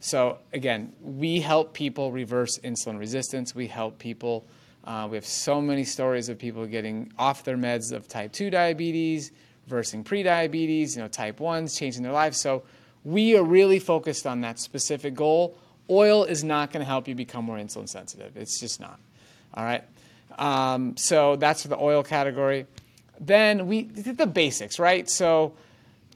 So, 0.00 0.38
again, 0.52 0.92
we 1.00 1.40
help 1.40 1.72
people 1.72 2.12
reverse 2.12 2.58
insulin 2.58 2.98
resistance. 2.98 3.54
We 3.54 3.66
help 3.66 3.98
people. 3.98 4.46
Uh, 4.84 5.08
we 5.10 5.16
have 5.16 5.26
so 5.26 5.60
many 5.60 5.84
stories 5.84 6.28
of 6.28 6.38
people 6.38 6.64
getting 6.66 7.12
off 7.18 7.44
their 7.44 7.56
meds 7.56 7.92
of 7.92 8.06
type 8.06 8.32
2 8.32 8.50
diabetes, 8.50 9.32
reversing 9.66 10.04
prediabetes, 10.04 10.94
you 10.94 11.02
know, 11.02 11.08
type 11.08 11.38
1s, 11.38 11.76
changing 11.76 12.02
their 12.02 12.12
lives. 12.12 12.38
So 12.38 12.62
we 13.04 13.36
are 13.36 13.42
really 13.42 13.78
focused 13.78 14.26
on 14.26 14.42
that 14.42 14.58
specific 14.58 15.14
goal. 15.14 15.58
Oil 15.88 16.24
is 16.24 16.44
not 16.44 16.72
going 16.72 16.80
to 16.80 16.86
help 16.86 17.08
you 17.08 17.14
become 17.14 17.44
more 17.44 17.56
insulin 17.56 17.88
sensitive. 17.88 18.36
It's 18.36 18.60
just 18.60 18.80
not. 18.80 19.00
All 19.54 19.64
right. 19.64 19.82
Um, 20.38 20.96
so 20.96 21.36
that's 21.36 21.62
for 21.62 21.68
the 21.68 21.78
oil 21.78 22.02
category. 22.02 22.66
Then 23.18 23.66
we 23.66 23.82
did 23.82 24.18
the 24.18 24.26
basics, 24.26 24.78
right? 24.78 25.08
So 25.08 25.54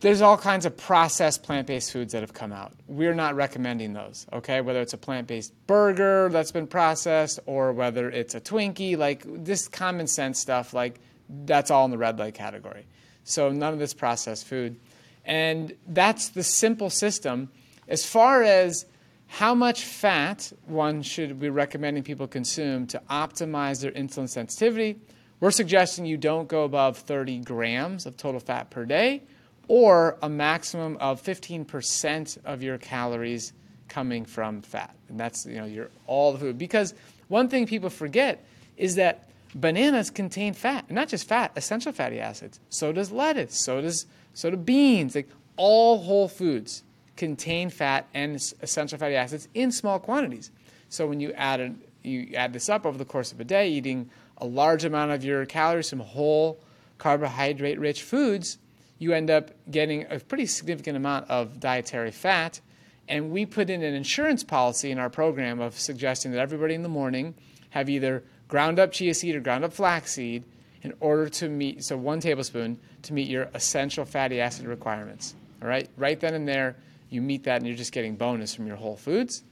there's 0.00 0.22
all 0.22 0.38
kinds 0.38 0.64
of 0.64 0.76
processed 0.76 1.42
plant-based 1.42 1.92
foods 1.92 2.12
that 2.12 2.22
have 2.22 2.32
come 2.32 2.52
out. 2.52 2.72
We're 2.86 3.14
not 3.14 3.34
recommending 3.34 3.92
those, 3.92 4.26
okay? 4.32 4.62
Whether 4.62 4.80
it's 4.80 4.94
a 4.94 4.98
plant-based 4.98 5.52
burger 5.66 6.30
that's 6.30 6.52
been 6.52 6.66
processed 6.66 7.38
or 7.46 7.72
whether 7.72 8.10
it's 8.10 8.34
a 8.34 8.40
Twinkie, 8.40 8.96
like 8.96 9.24
this 9.26 9.68
common 9.68 10.06
sense 10.06 10.38
stuff, 10.38 10.72
like 10.72 11.00
that's 11.28 11.70
all 11.70 11.84
in 11.84 11.90
the 11.90 11.98
red 11.98 12.18
light 12.18 12.34
category. 12.34 12.86
So 13.24 13.50
none 13.50 13.74
of 13.74 13.78
this 13.78 13.92
processed 13.92 14.46
food. 14.46 14.80
And 15.24 15.74
that's 15.86 16.30
the 16.30 16.42
simple 16.42 16.88
system. 16.88 17.50
As 17.86 18.06
far 18.06 18.42
as 18.42 18.86
how 19.26 19.54
much 19.54 19.84
fat 19.84 20.50
one 20.64 21.02
should 21.02 21.38
be 21.38 21.50
recommending 21.50 22.02
people 22.02 22.26
consume 22.26 22.86
to 22.88 23.02
optimize 23.10 23.82
their 23.82 23.92
insulin 23.92 24.28
sensitivity, 24.30 24.98
we're 25.40 25.50
suggesting 25.50 26.06
you 26.06 26.16
don't 26.16 26.48
go 26.48 26.64
above 26.64 26.96
30 26.98 27.40
grams 27.40 28.06
of 28.06 28.16
total 28.16 28.40
fat 28.40 28.70
per 28.70 28.86
day 28.86 29.22
or 29.70 30.18
a 30.20 30.28
maximum 30.28 30.96
of 30.96 31.22
15% 31.22 32.38
of 32.44 32.60
your 32.60 32.76
calories 32.76 33.52
coming 33.86 34.24
from 34.24 34.62
fat. 34.62 34.92
And 35.08 35.20
that's 35.20 35.46
you 35.46 35.58
know 35.58 35.64
your 35.64 35.90
all 36.08 36.32
the 36.32 36.40
food 36.40 36.58
because 36.58 36.92
one 37.28 37.48
thing 37.48 37.68
people 37.68 37.88
forget 37.88 38.44
is 38.76 38.96
that 38.96 39.30
bananas 39.54 40.10
contain 40.10 40.54
fat, 40.54 40.90
not 40.90 41.06
just 41.06 41.28
fat, 41.28 41.52
essential 41.54 41.92
fatty 41.92 42.18
acids. 42.18 42.58
So 42.68 42.90
does 42.90 43.12
lettuce, 43.12 43.64
so 43.64 43.80
does 43.80 44.06
so 44.34 44.50
do 44.50 44.56
beans. 44.56 45.14
Like 45.14 45.28
all 45.56 45.98
whole 45.98 46.26
foods 46.26 46.82
contain 47.14 47.70
fat 47.70 48.08
and 48.12 48.40
essential 48.62 48.98
fatty 48.98 49.14
acids 49.14 49.46
in 49.54 49.70
small 49.70 50.00
quantities. 50.00 50.50
So 50.88 51.06
when 51.06 51.20
you 51.20 51.32
add 51.34 51.60
an, 51.60 51.80
you 52.02 52.34
add 52.34 52.52
this 52.52 52.68
up 52.68 52.84
over 52.84 52.98
the 52.98 53.04
course 53.04 53.30
of 53.30 53.38
a 53.38 53.44
day, 53.44 53.68
eating 53.68 54.10
a 54.38 54.46
large 54.46 54.84
amount 54.84 55.12
of 55.12 55.22
your 55.22 55.46
calories 55.46 55.90
from 55.90 56.00
whole 56.00 56.58
carbohydrate 56.98 57.78
rich 57.78 58.02
foods, 58.02 58.58
you 59.00 59.14
end 59.14 59.30
up 59.30 59.50
getting 59.68 60.06
a 60.10 60.20
pretty 60.20 60.46
significant 60.46 60.96
amount 60.96 61.28
of 61.28 61.58
dietary 61.58 62.12
fat. 62.12 62.60
And 63.08 63.32
we 63.32 63.46
put 63.46 63.70
in 63.70 63.82
an 63.82 63.94
insurance 63.94 64.44
policy 64.44 64.92
in 64.92 64.98
our 64.98 65.10
program 65.10 65.58
of 65.58 65.76
suggesting 65.76 66.30
that 66.32 66.38
everybody 66.38 66.74
in 66.74 66.82
the 66.82 66.88
morning 66.88 67.34
have 67.70 67.88
either 67.88 68.22
ground 68.46 68.78
up 68.78 68.92
chia 68.92 69.14
seed 69.14 69.34
or 69.34 69.40
ground 69.40 69.64
up 69.64 69.72
flaxseed 69.72 70.44
in 70.82 70.92
order 71.00 71.28
to 71.28 71.48
meet, 71.48 71.82
so 71.82 71.96
one 71.96 72.20
tablespoon 72.20 72.78
to 73.02 73.14
meet 73.14 73.26
your 73.26 73.48
essential 73.54 74.04
fatty 74.04 74.38
acid 74.38 74.66
requirements. 74.66 75.34
All 75.62 75.68
right, 75.68 75.88
right 75.96 76.20
then 76.20 76.34
and 76.34 76.46
there, 76.46 76.76
you 77.08 77.22
meet 77.22 77.44
that 77.44 77.56
and 77.56 77.66
you're 77.66 77.76
just 77.76 77.92
getting 77.92 78.16
bonus 78.16 78.54
from 78.54 78.66
your 78.66 78.76
whole 78.76 78.96
foods. 78.96 79.42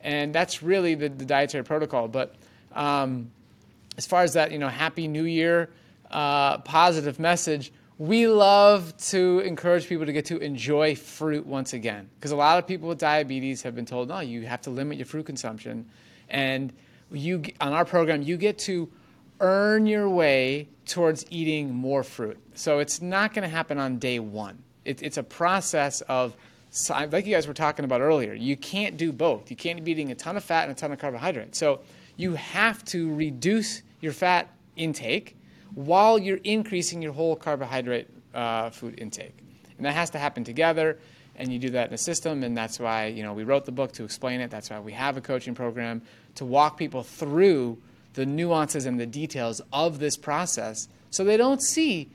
And 0.00 0.32
that's 0.32 0.62
really 0.62 0.94
the, 0.94 1.08
the 1.08 1.24
dietary 1.24 1.64
protocol. 1.64 2.08
But 2.08 2.36
um, 2.72 3.32
as 3.98 4.06
far 4.06 4.22
as 4.22 4.34
that, 4.34 4.52
you 4.52 4.58
know, 4.58 4.68
Happy 4.68 5.08
New 5.08 5.24
Year 5.24 5.70
uh, 6.10 6.58
positive 6.58 7.18
message, 7.18 7.72
we 8.02 8.26
love 8.26 8.96
to 8.96 9.38
encourage 9.46 9.86
people 9.86 10.04
to 10.04 10.12
get 10.12 10.24
to 10.24 10.36
enjoy 10.38 10.96
fruit 10.96 11.46
once 11.46 11.72
again. 11.72 12.10
Because 12.18 12.32
a 12.32 12.36
lot 12.36 12.58
of 12.58 12.66
people 12.66 12.88
with 12.88 12.98
diabetes 12.98 13.62
have 13.62 13.76
been 13.76 13.86
told, 13.86 14.08
no, 14.08 14.18
you 14.18 14.42
have 14.42 14.60
to 14.62 14.70
limit 14.70 14.98
your 14.98 15.06
fruit 15.06 15.24
consumption. 15.24 15.88
And 16.28 16.72
you, 17.12 17.44
on 17.60 17.72
our 17.72 17.84
program, 17.84 18.22
you 18.22 18.36
get 18.36 18.58
to 18.60 18.90
earn 19.38 19.86
your 19.86 20.08
way 20.08 20.66
towards 20.84 21.24
eating 21.30 21.72
more 21.72 22.02
fruit. 22.02 22.40
So 22.54 22.80
it's 22.80 23.00
not 23.00 23.34
going 23.34 23.44
to 23.44 23.48
happen 23.48 23.78
on 23.78 24.00
day 24.00 24.18
one. 24.18 24.58
It, 24.84 25.00
it's 25.00 25.16
a 25.16 25.22
process 25.22 26.00
of, 26.00 26.36
like 26.90 27.24
you 27.24 27.32
guys 27.32 27.46
were 27.46 27.54
talking 27.54 27.84
about 27.84 28.00
earlier, 28.00 28.34
you 28.34 28.56
can't 28.56 28.96
do 28.96 29.12
both. 29.12 29.48
You 29.48 29.54
can't 29.54 29.84
be 29.84 29.92
eating 29.92 30.10
a 30.10 30.16
ton 30.16 30.36
of 30.36 30.42
fat 30.42 30.64
and 30.64 30.72
a 30.72 30.74
ton 30.74 30.90
of 30.90 30.98
carbohydrate. 30.98 31.54
So 31.54 31.82
you 32.16 32.34
have 32.34 32.84
to 32.86 33.14
reduce 33.14 33.82
your 34.00 34.12
fat 34.12 34.48
intake 34.74 35.36
while 35.74 36.18
you're 36.18 36.40
increasing 36.44 37.02
your 37.02 37.12
whole 37.12 37.36
carbohydrate 37.36 38.08
uh, 38.34 38.70
food 38.70 38.98
intake. 38.98 39.36
And 39.76 39.86
that 39.86 39.94
has 39.94 40.10
to 40.10 40.18
happen 40.18 40.44
together, 40.44 40.98
and 41.36 41.52
you 41.52 41.58
do 41.58 41.70
that 41.70 41.88
in 41.88 41.94
a 41.94 41.98
system, 41.98 42.44
and 42.44 42.56
that's 42.56 42.78
why 42.78 43.06
you 43.06 43.22
know 43.22 43.32
we 43.32 43.44
wrote 43.44 43.64
the 43.64 43.72
book 43.72 43.92
to 43.92 44.04
explain 44.04 44.40
it. 44.40 44.50
That's 44.50 44.70
why 44.70 44.80
we 44.80 44.92
have 44.92 45.16
a 45.16 45.20
coaching 45.20 45.54
program 45.54 46.02
to 46.36 46.44
walk 46.44 46.76
people 46.76 47.02
through 47.02 47.78
the 48.14 48.26
nuances 48.26 48.86
and 48.86 49.00
the 49.00 49.06
details 49.06 49.60
of 49.72 49.98
this 49.98 50.16
process 50.16 50.88
so 51.10 51.24
they 51.24 51.36
don't 51.36 51.62
see 51.62 52.10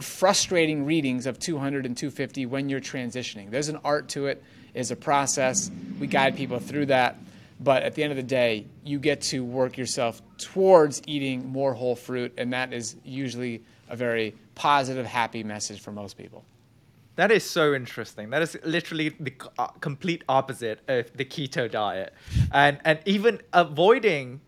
frustrating 0.00 0.86
readings 0.86 1.26
of 1.26 1.38
200 1.38 1.84
and 1.84 1.96
250 1.96 2.46
when 2.46 2.68
you're 2.68 2.80
transitioning. 2.80 3.50
There's 3.50 3.68
an 3.68 3.78
art 3.84 4.08
to 4.10 4.26
it, 4.26 4.42
is 4.72 4.90
a 4.90 4.96
process. 4.96 5.70
We 5.98 6.06
guide 6.06 6.36
people 6.36 6.60
through 6.60 6.86
that. 6.86 7.16
But 7.62 7.82
at 7.82 7.94
the 7.94 8.02
end 8.02 8.10
of 8.10 8.16
the 8.16 8.22
day, 8.22 8.66
you 8.84 8.98
get 8.98 9.20
to 9.22 9.44
work 9.44 9.76
yourself 9.76 10.22
towards 10.38 11.02
eating 11.06 11.46
more 11.46 11.74
whole 11.74 11.94
fruit, 11.94 12.32
and 12.38 12.52
that 12.54 12.72
is 12.72 12.96
usually 13.04 13.62
a 13.90 13.96
very 13.96 14.34
positive, 14.54 15.04
happy 15.04 15.44
message 15.44 15.80
for 15.80 15.92
most 15.92 16.16
people. 16.16 16.44
That 17.16 17.30
is 17.30 17.48
so 17.48 17.74
interesting. 17.74 18.30
That 18.30 18.40
is 18.40 18.56
literally 18.64 19.10
the 19.20 19.34
uh, 19.58 19.66
complete 19.80 20.24
opposite 20.26 20.80
of 20.88 21.14
the 21.14 21.24
keto 21.24 21.70
diet, 21.70 22.14
and 22.50 22.78
and 22.84 22.98
even 23.04 23.42
avoiding 23.52 24.40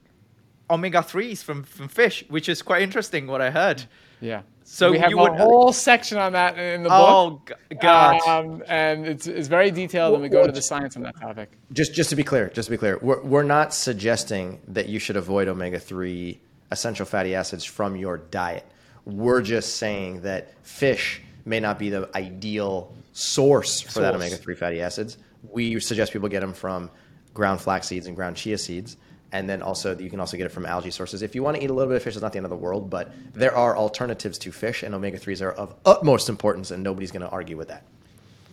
omega 0.71 1.03
threes 1.03 1.43
from 1.43 1.65
from 1.65 1.89
fish, 1.89 2.25
which 2.29 2.49
is 2.49 2.63
quite 2.63 2.81
interesting. 2.81 3.27
What 3.27 3.43
I 3.43 3.51
heard. 3.51 3.85
Yeah. 4.21 4.43
So 4.75 4.91
we 4.91 4.99
have 5.01 5.11
you 5.11 5.19
a 5.19 5.31
would- 5.31 5.39
whole 5.39 5.71
section 5.75 6.17
on 6.17 6.33
that 6.33 6.57
in 6.59 6.83
the 6.83 6.89
Oh 6.91 7.33
book. 7.33 7.53
g- 7.71 7.77
God. 7.79 8.27
Um, 8.27 8.63
and 8.67 9.07
it's, 9.07 9.27
it's 9.27 9.47
very 9.49 9.71
detailed, 9.71 10.15
and 10.15 10.23
we 10.23 10.31
go 10.31 10.47
to 10.47 10.53
the 10.53 10.63
science 10.63 10.97
on 10.97 11.03
that 11.03 11.21
topic. 11.21 11.51
Just 11.75 11.93
just 11.93 12.09
to 12.09 12.17
be 12.17 12.25
clear, 12.25 12.49
just 12.49 12.69
to 12.69 12.71
be 12.71 12.79
clear, 12.79 12.99
we're, 13.03 13.21
we're 13.23 13.43
not 13.43 13.75
suggesting 13.75 14.61
that 14.69 14.89
you 14.89 14.99
should 14.99 15.17
avoid 15.19 15.47
omega 15.47 15.79
three 15.79 16.41
essential 16.71 17.05
fatty 17.05 17.35
acids 17.35 17.67
from 17.67 17.97
your 17.97 18.17
diet. 18.17 18.65
We're 19.05 19.43
just 19.43 19.77
saying 19.77 20.23
that 20.23 20.55
fish 20.67 21.21
may 21.45 21.61
not 21.61 21.79
be 21.79 21.91
the 21.91 22.09
ideal 22.17 22.95
source 23.13 23.83
for 23.83 24.01
that 24.01 24.15
omega 24.15 24.37
three 24.37 24.55
fatty 24.55 24.81
acids. 24.81 25.19
We 25.51 25.79
suggest 25.81 26.15
people 26.15 26.31
get 26.31 26.41
them 26.41 26.55
from 26.55 26.91
ground 27.35 27.61
flax 27.61 27.89
seeds 27.89 28.07
and 28.07 28.17
ground 28.17 28.37
chia 28.37 28.57
seeds. 28.57 28.97
And 29.33 29.49
then 29.49 29.63
also, 29.63 29.99
you 29.99 30.11
can 30.11 30.21
also 30.21 30.37
get 30.37 30.45
it 30.45 30.51
from 30.51 30.67
algae 30.67 30.91
sources. 30.91 31.23
If 31.23 31.35
you 31.35 31.43
want 31.43 31.57
to 31.57 31.65
eat 31.65 31.71
a 31.71 31.73
little 31.73 31.91
bit 31.91 31.97
of 31.97 32.03
fish, 32.03 32.15
it's 32.15 32.23
not 32.23 32.33
the 32.33 32.39
end 32.39 32.45
of 32.45 32.51
the 32.51 32.57
world, 32.57 32.91
but 32.91 33.11
there 33.33 33.57
are 33.57 33.77
alternatives 33.77 34.39
to 34.39 34.53
fish, 34.53 34.83
and 34.83 34.95
omega 34.95 35.19
3s 35.19 35.41
are 35.41 35.53
of 35.53 35.75
utmost 35.87 36.29
importance, 36.29 36.71
and 36.71 36.83
nobody's 36.83 37.11
going 37.11 37.23
to 37.23 37.31
argue 37.31 37.57
with 37.57 37.69
that. 37.69 37.83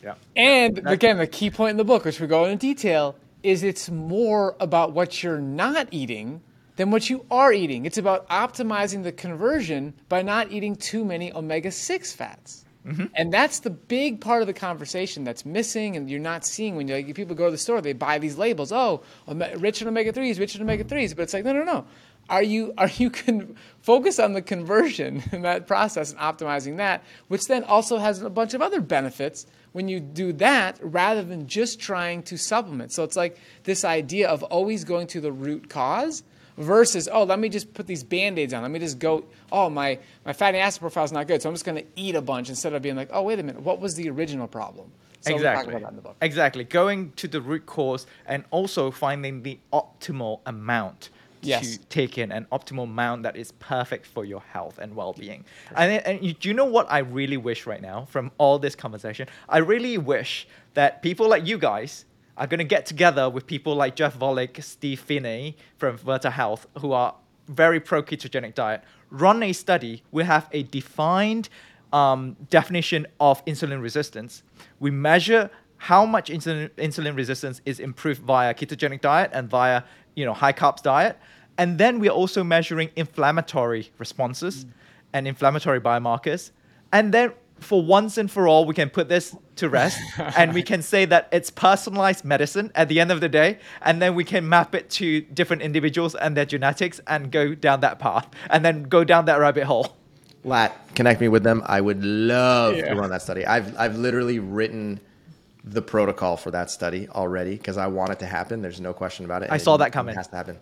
yeah. 0.01 0.15
And 0.37 0.81
again, 0.87 1.17
the 1.17 1.27
key 1.27 1.51
point 1.51 1.71
in 1.71 1.77
the 1.77 1.83
book, 1.83 2.05
which 2.05 2.21
we 2.21 2.27
go 2.27 2.45
into 2.45 2.65
detail, 2.65 3.15
is 3.43 3.63
it's 3.63 3.89
more 3.89 4.55
about 4.61 4.93
what 4.93 5.21
you're 5.21 5.41
not 5.41 5.87
eating 5.91 6.41
than 6.77 6.91
what 6.91 7.09
you 7.09 7.25
are 7.29 7.51
eating. 7.51 7.85
It's 7.85 7.97
about 7.97 8.27
optimizing 8.29 9.03
the 9.03 9.11
conversion 9.11 9.93
by 10.07 10.21
not 10.21 10.49
eating 10.49 10.77
too 10.77 11.03
many 11.03 11.33
omega 11.33 11.71
6 11.71 12.13
fats. 12.13 12.63
Mm-hmm. 12.89 13.05
And 13.13 13.31
that's 13.31 13.59
the 13.59 13.69
big 13.69 14.19
part 14.19 14.41
of 14.41 14.47
the 14.47 14.53
conversation 14.53 15.23
that's 15.23 15.45
missing 15.45 15.95
and 15.95 16.09
you're 16.09 16.19
not 16.19 16.45
seeing 16.45 16.75
when 16.75 16.87
like, 16.87 17.13
people 17.13 17.35
go 17.35 17.45
to 17.45 17.51
the 17.51 17.57
store, 17.57 17.81
they 17.81 17.93
buy 17.93 18.17
these 18.17 18.37
labels. 18.37 18.71
Oh, 18.71 19.01
rich 19.57 19.81
in 19.81 19.87
omega 19.87 20.11
3s, 20.11 20.39
rich 20.39 20.55
in 20.55 20.61
omega 20.61 20.83
3s. 20.83 21.15
But 21.15 21.23
it's 21.23 21.33
like, 21.33 21.45
no, 21.45 21.53
no, 21.53 21.63
no. 21.63 21.85
Are 22.29 22.43
you 22.43 22.73
are 22.77 22.89
you 22.97 23.09
can 23.09 23.55
focus 23.81 24.19
on 24.19 24.33
the 24.33 24.41
conversion 24.41 25.23
in 25.31 25.43
that 25.43 25.67
process 25.67 26.11
and 26.11 26.19
optimizing 26.19 26.77
that, 26.77 27.03
which 27.27 27.47
then 27.47 27.63
also 27.63 27.97
has 27.97 28.21
a 28.21 28.29
bunch 28.29 28.53
of 28.53 28.61
other 28.61 28.81
benefits 28.81 29.45
when 29.71 29.87
you 29.87 29.99
do 29.99 30.33
that 30.33 30.79
rather 30.81 31.23
than 31.23 31.47
just 31.47 31.79
trying 31.79 32.23
to 32.23 32.37
supplement. 32.37 32.91
So 32.91 33.03
it's 33.03 33.15
like 33.15 33.37
this 33.63 33.85
idea 33.85 34.27
of 34.27 34.41
always 34.43 34.83
going 34.83 35.07
to 35.07 35.21
the 35.21 35.31
root 35.31 35.69
cause 35.69 36.23
versus 36.59 37.09
oh 37.11 37.23
let 37.23 37.39
me 37.39 37.49
just 37.49 37.73
put 37.73 37.87
these 37.87 38.03
band-aids 38.03 38.53
on 38.53 38.61
let 38.61 38.69
me 38.69 38.79
just 38.79 38.99
go 38.99 39.23
oh 39.51 39.69
my, 39.69 39.97
my 40.25 40.33
fatty 40.33 40.57
acid 40.57 40.81
profile 40.81 41.05
is 41.05 41.11
not 41.11 41.25
good 41.25 41.41
so 41.41 41.49
i'm 41.49 41.55
just 41.55 41.65
going 41.65 41.77
to 41.77 41.85
eat 41.95 42.15
a 42.15 42.21
bunch 42.21 42.49
instead 42.49 42.73
of 42.73 42.81
being 42.81 42.95
like 42.95 43.09
oh 43.11 43.23
wait 43.23 43.39
a 43.39 43.43
minute 43.43 43.61
what 43.61 43.79
was 43.79 43.95
the 43.95 44.09
original 44.09 44.47
problem 44.47 44.91
so 45.21 45.35
exactly. 45.35 45.73
about 45.73 45.81
that 45.81 45.89
in 45.89 45.95
the 45.95 46.01
book. 46.01 46.15
Exactly. 46.21 46.63
Going 46.63 47.11
to 47.17 47.27
the 47.27 47.41
root 47.41 47.65
cause 47.65 48.07
and 48.25 48.43
also 48.51 48.91
finding 48.91 49.43
the 49.43 49.59
optimal 49.73 50.39
amount 50.45 51.09
Yes. 51.41 51.77
to 51.77 51.85
take 51.85 52.17
in, 52.17 52.33
an 52.33 52.47
optimal 52.51 52.83
amount 52.83 53.23
that 53.23 53.37
is 53.37 53.53
perfect 53.53 54.05
for 54.05 54.25
your 54.25 54.41
health 54.41 54.77
and 54.77 54.93
well-being. 54.93 55.45
And, 55.73 56.05
and 56.05 56.21
you, 56.21 56.33
do 56.33 56.49
you 56.49 56.53
know 56.53 56.65
what 56.65 56.91
I 56.91 56.99
really 56.99 57.37
wish 57.37 57.65
right 57.65 57.81
now 57.81 58.07
from 58.09 58.31
all 58.37 58.59
this 58.59 58.75
conversation? 58.75 59.29
I 59.47 59.59
really 59.59 59.97
wish 59.97 60.49
that 60.73 61.01
people 61.01 61.29
like 61.29 61.47
you 61.47 61.57
guys 61.57 62.03
are 62.39 62.47
going 62.47 62.59
to 62.59 62.63
get 62.63 62.85
together 62.85 63.29
with 63.29 63.45
people 63.45 63.75
like 63.75 63.95
Jeff 63.95 64.17
Volek, 64.17 64.63
Steve 64.63 64.99
Phinney 64.99 65.57
from 65.77 65.97
Virta 65.97 66.31
Health, 66.31 66.65
who 66.79 66.93
are 66.93 67.13
very 67.49 67.81
pro 67.81 68.01
ketogenic 68.01 68.55
diet, 68.55 68.81
run 69.11 69.43
a 69.43 69.51
study. 69.51 70.03
We 70.11 70.23
have 70.23 70.47
a 70.53 70.63
defined 70.63 71.49
um, 71.91 72.37
definition 72.49 73.07
of 73.19 73.43
insulin 73.45 73.81
resistance. 73.81 74.43
We 74.79 74.89
measure 74.89 75.49
how 75.77 76.05
much 76.05 76.29
insulin, 76.29 76.69
insulin 76.77 77.15
resistance 77.15 77.61
is 77.65 77.79
improved 77.79 78.21
via 78.21 78.53
ketogenic 78.53 79.01
diet 79.01 79.31
and 79.33 79.49
via 79.49 79.83
you 80.15 80.25
know 80.25 80.33
high 80.33 80.53
carbs 80.53 80.81
diet, 80.81 81.17
and 81.57 81.77
then 81.77 81.99
we're 81.99 82.11
also 82.11 82.43
measuring 82.43 82.89
inflammatory 82.95 83.91
responses 83.97 84.65
and 85.11 85.27
inflammatory 85.27 85.81
biomarkers, 85.81 86.51
and 86.93 87.13
then 87.13 87.33
for 87.59 87.81
once 87.81 88.17
and 88.17 88.29
for 88.29 88.47
all, 88.47 88.65
we 88.65 88.73
can 88.73 88.89
put 88.89 89.09
this 89.09 89.35
to 89.57 89.69
rest 89.69 89.99
and 90.37 90.53
we 90.53 90.63
can 90.63 90.81
say 90.81 91.05
that 91.05 91.27
it's 91.31 91.49
personalized 91.49 92.23
medicine 92.25 92.71
at 92.75 92.87
the 92.89 92.99
end 92.99 93.11
of 93.11 93.21
the 93.21 93.29
day. 93.29 93.59
And 93.81 94.01
then 94.01 94.15
we 94.15 94.23
can 94.23 94.47
map 94.47 94.73
it 94.75 94.89
to 94.91 95.21
different 95.21 95.61
individuals 95.61 96.15
and 96.15 96.35
their 96.37 96.45
genetics 96.45 96.99
and 97.07 97.31
go 97.31 97.53
down 97.55 97.81
that 97.81 97.99
path 97.99 98.27
and 98.49 98.63
then 98.63 98.83
go 98.83 99.03
down 99.03 99.25
that 99.25 99.39
rabbit 99.39 99.65
hole. 99.65 99.97
Latt, 100.43 100.75
connect 100.95 101.19
me 101.19 101.27
with 101.27 101.43
them. 101.43 101.61
I 101.65 101.81
would 101.81 102.03
love 102.03 102.75
Yeah. 102.77 102.93
to 102.93 102.95
run 102.95 103.09
that 103.09 103.21
study. 103.21 103.45
I've 103.45 103.77
I've 103.77 103.97
literally 103.97 104.39
written 104.39 105.01
the 105.65 105.81
protocol 105.81 106.37
for 106.37 106.51
that 106.51 106.71
study 106.71 107.09
already 107.09 107.57
because 107.57 107.77
I 107.77 107.87
want 107.87 108.11
it 108.11 108.19
to 108.19 108.25
happen. 108.25 108.61
There's 108.61 108.79
no 108.79 108.93
question 108.93 109.25
about 109.25 109.43
it. 109.43 109.49
I 109.51 109.57
saw 109.57 109.75
it- 109.75 109.79
that 109.79 109.91
coming. 109.91 110.13
It 110.13 110.17
has 110.17 110.27
to 110.29 110.37
happen. 110.37 110.57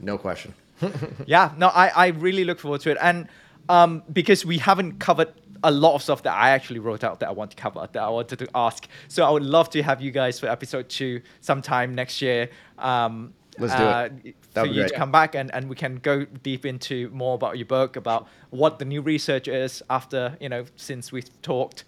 No 0.00 0.18
question. 0.18 0.54
yeah, 1.26 1.52
no, 1.56 1.68
I, 1.68 1.88
I 1.94 2.06
really 2.08 2.42
look 2.44 2.58
forward 2.58 2.80
to 2.80 2.90
it. 2.90 2.98
And 3.00 3.28
um, 3.68 4.02
because 4.12 4.44
we 4.44 4.58
haven't 4.58 4.98
covered 4.98 5.32
a 5.64 5.70
lot 5.70 5.94
of 5.94 6.02
stuff 6.02 6.22
that 6.24 6.34
I 6.34 6.50
actually 6.50 6.80
wrote 6.80 7.04
out 7.04 7.20
that 7.20 7.28
I 7.28 7.32
want 7.32 7.50
to 7.52 7.56
cover, 7.56 7.88
that 7.92 8.02
I 8.02 8.08
wanted 8.08 8.38
to 8.40 8.48
ask. 8.54 8.86
So 9.08 9.24
I 9.24 9.30
would 9.30 9.44
love 9.44 9.70
to 9.70 9.82
have 9.82 10.00
you 10.00 10.10
guys 10.10 10.40
for 10.40 10.46
episode 10.46 10.88
two 10.88 11.20
sometime 11.40 11.94
next 11.94 12.20
year. 12.22 12.50
Um, 12.78 13.34
Let's 13.58 13.74
do 13.74 13.82
it. 13.82 13.86
uh, 13.86 14.08
That 14.08 14.34
For 14.54 14.60
would 14.62 14.70
be 14.70 14.80
you 14.80 14.88
to 14.88 14.94
come 14.94 15.12
back 15.12 15.34
and, 15.34 15.52
and 15.54 15.68
we 15.68 15.76
can 15.76 15.96
go 15.96 16.24
deep 16.24 16.64
into 16.66 17.10
more 17.10 17.34
about 17.34 17.58
your 17.58 17.66
book, 17.66 17.96
about 17.96 18.26
what 18.50 18.78
the 18.78 18.84
new 18.84 19.02
research 19.02 19.46
is 19.46 19.82
after, 19.90 20.36
you 20.40 20.48
know, 20.48 20.64
since 20.76 21.12
we've 21.12 21.28
talked. 21.42 21.84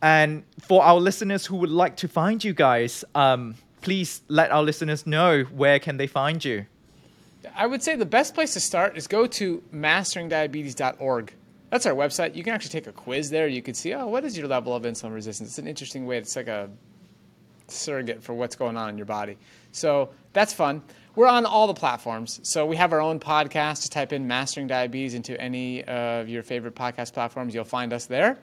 And 0.00 0.44
for 0.60 0.84
our 0.84 1.00
listeners 1.00 1.46
who 1.46 1.56
would 1.56 1.70
like 1.70 1.96
to 1.96 2.08
find 2.08 2.42
you 2.44 2.52
guys, 2.54 3.04
um, 3.16 3.56
please 3.82 4.22
let 4.28 4.50
our 4.52 4.62
listeners 4.62 5.06
know 5.06 5.42
where 5.42 5.78
can 5.80 5.96
they 5.96 6.06
find 6.06 6.44
you. 6.44 6.66
I 7.56 7.66
would 7.66 7.82
say 7.82 7.96
the 7.96 8.06
best 8.06 8.34
place 8.34 8.52
to 8.54 8.60
start 8.60 8.96
is 8.96 9.06
go 9.08 9.26
to 9.26 9.62
masteringdiabetes.org. 9.74 11.32
That's 11.70 11.86
our 11.86 11.94
website. 11.94 12.34
You 12.34 12.42
can 12.42 12.54
actually 12.54 12.70
take 12.70 12.86
a 12.86 12.92
quiz 12.92 13.30
there. 13.30 13.46
You 13.46 13.62
can 13.62 13.74
see, 13.74 13.92
oh, 13.94 14.06
what 14.06 14.24
is 14.24 14.36
your 14.36 14.48
level 14.48 14.74
of 14.74 14.84
insulin 14.84 15.12
resistance? 15.12 15.50
It's 15.50 15.58
an 15.58 15.66
interesting 15.66 16.06
way. 16.06 16.18
It's 16.18 16.34
like 16.34 16.48
a 16.48 16.70
surrogate 17.66 18.22
for 18.22 18.32
what's 18.32 18.56
going 18.56 18.76
on 18.76 18.88
in 18.88 18.96
your 18.96 19.06
body. 19.06 19.36
So 19.72 20.10
that's 20.32 20.52
fun. 20.52 20.82
We're 21.14 21.26
on 21.26 21.44
all 21.46 21.66
the 21.66 21.74
platforms. 21.74 22.40
So 22.42 22.64
we 22.64 22.76
have 22.76 22.92
our 22.92 23.00
own 23.00 23.20
podcast. 23.20 23.76
Just 23.76 23.92
type 23.92 24.12
in 24.12 24.26
Mastering 24.26 24.66
Diabetes 24.66 25.14
into 25.14 25.38
any 25.40 25.84
of 25.84 26.28
your 26.28 26.42
favorite 26.42 26.74
podcast 26.74 27.12
platforms. 27.12 27.54
You'll 27.54 27.64
find 27.64 27.92
us 27.92 28.06
there. 28.06 28.38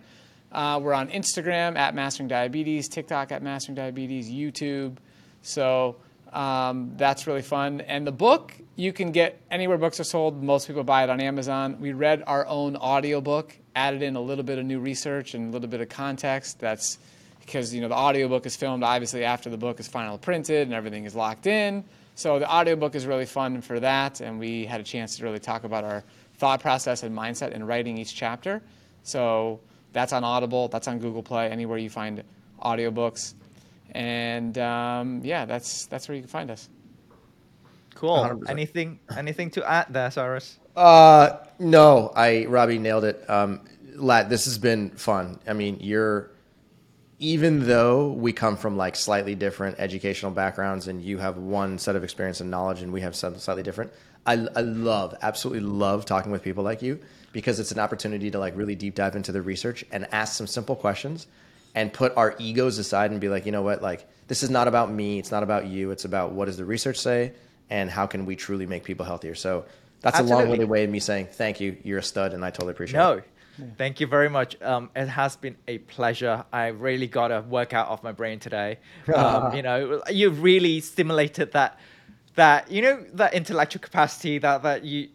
Uh, 0.51 0.79
we're 0.81 0.93
on 0.93 1.09
Instagram 1.09 1.77
at 1.77 1.95
Mastering 1.95 2.27
Diabetes, 2.27 2.87
TikTok 2.87 3.31
at 3.31 3.41
Mastering 3.41 3.75
Diabetes, 3.75 4.29
YouTube. 4.29 4.97
So 5.41 5.97
um, 6.35 6.91
that's 6.97 7.27
really 7.27 7.41
fun. 7.41 7.81
And 7.81 8.05
the 8.05 8.11
book 8.11 8.53
you 8.75 8.91
can 8.91 9.11
get 9.13 9.41
anywhere 9.49 9.77
books 9.77 9.99
are 10.01 10.03
sold. 10.03 10.43
Most 10.43 10.67
people 10.67 10.83
buy 10.83 11.03
it 11.03 11.09
on 11.09 11.21
Amazon. 11.21 11.79
We 11.79 11.93
read 11.93 12.23
our 12.27 12.45
own 12.45 12.75
audiobook, 12.75 13.57
added 13.73 14.03
in 14.03 14.17
a 14.17 14.21
little 14.21 14.43
bit 14.43 14.59
of 14.59 14.65
new 14.65 14.79
research 14.79 15.33
and 15.33 15.49
a 15.49 15.51
little 15.53 15.69
bit 15.69 15.79
of 15.79 15.87
context. 15.87 16.59
That's 16.59 16.99
because 17.39 17.73
you 17.73 17.79
know 17.79 17.87
the 17.87 17.95
audiobook 17.95 18.45
is 18.45 18.55
filmed 18.55 18.83
obviously 18.83 19.23
after 19.23 19.49
the 19.49 19.57
book 19.57 19.79
is 19.79 19.87
finally 19.87 20.17
printed 20.17 20.67
and 20.67 20.73
everything 20.73 21.05
is 21.05 21.15
locked 21.15 21.47
in. 21.47 21.85
So 22.15 22.39
the 22.39 22.51
audiobook 22.51 22.95
is 22.95 23.05
really 23.05 23.25
fun 23.25 23.61
for 23.61 23.79
that, 23.79 24.19
and 24.21 24.39
we 24.39 24.65
had 24.65 24.81
a 24.81 24.83
chance 24.83 25.17
to 25.17 25.23
really 25.23 25.39
talk 25.39 25.63
about 25.63 25.83
our 25.83 26.03
thought 26.37 26.61
process 26.61 27.03
and 27.03 27.17
mindset 27.17 27.51
in 27.51 27.65
writing 27.65 27.97
each 27.97 28.13
chapter. 28.13 28.61
So 29.03 29.61
that's 29.93 30.11
on 30.11 30.23
Audible, 30.23 30.67
that's 30.67 30.87
on 30.87 30.99
Google 30.99 31.23
Play, 31.23 31.49
anywhere 31.49 31.77
you 31.77 31.89
find 31.89 32.23
audiobooks. 32.61 33.35
And 33.95 34.57
um, 34.57 35.21
yeah, 35.23 35.45
that's 35.45 35.85
that's 35.85 36.09
where 36.09 36.15
you 36.15 36.21
can 36.21 36.29
find 36.29 36.51
us. 36.51 36.67
Cool. 37.95 38.17
100%. 38.17 38.49
Anything 38.49 38.99
anything 39.15 39.49
to 39.51 39.63
add 39.67 39.87
there, 39.89 40.11
Cyrus? 40.11 40.59
Uh, 40.75 41.37
no, 41.59 42.11
I 42.13 42.45
Robby 42.47 42.77
nailed 42.77 43.05
it. 43.05 43.27
Um, 43.29 43.61
Latt, 43.95 44.27
this 44.27 44.43
has 44.45 44.57
been 44.57 44.89
fun. 44.89 45.39
I 45.47 45.53
mean, 45.53 45.77
you're 45.79 46.29
even 47.19 47.65
though 47.67 48.09
we 48.11 48.33
come 48.33 48.57
from 48.57 48.75
like 48.75 48.97
slightly 48.97 49.33
different 49.33 49.79
educational 49.79 50.33
backgrounds, 50.33 50.89
and 50.89 51.01
you 51.01 51.17
have 51.19 51.37
one 51.37 51.79
set 51.79 51.95
of 51.95 52.03
experience 52.03 52.41
and 52.41 52.51
knowledge, 52.51 52.81
and 52.81 52.91
we 52.91 52.99
have 52.99 53.15
something 53.15 53.39
slightly 53.39 53.63
different. 53.63 53.93
I, 54.25 54.33
I 54.33 54.61
love, 54.61 55.15
absolutely 55.21 55.61
love 55.61 56.03
talking 56.03 56.33
with 56.33 56.43
people 56.43 56.65
like 56.65 56.81
you 56.81 56.99
because 57.31 57.61
it's 57.61 57.71
an 57.71 57.79
opportunity 57.79 58.29
to 58.31 58.39
like 58.39 58.57
really 58.57 58.75
deep 58.75 58.95
dive 58.95 59.15
into 59.15 59.31
the 59.31 59.41
research 59.41 59.85
and 59.91 60.05
ask 60.11 60.35
some 60.35 60.47
simple 60.47 60.75
questions 60.75 61.27
and 61.75 61.91
put 61.93 62.15
our 62.17 62.35
egos 62.39 62.77
aside 62.79 63.11
and 63.11 63.19
be 63.21 63.29
like, 63.29 63.45
you 63.45 63.51
know 63.51 63.61
what, 63.61 63.81
like 63.81 64.07
this 64.27 64.41
is 64.41 64.49
not 64.49 64.67
about 64.67 64.91
me, 64.91 65.19
it's 65.19 65.29
not 65.31 65.43
about 65.43 65.67
you, 65.67 65.91
it's 65.91 66.05
about 66.05 66.31
what 66.31 66.45
does 66.45 66.57
the 66.57 66.65
research 66.65 66.97
say 66.97 67.33
and 67.69 67.89
how 67.91 68.07
can 68.07 68.25
we 68.25 68.35
truly 68.35 68.65
make 68.65 68.83
people 68.83 69.05
healthier. 69.05 69.35
So 69.35 69.65
that's 70.01 70.19
a 70.19 70.23
long-winded 70.23 70.67
way 70.69 70.83
of 70.83 70.89
me 70.89 70.99
saying 70.99 71.27
thank 71.31 71.59
you. 71.59 71.77
You're 71.83 71.99
a 71.99 72.03
stud, 72.03 72.33
and 72.33 72.43
I 72.45 72.49
totally 72.51 72.71
appreciate 72.71 72.99
No. 72.99 73.13
it. 73.13 73.23
Thank 73.77 73.99
you 74.01 74.07
very 74.07 74.29
much. 74.29 74.61
Um, 74.61 74.89
it 74.95 75.07
has 75.07 75.35
been 75.37 75.55
a 75.67 75.77
pleasure. 75.77 76.43
I 76.51 76.67
really 76.67 77.07
got 77.07 77.31
a 77.31 77.41
workout 77.41 77.87
off 77.87 78.03
my 78.03 78.11
brain 78.11 78.39
today. 78.39 78.79
Um, 79.13 79.55
you 79.55 79.61
know, 79.63 80.01
you 80.11 80.29
really 80.29 80.81
stimulated 80.81 81.53
that, 81.53 81.79
that 82.35 82.69
you 82.69 82.81
know, 82.81 83.03
that 83.13 83.33
intellectual 83.33 83.81
capacity, 83.81 84.37
that 84.39 84.61
that 84.63 84.83
you, 84.83 85.07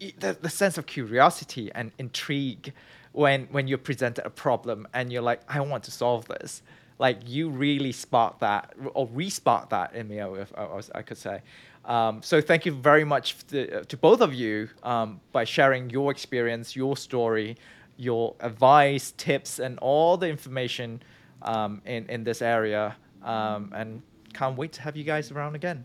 you- 0.00 0.12
the, 0.18 0.36
the 0.40 0.50
sense 0.50 0.76
of 0.76 0.86
curiosity 0.86 1.70
and 1.74 1.92
intrigue 1.98 2.72
when 3.14 3.44
when 3.52 3.68
you're 3.68 3.78
presented 3.78 4.26
a 4.26 4.30
problem 4.30 4.86
and 4.92 5.12
you're 5.12 5.22
like, 5.22 5.40
I 5.48 5.60
want 5.60 5.84
to 5.84 5.90
solve 5.90 6.26
this. 6.26 6.62
Like 6.98 7.18
you 7.26 7.48
really 7.48 7.92
sparked 7.92 8.40
that 8.40 8.72
or 8.94 9.06
re-sparked 9.12 9.70
that 9.70 9.94
in 9.94 10.08
me, 10.08 10.18
if 10.18 10.52
I, 10.56 10.64
was- 10.64 10.90
I 10.94 11.02
could 11.02 11.18
say. 11.18 11.40
Um, 11.84 12.22
so 12.22 12.40
thank 12.40 12.64
you 12.66 12.72
very 12.72 13.04
much 13.04 13.46
to, 13.48 13.84
to 13.84 13.96
both 13.96 14.20
of 14.20 14.32
you 14.32 14.68
um, 14.82 15.20
by 15.32 15.44
sharing 15.44 15.90
your 15.90 16.10
experience, 16.10 16.74
your 16.74 16.96
story, 16.96 17.56
your 17.96 18.34
advice, 18.40 19.12
tips, 19.16 19.58
and 19.58 19.78
all 19.80 20.16
the 20.16 20.28
information 20.28 21.02
um, 21.42 21.82
in 21.84 22.06
in 22.08 22.24
this 22.24 22.42
area. 22.42 22.96
Um, 23.22 23.72
and 23.74 24.02
can't 24.32 24.56
wait 24.56 24.72
to 24.72 24.82
have 24.82 24.96
you 24.96 25.04
guys 25.04 25.30
around 25.30 25.54
again. 25.54 25.84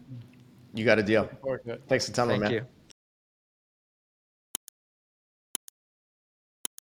You 0.74 0.86
got 0.86 1.00
a 1.00 1.04
deal. 1.04 1.30
Forward 1.42 1.64
to 1.66 1.74
it. 1.74 1.82
Thanks 1.88 2.08
a 2.10 2.12
ton, 2.12 2.28
my 2.28 2.34
Thank 2.34 2.44
man. 2.44 2.52
you. 2.54 2.66